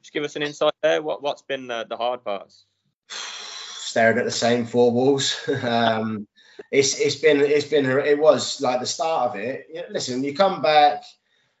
just 0.00 0.12
give 0.12 0.24
us 0.24 0.36
an 0.36 0.42
insight 0.42 0.72
there. 0.82 1.02
What 1.02 1.22
what's 1.22 1.42
been 1.42 1.66
the, 1.66 1.86
the 1.88 1.96
hard 1.96 2.24
parts? 2.24 2.64
Staring 3.08 4.18
at 4.18 4.24
the 4.24 4.30
same 4.30 4.66
four 4.66 4.92
walls. 4.92 5.36
um, 5.62 6.26
it's 6.70 6.98
it's 6.98 7.16
been 7.16 7.40
it's 7.40 7.66
been 7.66 7.86
it 7.86 8.18
was 8.18 8.60
like 8.60 8.80
the 8.80 8.86
start 8.86 9.30
of 9.30 9.36
it. 9.36 9.66
listen, 9.90 10.24
you 10.24 10.34
come 10.34 10.62
back 10.62 11.02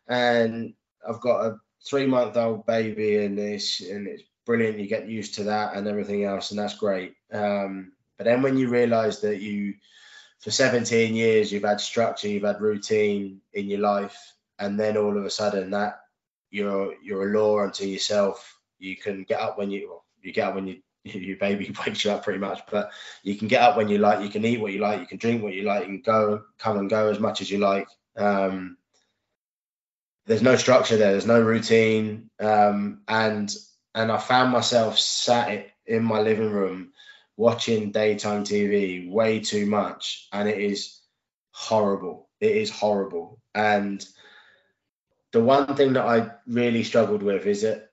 and 0.08 0.74
I've 1.06 1.20
got 1.20 1.46
a 1.46 1.56
three 1.86 2.06
month 2.06 2.36
old 2.36 2.66
baby 2.66 3.24
and 3.24 3.36
this 3.36 3.80
and 3.80 4.06
it's 4.06 4.22
brilliant. 4.46 4.78
You 4.78 4.86
get 4.86 5.08
used 5.08 5.34
to 5.36 5.44
that 5.44 5.74
and 5.74 5.86
everything 5.86 6.24
else, 6.24 6.50
and 6.50 6.58
that's 6.58 6.76
great. 6.76 7.14
Um, 7.32 7.92
but 8.20 8.26
then 8.26 8.42
when 8.42 8.58
you 8.58 8.68
realise 8.68 9.20
that 9.20 9.40
you 9.40 9.76
for 10.40 10.50
17 10.50 11.14
years 11.14 11.50
you've 11.50 11.62
had 11.62 11.80
structure, 11.80 12.28
you've 12.28 12.42
had 12.42 12.60
routine 12.60 13.40
in 13.54 13.66
your 13.66 13.80
life, 13.80 14.34
and 14.58 14.78
then 14.78 14.98
all 14.98 15.16
of 15.16 15.24
a 15.24 15.30
sudden 15.30 15.70
that 15.70 16.00
you're 16.50 16.92
you're 17.02 17.30
a 17.30 17.32
law 17.32 17.62
unto 17.62 17.86
yourself. 17.86 18.58
You 18.78 18.94
can 18.94 19.22
get 19.22 19.40
up 19.40 19.56
when 19.56 19.70
you 19.70 20.02
you 20.20 20.34
get 20.34 20.48
up 20.48 20.54
when 20.54 20.66
you 20.66 20.82
your 21.04 21.38
baby 21.38 21.74
wakes 21.86 22.04
you 22.04 22.10
up 22.10 22.22
pretty 22.22 22.40
much, 22.40 22.60
but 22.70 22.90
you 23.22 23.36
can 23.36 23.48
get 23.48 23.62
up 23.62 23.78
when 23.78 23.88
you 23.88 23.96
like. 23.96 24.20
You 24.20 24.28
can 24.28 24.44
eat 24.44 24.60
what 24.60 24.74
you 24.74 24.80
like. 24.80 25.00
You 25.00 25.06
can 25.06 25.16
drink 25.16 25.42
what 25.42 25.54
you 25.54 25.62
like. 25.62 25.84
Can 25.84 26.02
go 26.02 26.42
come 26.58 26.76
and 26.76 26.90
go 26.90 27.08
as 27.08 27.18
much 27.18 27.40
as 27.40 27.50
you 27.50 27.56
like. 27.56 27.88
Um, 28.18 28.76
there's 30.26 30.42
no 30.42 30.56
structure 30.56 30.98
there. 30.98 31.12
There's 31.12 31.24
no 31.24 31.40
routine, 31.40 32.28
um, 32.38 33.00
and 33.08 33.50
and 33.94 34.12
I 34.12 34.18
found 34.18 34.52
myself 34.52 34.98
sat 34.98 35.68
in 35.86 36.04
my 36.04 36.20
living 36.20 36.50
room 36.50 36.92
watching 37.40 37.90
daytime 37.90 38.44
TV 38.44 39.10
way 39.10 39.40
too 39.40 39.64
much, 39.64 40.28
and 40.30 40.46
it 40.46 40.58
is 40.58 41.00
horrible. 41.52 42.28
It 42.40 42.54
is 42.54 42.70
horrible, 42.70 43.40
and 43.54 44.04
the 45.32 45.42
one 45.42 45.74
thing 45.74 45.94
that 45.94 46.04
I 46.04 46.32
really 46.46 46.84
struggled 46.84 47.22
with 47.22 47.46
is 47.46 47.62
that 47.62 47.90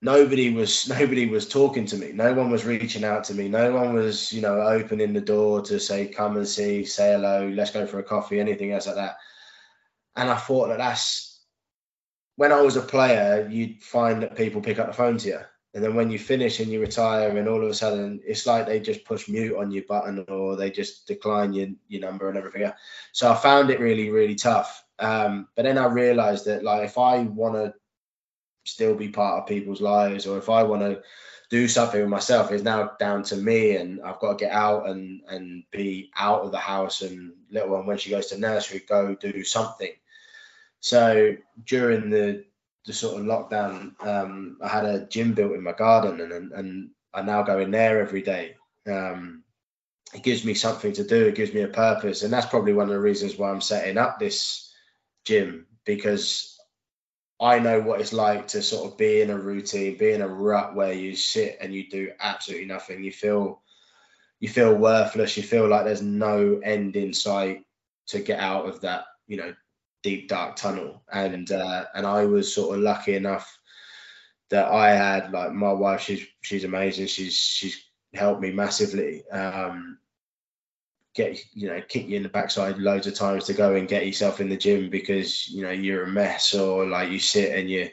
nobody 0.00 0.54
was 0.54 0.88
nobody 1.00 1.26
was 1.26 1.46
talking 1.46 1.84
to 1.86 1.96
me. 1.96 2.12
No 2.12 2.32
one 2.32 2.50
was 2.50 2.64
reaching 2.64 3.04
out 3.04 3.24
to 3.24 3.34
me. 3.34 3.48
No 3.48 3.72
one 3.72 3.92
was, 3.94 4.32
you 4.32 4.40
know, 4.40 4.62
opening 4.62 5.12
the 5.12 5.20
door 5.20 5.60
to 5.62 5.78
say, 5.78 6.06
come 6.06 6.38
and 6.38 6.48
see, 6.48 6.86
say 6.86 7.12
hello, 7.12 7.48
let's 7.48 7.72
go 7.72 7.86
for 7.86 7.98
a 7.98 8.02
coffee, 8.02 8.40
anything 8.40 8.72
else 8.72 8.86
like 8.86 8.96
that. 8.96 9.16
And 10.16 10.30
I 10.30 10.36
thought 10.36 10.68
that 10.68 10.78
that's 10.78 11.44
when 12.36 12.52
I 12.52 12.62
was 12.62 12.76
a 12.76 12.82
player, 12.82 13.46
you'd 13.50 13.82
find 13.82 14.22
that 14.22 14.36
people 14.36 14.62
pick 14.62 14.78
up 14.78 14.86
the 14.86 14.94
phone 14.94 15.18
to 15.18 15.28
you. 15.28 15.40
And 15.72 15.84
then 15.84 15.94
when 15.94 16.10
you 16.10 16.18
finish 16.18 16.58
and 16.58 16.70
you 16.70 16.80
retire, 16.80 17.36
and 17.36 17.48
all 17.48 17.62
of 17.62 17.70
a 17.70 17.74
sudden 17.74 18.20
it's 18.24 18.46
like 18.46 18.66
they 18.66 18.80
just 18.80 19.04
push 19.04 19.28
mute 19.28 19.56
on 19.56 19.70
your 19.70 19.84
button 19.84 20.24
or 20.28 20.56
they 20.56 20.70
just 20.70 21.06
decline 21.06 21.52
your, 21.52 21.68
your 21.88 22.00
number 22.00 22.28
and 22.28 22.36
everything. 22.36 22.62
Else. 22.62 22.74
So 23.12 23.30
I 23.30 23.36
found 23.36 23.70
it 23.70 23.80
really, 23.80 24.10
really 24.10 24.34
tough. 24.34 24.84
Um, 24.98 25.48
but 25.54 25.62
then 25.62 25.78
I 25.78 25.86
realized 25.86 26.46
that 26.46 26.64
like 26.64 26.84
if 26.84 26.98
I 26.98 27.20
want 27.20 27.54
to 27.54 27.74
still 28.64 28.94
be 28.94 29.08
part 29.08 29.40
of 29.40 29.48
people's 29.48 29.80
lives 29.80 30.26
or 30.26 30.38
if 30.38 30.48
I 30.48 30.64
want 30.64 30.82
to 30.82 31.02
do 31.50 31.66
something 31.68 32.00
with 32.00 32.10
myself, 32.10 32.52
it's 32.52 32.62
now 32.62 32.92
down 32.98 33.22
to 33.24 33.36
me 33.36 33.76
and 33.76 34.00
I've 34.02 34.20
got 34.20 34.38
to 34.38 34.44
get 34.44 34.52
out 34.52 34.88
and 34.88 35.22
and 35.28 35.64
be 35.70 36.10
out 36.16 36.42
of 36.42 36.52
the 36.52 36.58
house 36.58 37.02
and 37.02 37.32
little 37.50 37.70
one 37.70 37.86
when 37.86 37.98
she 37.98 38.10
goes 38.10 38.26
to 38.26 38.38
nursery 38.38 38.82
go 38.86 39.14
do 39.14 39.44
something. 39.44 39.92
So 40.80 41.36
during 41.64 42.10
the 42.10 42.44
the 42.86 42.92
sort 42.92 43.20
of 43.20 43.26
lockdown, 43.26 43.92
um, 44.06 44.58
I 44.62 44.68
had 44.68 44.84
a 44.84 45.06
gym 45.06 45.34
built 45.34 45.52
in 45.52 45.62
my 45.62 45.72
garden 45.72 46.20
and 46.20 46.52
and, 46.52 46.90
I 47.12 47.22
now 47.22 47.42
go 47.42 47.58
in 47.58 47.72
there 47.72 48.00
every 48.00 48.22
day. 48.22 48.54
Um, 48.86 49.42
it 50.14 50.22
gives 50.22 50.44
me 50.44 50.54
something 50.54 50.92
to 50.92 51.02
do. 51.02 51.26
It 51.26 51.34
gives 51.34 51.52
me 51.52 51.62
a 51.62 51.68
purpose, 51.68 52.22
and 52.22 52.32
that's 52.32 52.46
probably 52.46 52.72
one 52.72 52.86
of 52.86 52.92
the 52.92 53.00
reasons 53.00 53.36
why 53.36 53.50
I'm 53.50 53.60
setting 53.60 53.98
up 53.98 54.20
this 54.20 54.72
gym 55.24 55.66
because 55.84 56.56
I 57.40 57.58
know 57.58 57.80
what 57.80 58.00
it's 58.00 58.12
like 58.12 58.48
to 58.48 58.62
sort 58.62 58.92
of 58.92 58.98
be 58.98 59.22
in 59.22 59.30
a 59.30 59.36
routine, 59.36 59.96
be 59.96 60.12
in 60.12 60.22
a 60.22 60.28
rut 60.28 60.74
where 60.74 60.92
you 60.92 61.16
sit 61.16 61.58
and 61.60 61.74
you 61.74 61.88
do 61.88 62.12
absolutely 62.20 62.66
nothing. 62.66 63.02
You 63.02 63.12
feel 63.12 63.62
you 64.40 64.48
feel 64.48 64.74
worthless. 64.74 65.36
You 65.36 65.42
feel 65.42 65.66
like 65.68 65.84
there's 65.84 66.02
no 66.02 66.60
end 66.62 66.96
in 66.96 67.12
sight 67.12 67.64
to 68.08 68.20
get 68.20 68.40
out 68.40 68.68
of 68.68 68.82
that, 68.82 69.04
you 69.26 69.36
know, 69.36 69.54
deep 70.02 70.28
dark 70.28 70.56
tunnel. 70.56 71.02
And 71.12 71.50
uh, 71.50 71.86
and 71.94 72.06
I 72.06 72.24
was 72.26 72.52
sort 72.52 72.76
of 72.76 72.82
lucky 72.82 73.14
enough 73.14 73.58
that 74.50 74.68
I 74.68 74.90
had 74.90 75.32
like 75.32 75.52
my 75.52 75.72
wife. 75.72 76.02
She's 76.02 76.26
she's 76.40 76.64
amazing. 76.64 77.06
She's 77.06 77.36
she's 77.36 77.82
helped 78.14 78.40
me 78.40 78.52
massively. 78.52 79.28
Um, 79.30 79.98
get 81.14 81.38
you 81.54 81.68
know 81.68 81.80
kick 81.88 82.06
you 82.06 82.16
in 82.16 82.22
the 82.22 82.28
backside 82.28 82.78
loads 82.78 83.06
of 83.06 83.14
times 83.14 83.44
to 83.44 83.52
go 83.52 83.74
and 83.74 83.88
get 83.88 84.06
yourself 84.06 84.40
in 84.40 84.48
the 84.48 84.56
gym 84.56 84.90
because 84.90 85.48
you 85.48 85.62
know 85.62 85.70
you're 85.70 86.04
a 86.04 86.08
mess 86.08 86.54
or 86.54 86.86
like 86.86 87.10
you 87.10 87.18
sit 87.18 87.56
and 87.56 87.68
you 87.68 87.88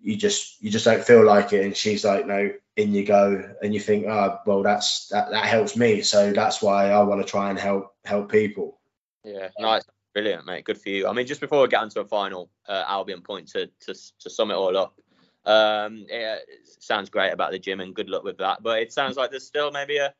you 0.00 0.16
just 0.16 0.62
you 0.62 0.70
just 0.70 0.84
don't 0.84 1.04
feel 1.04 1.24
like 1.24 1.52
it 1.52 1.64
and 1.64 1.76
she's 1.76 2.04
like 2.04 2.26
no 2.26 2.52
in 2.76 2.92
you 2.92 3.04
go 3.04 3.42
and 3.62 3.74
you 3.74 3.80
think 3.80 4.06
oh 4.06 4.38
well 4.46 4.62
that's 4.62 5.08
that, 5.08 5.30
that 5.30 5.46
helps 5.46 5.76
me 5.76 6.02
so 6.02 6.32
that's 6.32 6.62
why 6.62 6.90
I 6.90 7.02
want 7.02 7.20
to 7.20 7.28
try 7.28 7.50
and 7.50 7.58
help 7.58 7.94
help 8.04 8.30
people 8.30 8.80
yeah 9.24 9.48
nice 9.58 9.82
brilliant 10.14 10.46
mate 10.46 10.64
good 10.64 10.80
for 10.80 10.88
you 10.88 11.06
I 11.06 11.12
mean 11.12 11.26
just 11.26 11.40
before 11.40 11.60
we 11.60 11.68
get 11.68 11.82
onto 11.82 12.00
a 12.00 12.04
final 12.06 12.48
uh, 12.66 12.84
Albion 12.86 13.20
point 13.20 13.48
to, 13.48 13.66
to 13.80 13.94
to 14.20 14.30
sum 14.30 14.50
it 14.50 14.54
all 14.54 14.76
up 14.76 14.98
um 15.44 16.06
it 16.08 16.48
sounds 16.78 17.10
great 17.10 17.32
about 17.32 17.50
the 17.50 17.58
gym 17.58 17.80
and 17.80 17.94
good 17.94 18.08
luck 18.08 18.24
with 18.24 18.38
that 18.38 18.62
but 18.62 18.80
it 18.80 18.92
sounds 18.92 19.16
like 19.16 19.30
there's 19.30 19.46
still 19.46 19.70
maybe 19.70 19.98
a 19.98 20.14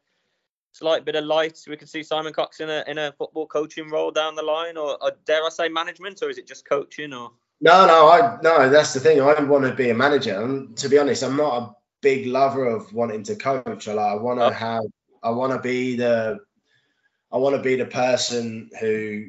slight 0.74 1.04
bit 1.04 1.14
of 1.14 1.24
light 1.24 1.58
we 1.68 1.76
can 1.76 1.86
see 1.86 2.02
Simon 2.02 2.32
Cox 2.32 2.60
in 2.60 2.68
a 2.68 2.84
in 2.86 2.98
a 2.98 3.12
football 3.12 3.46
coaching 3.46 3.88
role 3.88 4.10
down 4.10 4.34
the 4.34 4.42
line, 4.42 4.76
or, 4.76 5.02
or 5.02 5.12
dare 5.24 5.44
I 5.44 5.48
say 5.48 5.68
management, 5.68 6.20
or 6.22 6.28
is 6.28 6.36
it 6.36 6.46
just 6.46 6.68
coaching? 6.68 7.14
Or 7.14 7.30
no, 7.60 7.86
no, 7.86 8.08
I 8.08 8.38
no, 8.42 8.68
that's 8.68 8.92
the 8.92 9.00
thing. 9.00 9.20
I 9.20 9.40
want 9.42 9.64
to 9.64 9.72
be 9.72 9.90
a 9.90 9.94
manager, 9.94 10.42
and 10.42 10.76
to 10.78 10.88
be 10.88 10.98
honest, 10.98 11.22
I'm 11.22 11.36
not 11.36 11.62
a 11.62 11.74
big 12.02 12.26
lover 12.26 12.66
of 12.66 12.92
wanting 12.92 13.22
to 13.24 13.36
coach. 13.36 13.88
I 13.88 13.92
like, 13.94 14.06
I 14.06 14.14
want 14.16 14.40
to 14.40 14.46
oh. 14.46 14.50
have, 14.50 14.82
I 15.22 15.30
want 15.30 15.52
to 15.52 15.60
be 15.60 15.96
the, 15.96 16.40
I 17.32 17.38
want 17.38 17.56
to 17.56 17.62
be 17.62 17.76
the 17.76 17.86
person 17.86 18.68
who 18.80 19.26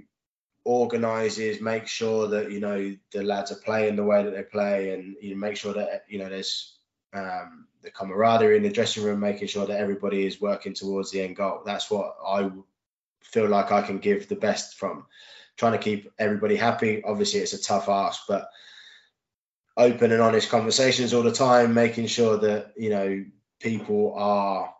organizes, 0.65 1.61
make 1.61 1.87
sure 1.87 2.27
that 2.27 2.51
you 2.51 2.59
know 2.59 2.95
the 3.11 3.23
lads 3.23 3.51
are 3.51 3.61
playing 3.63 3.95
the 3.95 4.03
way 4.03 4.23
that 4.23 4.31
they 4.31 4.43
play, 4.43 4.93
and 4.93 5.15
you 5.21 5.31
know, 5.31 5.37
make 5.37 5.55
sure 5.55 5.73
that 5.73 6.03
you 6.09 6.19
know 6.19 6.27
there's 6.27 6.77
um, 7.13 7.67
the 7.81 7.91
camaraderie 7.91 8.57
in 8.57 8.63
the 8.63 8.69
dressing 8.69 9.03
room, 9.03 9.19
making 9.19 9.47
sure 9.47 9.65
that 9.65 9.79
everybody 9.79 10.25
is 10.25 10.41
working 10.41 10.73
towards 10.73 11.11
the 11.11 11.21
end 11.21 11.37
goal. 11.37 11.61
That's 11.65 11.89
what 11.89 12.17
I 12.27 12.51
feel 13.23 13.47
like 13.47 13.71
I 13.71 13.83
can 13.83 13.99
give 13.99 14.27
the 14.27 14.35
best 14.35 14.75
from. 14.75 15.05
Trying 15.55 15.73
to 15.73 15.77
keep 15.77 16.11
everybody 16.19 16.57
happy. 16.57 17.01
Obviously, 17.05 17.39
it's 17.39 17.53
a 17.53 17.61
tough 17.61 17.87
ask, 17.87 18.23
but 18.27 18.49
open 19.77 20.11
and 20.11 20.21
honest 20.21 20.49
conversations 20.49 21.13
all 21.13 21.23
the 21.23 21.31
time, 21.31 21.73
making 21.73 22.07
sure 22.07 22.37
that 22.37 22.73
you 22.75 22.89
know 22.89 23.23
people 23.61 24.13
are 24.17 24.73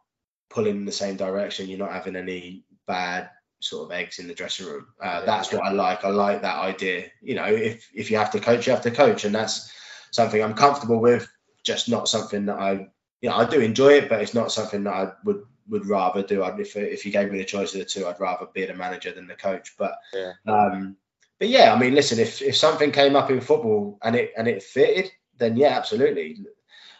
pulling 0.50 0.78
in 0.78 0.86
the 0.86 0.92
same 0.92 1.16
direction. 1.16 1.70
You're 1.70 1.78
not 1.78 1.94
having 1.94 2.16
any 2.16 2.64
bad 2.88 3.30
sort 3.60 3.86
of 3.86 3.98
eggs 3.98 4.20
in 4.20 4.28
the 4.28 4.34
dressing 4.34 4.68
room. 4.68 4.88
Uh, 5.02 5.26
that's 5.26 5.52
what 5.52 5.64
I 5.64 5.72
like. 5.72 6.04
I 6.04 6.10
like 6.10 6.42
that 6.42 6.60
idea. 6.60 7.08
You 7.22 7.36
know, 7.36 7.46
if 7.46 7.90
if 7.94 8.12
you 8.12 8.18
have 8.18 8.32
to 8.32 8.40
coach, 8.40 8.68
you 8.68 8.74
have 8.74 8.84
to 8.84 8.92
coach, 8.92 9.26
and 9.26 9.34
that's 9.34 9.72
something 10.12 10.42
I'm 10.42 10.54
comfortable 10.54 11.00
with. 11.00 11.28
Just 11.64 11.90
not 11.90 12.08
something 12.08 12.46
that 12.46 12.60
I, 12.60 12.88
you 13.22 13.30
know, 13.30 13.36
I 13.36 13.46
do 13.46 13.60
enjoy 13.60 13.94
it, 13.94 14.10
but 14.10 14.22
it's 14.22 14.34
not 14.34 14.52
something 14.52 14.84
that 14.84 14.94
I 14.94 15.12
would 15.24 15.44
would 15.68 15.88
rather 15.88 16.22
do. 16.22 16.44
I'd, 16.44 16.60
if 16.60 16.76
if 16.76 17.06
you 17.06 17.12
gave 17.12 17.32
me 17.32 17.40
the 17.40 17.46
choice 17.46 17.74
of 17.74 17.80
the 17.80 17.86
two, 17.86 18.08
I'd 18.08 18.20
rather 18.20 18.48
be 18.54 18.66
the 18.66 18.74
manager 18.74 19.12
than 19.12 19.28
the 19.28 19.36
coach. 19.36 19.76
But 19.78 19.98
Yeah. 20.14 20.34
um, 20.48 20.98
but 21.40 21.50
yeah, 21.50 21.74
I 21.74 21.80
mean, 21.80 21.96
listen, 21.96 22.20
if 22.20 22.42
if 22.42 22.56
something 22.56 22.92
came 22.92 23.16
up 23.16 23.32
in 23.32 23.42
football 23.42 23.98
and 24.04 24.16
it 24.16 24.34
and 24.38 24.48
it 24.48 24.64
fitted, 24.64 25.12
then 25.38 25.58
yeah, 25.58 25.78
absolutely. 25.78 26.46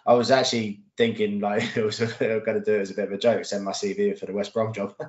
I 0.08 0.14
was 0.14 0.30
actually 0.32 0.84
thinking 0.98 1.40
like 1.40 1.64
it 1.78 1.84
was 1.84 2.00
going 2.00 2.20
to 2.20 2.64
do 2.64 2.76
it 2.76 2.82
as 2.82 2.92
a 2.92 2.96
bit 2.96 3.06
of 3.06 3.14
a 3.14 3.18
joke, 3.18 3.46
send 3.46 3.64
my 3.64 3.72
CV 3.72 4.18
for 4.18 4.26
the 4.26 4.34
West 4.34 4.54
Brom 4.54 4.74
job. 4.74 4.96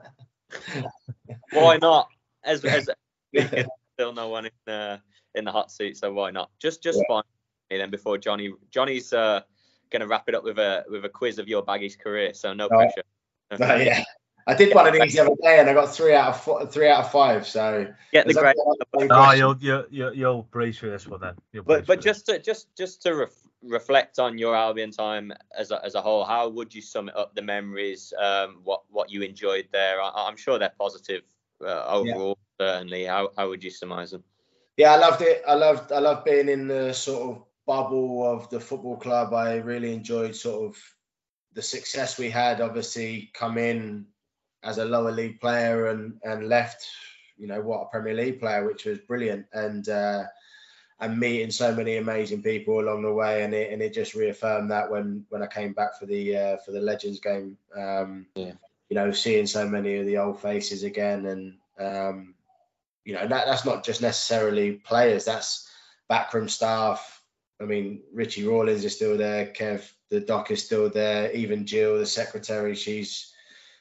why 1.50 1.76
not? 1.78 2.08
As 2.44 2.64
as 2.64 2.88
still 3.94 4.12
no 4.12 4.28
one 4.28 4.46
in 4.46 4.52
the 4.66 5.00
in 5.34 5.44
the 5.44 5.52
hot 5.52 5.70
seat, 5.70 5.96
so 5.96 6.12
why 6.12 6.30
not? 6.30 6.50
Just 6.58 6.82
just 6.82 6.98
Yeah. 6.98 7.04
finally 7.08 7.26
then 7.70 7.90
before 7.90 8.18
Johnny 8.18 8.52
Johnny's 8.70 9.12
uh, 9.12 9.40
gonna 9.90 10.06
wrap 10.06 10.28
it 10.28 10.34
up 10.34 10.44
with 10.44 10.58
a 10.58 10.84
with 10.88 11.04
a 11.04 11.08
quiz 11.08 11.38
of 11.38 11.48
your 11.48 11.64
baggies 11.64 11.98
career, 11.98 12.34
so 12.34 12.52
no 12.52 12.68
Right. 12.68 12.90
pressure. 12.90 13.02
But 13.48 13.84
yeah, 13.84 14.02
I 14.48 14.54
did 14.54 14.74
one 14.74 14.86
of 14.86 14.92
these 14.94 15.14
the 15.14 15.22
other 15.22 15.34
day 15.42 15.58
and 15.58 15.68
I 15.68 15.74
got 15.74 15.92
three 15.92 16.14
out 16.14 16.28
of 16.28 16.40
four, 16.40 16.66
three 16.66 16.88
out 16.88 17.04
of 17.04 17.10
five. 17.10 17.46
So 17.46 17.92
Get 18.12 18.26
the 18.26 18.30
Is 18.30 18.36
that 18.36 18.42
great. 18.42 18.56
one 18.92 19.08
Oh, 19.10 19.24
question? 19.24 19.38
you'll 19.38 19.56
you'll 19.60 19.84
you'll, 19.90 20.14
you'll 20.14 20.42
breeze 20.44 20.78
through 20.78 20.90
this 20.90 21.06
one 21.06 21.20
then. 21.20 21.34
You'll 21.52 21.64
But 21.64 21.86
but 21.86 22.00
through 22.00 22.12
just 22.12 22.26
to 22.26 22.38
just 22.38 22.74
just 22.76 23.02
to 23.02 23.14
ref, 23.14 23.32
reflect 23.62 24.20
on 24.20 24.38
your 24.38 24.54
Albion 24.54 24.92
time 24.92 25.32
as 25.58 25.72
a, 25.72 25.84
as 25.84 25.96
a 25.96 26.00
whole, 26.00 26.24
how 26.24 26.48
would 26.48 26.72
you 26.72 26.80
sum 26.80 27.10
up 27.16 27.34
the 27.34 27.42
memories? 27.42 28.12
Um, 28.18 28.60
what 28.62 28.82
what 28.88 29.10
you 29.10 29.22
enjoyed 29.22 29.68
there? 29.72 30.00
I, 30.00 30.10
I'm 30.14 30.36
sure 30.36 30.58
they're 30.60 30.72
positive 30.78 31.22
uh, 31.64 31.84
overall. 31.86 32.38
Certainly, 32.60 33.04
how 33.04 33.30
how 33.36 33.48
would 33.48 33.64
you 33.64 33.70
surmise 33.70 34.12
them? 34.12 34.22
Yeah, 34.76 34.92
I 34.92 34.96
loved 34.96 35.22
it. 35.22 35.42
I 35.46 35.54
loved 35.54 35.90
I 35.90 35.98
loved 35.98 36.24
being 36.24 36.48
in 36.48 36.68
the 36.68 36.92
sort 36.92 37.22
of 37.36 37.42
bubble 37.66 38.24
of 38.24 38.48
the 38.50 38.60
football 38.60 38.96
club. 38.96 39.34
I 39.34 39.56
really 39.56 39.92
enjoyed 39.92 40.36
sort 40.36 40.70
of 40.70 40.82
the 41.52 41.62
success 41.62 42.16
we 42.16 42.30
had. 42.30 42.60
Obviously, 42.60 43.30
come 43.34 43.58
in 43.58 44.06
as 44.66 44.78
a 44.78 44.84
lower 44.84 45.12
league 45.12 45.40
player 45.40 45.86
and 45.86 46.18
and 46.22 46.48
left, 46.48 46.86
you 47.38 47.46
know, 47.46 47.60
what 47.60 47.82
a 47.82 47.86
Premier 47.86 48.14
League 48.14 48.40
player, 48.40 48.64
which 48.66 48.84
was 48.84 48.98
brilliant. 48.98 49.46
And 49.52 49.88
uh, 49.88 50.24
and 50.98 51.18
meeting 51.18 51.50
so 51.50 51.74
many 51.74 51.96
amazing 51.96 52.42
people 52.42 52.80
along 52.80 53.02
the 53.02 53.12
way, 53.12 53.42
and 53.42 53.54
it 53.54 53.72
and 53.72 53.82
it 53.82 53.94
just 53.94 54.14
reaffirmed 54.14 54.70
that 54.70 54.90
when 54.90 55.24
when 55.28 55.42
I 55.42 55.46
came 55.46 55.72
back 55.72 55.98
for 55.98 56.06
the 56.06 56.36
uh, 56.36 56.56
for 56.58 56.72
the 56.72 56.80
Legends 56.80 57.20
game. 57.20 57.56
Um, 57.76 58.26
Yeah. 58.34 58.52
You 58.88 58.94
know, 58.94 59.10
seeing 59.10 59.46
so 59.48 59.68
many 59.68 59.96
of 59.96 60.06
the 60.06 60.18
old 60.18 60.40
faces 60.40 60.84
again, 60.84 61.26
and 61.26 61.54
um, 61.80 62.36
you 63.06 63.14
know 63.14 63.26
that 63.26 63.46
that's 63.46 63.64
not 63.64 63.84
just 63.84 64.02
necessarily 64.02 64.72
players 64.72 65.24
that's 65.24 65.70
backroom 66.08 66.48
staff 66.48 67.22
i 67.60 67.64
mean 67.64 68.02
richie 68.12 68.46
rawlins 68.46 68.84
is 68.84 68.94
still 68.94 69.16
there 69.16 69.46
kev 69.46 69.88
the 70.10 70.20
doc 70.20 70.50
is 70.50 70.62
still 70.62 70.90
there 70.90 71.32
even 71.32 71.64
jill 71.64 71.98
the 71.98 72.04
secretary 72.04 72.74
she's 72.74 73.32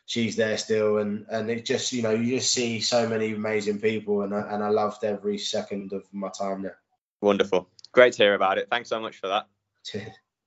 she's 0.06 0.36
there 0.36 0.58
still 0.58 1.00
and 1.00 1.26
and 1.30 1.50
it 1.50 1.66
just 1.66 1.92
you 1.92 2.02
know 2.02 2.12
you 2.12 2.38
just 2.38 2.52
see 2.52 2.80
so 2.80 3.10
many 3.10 3.34
amazing 3.34 3.80
people 3.80 4.22
and 4.22 4.34
I, 4.34 4.54
and 4.54 4.64
I 4.64 4.70
loved 4.70 5.04
every 5.04 5.38
second 5.38 5.94
of 5.94 6.04
my 6.12 6.30
time 6.30 6.62
there 6.62 6.78
Wonderful, 7.26 7.68
great 7.92 8.14
to 8.14 8.24
hear 8.24 8.36
about 8.36 8.60
it. 8.60 8.68
Thanks 8.70 8.90
so 8.90 9.00
much 9.00 9.18
for 9.18 9.28
that. 9.28 9.48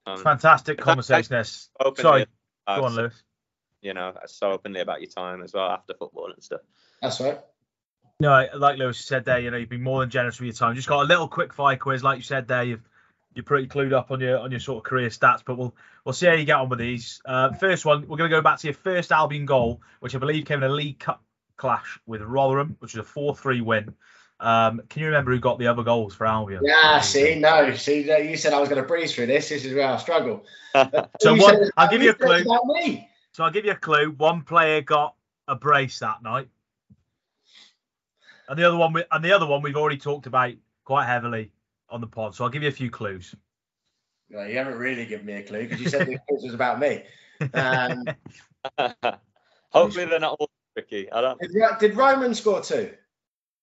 Um, 0.06 0.22
Fantastic 0.22 0.78
conversation. 0.78 1.36
This. 1.36 1.68
Sorry, 1.96 2.26
about, 2.66 2.78
go 2.78 2.84
on, 2.86 2.94
Lewis. 2.94 3.22
You 3.82 3.94
know, 3.94 4.14
so 4.26 4.52
openly 4.52 4.80
about 4.80 5.00
your 5.00 5.10
time 5.10 5.42
as 5.42 5.52
well 5.52 5.68
after 5.68 5.92
football 5.92 6.30
and 6.32 6.42
stuff. 6.42 6.60
that's 7.02 7.20
right 7.20 7.38
No, 8.20 8.46
like 8.54 8.78
Lewis 8.78 8.98
said 8.98 9.24
there, 9.24 9.38
you 9.38 9.50
know, 9.50 9.56
you've 9.56 9.68
been 9.68 9.82
more 9.82 10.00
than 10.00 10.08
generous 10.08 10.40
with 10.40 10.46
your 10.46 10.54
time. 10.54 10.76
Just 10.76 10.88
got 10.88 11.02
a 11.02 11.06
little 11.06 11.28
quick 11.28 11.52
fire 11.52 11.76
quiz, 11.76 12.02
like 12.02 12.16
you 12.16 12.22
said 12.22 12.48
there. 12.48 12.64
You've 12.64 12.88
you're 13.38 13.44
pretty 13.44 13.68
clued 13.68 13.92
up 13.92 14.10
on 14.10 14.20
your 14.20 14.40
on 14.40 14.50
your 14.50 14.58
sort 14.58 14.78
of 14.78 14.82
career 14.82 15.10
stats, 15.10 15.42
but 15.46 15.56
we'll 15.56 15.72
we'll 16.04 16.12
see 16.12 16.26
how 16.26 16.32
you 16.32 16.44
get 16.44 16.56
on 16.56 16.68
with 16.68 16.80
these. 16.80 17.22
Uh, 17.24 17.52
first 17.52 17.84
one, 17.84 18.00
we're 18.08 18.16
going 18.16 18.28
to 18.28 18.36
go 18.36 18.42
back 18.42 18.58
to 18.58 18.66
your 18.66 18.74
first 18.74 19.12
Albion 19.12 19.46
goal, 19.46 19.80
which 20.00 20.12
I 20.16 20.18
believe 20.18 20.44
came 20.44 20.64
in 20.64 20.68
a 20.68 20.74
League 20.74 20.98
Cup 20.98 21.22
clash 21.56 22.00
with 22.04 22.20
Rotherham, 22.20 22.74
which 22.80 22.94
was 22.94 23.06
a 23.06 23.08
four-three 23.08 23.60
win. 23.60 23.94
Um, 24.40 24.82
can 24.88 25.02
you 25.02 25.06
remember 25.06 25.30
who 25.30 25.38
got 25.38 25.60
the 25.60 25.68
other 25.68 25.84
goals 25.84 26.16
for 26.16 26.26
Albion? 26.26 26.62
yeah 26.64 27.00
see 27.00 27.36
no 27.36 27.74
see 27.74 28.08
you 28.28 28.36
said 28.36 28.52
i 28.52 28.60
was 28.60 28.68
going 28.68 28.80
to 28.80 28.86
breeze 28.86 29.12
through 29.12 29.26
this 29.26 29.48
this 29.48 29.64
is 29.64 29.74
where 29.74 29.88
i 29.88 29.96
struggle 29.96 30.44
So 31.20 31.34
one- 31.34 31.40
said 31.40 31.70
I'll 31.76 31.90
give 31.90 32.02
you 32.02 32.10
a 32.10 32.14
clue. 32.14 32.44
So 33.32 33.44
I'll 33.44 33.50
give 33.50 33.64
you 33.64 33.72
a 33.72 33.76
clue. 33.76 34.10
One 34.12 34.42
player 34.42 34.80
got 34.80 35.14
a 35.46 35.54
brace 35.54 36.00
that 36.00 36.22
night, 36.22 36.48
and 38.48 38.58
the 38.58 38.64
other 38.64 38.76
one, 38.76 38.92
we, 38.92 39.04
and 39.10 39.24
the 39.24 39.32
other 39.32 39.46
one 39.46 39.62
we've 39.62 39.76
already 39.76 39.98
talked 39.98 40.26
about 40.26 40.54
quite 40.84 41.06
heavily 41.06 41.52
on 41.90 42.00
the 42.00 42.06
pod. 42.06 42.34
So 42.34 42.44
I'll 42.44 42.50
give 42.50 42.62
you 42.62 42.68
a 42.68 42.72
few 42.72 42.90
clues. 42.90 43.34
No, 44.30 44.44
you 44.44 44.58
haven't 44.58 44.78
really 44.78 45.06
given 45.06 45.26
me 45.26 45.34
a 45.34 45.42
clue 45.42 45.62
because 45.62 45.80
you 45.80 45.88
said 45.88 46.06
the 46.06 46.18
quiz 46.28 46.44
was 46.44 46.54
about 46.54 46.78
me 46.78 47.02
um, 47.54 48.04
Hopefully 49.70 50.06
they're 50.06 50.20
not 50.20 50.36
all 50.38 50.50
tricky. 50.74 51.10
I 51.10 51.20
don't. 51.20 51.40
Did, 51.40 51.50
Ro- 51.54 51.76
did 51.78 51.96
Roman 51.96 52.34
score 52.34 52.60
two? 52.60 52.92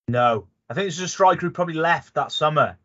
No, 0.07 0.47
I 0.69 0.73
think 0.73 0.87
this 0.87 0.95
is 0.95 1.01
a 1.01 1.07
striker 1.07 1.41
who 1.41 1.51
probably 1.51 1.75
left 1.75 2.13
that 2.15 2.31
summer. 2.31 2.77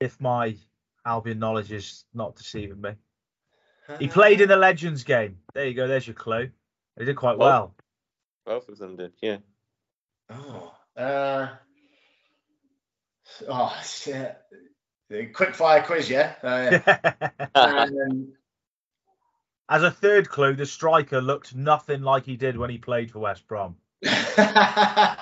If 0.00 0.20
my 0.20 0.56
Albion 1.04 1.38
knowledge 1.38 1.72
is 1.72 2.04
not 2.14 2.36
deceiving 2.36 2.80
me, 2.80 2.90
he 3.98 4.08
played 4.08 4.40
in 4.40 4.48
the 4.48 4.56
Legends 4.56 5.04
game. 5.04 5.38
There 5.54 5.66
you 5.66 5.74
go. 5.74 5.88
There's 5.88 6.06
your 6.06 6.14
clue. 6.14 6.50
He 6.98 7.04
did 7.04 7.16
quite 7.16 7.38
well. 7.38 7.74
Both 8.44 8.68
of 8.68 8.78
them 8.78 8.96
did. 8.96 9.12
Yeah. 9.22 9.38
Oh, 10.30 10.74
uh, 10.96 11.48
oh, 13.48 13.80
shit. 13.84 14.36
The 15.10 15.26
quick 15.26 15.54
fire 15.54 15.82
quiz, 15.82 16.10
yeah. 16.10 16.34
Uh, 16.42 17.38
um, 17.58 18.32
As 19.70 19.82
a 19.82 19.90
third 19.90 20.30
clue, 20.30 20.54
the 20.54 20.64
striker 20.64 21.20
looked 21.20 21.54
nothing 21.54 22.00
like 22.02 22.24
he 22.24 22.36
did 22.36 22.56
when 22.56 22.70
he 22.70 22.78
played 22.78 23.10
for 23.10 23.18
West 23.18 23.46
Brom. 23.46 23.76
oh, 24.06 25.16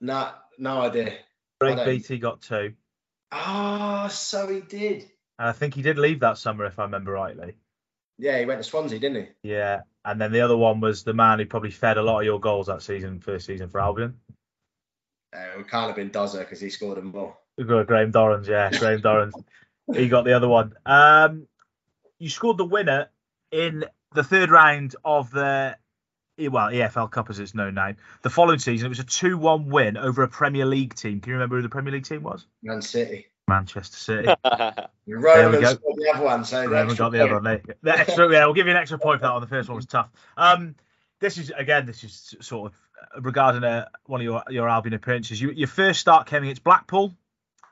no, 0.00 0.30
no 0.58 0.80
idea. 0.80 1.12
Don't- 1.60 1.84
Beattie 1.84 2.18
got 2.18 2.40
two, 2.40 2.72
Oh, 3.30 4.08
so 4.08 4.48
he 4.48 4.60
did. 4.60 5.02
and 5.38 5.48
I 5.48 5.52
think 5.52 5.74
he 5.74 5.82
did 5.82 5.98
leave 5.98 6.20
that 6.20 6.38
summer, 6.38 6.64
if 6.64 6.78
I 6.78 6.84
remember 6.84 7.12
rightly. 7.12 7.54
Yeah, 8.18 8.38
he 8.38 8.46
went 8.46 8.62
to 8.62 8.68
Swansea, 8.68 8.98
didn't 8.98 9.28
he? 9.42 9.50
Yeah, 9.50 9.80
and 10.04 10.20
then 10.20 10.32
the 10.32 10.40
other 10.40 10.56
one 10.56 10.80
was 10.80 11.04
the 11.04 11.14
man 11.14 11.38
who 11.38 11.46
probably 11.46 11.70
fed 11.70 11.98
a 11.98 12.02
lot 12.02 12.20
of 12.20 12.24
your 12.24 12.40
goals 12.40 12.66
that 12.66 12.82
season, 12.82 13.20
first 13.20 13.46
season 13.46 13.68
for 13.68 13.80
Albion. 13.80 14.18
Uh, 15.34 15.58
it 15.58 15.68
can't 15.68 15.86
have 15.86 15.96
been 15.96 16.10
Dozer 16.10 16.40
because 16.40 16.60
he 16.60 16.70
scored 16.70 16.96
them 16.96 17.12
got 17.66 17.86
Graham 17.86 18.12
Dorrans, 18.12 18.46
yeah, 18.46 18.70
Graham 18.70 19.00
Dorrans. 19.00 19.34
He 19.94 20.10
got 20.10 20.26
the 20.26 20.34
other 20.34 20.48
one. 20.48 20.74
Um, 20.84 21.48
you 22.18 22.28
scored 22.28 22.58
the 22.58 22.64
winner 22.66 23.08
in 23.50 23.86
the 24.14 24.22
third 24.22 24.50
round 24.50 24.94
of 25.02 25.30
the 25.30 25.76
well 26.38 26.68
EFL 26.68 27.10
Cup 27.10 27.30
as 27.30 27.38
it's 27.38 27.54
known 27.54 27.74
now. 27.74 27.94
The 28.22 28.30
following 28.30 28.58
season, 28.58 28.86
it 28.86 28.90
was 28.90 28.98
a 28.98 29.04
two-one 29.04 29.70
win 29.70 29.96
over 29.96 30.22
a 30.22 30.28
Premier 30.28 30.66
League 30.66 30.94
team. 30.94 31.20
Can 31.20 31.30
you 31.30 31.36
remember 31.36 31.56
who 31.56 31.62
the 31.62 31.68
Premier 31.68 31.92
League 31.92 32.04
team 32.04 32.22
was? 32.22 32.46
Man 32.62 32.82
City. 32.82 33.28
Manchester 33.48 33.96
City. 33.96 34.28
Roman 35.08 35.60
go. 35.60 35.74
scored 35.74 35.96
the 35.96 36.12
other 36.14 36.24
one, 36.24 36.44
so 36.44 36.68
the 36.68 36.86
We 36.86 36.94
got 36.94 37.12
the 37.12 37.22
other 37.24 37.34
one. 37.34 37.44
There. 37.44 37.62
The 37.82 37.98
extra, 37.98 38.30
yeah, 38.30 38.44
we'll 38.44 38.54
give 38.54 38.66
you 38.66 38.72
an 38.72 38.76
extra 38.78 38.98
point 38.98 39.20
for 39.20 39.26
that 39.26 39.32
one. 39.32 39.40
The 39.40 39.48
first 39.48 39.68
one 39.68 39.76
was 39.76 39.86
tough. 39.86 40.10
Um, 40.36 40.74
this 41.20 41.38
is 41.38 41.50
again, 41.56 41.86
this 41.86 42.04
is 42.04 42.34
sort 42.40 42.72
of 42.72 43.24
regarding 43.24 43.64
a, 43.64 43.88
one 44.06 44.20
of 44.20 44.24
your 44.24 44.42
your 44.50 44.68
Albion 44.68 44.94
appearances. 44.94 45.40
You, 45.40 45.50
your 45.50 45.68
first 45.68 46.00
start 46.00 46.26
came 46.26 46.42
against 46.42 46.62
Blackpool, 46.62 47.14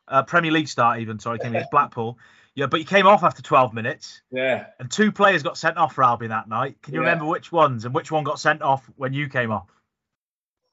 uh, 0.08 0.22
Premier 0.22 0.50
League 0.50 0.68
start 0.68 1.00
even. 1.00 1.18
Sorry, 1.18 1.38
came 1.38 1.54
against 1.54 1.70
Blackpool. 1.72 2.18
Yeah, 2.54 2.66
but 2.66 2.80
you 2.80 2.86
came 2.86 3.06
off 3.06 3.22
after 3.22 3.42
12 3.42 3.74
minutes, 3.74 4.22
Yeah. 4.30 4.68
and 4.80 4.90
two 4.90 5.12
players 5.12 5.42
got 5.42 5.58
sent 5.58 5.76
off 5.76 5.94
for 5.94 6.02
Albion 6.02 6.30
that 6.30 6.48
night. 6.48 6.80
Can 6.80 6.94
you 6.94 7.00
Yeah. 7.02 7.08
remember 7.08 7.26
which 7.26 7.52
ones 7.52 7.84
and 7.84 7.94
which 7.94 8.10
one 8.10 8.24
got 8.24 8.40
sent 8.40 8.62
off 8.62 8.88
when 8.96 9.12
you 9.12 9.28
came 9.28 9.50
off? 9.52 9.66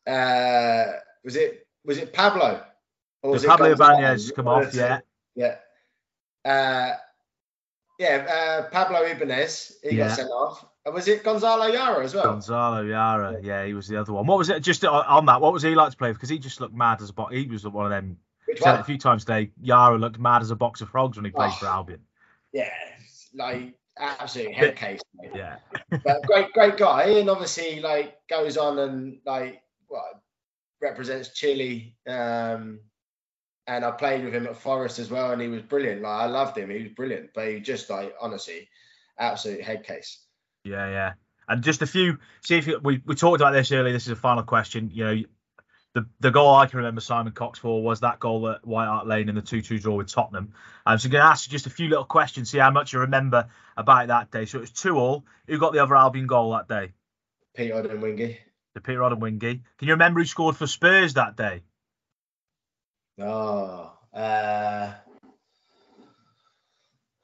Uh, 0.08 0.94
was 1.24 1.36
it 1.36 1.68
was 1.86 1.98
it 1.98 2.14
Pablo? 2.14 2.64
Or 3.24 3.32
was 3.32 3.42
So 3.42 3.48
it 3.48 3.52
Pablo? 3.52 3.72
Ibanez 3.72 4.32
come 4.36 4.48
off, 4.48 4.74
yeah. 4.74 5.00
Yeah. 5.36 5.56
Uh, 6.46 6.92
yeah, 8.00 8.28
uh, 8.66 8.70
Pablo 8.70 9.02
Ibanez, 9.04 9.78
he 9.82 9.96
Yeah. 9.96 10.10
got 10.10 10.16
sent 10.18 10.30
off. 10.30 10.66
Uh, 10.86 10.92
Was 10.92 11.08
it 11.08 11.24
Gonzalo 11.24 11.68
Yara 11.68 12.04
as 12.04 12.14
well? 12.14 12.26
Gonzalo 12.26 12.82
Yara, 12.82 13.38
yeah, 13.42 13.66
he 13.66 13.74
was 13.74 13.88
the 13.88 13.96
other 14.00 14.12
one. 14.12 14.28
What 14.28 14.38
was 14.38 14.50
it? 14.50 14.60
Just 14.60 14.84
on- 14.84 15.26
that, 15.26 15.40
what 15.40 15.54
was 15.54 15.64
he 15.64 15.74
like 15.76 15.92
to 15.92 15.98
play? 15.98 16.12
Because 16.12 16.28
he 16.30 16.38
just 16.38 16.60
looked 16.60 16.74
mad 16.76 17.02
as 17.02 17.10
a 17.10 17.14
box. 17.14 17.34
He 17.34 17.48
was 17.48 17.66
one 17.66 17.86
of 17.86 17.92
them 17.92 18.18
Which 18.46 18.60
said 18.60 18.76
it 18.76 18.82
a 18.82 18.84
few 18.84 18.98
times 18.98 19.24
today. 19.24 19.52
Yara 19.62 19.98
looked 19.98 20.20
mad 20.20 20.42
as 20.42 20.52
a 20.52 20.56
box 20.56 20.82
of 20.82 20.90
frogs 20.90 21.18
when 21.18 21.24
he 21.26 21.32
played 21.32 21.52
Oh. 21.54 21.58
for 21.60 21.68
Albion. 21.68 22.02
Yeah, 22.52 22.70
like 23.34 23.74
absolute 23.98 24.54
head 24.54 24.76
case. 24.76 25.00
mate. 25.16 25.32
Yeah, 25.34 25.58
but 26.04 26.24
great, 26.24 26.52
great 26.52 26.76
guy, 26.78 27.04
and 27.06 27.30
obviously 27.30 27.80
like 27.80 28.18
goes 28.28 28.58
on 28.58 28.80
and 28.80 29.20
like 29.26 29.62
what 29.88 30.20
represents 30.82 31.30
Chile. 31.30 31.96
Um, 32.06 32.82
and 33.68 33.86
I 33.86 33.92
played 33.92 34.24
with 34.24 34.34
him 34.34 34.48
at 34.48 34.58
Forest 34.58 35.00
as 35.00 35.10
well, 35.10 35.32
and 35.32 35.42
he 35.42 35.48
was 35.48 35.62
brilliant. 35.62 36.02
Like 36.02 36.22
I 36.22 36.26
loved 36.26 36.58
him, 36.58 36.70
he 36.70 36.84
was 36.84 36.92
brilliant, 36.92 37.32
but 37.34 37.48
he 37.48 37.60
just 37.60 37.90
like 37.90 38.14
honestly, 38.20 38.70
absolute 39.18 39.62
head 39.62 39.84
case. 39.84 40.20
Yeah, 40.64 40.90
yeah. 40.90 41.14
And 41.48 41.64
just 41.64 41.82
a 41.82 41.88
few. 41.88 42.18
See 42.42 42.58
if 42.58 42.68
you, 42.68 42.80
we 42.82 43.02
we 43.06 43.16
talked 43.16 43.42
about 43.42 43.52
this 43.52 43.72
earlier. 43.72 43.94
This 43.94 44.06
is 44.06 44.14
a 44.14 44.16
final 44.16 44.44
question. 44.44 44.92
You 44.94 45.04
know, 45.04 45.24
the 45.94 46.06
the 46.20 46.32
goal 46.32 46.56
I 46.56 46.66
can 46.66 46.78
remember 46.78 47.02
Simon 47.02 47.34
Cox 47.34 47.60
for 47.60 47.84
was 47.84 48.00
that 48.00 48.20
goal 48.20 48.50
at 48.50 48.66
White 48.66 48.88
Hart 48.88 49.08
Lane 49.08 49.30
in 49.30 49.36
the 49.36 49.42
two-two 49.42 49.80
draw 49.80 49.96
with 49.96 50.08
Tottenham. 50.08 50.54
So 50.54 50.92
I'm 50.92 50.98
going 50.98 51.12
to 51.12 51.30
ask 51.30 51.48
you 51.48 51.52
just 51.52 51.68
a 51.68 51.70
few 51.70 51.90
little 51.90 52.06
questions, 52.06 52.50
see 52.50 52.58
how 52.58 52.72
much 52.72 52.94
you 52.94 53.00
remember 53.00 53.50
about 53.78 54.08
that 54.08 54.32
day. 54.32 54.46
So 54.46 54.58
it 54.58 54.62
was 54.62 54.72
two 54.72 54.98
all. 54.98 55.26
Who 55.48 55.60
got 55.60 55.74
the 55.74 55.84
other 55.84 55.96
Albion 55.96 56.28
goal 56.28 56.52
that 56.54 56.68
day? 56.68 56.94
Peter 57.56 57.76
Odemwingie. 57.76 58.38
The 58.74 58.82
Peter 58.82 59.00
Odemwingie. 59.00 59.62
Can 59.78 59.88
you 59.88 59.94
remember 59.94 60.22
who 60.22 60.26
scored 60.26 60.58
for 60.58 60.66
Spurs 60.66 61.14
that 61.14 61.38
day? 61.38 61.64
Oh, 63.20 63.92
uh, 64.14 64.94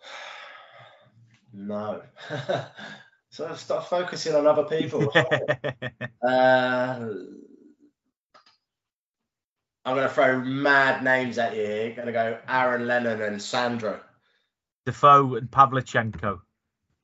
no. 1.54 2.02
so 3.30 3.56
stop 3.56 3.90
focusing 3.90 4.36
on 4.36 4.46
other 4.46 4.64
people. 4.64 5.12
uh, 5.16 7.00
I'm 9.86 9.96
going 9.96 10.08
to 10.08 10.14
throw 10.14 10.40
mad 10.42 11.04
names 11.04 11.38
at 11.40 11.56
you 11.56 11.66
here. 11.66 11.92
Going 11.92 12.08
to 12.08 12.12
go 12.12 12.38
Aaron 12.48 12.86
Lennon 12.86 13.22
and 13.22 13.42
Sandro. 13.42 14.00
Defoe 14.86 15.36
and 15.36 15.50
Pavlyuchenko. 15.50 16.42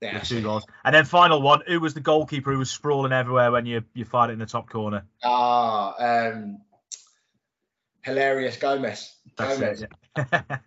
Yeah. 0.01 0.19
The 0.19 0.25
two 0.25 0.41
goals. 0.41 0.65
And 0.83 0.93
then 0.93 1.05
final 1.05 1.41
one, 1.41 1.61
who 1.65 1.79
was 1.79 1.93
the 1.93 2.01
goalkeeper 2.01 2.51
who 2.51 2.59
was 2.59 2.69
sprawling 2.69 3.11
everywhere 3.11 3.51
when 3.51 3.65
you 3.65 3.83
you 3.93 4.05
fired 4.05 4.29
it 4.29 4.33
in 4.33 4.39
the 4.39 4.45
top 4.45 4.69
corner? 4.69 5.05
Ah, 5.23 5.95
um, 5.97 6.59
Heurelho 8.05 8.59
Gomes. 8.59 9.15
That's 9.37 9.59
Gomes. 9.59 9.81
it. 9.81 9.91
yeah. 10.17 10.51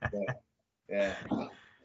Yeah. 0.91 1.15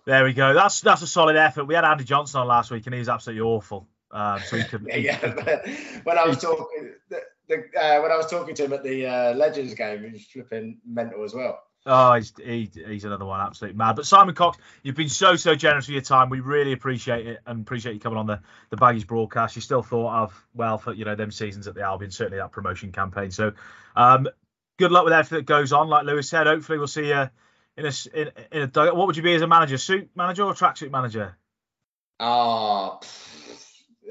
There 0.05 0.23
we 0.23 0.31
go. 0.31 0.53
That's 0.53 0.79
that's 0.79 1.01
a 1.01 1.07
solid 1.07 1.35
effort. 1.35 1.65
We 1.65 1.75
had 1.75 1.83
Andy 1.83 2.05
Johnson 2.05 2.39
on 2.39 2.47
last 2.47 2.71
week, 2.71 2.85
and 2.87 2.93
he 2.93 2.99
was 2.99 3.09
absolutely 3.09 3.41
awful. 3.41 3.87
Um, 4.11 4.39
so 4.45 4.57
he 4.57 4.63
could. 4.63 4.85
yeah, 4.87 4.95
yeah. 4.97 5.99
when 6.03 6.17
I 6.17 6.25
was 6.25 6.37
talking, 6.39 6.93
the, 7.09 7.21
the, 7.47 7.55
uh, 7.55 8.01
when 8.01 8.11
I 8.11 8.15
was 8.15 8.27
talking 8.27 8.55
to 8.55 8.65
him 8.65 8.73
at 8.73 8.83
the 8.83 9.07
uh, 9.07 9.33
Legends 9.33 9.73
game, 9.73 10.03
he 10.03 10.11
was 10.11 10.25
flipping 10.25 10.79
mental 10.85 11.23
as 11.23 11.33
well. 11.33 11.59
Oh, 11.85 12.13
he's 12.13 12.33
he, 12.41 12.69
he's 12.87 13.03
another 13.03 13.25
one, 13.25 13.41
absolutely 13.41 13.77
mad. 13.77 13.97
But 13.97 14.05
Simon 14.05 14.35
Cox, 14.35 14.57
you've 14.83 14.95
been 14.95 15.09
so 15.09 15.35
so 15.35 15.55
generous 15.55 15.87
with 15.87 15.93
your 15.93 16.01
time. 16.01 16.29
We 16.29 16.39
really 16.39 16.71
appreciate 16.71 17.27
it 17.27 17.39
and 17.45 17.61
appreciate 17.61 17.93
you 17.93 17.99
coming 17.99 18.19
on 18.19 18.25
the 18.25 18.39
the 18.69 18.77
Baggies 18.77 19.05
broadcast. 19.05 19.55
You 19.55 19.61
still 19.61 19.81
thought 19.81 20.23
of 20.23 20.47
well 20.53 20.77
for 20.77 20.93
you 20.93 21.03
know 21.03 21.15
them 21.15 21.31
seasons 21.31 21.67
at 21.67 21.75
the 21.75 21.81
Albion, 21.81 22.11
certainly 22.11 22.37
that 22.37 22.51
promotion 22.51 22.91
campaign. 22.91 23.31
So, 23.31 23.53
um, 23.95 24.27
good 24.77 24.91
luck 24.91 25.03
with 25.05 25.13
everything 25.13 25.37
that 25.39 25.45
goes 25.45 25.71
on. 25.73 25.87
Like 25.87 26.05
Lewis 26.05 26.29
said, 26.29 26.47
hopefully 26.47 26.77
we'll 26.77 26.87
see 26.87 27.07
you 27.09 27.29
in 27.77 27.85
a 27.85 27.91
in, 28.13 28.31
in 28.51 28.61
a 28.63 28.67
dugout. 28.67 28.95
What 28.95 29.07
would 29.07 29.17
you 29.17 29.23
be 29.23 29.33
as 29.35 29.41
a 29.41 29.47
manager? 29.47 29.77
Suit 29.77 30.09
manager 30.15 30.43
or 30.43 30.53
tracksuit 30.53 30.91
manager? 30.91 31.37
Ah, 32.19 32.99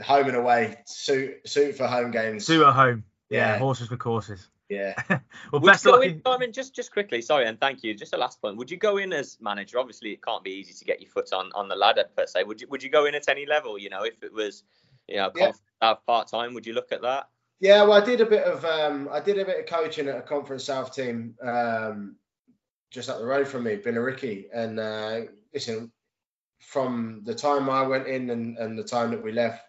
home 0.03 0.27
and 0.29 0.37
away, 0.37 0.77
suit 0.87 1.47
suit 1.49 1.77
for 1.77 1.87
home 1.87 2.11
games. 2.11 2.45
Suit 2.47 2.67
at 2.67 2.75
home. 2.75 3.05
Yeah, 3.31 3.55
Yeah. 3.55 3.59
horses 3.59 3.89
for 3.89 3.97
courses. 3.97 4.49
Yeah. 4.69 4.95
well, 5.09 5.21
Would 5.53 5.65
best 5.65 5.85
you 5.85 5.93
of 5.93 6.01
go 6.01 6.07
luck. 6.07 6.11
in, 6.17 6.23
Simon, 6.25 6.53
just 6.53 6.75
just 6.75 6.93
quickly, 6.93 7.21
sorry, 7.23 7.47
and 7.47 7.61
thank 7.61 7.83
you. 7.85 7.95
Just 7.95 8.15
a 8.15 8.17
last 8.17 8.41
point. 8.41 8.57
Would 8.57 8.71
you 8.71 8.77
go 8.79 8.97
in 8.97 9.13
as 9.13 9.39
manager? 9.41 9.79
Obviously, 9.79 10.11
it 10.13 10.23
can't 10.23 10.43
be 10.43 10.51
easy 10.51 10.73
to 10.73 10.85
get 10.85 11.01
your 11.01 11.11
foot 11.11 11.33
on 11.33 11.51
on 11.55 11.69
the 11.69 11.77
ladder 11.77 12.05
per 12.17 12.27
se. 12.27 12.45
Would 12.45 12.61
you 12.61 12.69
Would 12.69 12.83
you 12.83 12.91
go 12.91 13.05
in 13.07 13.15
at 13.15 13.29
any 13.29 13.47
level? 13.47 13.79
You 13.79 13.91
know, 13.91 14.03
if 14.05 14.23
it 14.23 14.33
was, 14.33 14.65
you 15.09 15.17
know, 15.17 15.31
Yeah. 15.37 15.53
part 16.07 16.29
time, 16.29 16.55
would 16.55 16.67
you 16.67 16.73
look 16.73 16.91
at 16.93 17.03
that? 17.03 17.29
Yeah, 17.63 17.85
well, 17.85 17.93
I 17.93 18.05
did 18.05 18.21
a 18.21 18.27
bit 18.27 18.43
of 18.43 18.65
um, 18.65 19.09
I 19.13 19.21
did 19.21 19.39
a 19.39 19.45
bit 19.45 19.61
of 19.61 19.67
coaching 19.67 20.09
at 20.09 20.19
a 20.19 20.23
Conference 20.23 20.65
South 20.65 20.93
team 20.93 21.37
um, 21.41 22.17
just 22.91 23.09
up 23.09 23.21
the 23.21 23.25
road 23.25 23.47
from 23.47 23.63
me, 23.63 23.77
Billericay, 23.77 24.47
and 24.53 24.81
uh, 24.81 25.21
listen, 25.55 25.93
from 26.59 27.21
the 27.23 27.37
time 27.37 27.71
I 27.71 27.87
went 27.87 28.09
in 28.09 28.31
and, 28.31 28.59
and 28.59 28.77
the 28.77 28.83
time 28.83 29.13
that 29.13 29.23
we 29.23 29.31
left, 29.31 29.63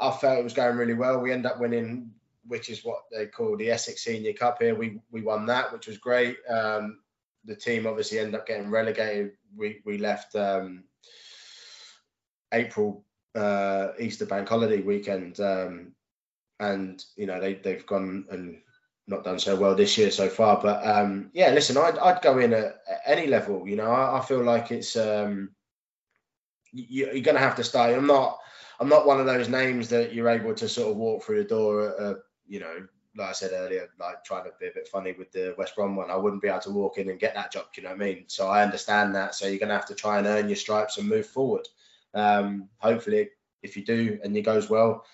I 0.00 0.10
felt 0.10 0.40
it 0.40 0.42
was 0.42 0.52
going 0.52 0.76
really 0.76 0.94
well. 0.94 1.20
We 1.20 1.30
ended 1.30 1.52
up 1.52 1.60
winning, 1.60 2.10
which 2.48 2.68
is 2.68 2.84
what 2.84 3.02
they 3.12 3.26
call 3.26 3.56
the 3.56 3.70
Essex 3.70 4.02
Senior 4.02 4.32
Cup 4.32 4.60
here. 4.60 4.74
We 4.74 4.98
we 5.12 5.22
won 5.22 5.46
that, 5.46 5.72
which 5.72 5.86
was 5.86 5.98
great. 5.98 6.38
Um, 6.50 7.02
the 7.44 7.54
team 7.54 7.86
obviously 7.86 8.18
ended 8.18 8.34
up 8.34 8.48
getting 8.48 8.68
relegated. 8.68 9.34
We 9.56 9.80
we 9.84 9.96
left 9.96 10.34
um, 10.34 10.82
April 12.52 13.04
uh, 13.36 13.90
Easter 14.00 14.26
Bank 14.26 14.48
holiday 14.48 14.80
weekend. 14.80 15.38
Um, 15.38 15.92
and 16.62 17.04
you 17.16 17.26
know 17.26 17.40
they 17.40 17.54
they've 17.54 17.86
gone 17.86 18.26
and 18.30 18.58
not 19.08 19.24
done 19.24 19.38
so 19.38 19.56
well 19.56 19.74
this 19.74 19.98
year 19.98 20.10
so 20.10 20.28
far. 20.28 20.60
But 20.62 20.86
um, 20.86 21.30
yeah, 21.32 21.50
listen, 21.50 21.76
I'd 21.76 21.98
I'd 21.98 22.22
go 22.22 22.38
in 22.38 22.52
at, 22.52 22.80
at 22.88 23.00
any 23.06 23.26
level. 23.26 23.66
You 23.66 23.76
know, 23.76 23.90
I, 23.90 24.18
I 24.18 24.24
feel 24.24 24.42
like 24.42 24.70
it's 24.70 24.96
um, 24.96 25.50
you, 26.72 27.06
you're 27.12 27.22
going 27.22 27.36
to 27.36 27.40
have 27.40 27.56
to 27.56 27.64
stay. 27.64 27.94
I'm 27.94 28.06
not 28.06 28.38
I'm 28.80 28.88
not 28.88 29.06
one 29.06 29.20
of 29.20 29.26
those 29.26 29.48
names 29.48 29.88
that 29.88 30.14
you're 30.14 30.28
able 30.28 30.54
to 30.54 30.68
sort 30.68 30.90
of 30.90 30.96
walk 30.96 31.24
through 31.24 31.42
the 31.42 31.48
door. 31.48 32.22
You 32.46 32.60
know, 32.60 32.86
like 33.16 33.30
I 33.30 33.32
said 33.32 33.50
earlier, 33.52 33.88
like 33.98 34.24
trying 34.24 34.44
to 34.44 34.50
be 34.60 34.68
a 34.68 34.72
bit 34.74 34.88
funny 34.88 35.12
with 35.12 35.32
the 35.32 35.54
West 35.58 35.74
Brom 35.74 35.96
one. 35.96 36.10
I 36.10 36.16
wouldn't 36.16 36.42
be 36.42 36.48
able 36.48 36.60
to 36.60 36.70
walk 36.70 36.98
in 36.98 37.10
and 37.10 37.20
get 37.20 37.34
that 37.34 37.52
job. 37.52 37.66
Do 37.74 37.80
you 37.80 37.88
know 37.88 37.94
what 37.94 38.02
I 38.02 38.04
mean? 38.04 38.24
So 38.28 38.48
I 38.48 38.62
understand 38.62 39.14
that. 39.14 39.34
So 39.34 39.46
you're 39.46 39.58
going 39.58 39.68
to 39.68 39.74
have 39.74 39.86
to 39.86 39.94
try 39.94 40.18
and 40.18 40.26
earn 40.26 40.48
your 40.48 40.56
stripes 40.56 40.98
and 40.98 41.08
move 41.08 41.26
forward. 41.26 41.66
Um, 42.14 42.68
hopefully, 42.78 43.30
if 43.62 43.76
you 43.76 43.84
do 43.84 44.18
and 44.22 44.36
it 44.36 44.42
goes 44.42 44.70
well, 44.70 45.04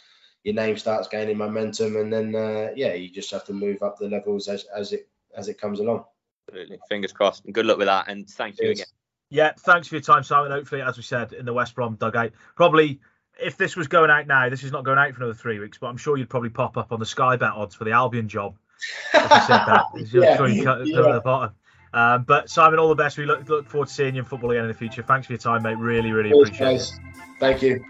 your 0.45 0.55
name 0.55 0.77
starts 0.77 1.09
gaining 1.09 1.37
momentum, 1.37 1.97
and 1.97 2.13
then 2.13 2.35
uh, 2.35 2.71
yeah, 2.75 2.95
you 2.95 3.11
just 3.11 3.31
have 3.31 3.45
to 3.47 3.53
move 3.53 3.83
up 3.83 3.99
the 3.99 4.09
levels 4.09 4.49
as, 4.49 4.65
as 4.75 4.93
it 4.93 5.09
as 5.37 5.49
it 5.49 5.61
comes 5.61 5.81
along. 5.81 6.05
Absolutely. 6.49 6.79
Fingers 6.89 7.13
crossed. 7.13 7.45
And 7.45 7.55
good 7.55 7.67
luck 7.67 7.79
with 7.79 7.89
that. 7.89 8.09
And 8.09 8.29
thank 8.29 8.59
you 8.59 8.67
Cheers. 8.67 8.79
again. 8.81 8.87
Yeah, 9.31 9.53
thanks 9.59 9.89
for 9.89 9.97
your 9.97 10.03
time, 10.03 10.23
Simon. 10.23 10.51
Hopefully, 10.51 10.81
as 10.81 10.97
we 10.97 11.03
said, 11.03 11.35
in 11.35 11.45
the 11.45 11.53
West 11.53 11.75
Brom 11.75 11.97
dugout. 11.97 12.33
Probably, 12.57 13.01
if 13.39 13.59
this 13.59 13.77
was 13.77 13.87
going 13.87 14.11
out 14.11 14.27
now, 14.27 14.49
this 14.49 14.65
is 14.65 14.73
not 14.73 14.85
going 14.85 14.99
out 14.99 15.13
for 15.13 15.23
another 15.23 15.35
three 15.35 15.59
weeks, 15.59 15.77
but 15.77 15.89
I'm 15.89 15.99
sure 15.99 16.17
you'd 16.17 16.31
probably 16.31 16.49
pop 16.49 16.79
up 16.79 16.93
on 16.93 16.99
the 16.99 17.07
Sky 17.07 17.37
Bet 17.37 17.53
odds 17.53 17.75
for 17.75 17.85
the 17.85 17.93
Albion 17.93 18.29
job. 18.29 18.57
If 19.13 19.23
you 19.23 19.41
said 19.41 19.65
that, 19.67 19.85
Yeah, 20.13 20.37
cut, 20.37 20.57
cut 20.65 20.87
yeah. 20.87 21.13
the 21.13 21.21
bottom. 21.23 21.55
Um, 21.93 22.25
but 22.25 22.49
Simon, 22.49 22.79
all 22.79 22.89
the 22.89 22.95
best. 22.95 23.19
We 23.19 23.27
look, 23.27 23.49
look 23.49 23.69
forward 23.69 23.89
to 23.89 23.95
seeing 23.95 24.15
you 24.15 24.23
in 24.23 24.25
football 24.27 24.51
again 24.51 24.65
in 24.65 24.69
the 24.69 24.75
future. 24.75 25.03
Thanks 25.03 25.27
for 25.27 25.35
your 25.35 25.41
time, 25.41 25.63
mate. 25.63 25.79
Really, 25.79 26.13
really 26.13 26.31
Cheers, 26.31 26.49
appreciate 26.49 26.75
it. 26.77 26.93
Thank 27.39 27.63
you. 27.63 27.85